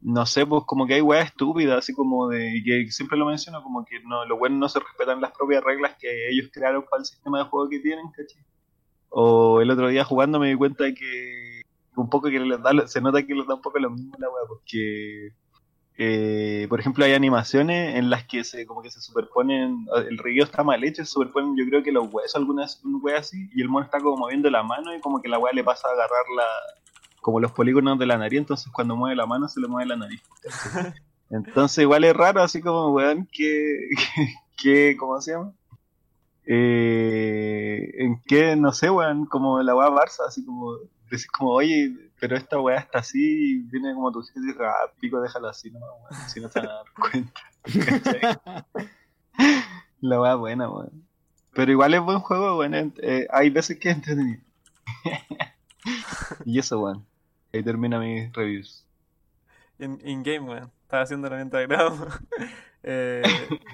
no 0.01 0.25
sé, 0.25 0.45
pues 0.45 0.63
como 0.65 0.87
que 0.87 0.95
hay 0.95 1.01
weas 1.01 1.27
estúpidas, 1.27 1.77
así 1.77 1.93
como 1.93 2.27
de, 2.27 2.61
que 2.65 2.91
siempre 2.91 3.17
lo 3.17 3.25
menciono, 3.25 3.61
como 3.61 3.85
que 3.85 3.99
no, 4.01 4.25
los 4.25 4.37
buenos 4.37 4.59
no 4.59 4.69
se 4.69 4.79
respetan 4.79 5.21
las 5.21 5.31
propias 5.31 5.63
reglas 5.63 5.95
que 5.99 6.29
ellos 6.29 6.49
crearon 6.51 6.83
para 6.89 7.01
el 7.01 7.05
sistema 7.05 7.39
de 7.39 7.45
juego 7.45 7.69
que 7.69 7.79
tienen, 7.79 8.09
¿cachai? 8.09 8.43
O 9.09 9.61
el 9.61 9.69
otro 9.69 9.89
día 9.89 10.03
jugando 10.03 10.39
me 10.39 10.49
di 10.49 10.55
cuenta 10.55 10.85
de 10.85 10.93
que 10.95 11.61
un 11.95 12.09
poco 12.09 12.29
que 12.29 12.39
les 12.39 12.61
da, 12.61 12.87
se 12.87 13.01
nota 13.01 13.23
que 13.23 13.35
les 13.35 13.45
da 13.45 13.55
un 13.55 13.61
poco 13.61 13.77
lo 13.77 13.91
mismo 13.91 14.15
la 14.17 14.29
wea, 14.29 14.43
porque 14.47 15.33
eh, 15.97 16.65
por 16.67 16.79
ejemplo 16.79 17.05
hay 17.05 17.13
animaciones 17.13 17.95
en 17.95 18.09
las 18.09 18.25
que 18.25 18.43
se 18.43 18.65
como 18.65 18.81
que 18.81 18.89
se 18.89 19.01
superponen, 19.01 19.85
el 20.09 20.17
río 20.17 20.43
está 20.43 20.63
mal 20.63 20.83
hecho, 20.83 21.05
se 21.05 21.11
superponen 21.11 21.55
yo 21.57 21.65
creo 21.69 21.83
que 21.83 21.91
los 21.91 22.11
huesos, 22.11 22.37
algunas 22.37 22.83
un 22.83 23.03
así, 23.11 23.49
y 23.53 23.61
el 23.61 23.69
mono 23.69 23.85
está 23.85 23.99
como 23.99 24.17
moviendo 24.17 24.49
la 24.49 24.63
mano 24.63 24.95
y 24.95 25.01
como 25.01 25.21
que 25.21 25.29
la 25.29 25.37
wea 25.37 25.53
le 25.53 25.63
pasa 25.63 25.89
a 25.89 25.91
agarrar 25.91 26.25
la, 26.35 26.45
como 27.21 27.39
los 27.39 27.51
polígonos 27.51 27.97
de 27.99 28.07
la 28.07 28.17
nariz, 28.17 28.39
entonces 28.39 28.71
cuando 28.73 28.95
mueve 28.95 29.15
la 29.15 29.25
mano 29.25 29.47
se 29.47 29.61
le 29.61 29.67
mueve 29.67 29.87
la 29.87 29.95
nariz. 29.95 30.21
Entonces 31.31 31.83
igual 31.83 32.03
es 32.03 32.13
raro, 32.13 32.43
así 32.43 32.61
como, 32.61 32.89
weón, 32.89 33.25
que, 33.31 33.87
que, 34.61 34.97
¿cómo 34.99 35.21
se 35.21 35.31
llama? 35.31 35.53
Eh, 36.45 37.89
en 37.99 38.21
que, 38.23 38.57
no 38.57 38.73
sé, 38.73 38.89
weón, 38.89 39.25
como 39.25 39.61
la 39.61 39.73
weá 39.73 39.87
Barça, 39.87 40.27
así 40.27 40.43
como, 40.43 40.75
decís 41.09 41.27
como, 41.27 41.51
oye, 41.51 42.11
pero 42.19 42.35
esta 42.35 42.59
weá 42.59 42.79
está 42.79 42.99
así, 42.99 43.19
y 43.19 43.57
viene 43.59 43.93
como 43.93 44.11
tu 44.11 44.21
jefe 44.23 44.39
y 44.39 44.47
dice, 44.47 44.59
ah, 44.65 44.91
pico, 44.99 45.21
déjalo 45.21 45.47
así, 45.47 45.71
no, 45.71 45.79
weón, 45.79 46.27
si 46.27 46.41
no 46.41 46.49
se 46.49 46.59
van 46.59 46.69
a 46.69 46.73
dar 46.73 46.85
cuenta. 46.99 47.41
la 50.01 50.19
weá 50.19 50.35
buena, 50.35 50.69
weón. 50.69 51.07
Pero 51.53 51.71
igual 51.71 51.93
es 51.93 52.01
buen 52.01 52.19
juego, 52.19 52.57
weón, 52.57 52.93
eh, 53.01 53.27
hay 53.31 53.49
veces 53.49 53.79
que 53.79 53.89
es 53.89 53.95
entretenido. 53.95 54.41
y 56.43 56.59
eso, 56.59 56.81
weón. 56.81 57.10
Ahí 57.53 57.63
termina 57.63 57.99
mis 57.99 58.31
reviews. 58.33 58.85
In, 59.79 59.99
in 60.03 60.23
game, 60.23 60.41
weón. 60.49 60.71
Estaba 60.83 61.03
haciendo 61.03 61.29
la 61.29 61.37
90 61.37 61.61
grados. 61.61 61.99
eh, 62.83 63.23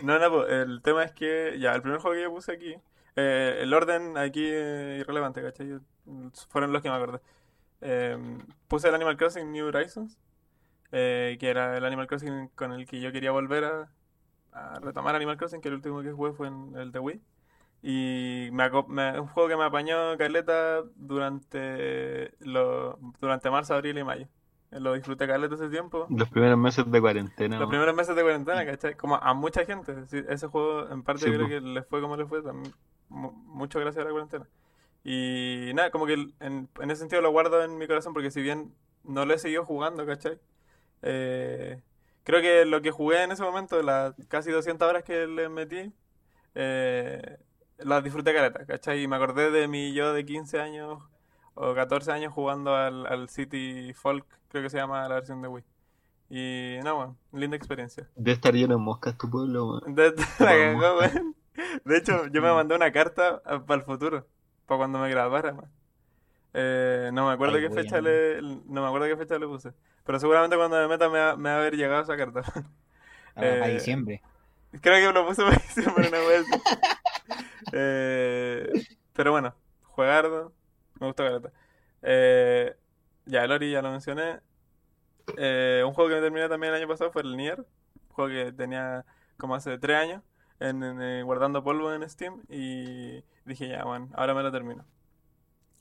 no, 0.04 0.20
no, 0.20 0.46
el 0.46 0.82
tema 0.82 1.04
es 1.04 1.12
que, 1.12 1.58
ya, 1.60 1.74
el 1.74 1.82
primer 1.82 2.00
juego 2.00 2.16
que 2.16 2.24
yo 2.24 2.32
puse 2.32 2.52
aquí, 2.54 2.76
eh, 3.16 3.60
el 3.62 3.74
orden 3.74 4.18
aquí 4.18 4.46
es 4.48 5.02
irrelevante, 5.02 5.42
¿cachai? 5.42 5.68
Yo- 5.70 5.80
fueron 6.50 6.72
los 6.72 6.82
que 6.82 6.90
me 6.90 6.96
acordé. 6.96 7.20
Eh, 7.82 8.18
puse 8.68 8.88
el 8.90 8.96
Animal 8.96 9.18
Crossing 9.18 9.52
New 9.52 9.68
Horizons, 9.68 10.18
eh, 10.92 11.38
que 11.40 11.50
era 11.50 11.78
el 11.78 11.86
Animal 11.86 12.08
Crossing 12.08 12.50
con 12.56 12.74
el 12.74 12.86
que 12.88 13.02
yo 13.02 13.12
quería 13.12 13.32
volver 13.32 13.66
a, 13.66 13.92
a 14.54 14.80
retomar 14.80 15.16
Animal 15.16 15.38
Crossing, 15.38 15.62
que 15.62 15.70
el 15.70 15.76
último 15.76 16.02
que 16.04 16.12
jugué 16.14 16.34
fue 16.34 16.48
en 16.48 16.76
el 16.78 16.92
de 16.92 17.00
Wii. 17.00 17.22
Y 17.84 18.50
me, 18.52 18.70
me- 18.88 19.20
un 19.20 19.28
juego 19.28 19.50
que 19.50 19.56
me 19.58 19.64
apañó 19.64 20.18
caleta 20.18 20.82
durante, 20.96 22.32
lo, 22.40 22.98
durante 23.20 23.50
marzo, 23.50 23.76
abril 23.76 23.98
y 23.98 24.04
mayo. 24.04 24.28
Lo 24.72 24.94
disfruté 24.94 25.28
caleta 25.28 25.56
ese 25.56 25.70
tiempo. 25.70 26.08
Los 26.10 26.30
primeros 26.30 26.58
meses 26.58 26.90
de 26.92 27.00
cuarentena. 27.00 27.58
Los 27.60 27.70
primeros 27.70 27.96
meses 27.96 28.16
de 28.16 28.22
cuarentena, 28.22 28.66
¿cachai? 28.66 28.96
Como 28.96 29.16
a 29.16 29.34
mucha 29.34 29.66
gente. 29.66 30.06
Sí, 30.08 30.22
Ese 30.28 30.48
juego, 30.48 30.90
en 30.90 31.04
parte, 31.04 31.26
Sí, 31.26 31.32
creo 31.32 31.48
que 31.48 31.62
le 31.62 31.84
fue 31.84 32.02
como 32.02 32.18
le 32.18 32.26
fue, 32.26 32.42
también, 32.42 32.74
mu- 33.08 33.32
mucho 33.32 33.80
gracias 33.80 34.02
a 34.04 34.06
la 34.06 34.12
cuarentena. 34.12 34.48
Y 35.04 35.72
nada, 35.74 35.90
como 35.92 36.06
que 36.06 36.14
en, 36.14 36.34
en 36.82 36.92
ese 36.92 37.00
sentido 37.02 37.22
lo 37.22 37.32
guardo 37.32 37.64
en 37.64 37.78
mi 37.78 37.88
corazón, 37.88 38.14
porque 38.14 38.32
si 38.32 38.42
bien 38.42 38.74
no 39.04 39.26
lo 39.26 39.34
he 39.34 39.40
seguido 39.40 39.64
jugando, 39.64 40.06
¿cachai? 40.06 40.38
Eh, 41.04 41.82
creo 42.24 42.42
que 42.42 42.66
lo 42.66 42.82
que 42.82 42.92
jugué 42.92 43.24
en 43.24 43.32
ese 43.32 43.44
momento, 43.44 43.82
las 43.82 44.14
casi 44.28 44.52
200 44.52 44.90
horas 44.90 45.04
que 45.04 45.28
le 45.28 45.48
metí, 45.50 45.94
eh, 46.56 47.38
las 47.80 48.04
disfruté 48.04 48.34
caleta, 48.34 48.66
¿cachai? 48.66 49.04
Y 49.04 49.08
me 49.08 49.16
acordé 49.16 49.52
de 49.52 49.68
mi 49.68 49.94
yo 49.94 50.14
de 50.14 50.26
15 50.26 50.60
años 50.60 51.02
o 51.56 51.74
14 51.74 52.12
años 52.12 52.34
jugando 52.34 52.76
al, 52.76 53.06
al 53.08 53.30
City 53.30 53.94
Folk, 53.94 54.26
creo 54.50 54.64
que 54.64 54.70
se 54.70 54.78
llama 54.78 55.08
la 55.08 55.16
versión 55.16 55.42
de 55.42 55.48
Wii. 55.48 55.64
Y 56.30 56.78
no, 56.84 56.96
bueno, 56.96 57.18
linda 57.32 57.56
experiencia. 57.56 58.08
De 58.16 58.34
estar 58.34 58.54
lleno 58.54 58.76
de 58.76 58.82
moscas 58.82 59.18
tu 59.18 59.30
pueblo, 59.30 59.68
weón. 59.80 59.96
De, 59.96 60.12
de- 61.86 61.98
hecho, 61.98 62.28
yo 62.28 62.42
me 62.42 62.52
mandé 62.52 62.76
una 62.76 62.92
carta 62.92 63.42
para 63.66 63.80
el 63.80 63.84
futuro, 63.86 64.28
para 64.66 64.78
cuando 64.80 65.00
me 65.00 65.10
graduara, 65.10 65.54
man. 65.54 65.72
Eh, 66.54 67.10
no 67.14 67.28
me 67.28 67.34
acuerdo 67.34 67.56
Ay, 67.56 67.62
qué 67.62 67.68
weón. 67.70 67.84
fecha 67.84 68.02
le, 68.02 68.42
no 68.42 68.82
me 68.82 68.88
acuerdo 68.88 69.08
qué 69.08 69.16
fecha 69.18 69.38
le 69.40 69.48
puse. 69.48 69.74
Pero 70.06 70.20
seguramente 70.20 70.56
cuando 70.58 70.78
me 70.78 70.88
meta 70.88 71.10
me 71.10 71.20
va, 71.20 71.36
me 71.38 71.50
va 71.50 71.56
a 71.56 71.60
haber 71.60 71.76
llegado 71.76 72.02
esa 72.04 72.18
carta. 72.18 72.42
A, 73.36 73.42
a 73.42 73.70
Eh, 73.70 73.74
diciembre. 73.76 74.22
Creo 74.82 74.96
que 75.00 75.08
me 75.08 75.14
lo 75.14 75.28
puse 75.28 75.44
para 75.44 75.56
diciembre 75.58 76.08
una 76.10 76.20
vez. 76.20 76.46
Eh, 77.74 78.70
pero 79.14 79.32
bueno, 79.32 79.56
juegardo. 79.84 80.54
Me 81.00 81.08
gustó 81.08 81.24
Caleta. 81.24 81.52
Eh, 82.02 82.76
ya, 83.26 83.44
el 83.44 83.52
Ori 83.52 83.72
ya 83.72 83.82
lo 83.82 83.92
mencioné. 83.92 84.40
Eh, 85.38 85.84
un 85.86 85.94
juego 85.94 86.10
que 86.10 86.16
me 86.16 86.22
terminé 86.22 86.50
también 86.50 86.74
el 86.74 86.80
año 86.82 86.88
pasado 86.88 87.12
fue 87.12 87.22
el 87.24 87.38
Nier. 87.38 87.60
Un 87.62 88.16
juego 88.16 88.30
que 88.32 88.52
tenía 88.54 89.06
como 89.38 89.56
hace 89.56 89.78
tres 89.78 89.98
años 89.98 90.24
en, 90.60 90.84
eh, 91.02 91.24
guardando 91.24 91.64
polvo 91.64 91.94
en 91.94 92.08
Steam. 92.10 92.44
Y 92.50 93.24
dije, 93.46 93.70
ya, 93.70 93.84
bueno, 93.86 94.10
ahora 94.16 94.34
me 94.34 94.44
lo 94.44 94.52
termino. 94.52 94.86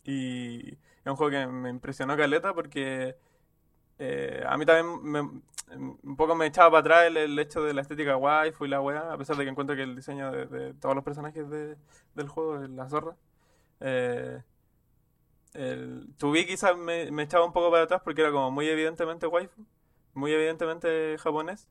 Y 0.04 0.72
es 0.74 0.78
un 1.06 1.16
juego 1.16 1.30
que 1.32 1.46
me 1.46 1.70
impresionó 1.70 2.16
Caleta 2.16 2.54
porque 2.54 3.16
eh, 3.98 4.42
a 4.46 4.56
mí 4.58 4.66
también 4.66 5.02
me- 5.02 5.42
un 5.76 6.16
poco 6.16 6.34
me 6.36 6.46
echaba 6.46 6.70
para 6.70 6.80
atrás 6.80 7.04
el, 7.08 7.16
el 7.16 7.38
hecho 7.38 7.62
de 7.64 7.74
la 7.74 7.82
estética 7.82 8.16
waifu 8.16 8.64
y 8.66 8.68
la 8.68 8.80
weá, 8.80 9.12
a 9.12 9.18
pesar 9.18 9.36
de 9.36 9.44
que 9.44 9.50
encuentro 9.50 9.74
que 9.76 9.82
el 9.82 9.96
diseño 9.96 10.30
de, 10.32 10.74
todos 10.74 10.94
los 10.94 11.04
personajes 11.04 11.48
de- 11.50 11.76
del 12.14 12.28
juego 12.28 12.62
es 12.62 12.70
la 12.70 12.88
zorra. 12.88 13.16
Eh, 13.80 14.42
el 15.54 16.08
To 16.18 16.30
Be 16.32 16.46
quizás 16.46 16.76
me, 16.76 17.10
me 17.10 17.22
echaba 17.24 17.44
un 17.44 17.52
poco 17.52 17.70
para 17.70 17.84
atrás 17.84 18.02
porque 18.04 18.20
era 18.22 18.30
como 18.32 18.50
muy 18.50 18.68
evidentemente 18.68 19.26
waifu, 19.26 19.64
muy 20.14 20.32
evidentemente 20.32 21.16
japonés, 21.18 21.68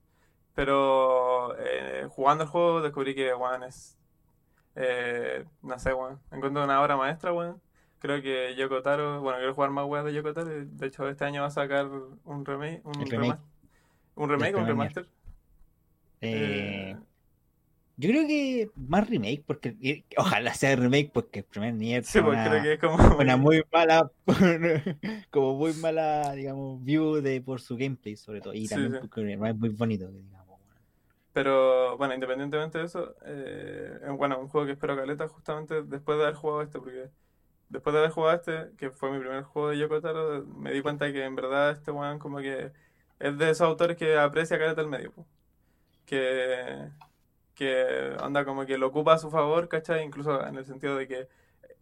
pero 0.56 1.56
eh, 1.60 2.08
jugando 2.10 2.46
el 2.46 2.50
juego 2.52 2.82
descubrí 2.82 3.16
que 3.16 3.34
weón 3.36 3.64
es, 3.64 3.98
eh, 4.76 5.46
no 5.64 5.80
sé, 5.80 5.94
weón, 5.94 6.22
encuentro 6.32 6.64
una 6.66 6.82
obra 6.84 6.98
maestra, 6.98 7.34
weón. 7.34 7.62
Creo 8.00 8.22
que 8.22 8.56
Yoko 8.56 8.82
Taro, 8.82 9.22
bueno, 9.22 9.40
quiero 9.40 9.54
jugar 9.56 9.72
más 9.72 9.86
weas 9.88 10.06
de 10.06 10.14
Yoko 10.14 10.34
Taro. 10.34 10.50
De 10.66 10.88
hecho, 10.88 11.08
este 11.10 11.26
año 11.26 11.42
va 11.42 11.48
a 11.48 11.52
sacar 11.52 11.88
un 11.88 12.46
remake, 12.46 12.82
un 12.86 12.94
El 13.00 13.10
remake. 13.10 13.40
un 14.16 14.30
remake 14.30 14.56
o 14.56 14.60
un 14.60 14.68
primer 14.68 14.68
remaster. 14.68 15.08
Eh, 16.32 16.96
Eh, 16.96 16.98
yo 17.98 18.10
creo 18.10 18.28
que 18.28 18.72
más 18.76 19.10
remake, 19.10 19.44
porque 19.46 19.76
y- 19.80 20.06
ojalá 20.18 20.54
sea 20.54 20.76
remake, 20.76 21.12
porque 21.14 21.40
el 21.40 21.46
primer 21.46 21.74
Nier 21.76 22.04
sí, 22.04 22.22
pues 22.22 22.40
una, 22.40 22.44
creo 22.44 22.62
que 22.62 22.74
es 22.74 22.80
como 22.80 22.98
una 23.20 23.38
muy 23.38 23.64
mala, 23.72 24.12
como 25.32 25.56
muy 25.58 25.74
mala, 25.74 26.34
digamos, 26.34 26.84
view 26.84 27.22
de 27.22 27.42
por 27.42 27.62
su 27.62 27.78
gameplay, 27.78 28.16
sobre 28.18 28.42
todo, 28.42 28.54
y 28.54 28.68
también 28.68 28.96
sí. 28.96 29.00
porque 29.00 29.22
es 29.34 29.40
muy 29.56 29.70
bonito, 29.70 30.08
digamos. 30.12 30.60
Pero 31.34 31.98
bueno, 31.98 32.14
independientemente 32.14 32.78
de 32.80 32.86
eso, 32.86 33.16
eh, 33.26 34.00
bueno, 34.18 34.40
un 34.40 34.48
juego 34.48 34.66
que 34.68 34.74
espero 34.74 34.96
caleta 34.96 35.28
justamente 35.28 35.84
después 35.84 36.18
de 36.18 36.24
haber 36.24 36.36
jugado 36.36 36.62
este, 36.62 36.80
porque 36.80 37.10
después 37.70 37.94
de 37.94 38.00
haber 38.00 38.12
jugado 38.12 38.36
este, 38.38 38.76
que 38.78 38.92
fue 38.92 39.12
mi 39.12 39.20
primer 39.20 39.44
juego 39.44 39.70
de 39.70 39.78
Yoko 39.80 40.02
Taro, 40.02 40.46
me 40.46 40.72
di 40.72 40.82
cuenta 40.82 41.12
que 41.12 41.24
en 41.26 41.36
verdad 41.36 41.72
este 41.72 41.92
weón 41.92 42.20
como 42.20 42.40
que 42.40 42.72
es 43.20 43.38
de 43.38 43.50
esos 43.50 43.62
autores 43.68 43.98
que 43.98 44.18
aprecia 44.18 44.58
caleta 44.60 44.82
el 44.82 44.88
medio. 44.88 45.14
Que, 46.06 46.90
que 47.56 48.16
anda 48.22 48.46
como 48.46 48.66
que 48.66 48.78
lo 48.78 48.88
ocupa 48.88 49.14
a 49.16 49.18
su 49.20 49.32
favor, 49.32 49.70
¿cachai? 49.70 50.04
Incluso 50.06 50.46
en 50.48 50.58
el 50.58 50.66
sentido 50.66 50.98
de 50.98 51.08
que 51.08 51.30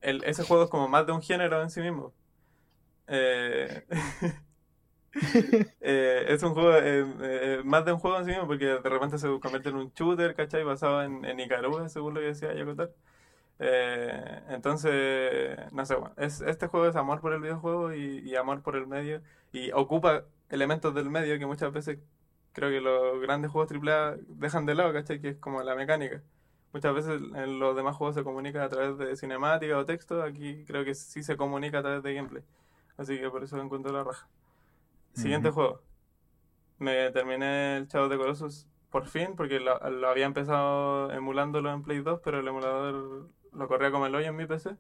ese 0.02 0.44
juego 0.46 0.66
es 0.66 0.70
como 0.70 0.88
más 0.90 1.06
de 1.08 1.14
un 1.14 1.22
género 1.22 1.62
en 1.64 1.70
sí 1.72 1.82
mismo. 1.82 2.14
Eh, 3.08 3.86
eh, 5.82 6.26
es 6.28 6.44
un 6.44 6.54
juego, 6.54 6.76
eh, 6.78 7.06
eh, 7.22 7.62
más 7.66 7.86
de 7.86 7.94
un 7.94 8.00
juego 8.00 8.18
en 8.20 8.26
sí 8.26 8.32
mismo, 8.32 8.48
porque 8.48 8.66
de 8.66 8.90
repente 8.90 9.18
se 9.18 9.28
convierte 9.40 9.70
en 9.70 9.76
un 9.76 9.92
shooter, 9.94 10.36
¿cachai? 10.36 10.64
Basado 10.64 11.04
en, 11.04 11.24
en 11.26 11.40
según 11.90 12.14
lo 12.16 12.20
que 12.22 12.28
decía 12.28 12.54
Yakotar. 12.54 12.92
Eh, 13.60 14.42
entonces, 14.50 15.72
no 15.72 15.86
sé, 15.86 15.96
bueno, 15.96 16.14
es, 16.18 16.42
este 16.42 16.68
juego 16.68 16.88
es 16.88 16.96
amor 16.96 17.22
por 17.22 17.34
el 17.34 17.42
videojuego 17.42 17.94
y, 17.94 18.20
y 18.20 18.36
amor 18.36 18.62
por 18.62 18.76
el 18.76 18.88
medio, 18.88 19.22
y 19.52 19.72
ocupa 19.72 20.26
elementos 20.50 20.94
del 20.94 21.10
medio 21.10 21.38
que 21.40 21.46
muchas 21.46 21.72
veces 21.72 22.00
creo 22.54 22.70
que 22.70 22.82
los 22.82 23.20
grandes 23.22 23.52
juegos 23.52 23.72
AAA 23.72 24.18
dejan 24.28 24.66
de 24.66 24.76
lado, 24.76 24.94
¿cachai? 24.94 25.20
Que 25.22 25.30
es 25.30 25.38
como 25.38 25.62
la 25.64 25.76
mecánica. 25.76 26.22
Muchas 26.74 26.94
veces 26.96 27.22
en 27.36 27.60
los 27.60 27.76
demás 27.76 27.96
juegos 27.96 28.16
se 28.16 28.24
comunica 28.24 28.64
a 28.64 28.70
través 28.70 28.98
de 28.98 29.16
cinemática 29.16 29.78
o 29.78 29.86
texto, 29.86 30.24
aquí 30.24 30.64
creo 30.66 30.84
que 30.86 30.96
sí 30.96 31.24
se 31.24 31.38
comunica 31.38 31.80
a 31.80 31.82
través 31.84 32.04
de 32.04 32.14
gameplay. 32.14 32.44
Así 32.98 33.20
que 33.20 33.30
por 33.30 33.44
eso 33.44 33.60
encuentro 33.62 33.92
la 33.92 34.04
raja. 34.04 34.28
Siguiente 35.14 35.52
juego. 35.52 35.82
Me 36.80 37.12
terminé 37.12 37.78
el 37.78 37.84
of 37.84 38.10
the 38.10 38.18
Colossus 38.18 38.68
por 38.90 39.08
fin, 39.08 39.36
porque 39.36 39.60
lo, 39.60 39.80
lo 39.90 40.10
había 40.10 40.26
empezado 40.26 41.12
emulándolo 41.12 41.72
en 41.72 41.84
Play 41.84 42.02
2, 42.02 42.22
pero 42.24 42.40
el 42.40 42.48
emulador 42.48 43.30
lo 43.56 43.68
corría 43.68 43.92
como 43.92 44.06
el 44.08 44.16
hoyo 44.16 44.28
en 44.30 44.36
mi 44.36 44.46
PC. 44.46 44.78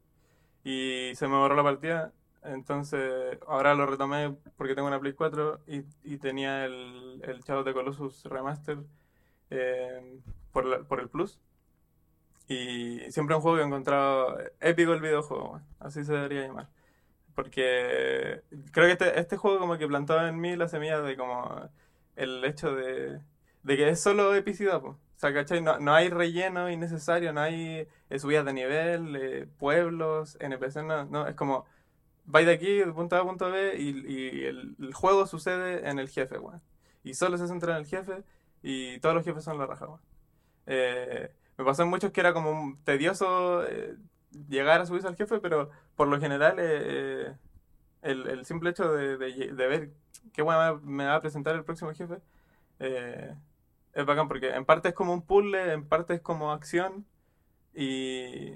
Y 0.63 1.11
se 1.15 1.27
me 1.27 1.35
borró 1.37 1.55
la 1.55 1.63
partida. 1.63 2.13
Entonces, 2.43 3.37
ahora 3.47 3.73
lo 3.75 3.85
retomé 3.85 4.35
porque 4.57 4.75
tengo 4.75 4.87
una 4.89 4.99
Play 4.99 5.13
4 5.13 5.61
y, 5.67 5.83
y 6.03 6.17
tenía 6.17 6.65
el, 6.65 7.21
el 7.25 7.41
Shadow 7.41 7.63
the 7.63 7.73
Colossus 7.73 8.25
Remaster 8.25 8.79
eh, 9.51 10.19
por, 10.53 10.65
la- 10.65 10.79
por 10.83 10.99
el 11.01 11.09
Plus. 11.09 11.39
Y 12.47 12.99
siempre 13.11 13.35
un 13.35 13.41
juego 13.41 13.57
que 13.57 13.63
he 13.63 13.65
encontrado 13.67 14.37
épico 14.59 14.93
el 14.93 15.01
videojuego, 15.01 15.61
así 15.79 16.03
se 16.03 16.13
debería 16.13 16.41
llamar. 16.47 16.69
Porque 17.35 18.43
creo 18.73 18.87
que 18.87 18.93
este, 18.93 19.19
este 19.19 19.37
juego 19.37 19.59
como 19.59 19.77
que 19.79 19.87
plantó 19.87 20.25
en 20.27 20.39
mí 20.41 20.55
la 20.57 20.69
semilla 20.69 21.01
de 21.01 21.17
como 21.17 21.69
el 22.17 22.45
hecho 22.45 22.75
de, 22.75 23.21
de 23.63 23.77
que 23.77 23.89
es 23.89 24.01
solo 24.01 24.35
epicidad, 24.35 24.81
po. 24.81 24.99
No, 25.79 25.93
hay 25.93 26.09
relleno 26.09 26.69
innecesario, 26.69 27.31
no 27.33 27.41
hay 27.41 27.87
eh, 28.09 28.19
subidas 28.19 28.45
de 28.45 28.53
nivel, 28.53 29.15
eh, 29.15 29.47
pueblos, 29.57 30.37
NPC, 30.39 30.83
no, 30.83 31.05
no, 31.05 31.27
es 31.27 31.35
como, 31.35 31.65
vais 32.25 32.45
de 32.45 32.53
aquí, 32.53 32.79
de 32.79 32.91
punto 32.91 33.15
A 33.15 33.19
a 33.19 33.23
punto 33.23 33.49
B, 33.49 33.75
y, 33.79 34.45
el, 34.45 34.93
juego 34.93 35.25
sucede 35.27 35.89
en 35.89 35.99
el 35.99 36.09
jefe, 36.09 36.37
weón. 36.39 36.61
Y 37.03 37.13
solo 37.13 37.37
se 37.37 37.47
centra 37.47 37.73
en 37.73 37.79
el 37.79 37.85
jefe, 37.85 38.23
y 38.61 38.99
todos 38.99 39.15
los 39.15 39.25
jefes 39.25 39.43
son 39.43 39.57
la 39.57 39.65
raja, 39.65 39.85
weón. 39.87 40.01
Eh, 40.65 41.31
me 41.57 41.65
pasó 41.65 41.83
en 41.83 41.89
muchos 41.89 42.11
que 42.11 42.21
era 42.21 42.33
como 42.33 42.77
tedioso 42.83 43.65
eh, 43.67 43.95
llegar 44.49 44.81
a 44.81 44.85
subirse 44.85 45.07
al 45.07 45.15
jefe, 45.15 45.39
pero 45.39 45.69
por 45.95 46.07
lo 46.07 46.19
general 46.19 46.55
eh, 46.59 47.35
el, 48.01 48.45
simple 48.45 48.71
hecho 48.71 48.91
de, 48.93 49.17
ver 49.17 49.91
qué 50.33 50.41
bueno 50.41 50.79
me 50.83 51.05
va 51.05 51.15
a 51.15 51.21
presentar 51.21 51.55
el 51.55 51.63
próximo 51.63 51.93
jefe 51.93 52.19
es 53.93 54.05
bacán 54.05 54.27
porque 54.27 54.49
en 54.49 54.65
parte 54.65 54.89
es 54.89 54.95
como 54.95 55.13
un 55.13 55.21
puzzle, 55.21 55.73
en 55.73 55.87
parte 55.87 56.15
es 56.15 56.21
como 56.21 56.51
acción 56.51 57.05
y 57.73 58.55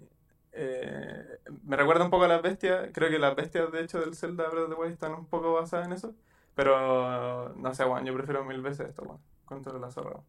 eh, 0.51 1.39
me 1.63 1.75
recuerda 1.75 2.05
un 2.05 2.09
poco 2.09 2.25
a 2.25 2.27
las 2.27 2.41
bestias. 2.41 2.89
Creo 2.93 3.09
que 3.09 3.19
las 3.19 3.35
bestias 3.35 3.71
de 3.71 3.81
hecho 3.81 3.99
del 3.99 4.15
Zelda 4.15 4.49
Breath 4.49 4.71
of 4.71 4.79
the 4.79 4.91
están 4.91 5.13
un 5.13 5.27
poco 5.27 5.53
basadas 5.53 5.88
en 5.88 5.93
eso, 5.93 6.15
pero 6.55 7.53
no 7.55 7.73
sé, 7.73 7.83
bueno, 7.85 8.05
yo 8.05 8.13
prefiero 8.13 8.43
mil 8.43 8.61
veces 8.61 8.89
esto, 8.89 9.03
bueno, 9.03 9.21
contra 9.45 9.77
la 9.77 9.91
zorra. 9.91 10.21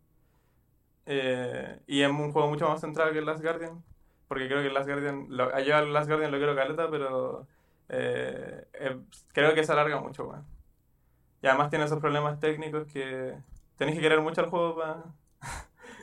Eh, 1.06 1.80
y 1.86 2.02
es 2.02 2.10
un 2.10 2.32
juego 2.32 2.48
mucho 2.48 2.68
más 2.68 2.80
centrado 2.80 3.12
que 3.12 3.18
el 3.18 3.26
Last 3.26 3.42
Guardian, 3.42 3.82
porque 4.28 4.46
creo 4.46 4.60
que 4.60 4.68
el 4.68 4.74
Last 4.74 4.88
Guardian, 4.88 5.26
lo, 5.30 5.58
yo 5.60 5.76
al 5.76 5.92
Last 5.92 6.08
Guardian 6.08 6.30
lo 6.30 6.36
quiero 6.36 6.54
caleta, 6.54 6.90
pero 6.90 7.46
eh, 7.88 8.66
creo 9.32 9.54
que 9.54 9.64
se 9.64 9.72
alarga 9.72 10.00
mucho, 10.00 10.24
weón. 10.28 10.44
Y 11.40 11.46
además 11.46 11.70
tiene 11.70 11.86
esos 11.86 12.00
problemas 12.00 12.40
técnicos 12.40 12.86
que 12.92 13.34
tenéis 13.78 13.96
que 13.98 14.02
querer 14.02 14.20
mucho 14.22 14.42
al 14.42 14.50
juego 14.50 14.76
para 14.76 15.04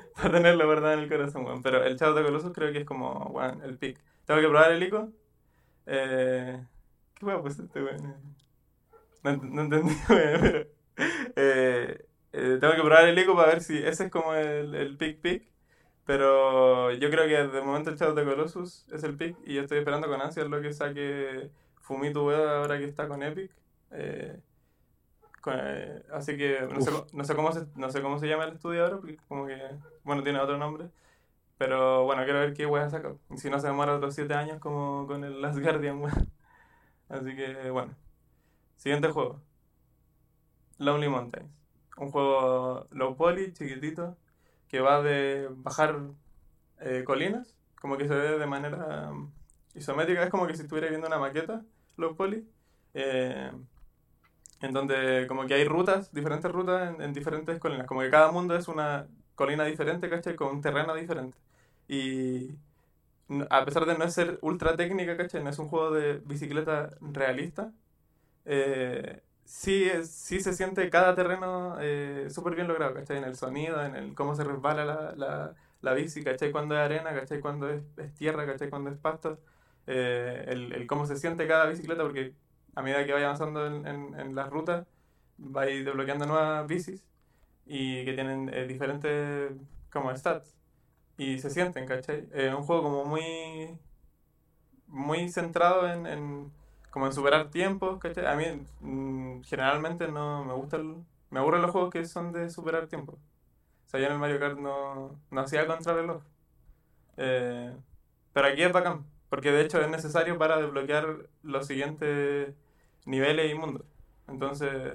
tenerlo, 0.31 0.67
¿verdad? 0.67 0.93
En 0.93 0.99
el 1.01 1.09
corazón, 1.09 1.45
weón. 1.45 1.61
Pero 1.63 1.83
el 1.83 1.95
Shadow 1.97 2.13
of 2.15 2.19
the 2.21 2.25
Colossus 2.25 2.53
creo 2.53 2.71
que 2.71 2.79
es 2.79 2.85
como, 2.85 3.11
weón, 3.31 3.61
el 3.63 3.77
pick. 3.77 3.99
Tengo 4.25 4.41
que 4.41 4.47
probar 4.47 4.71
el 4.71 4.83
ico. 4.83 5.09
Eh, 5.87 6.63
¿qué 7.15 7.25
weón 7.25 7.41
pues 7.43 7.59
este 7.59 7.83
weón? 7.83 8.35
No, 9.23 9.31
ent- 9.31 9.43
no 9.43 9.61
entendí, 9.63 9.93
weón, 10.09 10.41
pero... 10.41 10.67
eh, 11.35 12.05
eh, 12.33 12.57
tengo 12.59 12.73
que 12.75 12.81
probar 12.81 13.07
el 13.07 13.17
ico 13.19 13.35
para 13.35 13.49
ver 13.49 13.61
si 13.61 13.77
ese 13.77 14.05
es 14.05 14.11
como 14.11 14.33
el, 14.35 14.75
el 14.75 14.97
pick 14.97 15.21
pick. 15.21 15.51
Pero 16.05 16.91
yo 16.93 17.09
creo 17.11 17.27
que 17.27 17.47
de 17.55 17.61
momento 17.61 17.89
el 17.91 17.97
Shadow 17.97 18.15
the 18.15 18.25
Colossus 18.25 18.87
es 18.93 19.03
el 19.03 19.17
pick 19.17 19.37
y 19.45 19.55
yo 19.55 19.61
estoy 19.63 19.79
esperando 19.79 20.07
con 20.07 20.21
ansias 20.21 20.47
lo 20.49 20.61
que 20.61 20.73
saque 20.73 21.51
Fumito 21.81 22.25
Ueda 22.25 22.59
ahora 22.59 22.77
que 22.79 22.85
está 22.85 23.07
con 23.07 23.23
Epic. 23.23 23.51
Eh, 23.91 24.39
eh, 25.53 26.03
así 26.11 26.37
que 26.37 26.61
no 26.61 26.81
sé, 26.81 26.91
no 27.13 27.23
sé 27.23 27.35
cómo 27.35 27.51
se, 27.51 27.65
no 27.75 27.89
sé 27.91 28.01
cómo 28.01 28.19
se 28.19 28.27
llama 28.27 28.45
el 28.45 28.53
estudio 28.53 28.83
ahora, 28.83 28.97
porque 28.97 29.17
como 29.27 29.45
que, 29.47 29.59
bueno, 30.03 30.23
tiene 30.23 30.39
otro 30.39 30.57
nombre. 30.57 30.89
Pero 31.57 32.03
bueno, 32.03 32.23
quiero 32.25 32.39
ver 32.39 32.53
qué 32.53 32.65
wea 32.65 32.89
saca. 32.89 33.15
Y 33.31 33.37
Si 33.37 33.49
no 33.49 33.59
se 33.59 33.67
demora 33.67 33.95
otros 33.95 34.15
7 34.15 34.33
años 34.33 34.59
como 34.59 35.07
con 35.07 35.23
el 35.23 35.41
Last 35.41 35.59
Guardian. 35.59 36.01
Así 37.09 37.35
que 37.35 37.69
bueno. 37.71 37.95
Siguiente 38.77 39.09
juego. 39.09 39.41
Lonely 40.77 41.09
Mountains. 41.09 41.49
Un 41.97 42.11
juego 42.11 42.87
low 42.91 43.15
poly, 43.15 43.53
chiquitito, 43.53 44.17
que 44.67 44.81
va 44.81 45.01
de 45.01 45.47
bajar 45.51 46.01
eh, 46.81 47.03
colinas, 47.05 47.55
como 47.79 47.97
que 47.97 48.07
se 48.07 48.13
ve 48.15 48.37
de 48.37 48.45
manera 48.45 49.09
um, 49.11 49.31
isométrica, 49.73 50.23
es 50.23 50.29
como 50.29 50.45
que 50.47 50.55
si 50.55 50.63
estuviera 50.63 50.89
viendo 50.89 51.07
una 51.07 51.19
maqueta 51.19 51.63
low 51.97 52.15
poly, 52.15 52.45
eh, 52.93 53.51
en 54.61 54.73
donde 54.73 55.25
como 55.27 55.45
que 55.47 55.53
hay 55.55 55.65
rutas, 55.65 56.11
diferentes 56.13 56.51
rutas 56.51 56.95
en, 56.95 57.01
en 57.01 57.13
diferentes 57.13 57.59
colinas, 57.59 57.87
como 57.87 58.01
que 58.01 58.09
cada 58.09 58.31
mundo 58.31 58.55
es 58.55 58.67
una 58.67 59.07
colina 59.35 59.65
diferente, 59.65 60.09
¿cachai? 60.09 60.35
Con 60.35 60.49
un 60.55 60.61
terreno 60.61 60.95
diferente. 60.95 61.37
Y 61.87 62.51
a 63.49 63.65
pesar 63.65 63.85
de 63.85 63.97
no 63.97 64.09
ser 64.09 64.37
ultra 64.41 64.75
técnica, 64.75 65.17
¿cachai? 65.17 65.43
No 65.43 65.49
es 65.49 65.59
un 65.59 65.67
juego 65.69 65.91
de 65.91 66.15
bicicleta 66.25 66.91
realista. 67.01 67.71
eh, 68.45 69.21
sí, 69.45 69.85
es- 69.85 70.11
sí 70.11 70.39
se 70.41 70.53
siente 70.53 70.89
cada 70.89 71.15
terreno 71.15 71.77
eh, 71.81 72.27
súper 72.31 72.55
bien 72.55 72.67
logrado, 72.67 72.93
¿cachai? 72.95 73.17
En 73.17 73.23
el 73.25 73.35
sonido, 73.35 73.83
en 73.85 73.95
el 73.95 74.15
cómo 74.15 74.35
se 74.35 74.43
resbala 74.43 74.85
la, 74.85 75.13
la, 75.15 75.55
la 75.81 75.93
bici, 75.93 76.23
¿cachai? 76.23 76.51
Cuando 76.51 76.75
es 76.75 76.81
arena, 76.81 77.13
¿cachai? 77.13 77.39
Cuando 77.41 77.69
es, 77.69 77.83
es 77.97 78.13
tierra, 78.15 78.45
¿cachai? 78.45 78.69
Cuando 78.69 78.89
es 78.91 78.97
pasto. 78.97 79.39
eh, 79.87 80.45
el, 80.47 80.73
el 80.73 80.87
cómo 80.87 81.05
se 81.05 81.17
siente 81.17 81.47
cada 81.47 81.67
bicicleta, 81.67 82.03
porque 82.03 82.33
a 82.75 82.81
medida 82.81 83.05
que 83.05 83.13
vaya 83.13 83.25
avanzando 83.27 83.65
en, 83.67 83.87
en, 83.87 84.19
en 84.19 84.35
las 84.35 84.49
rutas, 84.49 84.87
va 85.39 85.61
a 85.63 85.69
ir 85.69 85.85
desbloqueando 85.85 86.25
nuevas 86.27 86.67
bicis 86.67 87.03
y 87.65 88.05
que 88.05 88.13
tienen 88.13 88.49
eh, 88.53 88.67
diferentes 88.67 89.53
como 89.91 90.15
stats 90.15 90.55
y 91.17 91.39
se 91.39 91.49
sienten, 91.51 91.87
¿cachai? 91.87 92.27
Es 92.33 92.53
un 92.53 92.63
juego 92.63 92.83
como 92.83 93.05
muy 93.05 93.79
muy 94.87 95.29
centrado 95.29 95.89
en, 95.91 96.05
en 96.05 96.51
como 96.91 97.07
en 97.07 97.13
superar 97.13 97.49
tiempos, 97.49 97.99
¿cachai? 97.99 98.25
A 98.25 98.35
mí 98.35 98.45
mm, 98.81 99.41
generalmente 99.43 100.07
no 100.07 100.45
me 100.45 100.53
gusta 100.53 100.77
el- 100.77 100.95
me 101.29 101.39
aburren 101.39 101.61
los 101.61 101.71
juegos 101.71 101.89
que 101.91 102.05
son 102.05 102.31
de 102.31 102.49
superar 102.49 102.87
tiempos. 102.87 103.15
O 103.15 103.89
sea, 103.89 103.99
yo 103.99 104.07
en 104.07 104.13
el 104.13 104.19
Mario 104.19 104.39
Kart 104.39 104.59
no, 104.59 105.19
no 105.31 105.41
hacía 105.41 105.67
contrarreloj. 105.67 106.23
Eh, 107.17 107.75
pero 108.33 108.47
aquí 108.47 108.63
es 108.63 108.73
bacán, 108.73 109.05
porque 109.29 109.51
de 109.51 109.63
hecho 109.63 109.81
es 109.81 109.89
necesario 109.89 110.37
para 110.37 110.57
desbloquear 110.59 111.29
los 111.43 111.67
siguientes 111.67 112.55
niveles 113.05 113.51
y 113.51 113.55
mundos. 113.55 113.83
Entonces, 114.27 114.93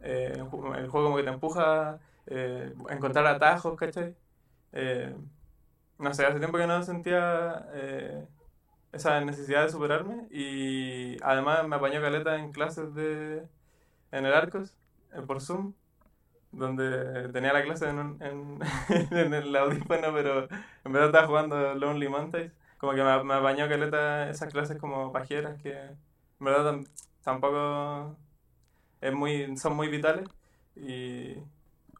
eh, 0.00 0.32
el 0.36 0.42
ju- 0.44 0.76
el 0.76 0.88
juego 0.88 1.06
como 1.08 1.16
que 1.18 1.24
te 1.24 1.30
empuja 1.30 2.00
eh, 2.26 2.72
encontrar 2.90 3.26
atajos, 3.26 3.76
¿cachai? 3.78 4.14
Eh, 4.72 5.14
no 5.98 6.14
sé, 6.14 6.26
hace 6.26 6.38
tiempo 6.38 6.58
que 6.58 6.66
no 6.66 6.82
sentía 6.82 7.66
eh, 7.74 8.26
esa 8.92 9.20
necesidad 9.22 9.64
de 9.64 9.70
superarme 9.70 10.26
y 10.30 11.16
además 11.22 11.66
me 11.68 11.76
apañó 11.76 12.00
caleta 12.02 12.36
en 12.38 12.52
clases 12.52 12.94
de 12.94 13.46
en 14.12 14.26
el 14.26 14.34
Arcos, 14.34 14.76
por 15.26 15.40
Zoom, 15.42 15.74
donde 16.52 17.28
tenía 17.32 17.52
la 17.52 17.62
clase 17.64 17.88
en, 17.88 18.18
en, 18.20 18.60
en 19.12 19.34
el 19.34 19.56
audífono, 19.56 20.12
pero 20.14 20.48
en 20.84 20.92
verdad 20.92 21.08
estaba 21.08 21.26
jugando 21.28 21.74
Lonely 21.74 22.08
Mountains. 22.08 22.52
Como 22.78 22.94
que 22.94 23.02
me, 23.04 23.24
me 23.24 23.34
apañó 23.34 23.68
caleta 23.68 24.28
esas 24.30 24.52
clases 24.52 24.78
como 24.78 25.12
pajeras 25.12 25.60
que 25.62 25.72
en 25.78 25.98
verdad 26.40 26.80
tampoco 27.22 28.16
es 29.00 29.12
muy, 29.12 29.56
son 29.56 29.76
muy 29.76 29.88
vitales 29.88 30.28
y 30.76 31.34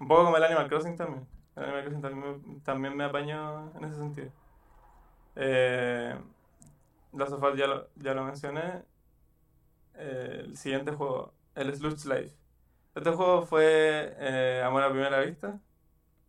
un 0.01 0.09
poco 0.09 0.25
como 0.25 0.37
el 0.37 0.45
Animal 0.45 0.69
Crossing 0.69 0.97
también. 0.97 1.27
El 1.57 1.65
Animal 1.65 1.83
Crossing 1.83 2.03
también 2.03 2.61
también 2.63 2.97
me 2.97 3.05
apañó 3.05 3.73
en 3.77 3.85
ese 3.85 3.97
sentido. 3.97 4.31
Eh, 5.37 6.15
Last 7.13 7.33
of 7.33 7.43
Us 7.43 7.57
ya 7.59 7.67
lo, 7.67 7.89
ya 7.97 8.15
lo 8.15 8.25
mencioné. 8.25 8.85
Eh, 9.95 10.43
el 10.47 10.57
siguiente 10.57 10.93
juego, 10.93 11.35
el 11.55 11.75
Sludge 11.75 12.07
Life. 12.07 12.37
Este 12.95 13.11
juego 13.11 13.47
fue 13.47 14.15
eh, 14.19 14.63
Amor 14.65 14.83
a 14.83 14.91
Primera 14.91 15.21
Vista. 15.21 15.61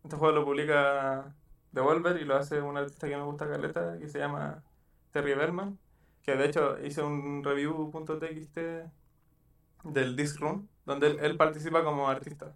Este 0.04 0.16
juego 0.18 0.36
lo 0.36 0.46
publica 0.46 1.34
Devolver 1.72 2.18
y 2.22 2.26
lo 2.26 2.36
hace 2.36 2.62
un 2.62 2.78
artista 2.78 3.08
que 3.08 3.18
me 3.18 3.24
gusta 3.24 3.50
caleta, 3.50 3.98
que 4.00 4.08
se 4.08 4.20
llama 4.20 4.64
Terry 5.12 5.34
Bellman, 5.34 5.80
que 6.24 6.36
de 6.36 6.46
hecho 6.48 6.78
hizo 6.86 7.08
un 7.08 7.44
review.txt 7.44 8.58
del 9.84 10.16
Disc 10.16 10.40
Room, 10.40 10.68
donde 10.86 11.08
él, 11.08 11.20
él 11.22 11.38
participa 11.38 11.84
como 11.84 12.10
artista. 12.10 12.56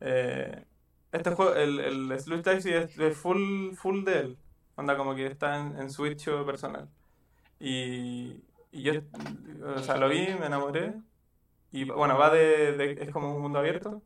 Eh, 0.00 0.64
este 1.12 1.30
juego, 1.32 1.54
el, 1.54 1.80
el 1.80 2.08
Life 2.08 2.60
sí 2.62 2.72
es, 2.72 2.98
es 2.98 3.16
full, 3.16 3.74
full 3.74 4.04
de 4.04 4.20
él. 4.20 4.38
Onda 4.76 4.96
como 4.96 5.14
que 5.14 5.26
está 5.26 5.58
en, 5.60 5.78
en 5.78 5.90
su 5.90 6.06
hecho 6.06 6.44
personal. 6.46 6.88
Y, 7.60 8.42
y 8.72 8.82
yo, 8.82 8.92
o 9.76 9.78
sea, 9.80 9.96
lo 9.98 10.08
vi, 10.08 10.28
me 10.40 10.46
enamoré. 10.46 10.94
Y 11.72 11.84
bueno, 11.84 12.18
va 12.18 12.30
de, 12.30 12.72
de- 12.76 12.98
es 13.02 13.10
como 13.10 13.34
un 13.36 13.42
mundo 13.42 13.58
abierto, 13.58 14.02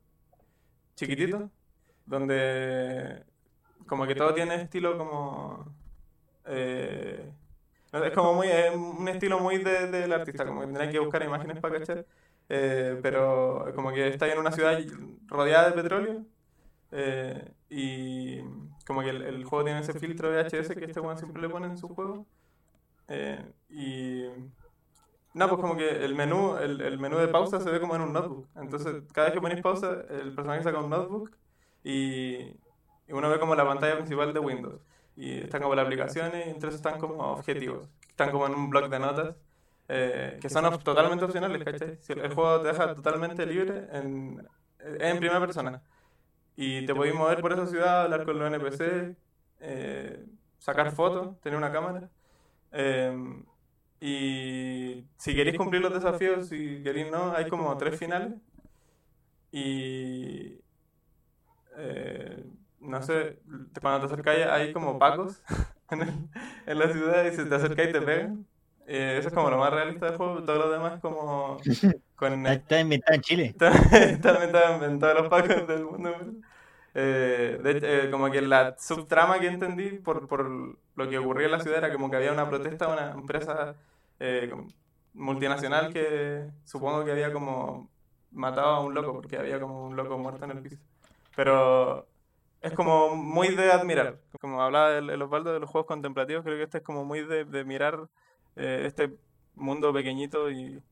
chiquitito, 0.96 1.50
donde 2.06 3.24
como 3.86 4.06
que 4.06 4.14
todo 4.14 4.34
tiene 4.34 4.56
estilo 4.62 4.98
como... 4.98 5.74
eh, 6.46 7.32
es 7.92 8.12
como 8.12 8.34
muy, 8.34 8.48
es 8.48 8.74
un 8.74 9.08
estilo 9.08 9.40
muy 9.40 9.58
de- 9.58 9.88
del 9.90 10.12
artista, 10.12 10.46
como 10.46 10.60
que 10.60 10.66
tendrás 10.66 10.88
que 10.90 10.98
buscar 10.98 11.22
imágenes 11.22 11.58
para 11.60 11.78
cachar. 11.78 12.06
eh, 12.48 12.98
pero 13.02 13.72
como 13.76 13.92
que 13.92 14.08
está 14.08 14.26
en 14.32 14.38
una 14.38 14.50
ciudad 14.52 14.78
rodeada 15.26 15.68
de 15.70 15.74
petróleo. 15.82 16.26
eh, 16.92 17.52
y 17.70 18.40
como 18.86 19.02
que 19.02 19.10
el, 19.10 19.22
el 19.22 19.44
juego 19.44 19.64
tiene 19.64 19.80
ese 19.80 19.94
filtro 19.94 20.30
de 20.30 20.36
VHS 20.36 20.76
que 20.76 20.84
este 20.86 21.00
weón 21.00 21.18
siempre 21.18 21.42
le 21.42 21.48
pone 21.50 21.66
en 21.68 21.78
su 21.78 21.88
juego. 21.88 22.26
eh, 23.08 23.52
y 23.70 24.24
no, 25.32 25.48
pues 25.48 25.60
como 25.60 25.76
que 25.76 25.88
el 26.04 26.14
menú, 26.14 26.56
el, 26.56 26.80
el 26.80 26.98
menú 26.98 27.16
de 27.18 27.28
pausa 27.28 27.60
se 27.60 27.70
ve 27.70 27.80
como 27.80 27.94
en 27.94 28.02
un 28.02 28.12
notebook. 28.12 28.48
Entonces, 28.56 29.04
cada 29.12 29.28
vez 29.28 29.34
que 29.34 29.40
ponéis 29.40 29.62
pausa, 29.62 30.02
el 30.10 30.34
personaje 30.34 30.62
saca 30.64 30.80
un 30.80 30.90
notebook 30.90 31.30
y, 31.84 32.34
y 33.06 33.12
uno 33.12 33.30
ve 33.30 33.38
como 33.38 33.54
la 33.54 33.64
pantalla 33.66 33.96
principal 33.96 34.32
de 34.34 34.40
Windows. 34.40 34.80
Y 35.16 35.38
están 35.40 35.62
como 35.62 35.74
las 35.74 35.84
aplicaciones 35.86 36.56
eso 36.56 36.68
están 36.68 36.98
como 36.98 37.16
objetivos. 37.32 37.88
Están 38.08 38.30
como 38.30 38.46
en 38.46 38.54
un 38.54 38.70
bloc 38.70 38.90
de 38.90 38.98
notas 39.00 39.36
eh, 39.88 40.38
que 40.40 40.48
son 40.50 40.64
op- 40.66 40.82
totalmente 40.82 41.24
opcionales, 41.24 41.62
¿cachai? 41.64 41.98
Si 42.00 42.12
el, 42.12 42.20
el 42.20 42.34
juego 42.34 42.60
te 42.62 42.68
deja 42.68 42.94
totalmente 42.94 43.44
libre 43.46 43.86
en, 43.92 44.46
en 44.80 45.18
primera 45.18 45.40
persona. 45.40 45.82
y 46.56 46.84
te 46.86 46.94
podéis 46.94 47.14
mover 47.14 47.40
por 47.40 47.52
esa 47.52 47.66
ciudad, 47.66 48.02
hablar 48.02 48.24
con 48.24 48.38
los 48.38 48.48
NPC, 48.48 49.16
eh, 49.60 50.26
sacar 50.58 50.92
fotos, 50.92 51.40
tener 51.40 51.58
una 51.58 51.72
cámara. 51.72 52.10
Em, 52.72 53.44
y 54.00 55.06
si 55.18 55.34
queréis 55.34 55.56
cumplir 55.56 55.82
los 55.82 55.94
desafíos, 55.94 56.48
si 56.48 56.82
queréis 56.82 57.10
no, 57.10 57.32
hay 57.36 57.48
como 57.48 57.76
tres 57.78 57.98
finales. 57.98 58.34
Y 59.52 60.60
eh, 61.76 62.44
no 62.80 63.02
sé, 63.02 63.38
cuando 63.80 64.00
te 64.00 64.12
acercáis 64.14 64.46
hay 64.46 64.72
como 64.72 64.98
pacos 64.98 65.42
en, 65.90 66.02
el- 66.02 66.28
en 66.66 66.78
la 66.78 66.92
ciudad 66.92 67.24
y 67.24 67.32
si 67.36 67.48
te 67.48 67.54
acercáis 67.54 67.92
te 67.92 68.00
pegan. 68.02 68.46
Eh, 68.86 69.16
eso 69.18 69.28
es 69.28 69.34
como 69.34 69.50
lo 69.50 69.58
más 69.58 69.70
realista 69.72 70.06
del 70.06 70.16
juego, 70.16 70.42
todo 70.44 70.56
lo 70.58 70.70
demás 70.70 71.00
como 71.00 71.58
con 72.16 72.46
Está- 72.46 72.52
Está 72.54 72.80
inventado 72.80 73.14
en 73.16 73.22
Chile. 73.22 73.54
estaban 73.92 74.82
en 74.84 74.98
todos 74.98 75.14
los 75.14 75.28
pacos 75.28 75.66
del 75.68 75.84
mundo. 75.84 76.10
eh, 76.94 77.60
de 77.62 77.70
hecho, 77.70 77.86
eh, 77.86 78.10
como 78.10 78.30
que 78.30 78.40
la 78.42 78.76
subtrama 78.78 79.38
que 79.38 79.46
entendí 79.48 79.90
por, 79.98 80.26
por 80.26 80.48
lo 80.96 81.08
que 81.08 81.18
ocurría 81.18 81.46
en 81.46 81.52
la 81.52 81.60
ciudad 81.60 81.78
era 81.78 81.92
como 81.92 82.10
que 82.10 82.16
había 82.16 82.32
una 82.32 82.48
protesta 82.48 82.86
de 82.86 82.92
una 82.92 83.10
empresa 83.12 83.76
eh, 84.18 84.52
multinacional 85.14 85.92
que 85.92 86.50
supongo 86.64 87.04
que 87.04 87.12
había 87.12 87.32
como 87.32 87.90
matado 88.32 88.68
a 88.68 88.80
un 88.80 88.94
loco, 88.94 89.12
porque 89.14 89.36
había 89.38 89.60
como 89.60 89.86
un 89.86 89.96
loco 89.96 90.18
muerto 90.18 90.44
en 90.44 90.52
el 90.52 90.62
piso. 90.62 90.78
Pero 91.36 92.09
es 92.60 92.72
como 92.74 93.14
muy 93.16 93.48
de 93.54 93.72
admirar. 93.72 94.18
Como 94.40 94.62
hablaba 94.62 94.96
el, 94.98 95.10
el 95.10 95.22
Osvaldo 95.22 95.52
de 95.52 95.60
los 95.60 95.70
juegos 95.70 95.86
contemplativos, 95.86 96.44
creo 96.44 96.56
que 96.56 96.64
este 96.64 96.78
es 96.78 96.84
como 96.84 97.04
muy 97.04 97.24
de, 97.24 97.44
de 97.44 97.64
mirar 97.64 98.08
eh, 98.56 98.82
este 98.86 99.16
mundo 99.54 99.92
pequeñito 99.92 100.50
y 100.50 100.82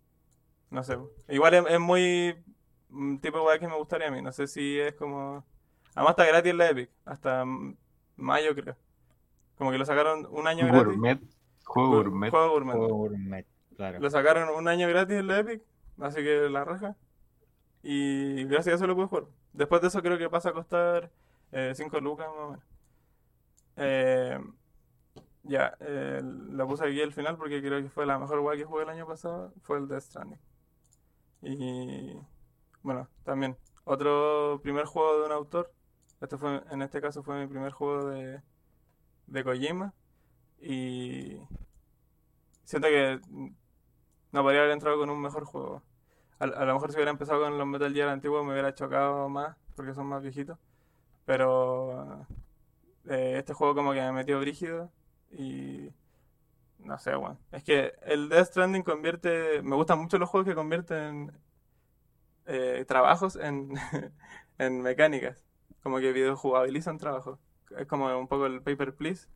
no 0.71 0.83
sé. 0.83 0.99
Igual 1.29 1.55
es, 1.55 1.65
es 1.69 1.81
muy 1.81 2.37
un 2.91 3.21
tipo 3.21 3.51
de 3.51 3.59
que 3.59 3.69
me 3.69 3.77
gustaría 3.77 4.09
a 4.09 4.11
mí. 4.11 4.23
No 4.23 4.33
sé 4.33 4.47
si 4.47 4.79
es 4.79 4.95
como. 4.95 5.45
Además 5.95 6.11
está 6.13 6.27
gratis 6.27 6.51
en 6.51 6.59
la 6.59 6.71
Epic. 6.71 6.91
Hasta 7.05 7.45
mm, 7.45 7.77
mayo 8.17 8.55
creo. 8.55 8.77
Como 9.57 9.71
que 9.73 9.79
lo 9.79 9.85
sacaron 9.85 10.27
un 10.31 10.47
año 10.47 10.67
gratis. 10.67 10.85
Gourmet. 10.87 11.21
Juego 11.65 11.91
Ju- 11.91 11.97
gourmet. 11.97 12.31
Juego 12.31 12.51
gourmet. 12.51 12.77
Juego 12.77 12.95
gourmet, 12.95 13.47
claro. 13.77 13.99
Lo 14.01 14.09
sacaron 14.11 14.49
un 14.55 14.69
año 14.69 14.89
gratis 14.89 15.17
en 15.17 15.27
la 15.27 15.39
Epic. 15.41 15.63
Así 16.01 16.23
que 16.23 16.49
la 16.49 16.65
raja. 16.65 16.97
Y 17.83 18.45
gracias 18.45 18.75
a 18.75 18.77
eso 18.77 18.87
lo 18.87 18.95
puedes 18.95 19.09
jugar. 19.11 19.25
Después 19.53 19.81
de 19.83 19.89
eso 19.89 20.03
creo 20.03 20.19
que 20.19 20.29
pasa 20.31 20.51
a 20.51 20.53
costar 20.53 21.11
5 21.53 22.01
lucas 22.01 22.29
más 22.29 22.39
o 22.39 22.51
menos. 22.51 22.65
Eh, 23.77 24.39
ya, 25.45 25.77
eh, 25.81 26.21
la 26.23 26.67
puse 26.67 26.85
aquí 26.85 27.01
al 27.01 27.13
final 27.13 27.37
porque 27.37 27.63
creo 27.63 27.83
que 27.83 27.89
fue 27.89 28.07
la 28.07 28.19
mejor 28.19 28.41
weá 28.41 28.57
que 28.57 28.65
jugué 28.65 28.83
el 28.83 28.91
año 28.91 29.07
pasado. 29.07 29.53
Fue 29.63 29.79
el 29.79 29.89
Death 29.89 30.03
Stranding. 30.03 30.41
Y 31.43 32.15
bueno, 32.83 33.09
también 33.25 33.57
otro 33.85 34.61
primer 34.63 34.85
juego 34.87 35.21
de 35.21 35.27
un 35.27 35.33
autor. 35.33 35.73
Este 36.21 36.37
fue, 36.37 36.63
en 36.71 36.83
este 36.83 37.01
caso 37.01 37.23
fue 37.23 37.41
mi 37.41 37.47
primer 37.47 37.73
juego 37.73 38.07
de, 38.11 38.43
de 39.27 39.45
Kojima. 39.45 39.95
Y 40.61 41.41
siento 42.65 42.89
que 42.89 43.21
no 44.33 44.43
podría 44.43 44.61
haber 44.61 44.73
entrado 44.73 44.99
con 44.99 45.11
un 45.11 45.21
mejor 45.21 45.45
juego. 45.45 45.83
A 46.41 46.47
lo 46.47 46.75
mejor 46.75 46.91
si 46.91 46.97
hubiera 46.97 47.11
empezado 47.11 47.41
con 47.41 47.59
los 47.59 47.67
Metal 47.67 47.93
Gear 47.93 48.09
antiguos 48.09 48.45
me 48.45 48.53
hubiera 48.53 48.75
chocado 48.75 49.29
más 49.29 49.57
porque 49.75 49.95
son 49.95 50.07
más 50.07 50.23
viejitos. 50.23 50.59
Pero 51.29 52.27
eh, 53.09 53.37
este 53.39 53.55
juego 53.55 53.75
como 53.75 53.93
que 53.95 54.01
me 54.03 54.13
metió 54.13 54.41
brígido 54.41 54.93
y 55.33 55.91
no 56.81 56.99
sé, 56.99 57.15
bueno. 57.17 57.39
Es 57.53 57.65
que 57.65 57.95
el 58.05 58.29
Death 58.31 58.49
Stranding 58.49 58.83
convierte, 58.85 59.63
me 59.63 59.77
gustan 59.77 60.01
mucho 60.01 60.19
los 60.19 60.29
juegos 60.31 60.49
que 60.49 60.55
convierten 60.57 61.33
eh, 62.47 62.85
trabajos 62.87 63.37
en, 63.37 63.75
en 64.59 64.83
mecánicas, 64.83 65.45
como 65.83 65.99
que 65.99 66.13
videojugabilizan 66.13 66.99
trabajos. 66.99 67.39
Es 67.77 67.87
como 67.87 68.07
un 68.19 68.29
poco 68.29 68.47
el 68.47 68.63
Paper 68.63 68.95
Please, 68.95 69.29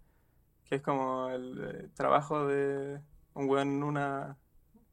que 0.66 0.77
es 0.77 0.82
como 0.82 1.31
el 1.31 1.60
eh, 1.86 1.90
trabajo 1.94 2.47
de 2.48 3.01
un 3.35 3.48
weón 3.51 3.69
en 3.70 3.85
una, 3.85 4.39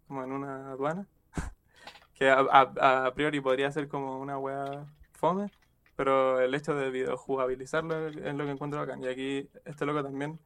como 0.08 0.24
en 0.24 0.32
una 0.34 0.72
aduana, 0.72 1.08
que 2.14 2.30
a, 2.30 2.40
a- 2.52 3.14
priori 3.16 3.42
podría 3.42 3.72
ser 3.72 3.88
como 3.88 4.20
una 4.20 4.38
wea 4.38 4.86
fome, 5.14 5.52
pero 6.00 6.40
el 6.40 6.56
hecho 6.56 6.76
de 6.76 6.92
videojugabilizarlo 6.92 8.08
es 8.08 8.34
lo 8.34 8.46
que 8.46 8.52
encuentro 8.52 8.80
bacán. 8.80 9.04
Y 9.04 9.08
aquí 9.10 9.50
este 9.66 9.86
loco 9.86 10.02
también 10.02 10.40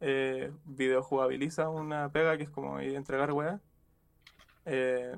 eh, 0.00 0.50
videojugabiliza 0.64 1.68
una 1.68 2.10
pega 2.10 2.38
que 2.38 2.44
es 2.44 2.48
como 2.48 2.80
entregar 2.80 3.30
weas. 3.32 3.60
Eh, 4.64 5.14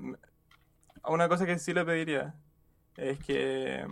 una 1.05 1.29
cosa 1.29 1.47
que 1.47 1.61
sí 1.61 1.73
le 1.73 1.85
pediría 1.85 2.35
es 2.97 3.21
que 3.21 3.87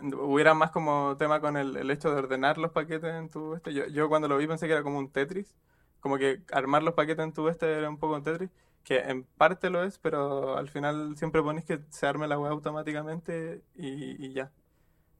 hubiera 0.00 0.52
más 0.52 0.72
como 0.72 1.16
tema 1.16 1.40
con 1.40 1.56
el, 1.56 1.76
el 1.76 1.88
hecho 1.92 2.10
de 2.10 2.16
ordenar 2.16 2.58
los 2.58 2.72
paquetes 2.72 3.14
en 3.14 3.28
tu 3.30 3.54
este. 3.54 3.72
Yo, 3.72 3.86
yo 3.86 4.08
cuando 4.08 4.26
lo 4.26 4.36
vi 4.36 4.48
pensé 4.48 4.66
que 4.66 4.72
era 4.72 4.82
como 4.82 4.98
un 4.98 5.12
Tetris, 5.12 5.54
como 6.00 6.18
que 6.18 6.42
armar 6.50 6.82
los 6.82 6.94
paquetes 6.94 7.24
en 7.24 7.32
tu 7.32 7.48
este 7.48 7.72
era 7.72 7.88
un 7.88 7.98
poco 7.98 8.16
un 8.16 8.24
Tetris, 8.24 8.50
que 8.84 8.98
en 9.00 9.24
parte 9.24 9.70
lo 9.70 9.82
es, 9.84 9.98
pero 9.98 10.56
al 10.58 10.68
final 10.70 11.16
siempre 11.16 11.42
pones 11.42 11.64
que 11.64 11.80
se 11.90 12.06
arme 12.06 12.28
la 12.28 12.38
web 12.38 12.52
automáticamente 12.52 13.64
y, 13.74 14.24
y 14.26 14.32
ya. 14.34 14.52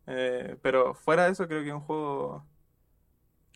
Eh, 0.06 0.58
pero 0.62 0.94
fuera 0.94 1.24
de 1.26 1.32
eso 1.32 1.48
creo 1.48 1.62
que 1.62 1.68
es 1.68 1.74
un 1.74 1.80
juego 1.80 2.46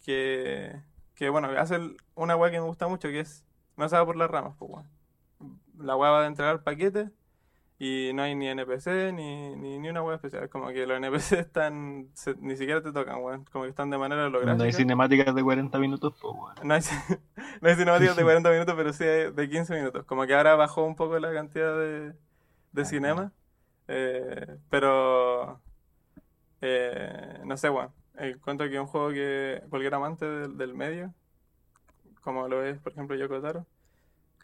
que, 0.04 0.82
que 1.14 1.28
bueno, 1.28 1.48
hace 1.58 1.78
una 2.14 2.36
web 2.36 2.50
que 2.52 2.60
me 2.60 2.66
gusta 2.66 2.88
mucho, 2.88 3.08
que 3.08 3.20
es, 3.20 3.44
no 3.76 3.88
se 3.88 3.96
va 3.96 4.06
por 4.06 4.16
las 4.16 4.30
ramas, 4.30 4.54
pues, 4.58 4.70
weón. 4.70 4.88
La 5.78 5.96
web 5.96 6.10
va 6.12 6.24
a 6.24 6.26
entregar 6.26 6.62
paquetes 6.64 7.10
y 7.80 8.10
no 8.14 8.22
hay 8.22 8.34
ni 8.34 8.48
NPC 8.48 9.12
ni, 9.12 9.54
ni, 9.56 9.78
ni 9.78 9.88
una 9.88 10.02
web 10.02 10.16
especial. 10.16 10.48
Como 10.48 10.68
que 10.68 10.86
los 10.86 10.96
NPC 10.98 11.32
están, 11.40 12.08
se- 12.14 12.34
ni 12.36 12.56
siquiera 12.56 12.82
te 12.82 12.92
tocan, 12.92 13.22
weón. 13.22 13.44
Como 13.52 13.64
que 13.64 13.70
están 13.70 13.90
de 13.90 13.98
manera 13.98 14.22
No 14.22 14.38
hay 14.38 14.42
holográfica. 14.44 14.76
cinemáticas 14.76 15.34
de 15.34 15.42
40 15.44 15.78
minutos, 15.78 16.14
pues 16.20 16.34
bueno. 16.36 16.54
No 16.64 16.74
hay, 16.74 16.80
no 17.60 17.68
hay 17.68 17.74
cinemáticas 17.76 18.16
de 18.16 18.22
40 18.24 18.50
minutos, 18.50 18.74
pero 18.76 18.92
sí 18.92 19.04
hay 19.04 19.30
de 19.32 19.48
15 19.48 19.74
minutos. 19.76 20.04
Como 20.06 20.26
que 20.26 20.34
ahora 20.34 20.56
bajó 20.56 20.84
un 20.84 20.96
poco 20.96 21.18
la 21.18 21.32
cantidad 21.32 21.76
de, 21.78 22.14
de 22.72 22.82
Ajá. 22.82 22.84
cinema. 22.90 23.32
eh, 23.88 24.58
pero 24.70 25.60
eh, 26.60 27.40
no 27.44 27.56
sé, 27.56 27.68
bueno. 27.68 27.92
Encuentro 28.16 28.68
que 28.68 28.74
es 28.74 28.80
un 28.80 28.88
juego 28.88 29.10
que 29.10 29.62
cualquier 29.70 29.94
amante 29.94 30.26
del, 30.26 30.58
del 30.58 30.74
medio, 30.74 31.14
como 32.20 32.48
lo 32.48 32.64
es, 32.64 32.78
por 32.80 32.90
ejemplo, 32.92 33.14
Yoko 33.16 33.40
Taro, 33.40 33.64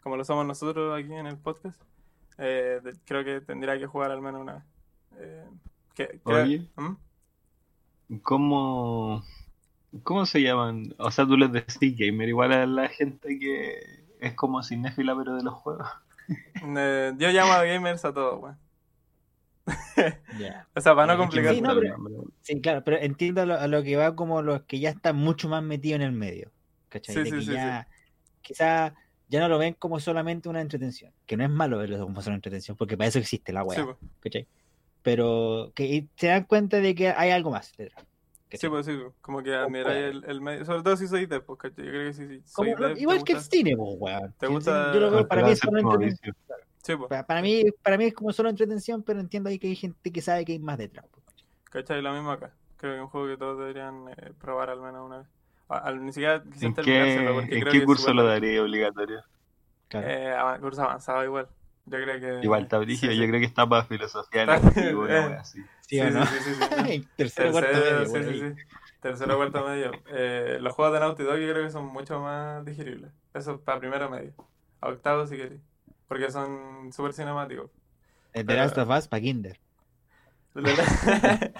como 0.01 0.15
lo 0.15 0.23
somos 0.23 0.45
nosotros 0.45 0.97
aquí 0.97 1.13
en 1.13 1.27
el 1.27 1.37
podcast, 1.37 1.81
eh, 2.37 2.79
de- 2.83 2.95
creo 3.05 3.23
que 3.23 3.41
tendría 3.41 3.77
que 3.79 3.87
jugar 3.87 4.11
al 4.11 4.21
menos 4.21 4.41
una 4.41 4.53
vez. 4.55 4.63
Eh, 5.17 5.45
que- 5.95 6.19
creo- 6.23 6.43
Oye. 6.43 6.67
¿Mm? 6.75 6.93
¿Cómo, 8.21 9.23
¿Cómo 10.03 10.25
se 10.25 10.41
llaman? 10.41 10.93
O 10.99 11.11
sea, 11.11 11.25
tú 11.25 11.37
les 11.37 11.51
decís 11.51 11.97
gamer 11.97 12.29
igual 12.29 12.51
a 12.53 12.65
la 12.65 12.87
gente 12.89 13.39
que 13.39 13.79
es 14.19 14.33
como 14.35 14.63
cinéfila 14.63 15.15
pero 15.17 15.35
de 15.35 15.43
los 15.43 15.53
juegos. 15.53 15.87
Eh, 16.77 17.13
yo 17.19 17.29
llamo 17.29 17.53
a 17.53 17.63
gamers 17.63 18.03
a 18.03 18.11
todos, 18.13 18.41
weón. 18.41 18.57
Ya. 20.39 20.67
O 20.75 20.81
sea, 20.81 20.95
para 20.95 21.13
no 21.13 21.19
complicar. 21.19 21.53
Sí, 21.53 21.61
no, 21.61 21.75
pero-. 21.75 22.25
Sí, 22.41 22.61
claro, 22.61 22.83
pero 22.83 22.97
entiendo 22.97 23.41
a 23.41 23.45
lo, 23.45 23.55
a 23.59 23.67
lo 23.67 23.83
que 23.83 23.95
va 23.95 24.15
como 24.15 24.41
los 24.41 24.63
que 24.63 24.79
ya 24.79 24.89
están 24.89 25.15
mucho 25.17 25.49
más 25.49 25.63
metidos 25.63 25.97
en 25.97 26.01
el 26.01 26.11
medio. 26.11 26.51
¿Cachai? 26.89 27.15
Sí, 27.15 27.21
De 27.21 27.25
sí, 27.29 27.31
que 27.35 27.41
sí, 27.41 27.51
ya 27.53 27.87
quizá 28.41 28.95
ya 29.27 29.39
no 29.39 29.47
lo 29.49 29.57
ven 29.57 29.73
como 29.77 29.99
solamente 29.99 30.49
una 30.49 30.61
entretención. 30.61 31.11
Que 31.25 31.37
no 31.37 31.43
es 31.43 31.49
malo 31.49 31.77
verlo 31.79 31.97
como 31.99 32.21
solo 32.21 32.35
entretención, 32.35 32.77
porque 32.77 32.97
para 32.97 33.07
eso 33.07 33.19
existe 33.19 33.51
la 33.53 33.61
Sí, 33.61 33.67
weá. 33.67 33.85
pues. 33.85 33.97
¿Cachai? 34.21 34.47
Pero 35.01 35.71
que 35.75 36.07
se 36.15 36.27
dan 36.27 36.45
cuenta 36.45 36.79
de 36.79 36.95
que 36.95 37.09
hay 37.09 37.29
algo 37.31 37.51
más 37.51 37.71
detrás. 37.77 38.03
Sí, 38.51 38.69
pues 38.69 38.85
sí, 38.85 38.93
pues, 38.95 39.13
como 39.21 39.43
que 39.43 39.53
admiráis 39.53 40.15
el, 40.15 40.23
el 40.25 40.39
medio, 40.41 40.63
sobre 40.65 40.81
todo 40.81 40.95
si 40.95 41.07
soy 41.07 41.25
dev, 41.25 41.43
pues, 41.43 41.59
¿cachai? 41.59 41.85
Yo 41.85 41.91
creo 41.91 42.07
que 42.07 42.13
si, 42.13 42.27
si 42.27 42.41
soy 42.47 42.71
Como 42.73 42.87
dev, 42.87 42.97
igual 42.97 43.23
que 43.23 43.33
el 43.33 43.37
gusta- 43.39 43.55
cine, 43.57 43.75
pues, 43.75 43.95
weón. 43.99 44.33
¿Te 44.39 44.47
Sí, 44.47 44.53
gusta- 44.53 44.85
sí, 44.93 44.93
Yo 44.95 44.99
lo 45.01 45.11
veo, 45.11 45.27
para 45.27 45.43
mí 45.43 45.51
es 45.51 45.59
solo 45.59 45.81
Como 45.81 45.93
entretención. 45.95 46.35
Sí, 46.81 46.95
pues, 46.95 47.09
Para, 47.09 47.25
para 47.25 47.41
mí, 47.41 47.63
para 47.83 47.97
mí 47.97 48.05
es 48.05 48.13
como 48.13 48.31
solo 48.31 48.49
entretención, 48.49 49.03
pero 49.03 49.19
entiendo 49.19 49.49
ahí 49.49 49.59
que 49.59 49.67
hay 49.67 49.75
gente 49.75 50.11
que 50.11 50.21
sabe 50.21 50.45
que 50.45 50.53
hay 50.53 50.59
más 50.59 50.77
detrás. 50.77 51.05
pues. 51.11 51.23
¿cachai? 51.71 52.01
Lo 52.01 52.13
mismo 52.13 52.31
acá. 52.31 52.53
Creo 52.77 52.93
que 52.93 52.97
es 52.97 53.03
un 53.03 53.09
juego 53.09 53.27
que 53.27 53.37
todos 53.37 53.59
deberían 53.59 54.07
eh, 54.09 54.31
probar 54.39 54.69
al 54.69 54.79
menos 54.81 55.05
una 55.05 55.17
vez. 55.19 55.27
Ni 55.99 56.13
siquiera 56.13 56.43
¿En 56.61 56.73
qué, 56.75 57.29
porque 57.33 57.55
en 57.55 57.61
creo 57.61 57.71
qué 57.73 57.79
que 57.79 57.85
curso 57.85 58.13
lo 58.13 58.25
daría 58.25 58.61
obligatorio? 58.61 59.23
Claro. 59.87 60.07
Eh, 60.09 60.59
curso 60.59 60.83
avanzado 60.83 61.23
igual. 61.23 61.47
Yo 61.85 61.97
creo 62.01 62.19
que... 62.19 62.43
Igual 62.43 62.63
está 62.63 62.77
brígido, 62.79 63.11
sí, 63.11 63.17
yo 63.19 63.27
creo 63.27 63.39
que 63.39 63.45
está 63.45 63.67
para 63.67 63.83
filosofía 63.85 64.43
Está- 64.43 64.55
activo, 64.55 65.01
una 65.03 65.17
eh. 65.27 65.37
así. 65.39 65.61
¿Sí 65.81 65.99
Sí, 65.99 66.01
no? 66.01 66.25
Tercero, 67.15 67.51
cuarto 67.51 67.71
Tercero, 67.71 67.99
medio, 67.99 68.05
sí, 68.05 68.23
sí, 68.39 68.43
ahí. 68.43 68.55
sí. 68.55 68.63
Tercero, 69.01 69.35
cuarto 69.37 69.67
medio. 69.67 69.91
Eh, 70.07 70.57
los 70.61 70.73
juegos 70.73 70.93
de 70.95 70.99
Naughty 70.99 71.23
Dog 71.23 71.37
yo 71.37 71.51
creo 71.51 71.63
que 71.63 71.69
son 71.71 71.85
mucho 71.85 72.19
más 72.19 72.65
digeribles. 72.65 73.11
Eso 73.35 73.59
para 73.61 73.79
primero 73.79 74.09
medio. 74.09 74.33
A 74.81 74.89
octavo 74.89 75.27
si 75.27 75.37
queréis. 75.37 75.61
Porque 76.07 76.31
son 76.31 76.91
súper 76.91 77.13
cinemáticos. 77.13 77.69
El 78.33 78.45
The 78.47 78.55
Last 78.55 78.77
of 78.79 78.89
Us 78.89 79.07
para 79.07 79.21
Kinder. 79.21 79.59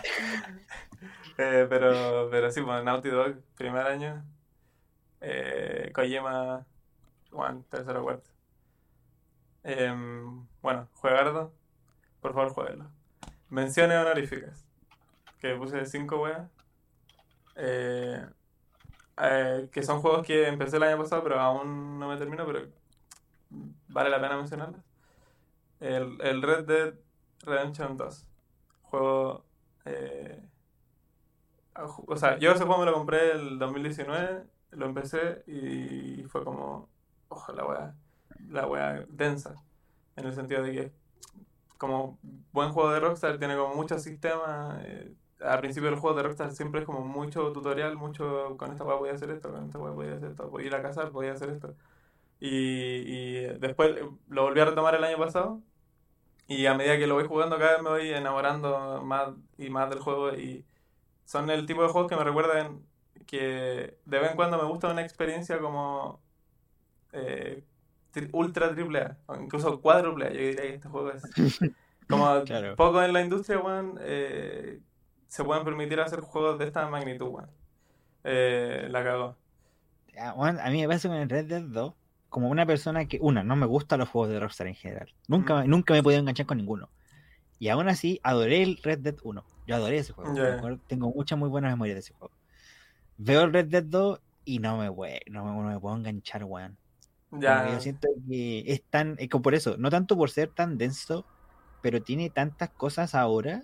Eh, 1.38 1.66
pero, 1.70 2.30
pero 2.32 2.52
sí, 2.52 2.62
bueno, 2.62 2.84
Naughty 2.84 3.10
Dog, 3.10 3.42
primer 3.58 3.86
año. 3.88 4.24
Eh, 5.22 5.92
Kojima, 5.94 6.66
Juan, 7.32 7.64
tercero 7.70 8.04
cuarto. 8.04 8.30
Em, 9.64 10.46
bueno, 10.62 10.88
Juegardo, 10.96 11.52
por 12.22 12.34
favor, 12.34 12.54
jueguenlo. 12.54 12.92
Menciones 13.50 13.98
honoríficas. 14.00 14.66
que 15.40 15.56
puse 15.56 15.86
cinco 15.86 16.22
weas. 16.24 16.50
Eh, 17.56 18.26
eh, 19.22 19.70
que 19.72 19.84
son 19.84 20.02
juegos 20.02 20.26
que 20.26 20.48
empecé 20.48 20.78
el 20.78 20.84
año 20.84 20.98
pasado, 20.98 21.24
pero 21.24 21.40
aún 21.40 22.00
no 22.00 22.10
me 22.10 22.18
termino, 22.18 22.46
pero 22.46 22.68
vale 23.88 24.10
la 24.10 24.22
pena 24.22 24.38
mencionarlos. 24.38 24.82
El, 25.80 26.18
el 26.22 26.42
Red 26.42 26.66
Dead 26.66 26.94
Redemption 27.44 27.98
2. 27.98 28.26
Juego. 28.84 29.46
eh, 29.86 30.42
o 32.08 32.16
sea, 32.18 32.38
yo 32.40 32.52
ese 32.52 32.64
juego 32.66 32.80
me 32.80 32.86
lo 32.86 32.94
compré 32.94 33.32
el 33.32 33.60
2019, 33.60 34.44
lo 34.72 34.86
empecé 34.86 35.44
y 35.48 36.24
fue 36.26 36.44
como. 36.44 36.90
Ojo, 37.30 37.54
la 37.54 37.66
wea. 37.66 37.96
La 38.50 38.68
wea 38.68 39.06
densa. 39.10 39.56
En 40.16 40.26
el 40.26 40.34
sentido 40.34 40.64
de 40.64 40.72
que, 40.74 40.94
como 41.78 42.20
buen 42.52 42.72
juego 42.72 42.92
de 42.92 43.00
Rockstar, 43.00 43.40
tiene 43.40 43.58
como 43.58 43.76
muchos 43.76 44.04
sistemas. 44.04 44.82
eh, 44.86 45.14
al 45.42 45.60
principio 45.60 45.90
del 45.90 46.00
juego 46.00 46.16
de 46.18 46.24
Rockstar 46.24 46.52
siempre 46.54 46.82
es 46.82 46.86
como 46.86 47.02
mucho 47.02 47.52
tutorial, 47.54 47.98
mucho 47.98 48.56
con 48.58 48.72
esta 48.72 48.86
wea 48.86 48.96
voy 48.98 49.10
a 49.10 49.14
hacer 49.14 49.30
esto, 49.32 49.52
con 49.52 49.66
esta 49.66 49.80
wea 49.80 49.92
voy 49.94 50.08
a 50.10 50.16
hacer 50.16 50.30
esto, 50.32 50.50
voy 50.50 50.64
a 50.64 50.68
ir 50.68 50.76
a 50.76 50.82
cazar, 50.82 51.12
voy 51.12 51.28
a 51.28 51.34
hacer 51.34 51.50
esto. 51.50 51.76
Y, 52.40 52.50
y 53.06 53.42
después 53.60 53.96
lo 54.30 54.44
volví 54.44 54.60
a 54.62 54.66
retomar 54.66 54.96
el 54.96 55.04
año 55.04 55.18
pasado. 55.18 55.62
Y 56.48 56.66
a 56.68 56.76
medida 56.76 56.98
que 56.98 57.08
lo 57.08 57.16
voy 57.16 57.26
jugando, 57.28 57.58
cada 57.58 57.74
vez 57.74 57.82
me 57.84 57.90
voy 57.90 58.10
enamorando 58.12 59.02
más 59.04 59.30
y 59.58 59.70
más 59.70 59.90
del 59.90 60.00
juego. 60.00 60.34
Y 60.34 60.66
son 61.26 61.50
el 61.50 61.66
tipo 61.66 61.82
de 61.84 61.90
juegos 61.90 62.10
que 62.10 62.16
me 62.16 62.24
recuerdan 62.24 62.82
que 63.28 63.98
de 64.06 64.20
vez 64.20 64.30
en 64.32 64.36
cuando 64.36 64.58
me 64.58 64.66
gusta 64.66 64.90
una 64.92 65.02
experiencia 65.02 65.60
como 65.60 66.22
eh, 67.14 67.64
tri- 68.14 68.30
ultra 68.34 68.74
triple 68.74 69.00
A, 69.00 69.18
o 69.28 69.36
incluso 69.36 69.82
cuádruple 69.82 70.28
A. 70.28 70.30
Yo 70.32 70.40
diría 70.40 70.62
que 70.62 70.74
este 70.76 70.88
juego 70.90 71.12
es 71.12 71.24
como 72.10 72.44
Claro. 72.44 72.76
poco 72.76 73.02
en 73.02 73.14
la 73.14 73.22
industria, 73.22 73.60
weón, 73.60 73.98
eh, 74.02 74.80
se 75.28 75.44
pueden 75.44 75.64
permitir 75.64 76.00
hacer 76.00 76.22
juegos 76.22 76.60
de 76.60 76.66
esta 76.66 76.88
magnitud, 76.88 77.28
weón. 77.28 77.50
Eh, 78.24 78.88
la 78.90 79.04
cagó. 79.04 79.36
Ah, 80.18 80.34
a 80.38 80.70
mí 80.70 80.82
me 80.82 80.88
pasa 80.88 81.10
con 81.10 81.18
el 81.18 81.30
Red 81.30 81.46
Dead 81.46 81.62
2 81.62 81.94
como 82.30 82.50
una 82.50 82.66
persona 82.66 83.06
que, 83.06 83.18
una, 83.22 83.44
no 83.44 83.56
me 83.56 83.66
gustan 83.66 84.00
los 84.00 84.10
juegos 84.10 84.30
de 84.30 84.40
Rockstar 84.40 84.68
en 84.68 84.76
general. 84.76 85.14
Nunca, 85.28 85.56
me- 85.62 85.68
nunca 85.68 85.94
me 85.94 86.00
he 86.00 86.04
podido 86.04 86.20
enganchar 86.20 86.46
con 86.46 86.58
ninguno. 86.58 86.90
Y 87.60 87.70
aún 87.70 87.88
así, 87.88 88.20
adoré 88.24 88.62
el 88.64 88.78
Red 88.84 89.00
Dead 89.00 89.16
1. 89.24 89.44
Yo 89.68 89.76
adoré 89.76 89.98
ese 89.98 90.14
juego. 90.14 90.34
Tengo 90.88 91.12
muchas 91.14 91.38
muy 91.40 91.50
buenas 91.50 91.72
memorias 91.72 91.96
de 91.96 92.00
ese 92.02 92.14
juego. 92.14 92.34
Veo 93.18 93.44
el 93.44 93.54
Red 93.54 93.68
Dead 93.68 93.84
2 93.84 94.20
y 94.44 94.60
no 94.60 94.78
me, 94.78 94.90
voy- 94.90 95.20
no 95.30 95.44
me, 95.46 95.52
no 95.52 95.70
me 95.70 95.80
puedo 95.80 95.96
enganchar, 95.96 96.44
weón. 96.44 96.78
Ya. 97.32 97.70
yo 97.74 97.80
siento 97.82 98.08
que 98.30 98.64
es 98.72 98.84
tan, 98.84 99.16
es 99.20 99.28
como 99.30 99.42
por 99.42 99.56
eso, 99.56 99.76
no 99.78 99.90
tanto 99.90 100.16
por 100.16 100.30
ser 100.30 100.50
tan 100.52 100.78
denso, 100.78 101.26
pero 101.82 102.02
tiene 102.02 102.30
tantas 102.30 102.70
cosas 102.70 103.14
ahora 103.16 103.64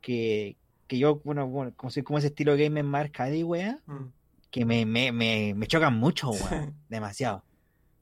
que, 0.00 0.56
que 0.86 0.98
yo, 0.98 1.16
bueno, 1.24 1.46
bueno, 1.48 1.72
como 1.76 1.90
soy 1.90 2.02
como 2.02 2.18
ese 2.18 2.28
estilo 2.28 2.56
gamer 2.56 2.84
más 2.84 3.02
arcade, 3.02 3.42
weá, 3.44 3.78
Mm. 3.86 4.12
que 4.50 4.64
me, 4.64 4.86
me, 4.86 5.10
me, 5.12 5.54
me 5.54 5.66
chocan 5.66 5.94
mucho, 5.96 6.30
weón, 6.30 6.74
demasiado. 6.88 7.44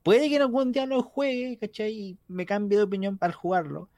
Puede 0.03 0.29
que 0.29 0.37
en 0.37 0.43
algún 0.43 0.73
día 0.73 0.85
lo 0.87 1.03
juegue, 1.03 1.57
¿cachai? 1.59 1.93
Y 1.93 2.19
me 2.29 2.45
cambie 2.45 2.77
de 2.79 2.85
opinión 2.85 3.17
al 3.21 3.33
jugarlo, 3.33 3.89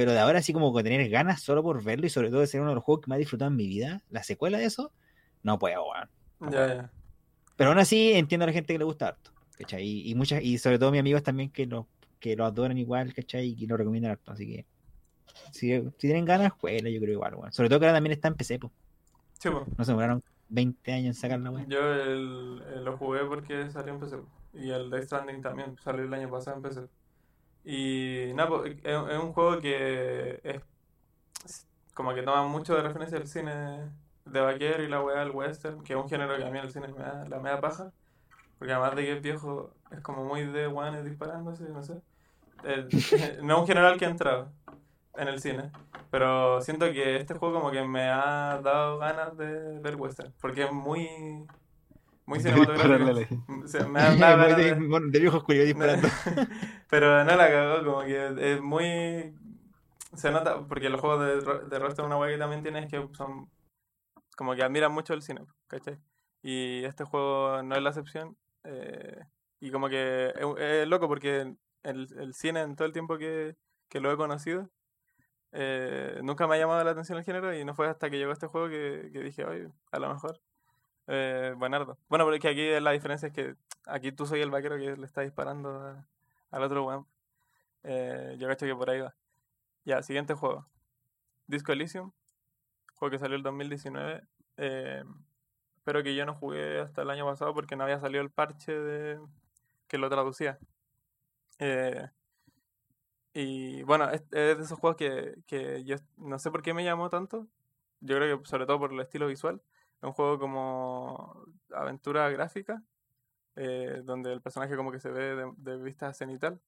pero 0.00 0.12
de 0.12 0.18
ahora 0.18 0.38
así 0.38 0.54
como 0.54 0.72
con 0.72 0.82
tener 0.82 1.06
ganas 1.10 1.42
solo 1.42 1.62
por 1.62 1.84
verlo 1.84 2.06
y 2.06 2.08
sobre 2.08 2.30
todo 2.30 2.40
de 2.40 2.46
ser 2.46 2.62
uno 2.62 2.70
de 2.70 2.76
los 2.76 2.82
juegos 2.84 3.04
que 3.04 3.10
más 3.10 3.16
he 3.16 3.18
disfrutado 3.20 3.50
en 3.50 3.56
mi 3.58 3.66
vida, 3.68 4.02
la 4.08 4.22
secuela 4.22 4.56
de 4.56 4.64
eso, 4.64 4.92
no 5.42 5.58
puedo, 5.58 5.84
weón. 5.90 6.08
Ya, 6.50 6.74
ya. 6.74 6.90
Pero 7.56 7.68
aún 7.68 7.78
así 7.78 8.12
entiendo 8.14 8.44
a 8.44 8.46
la 8.46 8.54
gente 8.54 8.72
que 8.72 8.78
le 8.78 8.84
gusta 8.86 9.08
harto, 9.08 9.30
¿cachai? 9.58 9.82
Y, 9.86 10.10
y 10.10 10.14
muchas, 10.14 10.42
y 10.42 10.56
sobre 10.56 10.78
todo 10.78 10.90
mis 10.90 11.00
amigos 11.00 11.22
también 11.22 11.50
que 11.50 11.66
lo, 11.66 11.86
que 12.18 12.34
lo 12.34 12.46
adoran 12.46 12.78
igual, 12.78 13.12
¿cachai? 13.12 13.48
Y 13.48 13.56
que 13.56 13.66
lo 13.66 13.76
recomiendan 13.76 14.12
harto, 14.12 14.32
así 14.32 14.46
que 14.46 14.64
si, 15.52 15.78
si 15.78 15.90
tienen 15.98 16.24
ganas, 16.24 16.52
jueguenlo, 16.52 16.88
yo 16.88 16.98
creo 17.00 17.12
igual, 17.12 17.34
weón. 17.34 17.52
Sobre 17.52 17.68
todo 17.68 17.78
que 17.80 17.84
ahora 17.86 17.96
también 17.98 18.12
está 18.12 18.28
en 18.28 18.36
PC, 18.36 18.58
pues. 18.58 18.72
Sí. 19.38 19.50
No 19.50 19.84
se 19.84 19.92
demoraron 19.92 20.22
20 20.48 20.92
años 20.92 21.14
en 21.16 21.20
sacarla, 21.20 21.50
weón. 21.50 21.68
Yo 21.68 21.92
el, 21.92 22.62
el- 22.74 22.84
lo 22.84 22.96
jugué 22.96 23.20
porque 23.26 23.70
salió 23.70 23.92
en 23.92 24.00
PC. 24.00 24.16
Y 24.54 24.70
el 24.70 24.88
Death 24.88 25.04
Stranding 25.04 25.42
también 25.42 25.76
salió 25.84 26.04
el 26.04 26.14
año 26.14 26.30
pasado 26.30 26.56
en 26.56 26.62
PC. 26.62 26.80
Y 27.64 28.32
nada, 28.34 28.48
po, 28.48 28.64
es, 28.64 28.76
es 28.84 29.18
un 29.18 29.32
juego 29.32 29.60
que 29.60 30.40
es 30.44 30.60
como 31.94 32.14
que 32.14 32.22
toma 32.22 32.44
mucho 32.46 32.74
de 32.74 32.82
referencia 32.82 33.18
al 33.18 33.26
cine 33.26 33.90
de 34.24 34.40
vaquero 34.40 34.82
y 34.82 34.88
la 34.88 35.02
weá 35.02 35.20
del 35.20 35.30
western, 35.32 35.82
que 35.82 35.92
es 35.94 35.98
un 35.98 36.08
género 36.08 36.36
que 36.36 36.44
a 36.44 36.50
mí 36.50 36.58
el 36.58 36.70
cine 36.72 36.88
me 36.88 37.02
da 37.02 37.26
la 37.28 37.40
media 37.40 37.60
paja. 37.60 37.92
Porque 38.58 38.72
además 38.72 38.96
de 38.96 39.04
que 39.04 39.12
es 39.16 39.22
viejo, 39.22 39.74
es 39.90 40.00
como 40.00 40.24
muy 40.24 40.44
de 40.46 40.68
weones 40.68 41.04
disparándose, 41.04 41.64
no 41.70 41.82
sé. 41.82 42.00
El- 42.64 42.88
no 43.42 43.54
es 43.56 43.60
un 43.60 43.66
género 43.66 43.88
al 43.88 43.98
que 43.98 44.04
he 44.06 44.08
entrado 44.10 44.48
en 45.16 45.28
el 45.28 45.40
cine. 45.40 45.70
Pero 46.10 46.60
siento 46.62 46.86
que 46.92 47.16
este 47.16 47.34
juego 47.34 47.54
como 47.60 47.70
que 47.70 47.82
me 47.84 48.08
ha 48.10 48.60
dado 48.62 48.98
ganas 48.98 49.36
de 49.36 49.78
ver 49.80 49.96
western. 49.96 50.32
Porque 50.40 50.64
es 50.64 50.72
muy... 50.72 51.08
Muy 52.30 52.38
cinematográfico. 52.38 53.44
de, 54.56 54.74
disparando. 55.64 56.08
Pero 56.88 57.24
no 57.24 57.36
la 57.36 57.48
cagó, 57.50 57.84
como 57.84 58.04
que 58.04 58.52
es 58.54 58.60
muy... 58.60 59.34
Se 60.14 60.30
nota, 60.30 60.64
porque 60.68 60.90
los 60.90 61.00
juegos 61.00 61.20
de, 61.20 61.68
de 61.68 61.78
Rockstar 61.80 62.06
una 62.06 62.24
que 62.28 62.38
también 62.38 62.62
tiene 62.62 62.84
es 62.84 62.86
que 62.88 63.04
son... 63.14 63.50
Como 64.36 64.54
que 64.54 64.62
admiran 64.62 64.92
mucho 64.92 65.12
el 65.12 65.22
cine, 65.22 65.40
¿cachai? 65.66 65.98
Y 66.40 66.84
este 66.84 67.02
juego 67.04 67.64
no 67.64 67.74
es 67.74 67.82
la 67.82 67.90
excepción. 67.90 68.36
eh, 68.62 69.18
y 69.60 69.72
como 69.72 69.88
que 69.88 70.28
es, 70.28 70.46
es 70.58 70.88
loco 70.88 71.08
porque 71.08 71.56
el, 71.82 72.08
el 72.16 72.34
cine 72.34 72.60
en 72.60 72.76
todo 72.76 72.86
el 72.86 72.92
tiempo 72.92 73.18
que, 73.18 73.56
que 73.88 74.00
lo 74.00 74.12
he 74.12 74.16
conocido, 74.16 74.70
eh, 75.50 76.20
nunca 76.22 76.46
me 76.46 76.54
ha 76.54 76.58
llamado 76.58 76.84
la 76.84 76.92
atención 76.92 77.18
el 77.18 77.24
género 77.24 77.52
y 77.52 77.64
no 77.64 77.74
fue 77.74 77.88
hasta 77.88 78.08
que 78.08 78.18
llegó 78.18 78.30
este 78.30 78.46
juego 78.46 78.68
que, 78.68 79.10
que 79.12 79.18
dije, 79.18 79.44
oye, 79.44 79.68
a 79.90 79.98
lo 79.98 80.14
mejor. 80.14 80.40
Eh, 81.12 81.54
buenardo. 81.56 81.98
Bueno, 82.08 82.24
porque 82.24 82.48
aquí 82.48 82.80
la 82.80 82.92
diferencia 82.92 83.28
es 83.28 83.34
que 83.34 83.56
aquí 83.86 84.12
tú 84.12 84.26
soy 84.26 84.40
el 84.42 84.50
vaquero 84.50 84.76
que 84.76 84.96
le 84.96 85.06
está 85.06 85.22
disparando 85.22 85.70
a- 85.80 86.06
al 86.50 86.62
otro 86.62 86.84
weón. 86.86 87.06
Eh, 87.84 88.36
yo 88.38 88.48
cacho 88.48 88.66
que 88.66 88.76
por 88.76 88.90
ahí 88.90 89.00
va. 89.00 89.14
Ya, 89.84 90.02
siguiente 90.02 90.34
juego. 90.34 90.68
Disco 91.46 91.72
Elysium. 91.72 92.12
Juego 92.96 93.12
que 93.12 93.18
salió 93.20 93.36
el 93.36 93.42
2019. 93.44 94.22
eh, 94.58 95.04
pero 95.84 96.02
que 96.04 96.14
yo 96.14 96.26
no 96.26 96.34
jugué 96.34 96.80
hasta 96.80 97.02
el 97.02 97.10
año 97.10 97.26
pasado 97.26 97.54
porque 97.54 97.76
no 97.76 97.84
había 97.84 98.00
salido 98.00 98.22
el 98.22 98.30
parche 98.30 98.72
de 98.72 99.20
que 99.88 99.98
lo 99.98 100.10
traducía. 100.10 100.58
Eh, 101.58 102.08
y 103.32 103.82
bueno, 103.84 104.10
es, 104.10 104.22
es 104.22 104.58
de 104.58 104.62
esos 104.64 104.78
juegos 104.78 104.96
que, 104.96 105.34
que 105.46 105.84
yo 105.84 105.96
no 106.16 106.38
sé 106.38 106.50
por 106.50 106.62
qué 106.62 106.74
me 106.74 106.84
llamó 106.84 107.10
tanto. 107.10 107.46
Yo 108.00 108.16
creo 108.16 108.42
que 108.42 108.48
sobre 108.48 108.66
todo 108.66 108.78
por 108.78 108.92
el 108.92 109.00
estilo 109.00 109.26
visual. 109.28 109.62
Es 110.00 110.04
un 110.04 110.12
juego 110.12 110.38
como 110.38 111.44
aventura 111.74 112.28
gráfica, 112.30 112.82
eh, 113.56 114.00
donde 114.04 114.32
el 114.32 114.40
personaje 114.42 114.76
como 114.76 114.92
que 114.92 115.00
se 115.00 115.10
ve 115.10 115.52
de, 115.58 115.76
vista 115.78 116.12
cenital. 116.14 116.60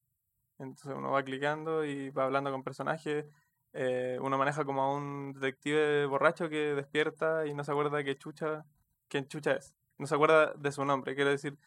Entonces 0.59 0.93
uno 0.95 1.11
va 1.11 1.23
clicando 1.23 1.85
y 1.85 2.09
va 2.11 2.25
hablando 2.25 2.51
con 2.51 2.63
personajes. 2.63 3.25
eh, 3.73 4.19
uno 4.21 4.37
maneja 4.37 4.65
como 4.65 4.83
a 4.83 4.93
un 4.95 5.33
detective 5.33 6.05
borracho 6.05 6.49
que 6.49 6.75
despierta 6.75 7.47
y 7.47 7.53
no 7.55 7.63
se 7.63 7.71
acuerda 7.71 7.97
de 7.97 8.05
qué 8.05 8.17
chucha, 8.17 8.65
quién 9.07 9.27
chucha 9.27 9.53
es. 9.53 9.73
No 9.97 10.07
se 10.07 10.15
acuerda 10.15 10.53
de 10.53 10.71
su 10.71 10.85
nombre. 10.85 11.15
Quiere 11.15 11.31
decir, 11.31 11.57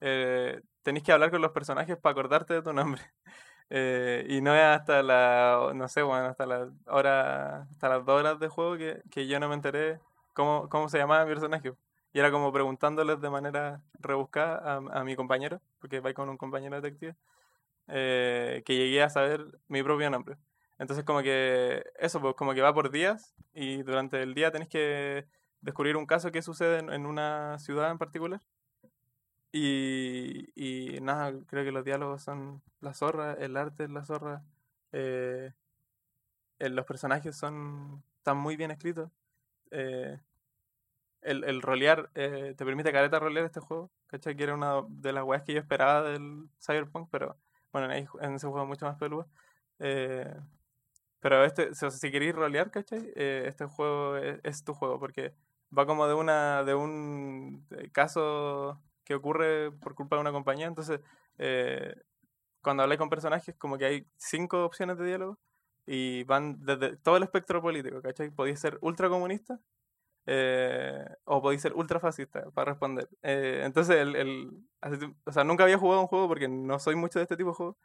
eh, 0.00 0.62
tenéis 0.82 1.04
que 1.04 1.12
hablar 1.12 1.30
con 1.30 1.42
los 1.42 1.52
personajes 1.52 1.96
para 1.96 2.12
acordarte 2.12 2.54
de 2.54 2.62
tu 2.62 2.72
nombre. 2.72 3.02
Eh, 3.68 4.24
y 4.28 4.42
no 4.42 4.54
es 4.54 4.62
hasta 4.62 5.02
la, 5.02 5.72
no 5.74 5.88
sé, 5.88 6.00
bueno, 6.02 6.26
hasta 6.26 6.46
la 6.46 6.70
hora, 6.86 7.62
hasta 7.62 7.88
las 7.88 8.04
dos 8.04 8.20
horas 8.20 8.38
de 8.38 8.46
juego 8.46 8.76
que, 8.76 9.02
que 9.10 9.26
yo 9.26 9.40
no 9.40 9.48
me 9.48 9.56
enteré 9.56 9.98
cómo, 10.36 10.68
cómo 10.70 10.88
se 10.90 10.98
llamaba 10.98 11.24
mi 11.26 11.32
personaje. 11.32 11.74
Y 12.14 12.20
era 12.20 12.30
como 12.32 12.52
preguntándoles 12.52 13.20
de 13.22 13.30
manera 13.30 13.82
rebuscada 14.00 14.58
a, 14.74 15.00
a 15.00 15.04
mi 15.04 15.16
compañero, 15.16 15.62
porque 15.80 16.00
va 16.00 16.14
con 16.14 16.28
un 16.30 16.38
compañero 16.38 16.80
detective, 16.80 17.16
eh, 17.88 18.62
que 18.66 18.76
llegué 18.76 19.02
a 19.02 19.10
saber 19.10 19.46
mi 19.68 19.82
propio 19.82 20.10
nombre. 20.10 20.36
Entonces 20.78 21.04
como 21.04 21.22
que 21.22 21.84
eso, 21.98 22.20
pues 22.20 22.34
como 22.36 22.54
que 22.54 22.62
va 22.62 22.74
por 22.74 22.90
días 22.90 23.34
y 23.54 23.82
durante 23.84 24.22
el 24.22 24.34
día 24.34 24.50
tenés 24.52 24.68
que 24.68 25.26
descubrir 25.62 25.96
un 25.96 26.06
caso 26.06 26.32
que 26.32 26.42
sucede 26.42 26.80
en, 26.80 26.92
en 26.92 27.06
una 27.06 27.58
ciudad 27.60 27.90
en 27.90 27.98
particular. 27.98 28.40
Y, 29.52 30.50
y 30.54 31.00
nada, 31.00 31.32
creo 31.46 31.64
que 31.64 31.72
los 31.72 31.84
diálogos 31.84 32.22
son 32.22 32.62
la 32.80 32.92
zorra, 32.94 33.32
el 33.34 33.56
arte 33.56 33.84
es 33.84 33.90
la 33.90 34.04
zorra, 34.04 34.44
eh, 34.92 35.52
eh, 36.58 36.68
los 36.68 36.86
personajes 36.86 37.36
son 37.36 38.02
están 38.18 38.36
muy 38.38 38.56
bien 38.56 38.70
escritos. 38.70 39.10
eh, 39.70 40.20
el, 41.26 41.44
el 41.44 41.60
rolear, 41.60 42.10
eh, 42.14 42.54
te 42.56 42.64
permite 42.64 42.92
careta 42.92 43.18
rolear 43.18 43.44
este 43.44 43.60
juego, 43.60 43.90
¿cachai? 44.06 44.36
Que 44.36 44.44
era 44.44 44.54
una 44.54 44.82
de 44.88 45.12
las 45.12 45.24
weas 45.24 45.42
que 45.42 45.52
yo 45.52 45.60
esperaba 45.60 46.02
del 46.02 46.48
Cyberpunk, 46.64 47.08
pero 47.10 47.36
bueno, 47.72 47.92
en, 47.92 48.34
ese 48.34 48.46
juego 48.46 48.66
mucho 48.66 48.86
más 48.86 48.96
peludo. 48.96 49.28
Eh, 49.80 50.34
pero 51.20 51.44
este, 51.44 51.74
si 51.74 52.10
queréis 52.10 52.34
rolear, 52.34 52.70
¿cachai? 52.70 53.12
Eh, 53.16 53.44
este 53.48 53.66
juego 53.66 54.16
es, 54.16 54.40
es 54.44 54.64
tu 54.64 54.74
juego, 54.74 54.98
porque 55.00 55.34
va 55.76 55.86
como 55.86 56.06
de 56.06 56.14
una 56.14 56.64
de 56.64 56.74
un 56.74 57.66
eh, 57.70 57.90
caso 57.90 58.80
que 59.04 59.14
ocurre 59.14 59.72
por 59.72 59.94
culpa 59.94 60.16
de 60.16 60.22
una 60.22 60.32
compañía, 60.32 60.66
entonces 60.66 61.00
cuando 62.62 62.82
habláis 62.82 62.98
con 62.98 63.10
personajes 63.10 63.54
como 63.56 63.76
que 63.78 63.84
hay 63.84 64.06
cinco 64.16 64.64
opciones 64.64 64.98
de 64.98 65.06
diálogo 65.06 65.38
y 65.86 66.24
van 66.24 66.64
desde 66.64 66.96
todo 66.96 67.16
el 67.18 67.22
espectro 67.22 67.60
político, 67.62 68.00
¿cachai? 68.02 68.30
Podéis 68.30 68.58
ser 68.60 68.78
ultracomunista 68.80 69.60
eh, 70.26 71.04
o 71.24 71.40
podéis 71.42 71.62
ser 71.62 71.74
ultrafascista 71.74 72.50
para 72.52 72.72
responder. 72.72 73.08
Eh, 73.22 73.62
entonces, 73.64 73.96
el, 73.96 74.16
el, 74.16 74.64
o 75.24 75.32
sea, 75.32 75.44
nunca 75.44 75.64
había 75.64 75.78
jugado 75.78 76.00
un 76.02 76.08
juego 76.08 76.28
porque 76.28 76.48
no 76.48 76.78
soy 76.78 76.96
mucho 76.96 77.18
de 77.18 77.24
este 77.24 77.36
tipo 77.36 77.50
de 77.50 77.56
juegos 77.56 77.76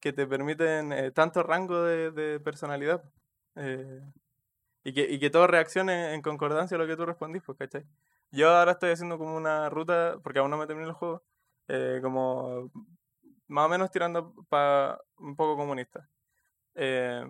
que 0.00 0.12
te 0.12 0.26
permiten 0.26 0.92
eh, 0.92 1.10
tanto 1.12 1.42
rango 1.42 1.82
de, 1.84 2.10
de 2.12 2.40
personalidad. 2.40 3.04
Eh, 3.56 4.02
y 4.84 4.92
que, 4.94 5.02
y 5.02 5.18
que 5.20 5.30
todo 5.30 5.46
reaccione 5.46 6.14
en 6.14 6.22
concordancia 6.22 6.76
a 6.76 6.80
lo 6.80 6.86
que 6.86 6.96
tú 6.96 7.06
respondís, 7.06 7.42
pues, 7.44 7.58
¿cachai? 7.58 7.86
Yo 8.30 8.50
ahora 8.50 8.72
estoy 8.72 8.90
haciendo 8.90 9.18
como 9.18 9.36
una 9.36 9.68
ruta, 9.70 10.18
porque 10.22 10.38
aún 10.40 10.50
no 10.50 10.58
me 10.58 10.66
terminé 10.66 10.88
el 10.88 10.94
juego, 10.94 11.22
eh, 11.68 12.00
como 12.02 12.70
más 13.48 13.66
o 13.66 13.68
menos 13.68 13.90
tirando 13.90 14.34
para 14.48 14.98
un 15.18 15.36
poco 15.36 15.56
comunista. 15.56 16.08
Eh, 16.74 17.24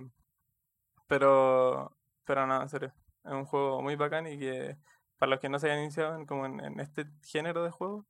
pero, 1.07 1.97
pero 2.25 2.47
nada, 2.47 2.63
en 2.63 2.69
serio. 2.69 2.93
Es 3.25 3.33
un 3.33 3.45
juego 3.47 3.83
muy 3.83 3.97
bacán 3.97 4.27
y 4.29 4.39
que 4.39 4.77
para 5.19 5.31
los 5.31 5.41
que 5.41 5.49
no 5.49 5.59
se 5.59 5.67
hayan 5.71 5.83
iniciado 5.85 6.15
en, 6.17 6.27
como 6.27 6.47
en, 6.47 6.61
en 6.61 6.81
este 6.81 7.07
género 7.25 7.65
de 7.65 7.71
juego, 7.71 8.07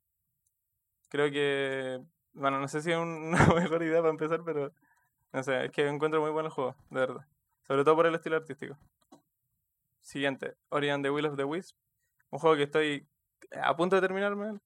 creo 1.09 1.31
que, 1.31 2.01
bueno, 2.33 2.59
no 2.59 2.67
sé 2.67 2.81
si 2.81 2.91
es 2.91 2.97
una 2.97 3.45
mejor 3.55 3.83
idea 3.83 3.99
para 3.99 4.09
empezar, 4.11 4.43
pero 4.43 4.71
no 5.33 5.43
sé, 5.43 5.65
es 5.65 5.71
que 5.71 5.87
encuentro 5.87 6.21
muy 6.21 6.31
buen 6.31 6.45
el 6.47 6.51
juego, 6.51 6.75
de 6.89 7.01
verdad. 7.01 7.27
Sobre 7.67 7.83
todo 7.83 7.95
por 7.97 8.07
el 8.07 8.15
estilo 8.15 8.37
artístico. 8.37 8.77
Siguiente, 10.01 10.55
Ori 10.69 10.89
and 10.89 11.03
the 11.03 11.09
Will 11.11 11.25
of 11.25 11.37
the 11.37 11.43
Wisp. 11.45 11.77
Un 12.31 12.39
juego 12.39 12.57
que 12.57 12.63
estoy 12.63 13.07
a 13.61 13.75
punto 13.77 13.95
de 13.95 14.01
terminarme. 14.01 14.59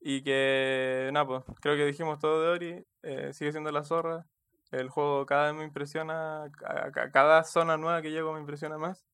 Y 0.00 0.22
que, 0.24 1.10
nada, 1.14 1.26
pues, 1.26 1.44
creo 1.62 1.76
que 1.76 1.86
dijimos 1.86 2.20
todo 2.20 2.42
de 2.42 2.48
Ori. 2.50 2.86
eh, 3.04 3.34
sigue 3.34 3.52
siendo 3.52 3.72
la 3.72 3.84
zorra. 3.84 4.26
El 4.72 4.90
juego 4.90 5.26
cada 5.26 5.48
vez 5.48 5.56
me 5.56 5.64
impresiona. 5.66 6.46
ca- 6.58 6.92
ca- 6.92 7.12
Cada 7.12 7.44
zona 7.44 7.78
nueva 7.78 8.02
que 8.02 8.12
llego 8.12 8.34
me 8.34 8.40
impresiona 8.40 8.78
más. 8.78 9.07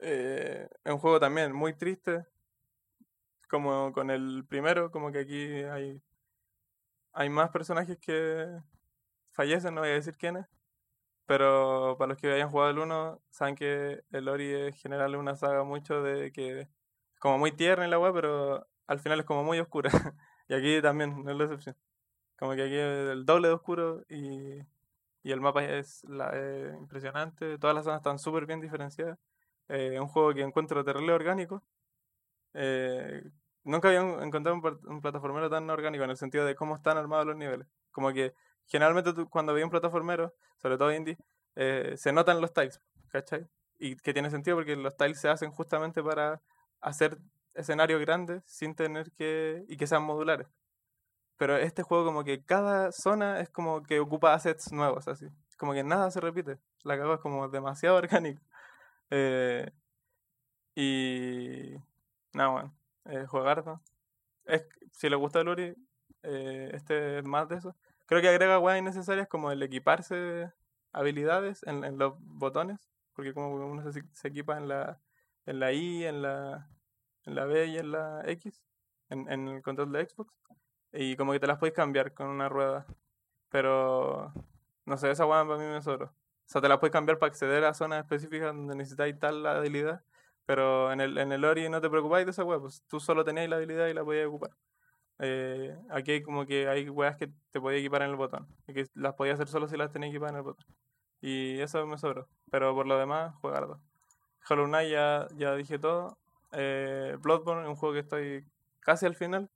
Eh, 0.00 0.68
es 0.84 0.92
un 0.92 0.98
juego 0.98 1.20
también 1.20 1.52
muy 1.52 1.74
triste. 1.74 2.26
Como 3.48 3.92
con 3.92 4.10
el 4.10 4.44
primero, 4.46 4.90
como 4.90 5.10
que 5.10 5.20
aquí 5.20 5.46
hay, 5.64 6.02
hay 7.12 7.28
más 7.30 7.50
personajes 7.50 7.98
que 7.98 8.46
fallecen, 9.32 9.74
no 9.74 9.80
voy 9.82 9.90
a 9.90 9.94
decir 9.94 10.16
quiénes. 10.16 10.46
Pero 11.26 11.96
para 11.98 12.10
los 12.10 12.18
que 12.18 12.32
hayan 12.32 12.50
jugado 12.50 12.70
el 12.70 12.78
1, 12.78 13.22
saben 13.30 13.54
que 13.56 14.02
el 14.12 14.28
Ori 14.28 14.54
en 14.54 14.72
general 14.74 15.14
es 15.14 15.20
una 15.20 15.36
saga 15.36 15.64
mucho 15.64 16.02
de 16.02 16.32
que 16.32 16.68
como 17.20 17.38
muy 17.38 17.52
tierna 17.52 17.86
y 17.86 17.90
la 17.90 17.98
weá, 17.98 18.12
pero 18.12 18.68
al 18.86 18.98
final 19.00 19.20
es 19.20 19.26
como 19.26 19.44
muy 19.44 19.58
oscura. 19.60 19.90
y 20.48 20.54
aquí 20.54 20.80
también, 20.82 21.22
no 21.24 21.30
es 21.30 21.36
la 21.36 21.44
excepción. 21.44 21.76
Como 22.38 22.54
que 22.54 22.62
aquí 22.62 22.74
es 22.76 23.10
el 23.10 23.26
doble 23.26 23.48
de 23.48 23.54
oscuro 23.54 24.04
y, 24.08 24.60
y 25.22 25.32
el 25.32 25.40
mapa 25.40 25.64
es 25.64 26.04
la, 26.04 26.30
eh, 26.34 26.74
impresionante. 26.78 27.58
Todas 27.58 27.74
las 27.76 27.84
zonas 27.84 28.00
están 28.00 28.18
súper 28.18 28.46
bien 28.46 28.60
diferenciadas. 28.60 29.18
Eh, 29.68 29.98
un 30.00 30.08
juego 30.08 30.34
que 30.34 30.42
encuentro 30.42 30.84
terrible 30.84 31.12
orgánico. 31.12 31.62
Eh, 32.54 33.22
nunca 33.64 33.88
había 33.88 34.00
encontrado 34.00 34.56
un, 34.56 34.80
un 34.94 35.00
plataformero 35.00 35.50
tan 35.50 35.68
orgánico 35.70 36.04
en 36.04 36.10
el 36.10 36.16
sentido 36.16 36.44
de 36.44 36.54
cómo 36.54 36.76
están 36.76 36.96
armados 36.96 37.26
los 37.26 37.36
niveles. 37.36 37.68
Como 37.90 38.12
que 38.12 38.32
generalmente 38.66 39.12
tú, 39.12 39.28
cuando 39.28 39.52
veis 39.54 39.64
un 39.64 39.70
plataformero, 39.70 40.34
sobre 40.56 40.78
todo 40.78 40.92
indie, 40.92 41.18
eh, 41.56 41.94
se 41.96 42.12
notan 42.12 42.40
los 42.40 42.52
tiles, 42.52 42.80
¿cachai? 43.08 43.46
Y 43.78 43.96
que 43.96 44.12
tiene 44.12 44.30
sentido 44.30 44.56
porque 44.56 44.76
los 44.76 44.96
tiles 44.96 45.20
se 45.20 45.28
hacen 45.28 45.50
justamente 45.50 46.02
para 46.02 46.40
hacer 46.80 47.18
escenarios 47.54 48.00
grandes 48.00 48.42
sin 48.46 48.74
tener 48.74 49.10
que... 49.12 49.64
y 49.68 49.76
que 49.76 49.86
sean 49.86 50.02
modulares. 50.04 50.48
Pero 51.36 51.56
este 51.56 51.82
juego 51.82 52.04
como 52.04 52.24
que 52.24 52.44
cada 52.44 52.92
zona 52.92 53.40
es 53.40 53.48
como 53.48 53.82
que 53.82 54.00
ocupa 54.00 54.34
assets 54.34 54.72
nuevos, 54.72 55.08
así. 55.08 55.26
Como 55.56 55.72
que 55.72 55.84
nada 55.84 56.10
se 56.10 56.20
repite. 56.20 56.58
La 56.84 56.96
cago 56.96 57.14
es 57.14 57.20
como 57.20 57.48
demasiado 57.48 57.96
orgánico. 57.98 58.42
Eh, 59.10 59.70
y... 60.74 61.74
Nada, 62.34 62.50
bueno. 62.50 62.74
Eh, 63.06 63.26
juegardo. 63.26 63.80
Es, 64.44 64.66
si 64.92 65.08
le 65.08 65.16
gusta 65.16 65.40
el 65.40 65.48
Ori, 65.48 65.74
eh, 66.22 66.70
este 66.74 67.18
es 67.18 67.24
más 67.24 67.48
de 67.48 67.56
eso. 67.56 67.76
Creo 68.06 68.20
que 68.20 68.28
agrega 68.28 68.58
weas 68.58 68.78
innecesarias 68.78 69.28
como 69.28 69.50
el 69.50 69.62
equiparse 69.62 70.52
habilidades 70.92 71.62
en, 71.64 71.84
en 71.84 71.98
los 71.98 72.14
botones. 72.18 72.88
Porque 73.14 73.34
como 73.34 73.54
uno 73.54 73.90
se, 73.92 74.04
se 74.12 74.28
equipa 74.28 74.56
en 74.56 74.68
la, 74.68 75.00
en 75.46 75.60
la 75.60 75.72
I, 75.72 76.04
en 76.04 76.22
la, 76.22 76.68
en 77.24 77.34
la 77.34 77.44
B 77.46 77.66
y 77.66 77.78
en 77.78 77.92
la 77.92 78.22
X. 78.26 78.62
En, 79.10 79.30
en 79.30 79.48
el 79.48 79.62
control 79.62 79.92
de 79.92 80.06
Xbox. 80.06 80.34
Y 80.92 81.16
como 81.16 81.32
que 81.32 81.40
te 81.40 81.46
las 81.46 81.58
puedes 81.58 81.74
cambiar 81.74 82.14
con 82.14 82.28
una 82.28 82.48
rueda. 82.48 82.86
Pero 83.48 84.32
no 84.84 84.96
sé, 84.96 85.10
esa 85.10 85.26
weá 85.26 85.44
para 85.44 85.58
mí 85.58 85.64
me 85.64 85.82
sobró. 85.82 86.12
O 86.48 86.50
sea, 86.50 86.62
te 86.62 86.68
las 86.68 86.78
puedes 86.78 86.92
cambiar 86.92 87.18
para 87.18 87.28
acceder 87.28 87.62
a 87.64 87.74
zonas 87.74 88.00
específicas 88.00 88.54
donde 88.54 88.74
necesitáis 88.74 89.18
tal 89.18 89.44
habilidad. 89.46 90.02
Pero 90.46 90.90
en 90.90 91.02
el, 91.02 91.18
en 91.18 91.30
el 91.30 91.44
Ori 91.44 91.68
no 91.68 91.82
te 91.82 91.90
preocupáis 91.90 92.24
de 92.24 92.30
esa 92.30 92.42
weá, 92.42 92.58
pues 92.58 92.82
tú 92.88 93.00
solo 93.00 93.22
tenías 93.22 93.50
la 93.50 93.56
habilidad 93.56 93.86
y 93.88 93.92
la 93.92 94.02
podías 94.02 94.26
ocupar. 94.28 94.52
Eh, 95.18 95.76
aquí 95.90 96.12
hay 96.12 96.22
como 96.22 96.46
que 96.46 96.66
hay 96.66 96.88
weas 96.88 97.16
que 97.16 97.28
te 97.50 97.60
podías 97.60 97.80
equipar 97.80 98.00
en 98.00 98.10
el 98.10 98.16
botón. 98.16 98.48
Y 98.66 98.72
que 98.72 98.86
las 98.94 99.14
podías 99.14 99.34
hacer 99.34 99.48
solo 99.48 99.68
si 99.68 99.76
las 99.76 99.92
tenías 99.92 100.10
equipadas 100.10 100.32
en 100.32 100.36
el 100.38 100.42
botón. 100.44 100.64
Y 101.20 101.60
eso 101.60 101.86
me 101.86 101.98
sobró. 101.98 102.28
Pero 102.50 102.74
por 102.74 102.86
lo 102.86 102.98
demás, 102.98 103.34
jugardo. 103.42 103.82
Hollow 104.48 104.66
Knight 104.66 104.90
ya, 104.90 105.28
ya 105.36 105.54
dije 105.54 105.78
todo. 105.78 106.16
Eh, 106.52 107.18
Bloodborne 107.20 107.64
es 107.64 107.68
un 107.68 107.76
juego 107.76 107.92
que 107.92 108.00
estoy 108.00 108.46
casi 108.80 109.04
al 109.04 109.16
final. 109.16 109.50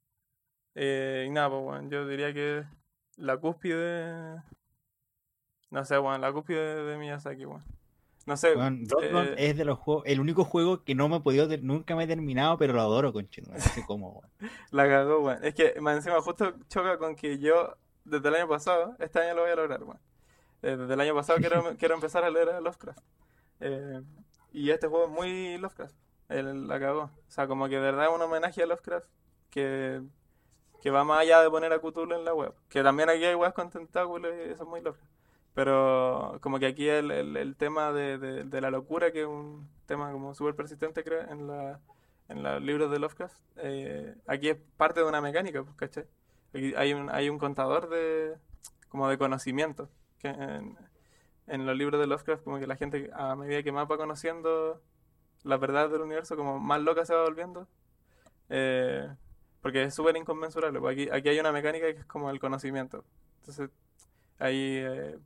Eh, 0.75 1.25
y 1.27 1.31
nada, 1.31 1.49
pues 1.49 1.63
bueno, 1.63 1.89
yo 1.89 2.07
diría 2.07 2.35
que 2.35 2.65
la 3.17 3.39
cúspide. 3.39 4.43
No 5.73 5.87
sé, 5.87 5.97
bueno, 5.97 6.19
la 6.19 6.31
cúspide 6.31 6.61
de, 6.61 6.85
de 6.85 6.99
Miyazaki, 6.99 7.47
bueno. 7.47 7.65
No 8.27 8.37
sé. 8.37 8.55
Weón, 8.55 8.85
Bloodborne 8.85 9.31
eh, 9.31 9.51
es 9.51 9.57
de 9.57 9.65
los 9.65 9.79
juegos, 9.79 10.05
el 10.07 10.21
único 10.21 10.45
juego 10.45 10.85
que 10.85 10.95
no 10.95 11.09
me 11.09 11.17
he 11.17 11.21
podido, 11.21 11.49
nunca 11.63 11.97
me 11.97 12.05
he 12.05 12.07
terminado, 12.07 12.59
pero 12.59 12.75
lo 12.75 12.83
adoro, 12.83 13.11
conchito. 13.11 13.51
No 13.51 13.59
sé 13.59 13.83
cómo, 13.87 14.11
weón. 14.11 14.53
La 14.71 14.87
cagó, 14.87 15.21
weón. 15.21 15.43
Es 15.43 15.55
que 15.55 15.81
más 15.81 15.97
encima 15.97 16.21
justo 16.21 16.53
choca 16.69 16.99
con 16.99 17.17
que 17.17 17.39
yo, 17.39 17.75
desde 18.05 18.29
el 18.29 18.35
año 18.35 18.49
pasado, 18.49 18.95
este 18.99 19.21
año 19.21 19.35
lo 19.35 19.43
voy 19.43 19.51
a 19.51 19.57
lograr, 19.57 19.83
weón. 19.83 19.99
Eh, 20.61 20.77
desde 20.77 20.93
el 20.93 21.01
año 21.01 21.15
pasado 21.15 21.39
quiero, 21.39 21.63
quiero 21.79 21.95
empezar 21.95 22.23
a 22.23 22.31
leer 22.31 22.51
a 22.51 22.61
Lovecraft. 22.61 23.01
Eh, 23.61 24.03
y 24.53 24.69
este 24.69 24.89
juego 24.89 25.07
es 25.07 25.11
muy 25.11 25.57
Lovecraft. 25.57 25.95
Él 26.29 26.69
la 26.69 26.79
cagó. 26.79 27.05
O 27.05 27.31
sea, 27.31 27.47
como 27.47 27.67
que 27.69 27.77
de 27.77 27.81
verdad 27.81 28.09
es 28.11 28.15
un 28.15 28.21
homenaje 28.21 28.63
a 28.63 28.67
Lovecraft 28.67 29.09
que, 29.49 30.03
que 30.83 30.91
va 30.91 31.03
más 31.05 31.21
allá 31.21 31.41
de 31.41 31.49
poner 31.49 31.73
a 31.73 31.79
Cthulhu 31.81 32.15
en 32.15 32.27
la 32.27 32.35
web. 32.35 32.55
Que 32.69 32.83
también 32.83 33.09
aquí 33.09 33.25
hay 33.25 33.35
webs 33.35 33.55
con 33.55 33.71
tentáculos 33.71 34.33
y 34.37 34.51
eso 34.51 34.65
es 34.65 34.69
muy 34.69 34.83
Lovecraft. 34.83 35.12
Pero 35.55 36.39
como 36.41 36.59
que 36.59 36.67
aquí 36.67 36.89
el, 36.89 37.11
el, 37.11 37.57
tema 37.57 37.93
de, 37.93 38.19
de, 38.19 38.61
la 38.61 38.71
locura, 38.71 39.13
que 39.13 39.23
es 39.23 39.27
un 39.27 39.69
tema 39.87 40.11
como 40.11 40.35
súper 40.35 40.55
persistente, 40.55 41.05
creo, 41.05 41.21
en 41.31 41.47
la, 41.47 41.79
en 42.29 42.43
los 42.43 42.63
libros 42.63 42.91
de 42.91 42.99
Lovecraft, 42.99 43.37
eh, 43.57 44.15
aquí 44.27 44.49
es 44.49 44.57
parte 44.79 45.01
de 45.01 45.07
una 45.07 45.21
mecánica, 45.21 45.63
pues, 45.63 45.77
¿cachai? 45.77 46.07
Aquí 46.55 46.75
hay 46.77 46.95
un, 46.95 47.11
hay 47.11 47.29
un 47.29 47.39
contador 47.39 47.91
de, 47.91 48.35
como 48.89 49.09
de 49.09 49.19
conocimiento, 49.19 49.91
que 50.19 50.29
en, 50.29 51.67
los 51.67 51.77
libros 51.77 52.01
de 52.01 52.07
Lovecraft 52.07 52.45
como 52.45 52.59
que 52.59 52.67
la 52.67 52.77
gente 52.77 53.11
a 53.13 53.35
medida 53.37 53.63
que 53.63 53.73
más 53.73 53.91
va 53.91 53.99
conociendo 53.99 54.81
la 55.45 55.59
verdad 55.59 55.91
del 55.91 56.01
universo, 56.01 56.35
como 56.37 56.61
más 56.61 56.81
loca 56.81 57.05
se 57.05 57.15
va 57.15 57.25
volviendo, 57.25 57.69
eh, 58.49 59.07
porque 59.61 59.83
es 59.83 59.95
súper 59.95 60.17
inconmensurable, 60.17 60.81
pues 60.81 60.95
aquí, 60.95 61.11
aquí 61.11 61.29
hay 61.29 61.41
una 61.41 61.53
mecánica 61.53 61.93
que 61.93 62.01
es 62.01 62.07
como 62.07 62.31
el 62.31 62.41
conocimiento. 62.41 63.05
Entonces, 63.41 63.71
ahí 64.39 64.79
eh, 64.79 65.19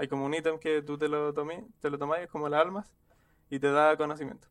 hay 0.00 0.08
como 0.08 0.24
un 0.24 0.32
ítem 0.34 0.58
que 0.58 0.80
tú 0.82 0.96
te 0.96 1.08
lo 1.08 1.32
tomé, 1.34 1.64
te 1.80 1.90
lo 1.90 1.98
tomás, 1.98 2.20
es 2.20 2.28
como 2.28 2.48
las 2.48 2.62
almas, 2.62 2.90
y 3.50 3.58
te 3.58 3.70
da 3.70 3.96
conocimiento. 3.96 4.48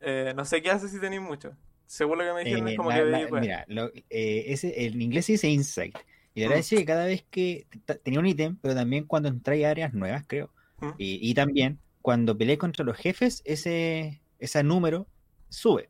Eh, 0.00 0.32
no 0.36 0.44
sé 0.44 0.60
qué 0.62 0.70
hace 0.70 0.88
si 0.88 1.00
tenéis 1.00 1.22
mucho. 1.22 1.52
Según 1.86 2.18
lo 2.18 2.24
que 2.24 2.32
me 2.32 2.40
dijeron, 2.44 2.68
Eh, 2.68 2.72
es 2.72 2.76
como 2.76 2.90
la- 2.90 2.96
que 2.96 3.02
veis, 3.04 3.30
weá. 3.30 3.40
mira, 3.40 3.64
lo- 3.68 3.90
eh, 4.10 4.44
ese, 4.48 4.84
en 4.86 5.00
inglés 5.00 5.26
se 5.26 5.32
dice 5.32 5.48
insight. 5.48 5.96
Y 6.34 6.40
la 6.40 6.46
Mm. 6.46 6.50
verdad 6.50 6.60
es 6.60 6.68
que 6.70 6.84
cada 6.84 7.04
vez 7.06 7.24
que 7.30 7.66
tenía 8.02 8.20
un 8.20 8.26
ítem, 8.26 8.56
pero 8.60 8.74
también 8.74 9.04
cuando 9.04 9.28
entráis 9.28 9.64
a 9.64 9.70
áreas 9.70 9.94
nuevas, 9.94 10.24
creo. 10.26 10.50
Mm. 10.80 10.90
Y, 10.98 11.30
y 11.30 11.34
también 11.34 11.78
cuando 12.02 12.36
peleé 12.36 12.58
contra 12.58 12.84
los 12.84 12.96
jefes, 12.96 13.42
ese, 13.44 14.20
ese 14.38 14.62
número 14.62 15.06
sube. 15.48 15.88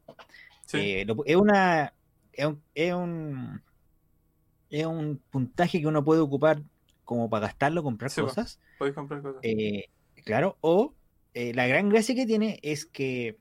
Sí, 0.67 0.79
Eh, 1.01 1.05
lo- 1.07 1.25
es 1.25 1.37
una 1.37 1.93
es 2.33 2.47
un, 2.47 2.63
es 2.75 2.93
un 2.95 3.63
es 4.71 4.85
un 4.87 5.21
puntaje 5.31 5.81
que 5.81 5.87
uno 5.87 6.05
puede 6.05 6.21
ocupar 6.21 6.63
como 7.09 7.31
para 7.31 7.47
gastarlo, 7.47 7.83
comprar 7.83 8.11
Sí, 8.11 8.21
cosas. 8.21 8.61
podéis 8.77 8.95
comprar 8.95 9.23
cosas. 9.23 9.41
Eh, 9.43 9.87
claro, 10.27 10.59
o 10.61 10.93
eh, 11.33 11.55
la 11.55 11.67
gran 11.67 11.89
gracia 11.89 12.15
que 12.15 12.27
tiene 12.27 12.59
es 12.63 12.85
que 12.85 13.39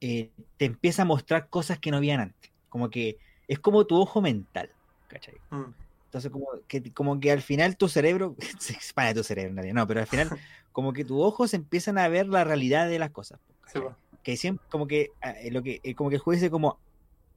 eh, 0.00 0.30
te 0.56 0.66
empieza 0.66 1.02
a 1.02 1.06
mostrar 1.06 1.48
cosas 1.48 1.80
que 1.80 1.90
no 1.90 1.96
habían 1.96 2.20
antes. 2.20 2.52
Como 2.68 2.88
que 2.88 3.18
es 3.48 3.58
como 3.58 3.84
tu 3.84 3.96
ojo 3.96 4.22
mental, 4.22 4.70
¿cachai? 5.08 5.34
Mm. 5.50 5.74
Entonces, 6.04 6.30
como 6.30 6.46
que, 6.68 6.92
como 6.92 7.18
que 7.18 7.32
al 7.32 7.42
final 7.42 7.76
tu 7.76 7.88
cerebro 7.88 8.36
se 8.60 8.74
expande 8.74 9.14
tu 9.14 9.24
cerebro, 9.24 9.50
en 9.50 9.56
realidad, 9.56 9.74
no, 9.74 9.86
pero 9.88 10.00
al 10.02 10.06
final, 10.06 10.28
como 10.70 10.92
que 10.92 11.04
tus 11.04 11.20
ojos 11.20 11.52
empiezan 11.52 11.98
a 11.98 12.06
ver 12.06 12.28
la 12.28 12.44
realidad 12.44 12.88
de 12.88 13.00
las 13.00 13.10
cosas. 13.10 13.40
Sí, 13.66 13.80
que 14.22 14.36
siempre, 14.36 14.64
como 14.70 14.86
que, 14.86 15.08
ah, 15.20 15.34
lo 15.50 15.64
que, 15.64 15.80
como 15.96 16.10
que 16.10 16.16
el 16.16 16.22
juego 16.22 16.36
dice 16.36 16.48
como, 16.48 16.78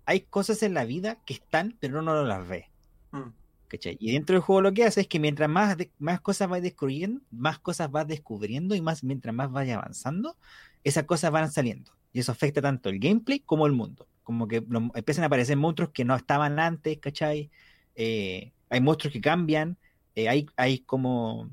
hay 0.06 0.22
cosas 0.22 0.62
en 0.62 0.76
la 0.76 0.86
vida 0.86 1.18
que 1.26 1.34
están, 1.34 1.76
pero 1.80 1.98
uno 2.00 2.14
no 2.14 2.24
las 2.26 2.48
ve, 2.48 2.70
Mm. 3.12 3.30
¿Cachai? 3.74 3.98
Y 4.00 4.12
dentro 4.12 4.36
del 4.36 4.42
juego 4.44 4.62
lo 4.62 4.72
que 4.72 4.84
hace 4.86 5.02
es 5.02 5.08
que 5.08 5.20
mientras 5.20 5.50
más, 5.50 5.76
de- 5.78 5.92
más 5.98 6.22
cosas 6.22 6.48
vas 6.48 6.62
descubriendo, 6.62 7.22
más 7.32 7.58
cosas 7.58 7.90
vas 7.90 8.08
descubriendo 8.08 8.76
y 8.76 8.82
más 8.82 9.04
mientras 9.04 9.34
más 9.34 9.52
vayas 9.52 9.80
avanzando, 9.80 10.38
esas 10.84 11.06
cosas 11.06 11.32
van 11.32 11.52
saliendo. 11.52 11.92
Y 12.12 12.20
eso 12.20 12.32
afecta 12.32 12.62
tanto 12.62 12.90
el 12.90 13.00
gameplay 13.00 13.40
como 13.40 13.66
el 13.66 13.72
mundo. 13.74 14.08
Como 14.22 14.48
que 14.48 14.64
lo- 14.68 14.92
empiezan 14.94 15.24
a 15.24 15.28
aparecer 15.28 15.58
monstruos 15.58 15.90
que 15.92 16.06
no 16.06 16.16
estaban 16.16 16.60
antes, 16.60 17.00
¿cachai? 17.00 17.50
Eh, 17.96 18.52
hay 18.70 18.80
monstruos 18.80 19.12
que 19.12 19.22
cambian, 19.22 19.76
eh, 20.14 20.30
hay, 20.30 20.46
hay 20.56 20.80
como 20.80 21.50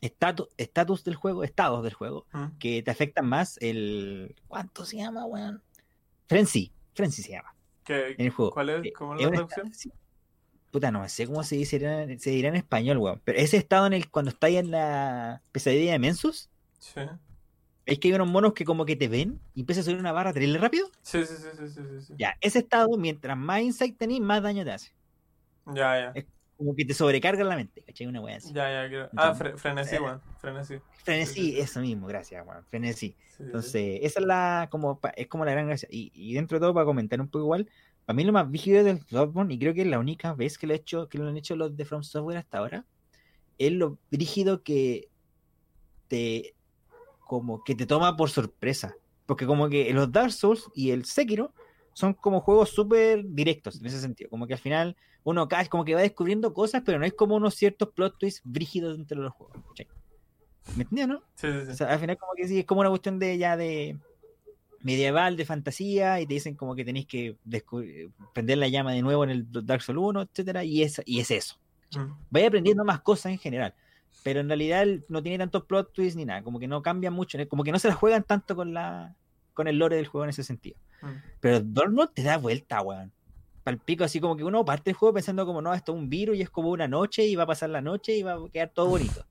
estatus 0.00 0.48
estatus 0.56 1.04
del 1.04 1.14
juego, 1.14 1.44
estados 1.44 1.82
del 1.84 1.92
juego, 1.94 2.26
Mm. 2.32 2.58
que 2.58 2.82
te 2.82 2.90
afectan 2.90 3.26
más 3.28 3.58
el... 3.60 4.34
¿Cuánto 4.48 4.84
se 4.84 4.96
llama, 4.96 5.24
weón? 5.24 5.62
Frenzy, 6.26 6.72
Frenzy 6.94 7.22
se 7.22 7.30
llama 7.32 7.54
¿Qué- 7.84 8.10
en 8.18 8.26
el 8.26 8.30
juego. 8.30 8.50
¿Cuál 8.52 8.70
es? 8.70 8.84
Eh, 8.86 8.92
¿Cómo 8.92 9.14
es 9.14 9.22
la 9.22 9.30
traducción? 9.46 9.92
Puta, 10.70 10.90
no 10.90 11.08
sé 11.08 11.26
cómo 11.26 11.42
se 11.42 11.56
dice, 11.56 11.78
se 12.18 12.30
dirá 12.30 12.48
en 12.48 12.56
español, 12.56 12.98
weón. 12.98 13.20
Pero 13.24 13.38
ese 13.38 13.56
estado 13.56 13.86
en 13.86 13.94
el 13.94 14.10
cuando 14.10 14.30
estáis 14.30 14.58
en 14.58 14.70
la 14.70 15.42
pesadilla 15.52 15.92
de 15.92 15.98
Mensus, 15.98 16.50
Sí. 16.78 17.00
es 17.86 17.98
que 17.98 18.08
hay 18.08 18.14
unos 18.14 18.28
monos 18.28 18.52
que 18.52 18.64
como 18.64 18.84
que 18.84 18.94
te 18.96 19.08
ven 19.08 19.40
y 19.54 19.60
empieza 19.60 19.80
a 19.80 19.84
subir 19.84 19.98
una 19.98 20.12
barra 20.12 20.32
terrible 20.32 20.58
rápido. 20.58 20.90
Sí, 21.02 21.24
sí, 21.24 21.34
sí, 21.36 21.48
sí, 21.56 21.68
sí, 21.74 21.80
sí. 22.06 22.14
Ya, 22.18 22.36
ese 22.40 22.58
estado, 22.60 22.96
mientras 22.98 23.36
más 23.36 23.62
insight 23.62 23.96
tenés, 23.96 24.20
más 24.20 24.42
daño 24.42 24.64
te 24.64 24.72
hace. 24.72 24.92
Ya, 25.66 25.74
ya. 25.98 26.12
Es 26.14 26.26
Como 26.56 26.74
que 26.74 26.84
te 26.84 26.92
sobrecarga 26.92 27.44
la 27.44 27.54
mente, 27.56 27.82
¿cachai? 27.82 28.06
Una 28.08 28.20
wea 28.20 28.36
así. 28.36 28.52
Ya, 28.52 28.68
ya, 28.70 28.88
creo. 28.88 29.08
Ah, 29.16 29.32
fre- 29.32 29.56
frenesí, 29.56 29.94
eh, 29.96 30.00
weón. 30.00 30.20
Frenesí. 30.38 30.74
Frenesí, 31.04 31.32
sí, 31.34 31.52
sí. 31.52 31.60
eso 31.60 31.80
mismo, 31.80 32.06
gracias, 32.08 32.44
weón. 32.46 32.64
Frenesí. 32.66 33.08
Sí, 33.10 33.14
sí, 33.28 33.34
sí. 33.36 33.42
Entonces, 33.44 33.98
esa 34.02 34.20
es 34.20 34.26
la, 34.26 34.68
como, 34.70 34.98
es 35.16 35.26
como 35.28 35.44
la 35.44 35.52
gran 35.52 35.68
gracia. 35.68 35.88
Y, 35.90 36.10
y 36.14 36.34
dentro 36.34 36.56
de 36.58 36.60
todo, 36.62 36.74
para 36.74 36.84
comentar 36.84 37.20
un 37.20 37.28
poco 37.28 37.44
igual, 37.44 37.68
para 38.08 38.16
mí 38.16 38.24
lo 38.24 38.32
más 38.32 38.50
vigilo 38.50 38.82
del 38.82 39.04
Bloodborne, 39.10 39.52
y 39.52 39.58
creo 39.58 39.74
que 39.74 39.82
es 39.82 39.86
la 39.86 39.98
única 39.98 40.32
vez 40.32 40.56
que 40.56 40.66
lo, 40.66 40.72
he 40.72 40.76
hecho, 40.76 41.10
que 41.10 41.18
lo 41.18 41.28
han 41.28 41.36
hecho 41.36 41.54
los 41.56 41.76
de 41.76 41.84
From 41.84 42.02
Software 42.02 42.38
hasta 42.38 42.56
ahora, 42.56 42.86
es 43.58 43.70
lo 43.70 43.98
rígido 44.10 44.62
que 44.62 45.10
te, 46.08 46.54
como 47.20 47.62
que 47.64 47.74
te 47.74 47.84
toma 47.84 48.16
por 48.16 48.30
sorpresa. 48.30 48.96
Porque 49.26 49.44
como 49.44 49.68
que 49.68 49.92
los 49.92 50.10
Dark 50.10 50.32
Souls 50.32 50.70
y 50.74 50.90
el 50.90 51.04
Sekiro 51.04 51.52
son 51.92 52.14
como 52.14 52.40
juegos 52.40 52.70
súper 52.70 53.26
directos 53.26 53.78
en 53.78 53.84
ese 53.84 54.00
sentido. 54.00 54.30
Como 54.30 54.46
que 54.46 54.54
al 54.54 54.58
final 54.58 54.96
uno 55.22 55.46
cae, 55.46 55.68
como 55.68 55.84
que 55.84 55.94
va 55.94 56.00
descubriendo 56.00 56.54
cosas, 56.54 56.82
pero 56.86 56.98
no 56.98 57.04
es 57.04 57.12
como 57.12 57.36
unos 57.36 57.56
ciertos 57.56 57.90
plot 57.90 58.16
twists 58.18 58.40
brígidos 58.42 58.96
dentro 58.96 59.18
de 59.18 59.24
los 59.24 59.34
juegos. 59.34 59.58
¿Me 60.76 60.84
entiendes, 60.84 61.08
no? 61.08 61.22
Sí, 61.34 61.46
sí, 61.46 61.66
sí. 61.66 61.72
O 61.72 61.74
sea, 61.74 61.92
al 61.92 61.98
final 61.98 62.16
como 62.16 62.32
que 62.34 62.48
sí, 62.48 62.60
es 62.60 62.64
como 62.64 62.80
una 62.80 62.88
cuestión 62.88 63.18
de 63.18 63.36
ya 63.36 63.58
de 63.58 63.98
medieval, 64.80 65.36
de 65.36 65.44
fantasía, 65.44 66.20
y 66.20 66.26
te 66.26 66.34
dicen 66.34 66.54
como 66.54 66.74
que 66.74 66.84
tenéis 66.84 67.06
que 67.06 67.36
prender 68.32 68.58
la 68.58 68.68
llama 68.68 68.92
de 68.92 69.02
nuevo 69.02 69.24
en 69.24 69.30
el 69.30 69.46
Dark 69.66 69.82
Souls 69.82 70.00
1, 70.00 70.22
etcétera, 70.22 70.64
y 70.64 70.82
es, 70.82 71.02
y 71.04 71.20
es 71.20 71.30
eso. 71.30 71.56
Mm. 71.94 72.12
Vaya 72.30 72.48
aprendiendo 72.48 72.84
más 72.84 73.00
cosas 73.00 73.32
en 73.32 73.38
general. 73.38 73.74
Pero 74.22 74.40
en 74.40 74.48
realidad 74.48 74.86
no 75.08 75.22
tiene 75.22 75.38
tantos 75.38 75.64
plot 75.64 75.92
twists 75.92 76.16
ni 76.16 76.24
nada, 76.24 76.42
como 76.42 76.58
que 76.58 76.66
no 76.66 76.82
cambia 76.82 77.10
mucho, 77.10 77.38
como 77.48 77.64
que 77.64 77.72
no 77.72 77.78
se 77.78 77.88
la 77.88 77.94
juegan 77.94 78.24
tanto 78.24 78.56
con 78.56 78.74
la 78.74 79.14
con 79.54 79.66
el 79.66 79.76
lore 79.76 79.96
del 79.96 80.06
juego 80.06 80.24
en 80.24 80.30
ese 80.30 80.44
sentido. 80.44 80.78
Mm. 81.02 81.06
Pero 81.40 81.60
Dortmund 81.60 82.10
te 82.14 82.22
da 82.22 82.36
vuelta, 82.36 82.80
weón. 82.80 83.12
Pal 83.64 83.78
pico, 83.78 84.04
así 84.04 84.20
como 84.20 84.36
que 84.36 84.44
uno 84.44 84.64
parte 84.64 84.90
el 84.90 84.96
juego 84.96 85.14
pensando 85.14 85.44
como, 85.44 85.60
no, 85.60 85.74
esto 85.74 85.92
es 85.92 85.98
un 85.98 86.08
virus 86.08 86.36
y 86.36 86.42
es 86.42 86.50
como 86.50 86.70
una 86.70 86.86
noche 86.86 87.26
y 87.26 87.34
va 87.34 87.42
a 87.42 87.46
pasar 87.46 87.70
la 87.70 87.80
noche 87.80 88.16
y 88.16 88.22
va 88.22 88.34
a 88.34 88.48
quedar 88.52 88.70
todo 88.70 88.86
bonito. 88.86 89.24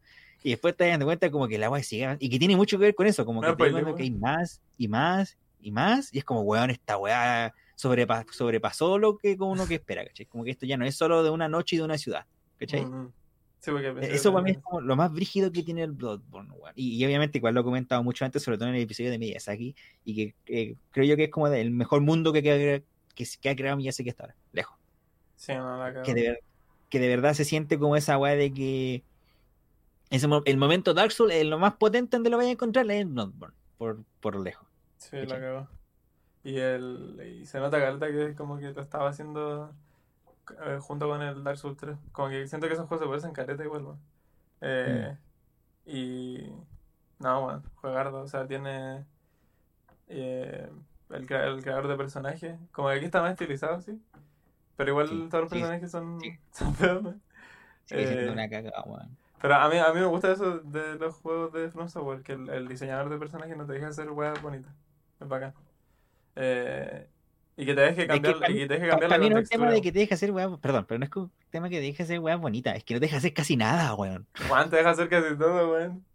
Y 0.43 0.51
después 0.51 0.75
te 0.77 0.83
das 0.85 0.93
dando 0.93 1.05
cuenta 1.07 1.29
como 1.31 1.47
que 1.47 1.55
el 1.55 1.63
agua 1.63 1.81
sigue 1.83 2.15
y 2.19 2.29
que 2.29 2.39
tiene 2.39 2.55
mucho 2.55 2.77
que 2.77 2.85
ver 2.85 2.95
con 2.95 3.07
eso, 3.07 3.25
como 3.25 3.43
que 3.43 3.47
No, 3.47 3.57
te 3.57 3.63
das 3.63 3.71
pues, 3.71 3.83
cuenta 3.83 3.95
que 3.97 4.03
hay 4.03 4.11
más 4.11 4.61
y 4.77 4.87
más 4.87 5.37
y 5.59 5.71
más 5.71 6.13
y 6.13 6.19
es 6.19 6.23
como, 6.25 6.41
weón, 6.41 6.69
esta 6.69 6.97
weá 6.97 7.53
sobrepa- 7.75 8.25
sobrepasó 8.31 8.97
lo 8.97 9.17
que 9.17 9.35
uno 9.39 9.65
que 9.67 9.75
espera, 9.81 10.05
¿cachai? 10.05 10.25
Como 10.27 10.43
que 10.43 10.51
esto 10.51 10.65
ya 10.65 10.77
no 10.77 10.85
es 10.85 10.95
solo 10.95 11.23
de 11.23 11.29
una 11.31 11.49
noche 11.49 11.75
y 11.75 11.79
de 11.79 11.85
una 11.85 11.97
ciudad, 11.97 12.25
¿cachai? 12.57 12.85
Mm, 12.85 13.03
mm. 13.05 13.13
Sí, 13.59 13.71
porque 13.71 13.91
pensé 13.91 14.13
Eso 14.15 14.31
para 14.31 14.43
mí 14.43 14.51
es 14.51 14.59
como 14.59 14.81
lo 14.81 14.95
más 14.95 15.11
brígido 15.11 15.51
que 15.51 15.63
tiene 15.63 15.81
el 15.83 15.91
Bloodborne, 15.91 16.51
weón. 16.51 16.73
Y, 16.75 16.95
y 16.95 17.05
obviamente, 17.05 17.39
igual 17.39 17.55
lo 17.55 17.61
he 17.61 17.63
comentado 17.63 18.03
mucho 18.03 18.23
antes, 18.23 18.43
sobre 18.43 18.57
todo 18.59 18.69
en 18.69 18.75
el 18.75 18.81
episodio 18.83 19.09
de 19.09 19.17
Miyazaki, 19.17 19.75
y 20.05 20.15
que 20.15 20.35
eh, 20.45 20.75
creo 20.91 21.05
yo 21.05 21.15
que 21.17 21.25
es 21.25 21.31
como 21.31 21.47
el 21.47 21.71
mejor 21.71 22.01
mundo 22.01 22.31
que, 22.31 22.43
que, 22.43 22.83
que, 23.15 23.25
que 23.41 23.49
ha 23.49 23.55
creado 23.55 23.77
Miyazaki 23.77 24.09
hasta 24.09 24.23
ahora, 24.25 24.35
lejos. 24.51 24.77
Sí, 25.35 25.53
no, 25.53 25.77
la. 25.77 26.03
Que 26.03 26.13
de, 26.13 26.39
que 26.89 26.99
de 26.99 27.07
verdad 27.07 27.33
se 27.33 27.45
siente 27.45 27.79
como 27.79 27.95
esa 27.95 28.17
weá 28.17 28.35
de 28.35 28.53
que 28.53 29.03
ese, 30.09 30.27
el 30.45 30.57
momento 30.57 30.93
Dark 30.93 31.11
Souls 31.11 31.33
es 31.33 31.45
lo 31.45 31.59
más 31.59 31.73
potente 31.75 32.17
donde 32.17 32.29
lo 32.29 32.37
vaya 32.37 32.49
a 32.49 32.53
encontrar 32.53 32.85
es 32.91 33.01
en 33.01 33.13
Bloodborne, 33.13 33.55
por, 33.77 34.03
por 34.21 34.35
lejos. 34.39 34.67
Sí, 34.97 35.17
¿cachai? 35.21 35.39
cagó. 35.41 35.67
Y, 36.43 36.57
el, 36.59 37.39
y 37.41 37.45
se 37.45 37.59
nota 37.59 37.77
Galta 37.79 38.07
que 38.07 38.33
como 38.35 38.57
que 38.57 38.71
lo 38.71 38.81
estaba 38.81 39.09
haciendo 39.09 39.75
eh, 40.65 40.77
junto 40.81 41.07
con 41.09 41.21
el 41.21 41.43
Dark 41.43 41.57
Souls 41.57 41.77
3. 41.77 41.97
Como 42.11 42.29
que 42.29 42.47
siento 42.47 42.67
que 42.67 42.73
esos 42.73 42.87
juegos 42.87 43.05
se 43.05 43.09
parecen 43.09 43.33
careta 43.33 43.63
igual, 43.63 43.83
weón. 43.83 43.99
Eh, 44.61 45.17
Y. 45.85 46.51
No, 47.19 47.41
bueno, 47.43 47.63
juegardo. 47.75 48.21
O 48.21 48.27
sea, 48.27 48.47
tiene. 48.47 49.05
eh, 50.07 50.69
el, 51.09 51.25
crea- 51.25 51.47
el 51.47 51.61
creador 51.61 51.87
de 51.87 51.95
personajes. 51.97 52.59
Como 52.71 52.89
que 52.89 52.95
aquí 52.95 53.05
está 53.05 53.21
más 53.21 53.31
estilizado, 53.33 53.81
sí. 53.81 54.01
Pero 54.75 54.91
igual 54.91 55.07
Sí, 55.09 55.27
todos 55.29 55.43
los 55.45 55.51
sí, 55.51 55.55
personajes 55.59 55.91
son, 55.91 56.19
sí. 56.21 56.37
son 56.51 56.75
feos, 56.75 57.03
weón. 57.03 57.21
Sigue 57.85 58.07
siendo 58.07 58.31
Eh, 58.31 58.31
una 58.31 58.49
cagada, 58.49 58.83
weón. 58.83 59.17
Pero 59.41 59.55
a 59.55 59.69
mí, 59.69 59.77
a 59.77 59.93
mí 59.93 59.99
me 59.99 60.05
gusta 60.07 60.31
eso 60.31 60.59
de 60.59 60.95
los 60.95 61.15
juegos 61.15 61.53
de 61.53 61.69
From 61.69 61.87
Software, 61.89 62.21
que 62.23 62.33
el, 62.33 62.49
el 62.49 62.67
diseñador 62.67 63.09
de 63.09 63.17
personajes 63.17 63.55
no 63.55 63.65
te 63.65 63.73
deja 63.73 63.87
hacer 63.87 64.09
weas 64.09 64.41
bonitas. 64.41 64.73
Es 65.19 65.27
bacán. 65.27 65.53
Eh, 66.35 67.07
y 67.55 67.65
que 67.65 67.73
te 67.73 67.81
deje 67.81 67.95
que 68.01 68.07
cambiar, 68.07 68.39
pa- 68.39 68.49
y 68.51 68.53
que 68.59 68.67
te 68.67 68.73
deje 68.75 68.87
cambiar 68.87 69.09
la 69.11 69.17
mí 69.17 69.29
no 69.29 69.37
es 69.39 69.43
un 69.45 69.49
tema 69.49 69.71
de 69.71 69.81
que 69.81 69.91
te 69.91 69.99
deje 69.99 70.13
hacer 70.13 70.31
weá, 70.31 70.57
perdón, 70.57 70.85
pero 70.87 70.99
no 70.99 71.05
es 71.05 71.11
que 71.11 71.19
un 71.19 71.31
tema 71.49 71.69
que 71.69 71.77
te 71.77 71.81
deje 71.81 72.03
hacer 72.03 72.19
weá 72.19 72.35
bonita, 72.35 72.71
es 72.75 72.83
que 72.83 72.93
no 72.93 72.99
te 72.99 73.05
deja 73.07 73.17
hacer 73.17 73.33
casi 73.33 73.57
nada, 73.57 73.93
weón. 73.95 74.27
Juan, 74.47 74.69
te 74.69 74.75
deja 74.77 74.91
hacer 74.91 75.09
casi 75.09 75.35
todo, 75.35 75.71
weón. 75.71 76.05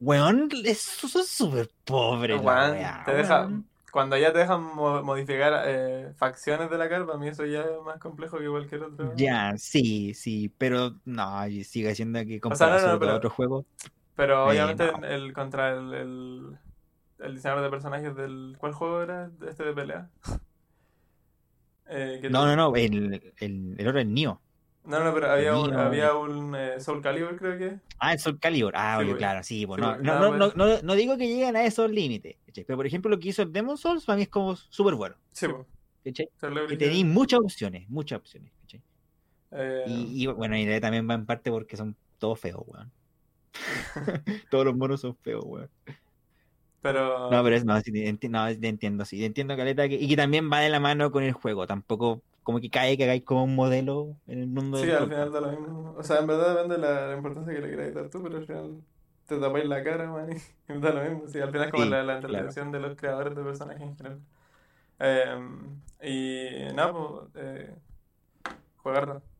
Weón, 0.00 0.48
eso 0.64 1.06
es 1.20 1.28
súper 1.28 1.70
pobre 1.84 2.36
Juan, 2.36 2.72
te 3.06 3.14
deja, 3.14 3.40
weón. 3.42 3.66
Cuando 3.94 4.16
ya 4.18 4.32
te 4.32 4.40
dejan 4.40 4.60
mo- 4.62 5.02
modificar 5.04 5.62
eh, 5.66 6.12
facciones 6.16 6.68
de 6.68 6.76
la 6.78 6.88
cara, 6.88 7.06
para 7.06 7.16
mí 7.16 7.28
eso 7.28 7.46
ya 7.46 7.60
es 7.62 7.80
más 7.84 7.98
complejo 8.00 8.38
que 8.38 8.48
cualquier 8.48 8.82
otro. 8.82 9.14
Ya, 9.16 9.54
sí, 9.56 10.12
sí, 10.14 10.48
pero 10.58 10.96
no, 11.04 11.44
sigue 11.62 11.94
siendo 11.94 12.18
que 12.24 12.32
sea, 12.32 12.40
comparado 12.40 12.80
no, 12.80 12.86
no, 12.88 12.94
a 12.94 12.98
pero- 12.98 13.14
otros 13.16 13.32
juegos. 13.32 13.66
Pero 14.16 14.50
Eh, 14.50 14.50
obviamente 14.50 14.92
no. 14.92 15.06
el, 15.06 15.32
contra 15.32 15.70
el, 15.72 15.94
el, 15.94 16.58
el 17.20 17.34
diseñador 17.36 17.62
de 17.64 17.70
personajes 17.70 18.16
del. 18.16 18.56
¿Cuál 18.58 18.72
juego 18.72 19.02
era 19.02 19.30
este 19.48 19.64
de 19.64 19.72
pelea? 19.72 20.10
Eh, 21.86 22.28
No, 22.30 22.46
no, 22.46 22.56
no, 22.56 22.74
el, 22.76 23.34
el, 23.38 23.74
el 23.78 23.88
oro 23.88 24.00
es 24.00 24.06
Nio. 24.06 24.40
No, 24.86 25.02
no, 25.02 25.14
pero 25.14 25.30
había 25.30 25.56
un, 25.56 25.72
había 25.72 26.14
un 26.14 26.54
eh, 26.54 26.78
Soul 26.80 27.00
Calibur, 27.02 27.36
creo 27.36 27.58
que. 27.58 27.78
Ah, 27.98 28.12
el 28.12 28.18
Soul 28.18 28.38
Calibur. 28.38 28.74
Ah, 28.76 28.98
Sí, 29.00 29.04
oye, 29.06 29.16
claro, 29.16 29.42
sí, 29.42 29.66
pues 29.66 29.80
Sí, 29.80 29.86
no, 29.86 29.96
no, 29.96 30.20
no, 30.20 30.20
no, 30.36 30.50
pues. 30.50 30.56
no, 30.56 30.82
no 30.82 30.94
digo 30.94 31.16
que 31.16 31.26
lleguen 31.26 31.56
a 31.56 31.64
esos 31.64 31.90
límites, 31.90 32.36
pero 32.66 32.76
por 32.76 32.86
ejemplo 32.86 33.10
lo 33.10 33.18
que 33.18 33.28
hizo 33.28 33.42
el 33.42 33.52
Demon 33.52 33.78
Souls 33.78 34.04
para 34.04 34.16
mí 34.16 34.22
es 34.22 34.28
como 34.28 34.56
súper 34.56 34.94
bueno, 34.94 35.16
Sí, 35.32 35.46
Que 36.02 36.76
tenéis 36.76 37.06
muchas 37.06 37.40
opciones, 37.40 37.88
muchas 37.88 38.18
opciones, 38.18 38.52
¿cachai? 38.60 38.82
Eh, 39.52 39.84
Y, 39.86 40.24
y, 40.24 40.26
bueno, 40.26 40.56
y 40.56 40.80
también 40.80 41.08
va 41.08 41.14
en 41.14 41.24
parte 41.24 41.50
porque 41.50 41.76
son 41.76 41.96
todos 42.18 42.38
feos, 42.38 42.62
weón. 42.66 42.90
Todos 44.50 44.66
los 44.66 44.76
monos 44.76 45.00
son 45.00 45.16
feos, 45.16 45.44
weón. 45.46 45.70
pero. 46.82 47.30
No, 47.30 47.42
pero 47.42 47.56
es, 47.56 47.64
no, 47.64 47.80
sí, 47.80 47.90
enti- 47.92 48.28
no, 48.28 48.46
entiendo, 48.48 49.04
sí, 49.04 49.24
entiendo, 49.24 49.56
Caleta, 49.56 49.88
que, 49.88 49.94
y 49.94 50.08
que 50.08 50.16
también 50.16 50.50
va 50.52 50.60
de 50.60 50.68
la 50.68 50.80
mano 50.80 51.10
con 51.10 51.22
el 51.22 51.32
juego, 51.32 51.66
tampoco 51.66 52.22
como 52.44 52.60
que 52.60 52.70
cae 52.70 52.96
que 52.96 53.02
hagáis 53.04 53.24
como 53.24 53.42
un 53.44 53.56
modelo 53.56 54.16
en 54.28 54.38
el 54.38 54.46
mundo 54.46 54.78
Sí, 54.78 54.86
del 54.86 54.96
al 54.96 55.04
final 55.08 55.32
da 55.32 55.40
lo 55.40 55.48
mismo. 55.50 55.94
O 55.98 56.02
sea, 56.04 56.20
en 56.20 56.26
verdad 56.28 56.50
depende 56.54 56.76
de 56.76 56.80
la, 56.82 57.06
la 57.08 57.16
importancia 57.16 57.52
que 57.52 57.60
le 57.60 57.68
quieras 57.68 57.94
dar 57.94 58.08
tú, 58.10 58.22
pero 58.22 58.36
al 58.36 58.46
final 58.46 58.80
te 59.26 59.38
tapáis 59.40 59.64
la 59.66 59.82
cara, 59.82 60.10
man, 60.10 60.28
y 60.68 60.78
da 60.80 60.90
lo 60.92 61.02
mismo. 61.02 61.26
Sí, 61.28 61.40
al 61.40 61.50
final 61.50 61.64
es 61.66 61.70
como 61.72 61.84
Sí, 61.84 61.90
la, 61.90 62.02
la 62.04 62.20
claro. 62.20 62.70
de 62.70 62.80
los 62.80 62.94
creadores 62.96 63.34
de 63.34 63.42
personajes 63.42 63.82
en 63.82 63.96
general. 63.96 64.20
Eh, 65.00 65.48
y 66.02 66.72
nada, 66.74 66.92
pues, 66.92 67.30
eh, 67.34 67.74
jugarlo. 68.76 69.22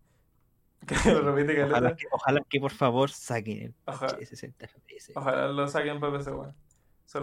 Que 0.86 1.12
lo 1.14 1.32
repite 1.32 1.62
Ojalá 1.64 1.72
caleta. 1.80 1.96
que, 1.96 2.06
ojalá 2.10 2.40
que 2.46 2.60
por 2.60 2.70
favor 2.70 3.10
saquen 3.10 3.58
el 3.62 3.74
Ojalá. 3.86 4.00
parche 4.00 4.16
de 4.20 4.26
60 4.26 4.66
FPS. 4.68 5.12
Ojalá 5.14 5.48
lo 5.48 5.66
saquen 5.66 5.98
para 5.98 6.18
PC, 6.18 6.30
weón. 6.32 6.54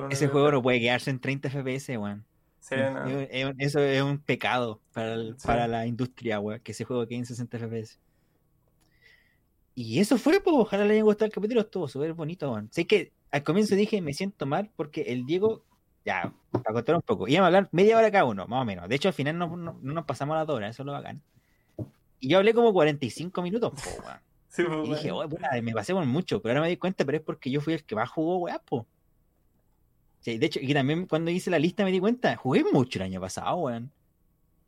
Ese 0.10 0.28
juego 0.30 0.48
que- 0.48 0.52
no 0.54 0.62
puede 0.64 0.80
quedarse 0.80 1.12
en 1.12 1.20
30 1.20 1.50
FPS, 1.50 1.96
weón. 1.98 2.26
Sí, 2.62 2.76
no. 2.78 3.08
eso 3.58 3.80
es 3.80 4.02
un 4.02 4.20
pecado 4.20 4.80
para, 4.94 5.14
el- 5.16 5.36
Sí. 5.38 5.46
para 5.48 5.68
la 5.68 5.86
industria, 5.88 6.40
weón, 6.40 6.62
que 6.62 6.72
ese 6.72 6.86
juego 6.86 7.06
quede 7.08 7.18
en 7.20 7.26
60 7.26 7.58
FPS. 7.58 7.98
Y 9.74 10.00
eso 10.00 10.18
fue, 10.18 10.40
pues, 10.42 10.56
ojalá 10.58 10.86
le 10.86 10.94
haya 10.94 11.04
gustado 11.04 11.26
el 11.26 11.32
capítulo, 11.32 11.62
estuvo 11.62 11.88
súper 11.88 12.14
bonito, 12.14 12.52
weón. 12.52 12.70
Sé 12.72 12.86
que 12.86 13.12
al 13.32 13.44
comienzo 13.44 13.76
dije, 13.76 14.02
me 14.02 14.14
siento 14.14 14.46
mal 14.46 14.70
porque 14.76 15.02
el 15.04 15.26
Diego, 15.26 15.64
ya, 16.06 16.34
para 16.52 16.74
contar 16.74 16.96
un 16.96 17.02
poco, 17.02 17.28
íbamos 17.28 17.46
a 17.46 17.48
hablar 17.48 17.70
media 17.72 17.98
hora 17.98 18.12
cada 18.12 18.26
uno, 18.26 18.46
más 18.48 18.62
o 18.62 18.66
menos. 18.66 18.88
De 18.90 18.96
hecho, 18.96 19.08
al 19.08 19.14
final 19.14 19.38
no, 19.38 19.56
no- 19.58 19.80
no 19.82 19.94
nos 19.94 20.06
pasamos 20.06 20.36
las 20.36 20.46
dos 20.46 20.58
horas, 20.58 20.72
eso 20.76 20.84
es 20.84 20.86
lo 20.86 20.92
bacán. 20.92 21.22
Y 22.20 22.30
yo 22.30 22.38
hablé 22.38 22.54
como 22.54 22.72
45 22.74 23.42
minutos, 23.42 23.72
po, 23.72 23.90
weón. 24.04 24.20
Sí, 24.52 24.64
Y 24.84 24.90
dije, 24.90 25.12
weón. 25.14 25.30
me 25.64 25.72
pasé 25.72 25.94
por 25.94 26.06
mucho, 26.06 26.42
pero 26.42 26.52
ahora 26.52 26.62
me 26.64 26.70
di 26.70 26.76
cuenta, 26.78 27.06
pero 27.06 27.18
es 27.18 27.24
porque 27.24 27.50
yo 27.50 27.62
fui 27.62 27.74
el 27.74 27.84
que 27.86 27.96
más 27.96 28.10
jugó, 28.10 28.48
po. 28.66 28.86
Sí, 30.22 30.38
de 30.38 30.46
hecho, 30.46 30.60
y 30.62 30.74
también 30.74 31.08
cuando 31.08 31.32
hice 31.32 31.50
la 31.50 31.60
lista 31.60 31.84
me 31.84 31.92
di 31.92 32.00
cuenta, 32.00 32.36
jugué 32.36 32.64
mucho 32.72 33.00
el 33.00 33.04
año 33.04 33.20
pasado, 33.20 33.56
weón. 33.58 33.92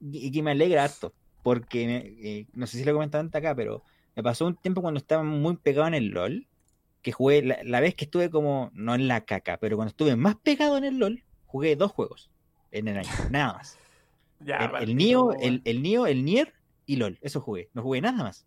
Y, 0.01 0.31
que 0.31 0.43
me 0.43 0.51
alegra 0.51 0.83
harto. 0.83 1.13
porque 1.43 2.15
eh, 2.21 2.47
no 2.53 2.67
sé 2.67 2.77
si 2.77 2.83
lo 2.83 2.93
comentaban 2.93 3.27
antes 3.27 3.39
acá, 3.39 3.55
pero 3.55 3.83
me 4.15 4.23
pasó 4.23 4.45
un 4.45 4.55
tiempo 4.55 4.81
cuando 4.81 4.97
estaba 4.97 5.23
muy 5.23 5.55
pegado 5.57 5.87
en 5.87 5.93
el 5.93 6.07
LOL, 6.07 6.47
que 7.01 7.11
jugué 7.11 7.43
la, 7.43 7.59
la 7.63 7.79
vez 7.79 7.95
que 7.95 8.05
estuve 8.05 8.29
como, 8.29 8.71
no 8.73 8.95
en 8.95 9.07
la 9.07 9.21
caca, 9.25 9.57
pero 9.57 9.77
cuando 9.77 9.89
estuve 9.89 10.15
más 10.15 10.35
pegado 10.35 10.77
en 10.77 10.83
el 10.85 10.97
LOL, 10.97 11.23
jugué 11.45 11.75
dos 11.75 11.91
juegos 11.91 12.31
en 12.71 12.87
el 12.87 12.97
año, 12.97 13.09
nada 13.29 13.53
más. 13.53 13.77
Ya, 14.45 14.57
el, 14.81 14.89
el 14.99 15.15
weón. 15.15 15.37
el, 15.39 15.61
el 15.63 15.81
Nioh, 15.81 16.05
el 16.05 16.25
Nier 16.25 16.53
y 16.85 16.97
LOL, 16.97 17.17
eso 17.21 17.39
jugué, 17.39 17.69
no 17.73 17.81
jugué 17.81 18.01
nada 18.01 18.21
más. 18.23 18.45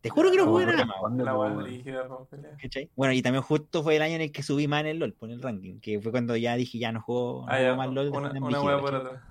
Te 0.00 0.08
juro 0.08 0.30
que 0.30 0.36
no 0.38 0.46
jugué 0.46 0.64
nada. 0.66 0.86
Bueno, 2.96 3.12
y 3.12 3.20
también 3.22 3.42
justo 3.42 3.82
fue 3.82 3.96
el 3.96 4.02
año 4.02 4.14
en 4.14 4.22
el 4.22 4.32
que 4.32 4.42
subí 4.42 4.66
más 4.66 4.80
en 4.80 4.86
el 4.86 4.98
LOL, 4.98 5.12
por 5.12 5.30
el 5.30 5.42
ranking, 5.42 5.78
que 5.80 6.00
fue 6.00 6.10
cuando 6.10 6.36
ya 6.36 6.56
dije 6.56 6.78
ya 6.78 6.90
no 6.90 7.02
juego, 7.02 7.44
no 7.46 7.52
Ah, 7.52 7.56
juego 7.56 7.70
ya, 7.70 7.76
más 7.76 7.90
LOL. 7.92 8.08
una, 8.08 8.62
weá 8.62 8.80
por 8.80 8.94
otra. 8.94 9.22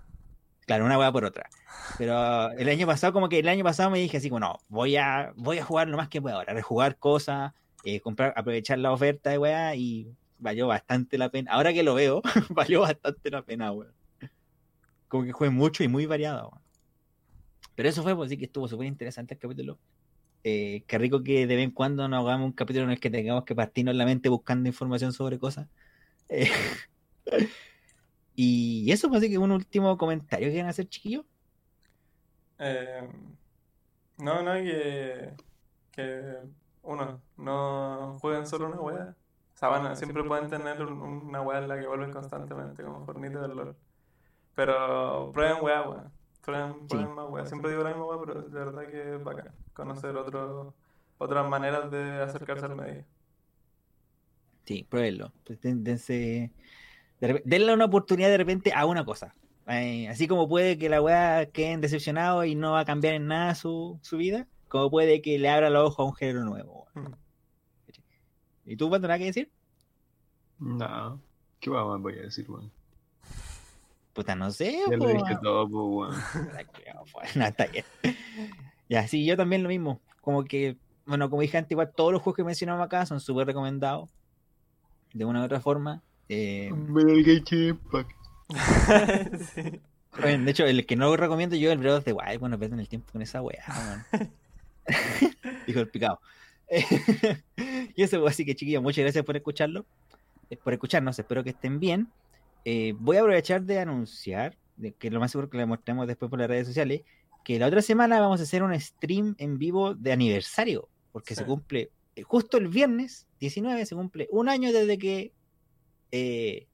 Claro, 0.67 0.85
una 0.85 0.99
hueá 0.99 1.11
por 1.11 1.25
otra. 1.25 1.49
Pero 1.97 2.51
el 2.51 2.69
año 2.69 2.85
pasado, 2.85 3.11
como 3.13 3.27
que 3.29 3.39
el 3.39 3.47
año 3.49 3.63
pasado 3.63 3.89
me 3.89 3.97
dije 3.97 4.17
así 4.17 4.29
como, 4.29 4.41
no, 4.41 4.57
voy 4.67 4.97
a, 4.97 5.33
voy 5.35 5.57
a 5.57 5.65
jugar 5.65 5.87
lo 5.87 5.97
más 5.97 6.09
que 6.09 6.21
pueda 6.21 6.35
ahora, 6.35 6.53
rejugar 6.53 6.97
cosas, 6.97 7.53
eh, 7.83 7.99
comprar, 8.01 8.33
aprovechar 8.35 8.77
la 8.77 8.91
oferta 8.91 9.31
de 9.31 9.39
weá 9.39 9.73
y 9.75 10.13
valió 10.37 10.67
bastante 10.67 11.17
la 11.17 11.29
pena. 11.29 11.51
Ahora 11.53 11.73
que 11.73 11.81
lo 11.81 11.95
veo, 11.95 12.21
valió 12.51 12.81
bastante 12.81 13.31
la 13.31 13.41
pena, 13.41 13.71
weón. 13.71 13.91
Como 15.07 15.23
que 15.23 15.31
jugué 15.31 15.49
mucho 15.49 15.83
y 15.83 15.87
muy 15.87 16.05
variado, 16.05 16.49
weón. 16.49 16.61
Pero 17.73 17.89
eso 17.89 18.03
fue, 18.03 18.15
pues 18.15 18.29
sí 18.29 18.37
que 18.37 18.45
estuvo 18.45 18.67
súper 18.67 18.85
interesante 18.85 19.33
el 19.33 19.39
capítulo. 19.39 19.79
Eh, 20.43 20.83
qué 20.87 20.97
rico 20.97 21.23
que 21.23 21.47
de 21.47 21.55
vez 21.55 21.65
en 21.65 21.71
cuando 21.71 22.07
nos 22.07 22.25
hagamos 22.25 22.47
un 22.47 22.53
capítulo 22.53 22.85
en 22.85 22.91
el 22.91 22.99
que 22.99 23.09
tengamos 23.09 23.43
que 23.45 23.55
partirnos 23.55 23.95
la 23.95 24.05
mente 24.05 24.29
buscando 24.29 24.69
información 24.69 25.13
sobre 25.13 25.39
cosas. 25.39 25.67
Eh, 26.29 26.49
y 28.35 28.91
eso, 28.91 29.09
pues 29.09 29.19
así 29.21 29.29
que 29.31 29.37
un 29.37 29.51
último 29.51 29.97
comentario 29.97 30.47
que 30.47 30.51
quieren 30.53 30.69
hacer, 30.69 30.87
chiquillos. 30.87 31.25
Eh, 32.57 33.07
no, 34.17 34.41
no, 34.43 34.53
que, 34.53 35.33
que 35.91 36.37
uno, 36.81 37.23
no 37.37 38.17
jueguen 38.21 38.45
solo 38.47 38.67
una 38.67 38.81
wea. 38.81 39.15
O 39.55 39.57
sea, 39.57 39.69
bueno, 39.69 39.95
siempre 39.95 40.23
pueden 40.23 40.49
tener 40.49 40.81
un- 40.83 41.01
una 41.01 41.41
wea 41.41 41.59
en 41.59 41.67
la 41.69 41.79
que 41.79 41.87
vuelven 41.87 42.11
constantemente, 42.11 42.83
como 42.83 43.05
Fornite 43.05 43.39
del 43.39 43.51
LOL. 43.55 43.77
Pero 44.55 45.31
prueben 45.33 45.63
wea, 45.63 45.83
wea. 45.89 46.11
Prueben, 46.41 46.87
prueben 46.87 47.15
más 47.15 47.29
wea. 47.29 47.45
Siempre 47.45 47.71
digo 47.71 47.83
la 47.83 47.91
misma 47.91 48.05
wea, 48.07 48.19
pero 48.19 48.41
de 48.43 48.59
verdad 48.59 48.87
que 48.89 49.15
es 49.15 49.23
bacán. 49.23 49.55
Conocer 49.79 50.15
otro, 50.17 50.73
otras 51.17 51.49
maneras 51.49 51.89
de 51.91 52.21
acercarse 52.21 52.65
al 52.65 52.75
medio. 52.75 53.05
Sí, 54.65 54.85
pruébenlo. 54.87 55.31
Pues, 55.45 55.59
den- 55.61 55.83
dense- 55.83 56.51
denle 57.19 57.73
una 57.73 57.85
oportunidad 57.85 58.29
de 58.29 58.37
repente 58.37 58.71
a 58.73 58.85
una 58.85 59.03
cosa. 59.05 59.33
Eh, 59.67 60.07
así 60.09 60.27
como 60.27 60.47
puede 60.49 60.77
que 60.77 60.89
la 60.89 61.01
weá 61.01 61.45
queden 61.47 61.81
decepcionados 61.81 62.45
y 62.45 62.55
no 62.55 62.71
va 62.73 62.81
a 62.81 62.85
cambiar 62.85 63.13
en 63.15 63.27
nada 63.27 63.53
su, 63.55 63.99
su 64.01 64.17
vida, 64.17 64.47
como 64.67 64.89
puede 64.89 65.21
que 65.21 65.37
le 65.39 65.49
abra 65.49 65.69
los 65.69 65.87
ojos 65.89 65.99
a 65.99 66.03
un 66.09 66.15
género 66.15 66.43
nuevo. 66.43 66.87
weón. 66.95 67.11
Mm. 67.11 67.15
¿Y 68.65 68.75
tú, 68.77 68.89
Pato, 68.89 69.03
nada 69.07 69.17
que 69.17 69.25
decir? 69.25 69.51
No. 70.59 71.19
¿Qué 71.59 71.69
más 71.69 72.01
voy 72.01 72.13
a 72.19 72.21
decir, 72.23 72.49
weón? 72.49 72.71
Puta, 74.13 74.35
no 74.35 74.51
sé. 74.51 74.73
Ya 74.89 74.97
po, 74.97 75.05
lo 75.05 75.07
dije 75.09 75.23
weón. 75.23 75.41
todo, 75.41 75.65
weón. 75.67 76.15
No, 77.35 77.45
está 77.45 77.65
bien. 77.67 77.85
Ya, 78.89 79.07
sí, 79.07 79.25
yo 79.25 79.37
también 79.37 79.63
lo 79.63 79.69
mismo. 79.69 80.01
Como 80.21 80.43
que, 80.43 80.77
bueno, 81.05 81.29
como 81.29 81.41
dije 81.41 81.57
antes, 81.57 81.71
igual 81.71 81.91
todos 81.95 82.11
los 82.11 82.21
juegos 82.21 82.37
que 82.37 82.43
mencionamos 82.43 82.83
acá 82.85 83.05
son 83.05 83.19
súper 83.19 83.47
recomendados. 83.47 84.09
De 85.13 85.25
una 85.25 85.41
u 85.41 85.45
otra 85.45 85.61
forma. 85.61 86.01
Eh. 86.27 86.69
Sí. 89.53 89.81
Bueno, 90.19 90.43
de 90.45 90.51
hecho, 90.51 90.65
el 90.65 90.85
que 90.87 90.95
no 90.95 91.05
lo 91.09 91.17
recomiendo 91.17 91.55
yo 91.55 91.69
es 91.69 91.73
el 91.73 91.79
Breath 91.79 91.99
of 91.99 92.03
the 92.03 92.13
Wild. 92.13 92.39
Bueno, 92.39 92.57
pierden 92.57 92.79
el 92.79 92.89
tiempo 92.89 93.11
con 93.11 93.21
esa 93.21 93.41
weá, 93.43 93.63
weón. 94.11 94.31
Dijo 95.67 95.79
el 95.81 95.87
picado. 95.89 96.19
y 97.95 98.01
eso, 98.03 98.19
pues, 98.19 98.33
así 98.33 98.45
que 98.45 98.55
chiquillos, 98.55 98.81
muchas 98.81 99.03
gracias 99.03 99.23
por 99.23 99.35
escucharlo. 99.37 99.85
eh, 100.49 100.57
Por 100.57 100.73
escucharnos, 100.73 101.17
espero 101.19 101.43
que 101.43 101.51
estén 101.51 101.79
bien. 101.79 102.07
Eh, 102.65 102.93
voy 102.97 103.17
a 103.17 103.21
aprovechar 103.21 103.61
de 103.61 103.79
anunciar, 103.79 104.57
de 104.77 104.93
que 104.93 105.11
lo 105.11 105.19
más 105.19 105.31
seguro 105.31 105.49
que 105.49 105.57
le 105.57 105.65
mostremos 105.67 106.07
después 106.07 106.29
por 106.29 106.39
las 106.39 106.47
redes 106.47 106.67
sociales, 106.67 107.01
que 107.43 107.59
la 107.59 107.67
otra 107.67 107.81
semana 107.81 108.19
vamos 108.19 108.39
a 108.39 108.43
hacer 108.43 108.63
un 108.63 108.79
stream 108.79 109.35
en 109.37 109.57
vivo 109.57 109.95
de 109.95 110.11
aniversario, 110.11 110.89
porque 111.11 111.35
se 111.35 111.45
cumple, 111.45 111.91
eh, 112.15 112.23
justo 112.23 112.57
el 112.57 112.67
viernes 112.67 113.27
19, 113.39 113.85
se 113.85 113.95
cumple 113.95 114.27
un 114.31 114.49
año 114.49 114.71
desde 114.71 114.97
que 114.97 115.33
eh, 116.11 116.67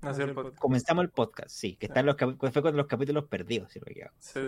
Nació 0.00 0.24
el 0.24 0.34
podcast. 0.34 0.58
comenzamos 0.58 1.04
el 1.04 1.10
podcast, 1.10 1.50
sí, 1.50 1.76
que 1.76 1.86
están 1.86 2.06
los 2.06 2.16
fue 2.16 2.62
con 2.62 2.76
los 2.76 2.86
capítulos 2.86 3.24
perdidos, 3.24 3.72
si 3.72 3.80
me 3.80 3.92
equivoco. 3.92 4.14
Sí. 4.18 4.40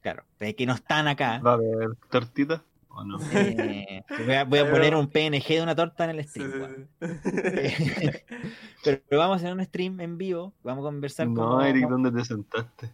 Claro, 0.00 0.24
que 0.38 0.66
no 0.66 0.74
están 0.74 1.06
acá. 1.06 1.40
¿Va 1.40 1.52
a 1.52 1.54
haber 1.54 1.94
tortita 2.10 2.64
o 2.94 3.04
no? 3.04 3.18
Eh, 3.32 4.02
voy 4.24 4.34
a, 4.34 4.44
voy 4.44 4.58
a 4.58 4.62
Pero- 4.64 4.70
poner 4.74 4.94
un 4.96 5.08
PNG 5.08 5.46
de 5.48 5.62
una 5.62 5.74
torta 5.74 6.04
en 6.04 6.10
el 6.18 6.24
stream. 6.28 6.52
sí, 6.52 6.58
weón. 6.58 6.88
sí. 7.22 8.10
Pero, 8.84 9.00
pero 9.08 9.20
vamos 9.20 9.34
a 9.36 9.38
hacer 9.38 9.52
un 9.56 9.64
stream 9.64 10.00
en 10.00 10.18
vivo, 10.18 10.52
vamos 10.64 10.82
a 10.82 10.86
conversar 10.88 11.28
No, 11.28 11.34
como- 11.42 11.62
Eric, 11.62 11.88
¿dónde 11.88 12.10
te 12.10 12.24
sentaste? 12.24 12.92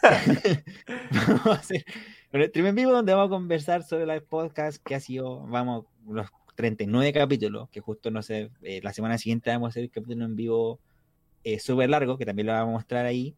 vamos 1.10 1.46
a 1.46 1.52
hacer 1.52 1.84
un 2.32 2.42
stream 2.44 2.66
en 2.66 2.74
vivo 2.74 2.92
donde 2.92 3.12
vamos 3.14 3.28
a 3.28 3.30
conversar 3.30 3.82
sobre 3.82 4.12
el 4.12 4.22
podcast 4.22 4.82
que 4.84 4.94
ha 4.94 5.00
sido, 5.00 5.40
vamos, 5.46 5.86
los 6.06 6.26
39 6.54 7.12
capítulos, 7.14 7.70
que 7.70 7.80
justo 7.80 8.10
no 8.10 8.22
sé, 8.22 8.50
eh, 8.62 8.80
la 8.82 8.92
semana 8.92 9.16
siguiente 9.18 9.50
vamos 9.50 9.68
a 9.68 9.70
hacer 9.70 9.84
el 9.84 9.90
capítulo 9.90 10.24
en 10.24 10.36
vivo 10.36 10.78
eh, 11.44 11.58
súper 11.58 11.88
largo, 11.90 12.18
que 12.18 12.26
también 12.26 12.46
lo 12.46 12.52
vamos 12.52 12.68
a 12.68 12.72
mostrar 12.72 13.06
ahí. 13.06 13.34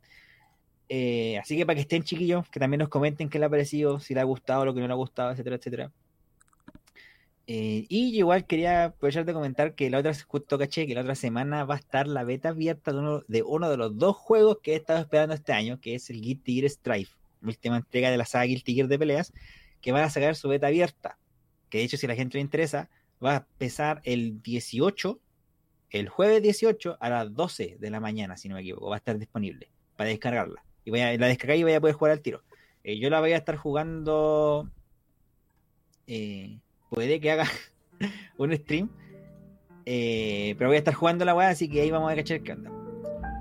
Eh, 0.88 1.38
así 1.38 1.56
que 1.56 1.64
para 1.64 1.76
que 1.76 1.82
estén 1.82 2.02
chiquillos, 2.02 2.48
que 2.50 2.60
también 2.60 2.80
nos 2.80 2.88
comenten 2.88 3.28
qué 3.28 3.38
les 3.38 3.46
ha 3.46 3.50
parecido, 3.50 4.00
si 4.00 4.14
les 4.14 4.22
ha 4.22 4.24
gustado, 4.24 4.64
lo 4.64 4.74
que 4.74 4.80
no 4.80 4.86
les 4.86 4.92
ha 4.92 4.96
gustado, 4.96 5.32
etcétera, 5.32 5.56
etcétera. 5.56 5.92
Eh, 7.46 7.84
y 7.90 8.16
igual 8.16 8.46
quería 8.46 8.86
aprovechar 8.86 9.26
de 9.26 9.34
comentar 9.34 9.74
que 9.74 9.90
la 9.90 9.98
otra, 9.98 10.14
justo 10.26 10.58
caché, 10.58 10.86
que 10.86 10.94
la 10.94 11.02
otra 11.02 11.14
semana 11.14 11.64
va 11.64 11.74
a 11.74 11.78
estar 11.78 12.06
la 12.08 12.24
beta 12.24 12.50
abierta 12.50 12.92
de 12.92 12.98
uno 12.98 13.22
de, 13.28 13.42
uno 13.42 13.68
de 13.68 13.76
los 13.76 13.98
dos 13.98 14.16
juegos 14.16 14.58
que 14.62 14.72
he 14.72 14.76
estado 14.76 15.00
esperando 15.00 15.34
este 15.34 15.52
año, 15.52 15.78
que 15.80 15.94
es 15.94 16.08
el 16.08 16.22
Guilty 16.22 16.54
Gear 16.54 16.70
Strife, 16.70 17.14
última 17.42 17.76
entrega 17.76 18.10
de 18.10 18.16
la 18.16 18.24
saga 18.24 18.44
Guilty 18.44 18.74
Gear 18.74 18.88
de 18.88 18.98
peleas, 18.98 19.32
que 19.82 19.92
van 19.92 20.04
a 20.04 20.10
sacar 20.10 20.36
su 20.36 20.48
beta 20.48 20.68
abierta. 20.68 21.18
Que 21.68 21.78
de 21.78 21.84
hecho, 21.84 21.96
si 21.98 22.06
a 22.06 22.08
la 22.08 22.14
gente 22.14 22.38
le 22.38 22.42
interesa, 22.42 22.88
va 23.22 23.32
a 23.32 23.36
empezar 23.38 24.00
el 24.04 24.40
18, 24.42 25.20
el 25.90 26.08
jueves 26.08 26.42
18 26.42 26.96
a 26.98 27.10
las 27.10 27.34
12 27.34 27.76
de 27.78 27.90
la 27.90 28.00
mañana, 28.00 28.36
si 28.38 28.48
no 28.48 28.54
me 28.54 28.62
equivoco, 28.62 28.88
va 28.88 28.96
a 28.96 28.98
estar 28.98 29.18
disponible 29.18 29.68
para 29.96 30.08
descargarla. 30.08 30.63
Y 30.84 30.90
voy 30.90 31.00
a, 31.00 31.16
la 31.16 31.26
descargáis 31.26 31.60
y 31.60 31.64
voy 31.64 31.72
a 31.74 31.80
poder 31.80 31.94
jugar 31.96 32.12
al 32.12 32.20
tiro. 32.20 32.42
Eh, 32.82 32.98
yo 32.98 33.08
la 33.10 33.20
voy 33.20 33.32
a 33.32 33.36
estar 33.36 33.56
jugando. 33.56 34.68
eh, 36.06 36.58
puede 36.90 37.20
que 37.20 37.30
haga 37.30 37.46
un 38.38 38.52
stream. 38.56 38.88
eh, 39.86 40.54
pero 40.58 40.68
voy 40.70 40.76
a 40.76 40.78
estar 40.78 40.94
jugando 40.94 41.24
la 41.24 41.34
weá, 41.34 41.48
así 41.48 41.68
que 41.68 41.80
ahí 41.82 41.90
vamos 41.90 42.12
a 42.12 42.16
cachar 42.16 42.40
qué 42.42 42.52
onda. 42.52 42.70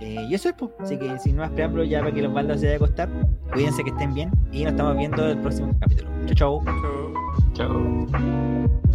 Eh, 0.02 0.18
y 0.30 0.34
eso 0.34 0.50
es, 0.50 0.56
pues. 0.56 0.72
Así 0.80 0.98
que 0.98 1.18
sin 1.20 1.38
más 1.38 1.52
preámbulos, 1.52 1.88
ya 1.90 2.00
para 2.02 2.14
que 2.14 2.22
los 2.22 2.34
baldos 2.34 2.60
se 2.60 2.66
vayan 2.66 2.82
a 2.82 2.86
acostar. 2.86 3.10
Cuídense 3.54 3.84
que 3.84 3.90
estén 3.92 4.14
bien. 4.14 4.32
Y 4.52 4.64
nos 4.64 4.72
estamos 4.74 4.98
viendo 4.98 5.24
en 5.24 5.38
el 5.38 5.40
próximo 5.42 5.74
capítulo. 5.80 6.10
Chau, 6.34 6.62
chau. 7.54 8.08
Chau. 8.08 8.93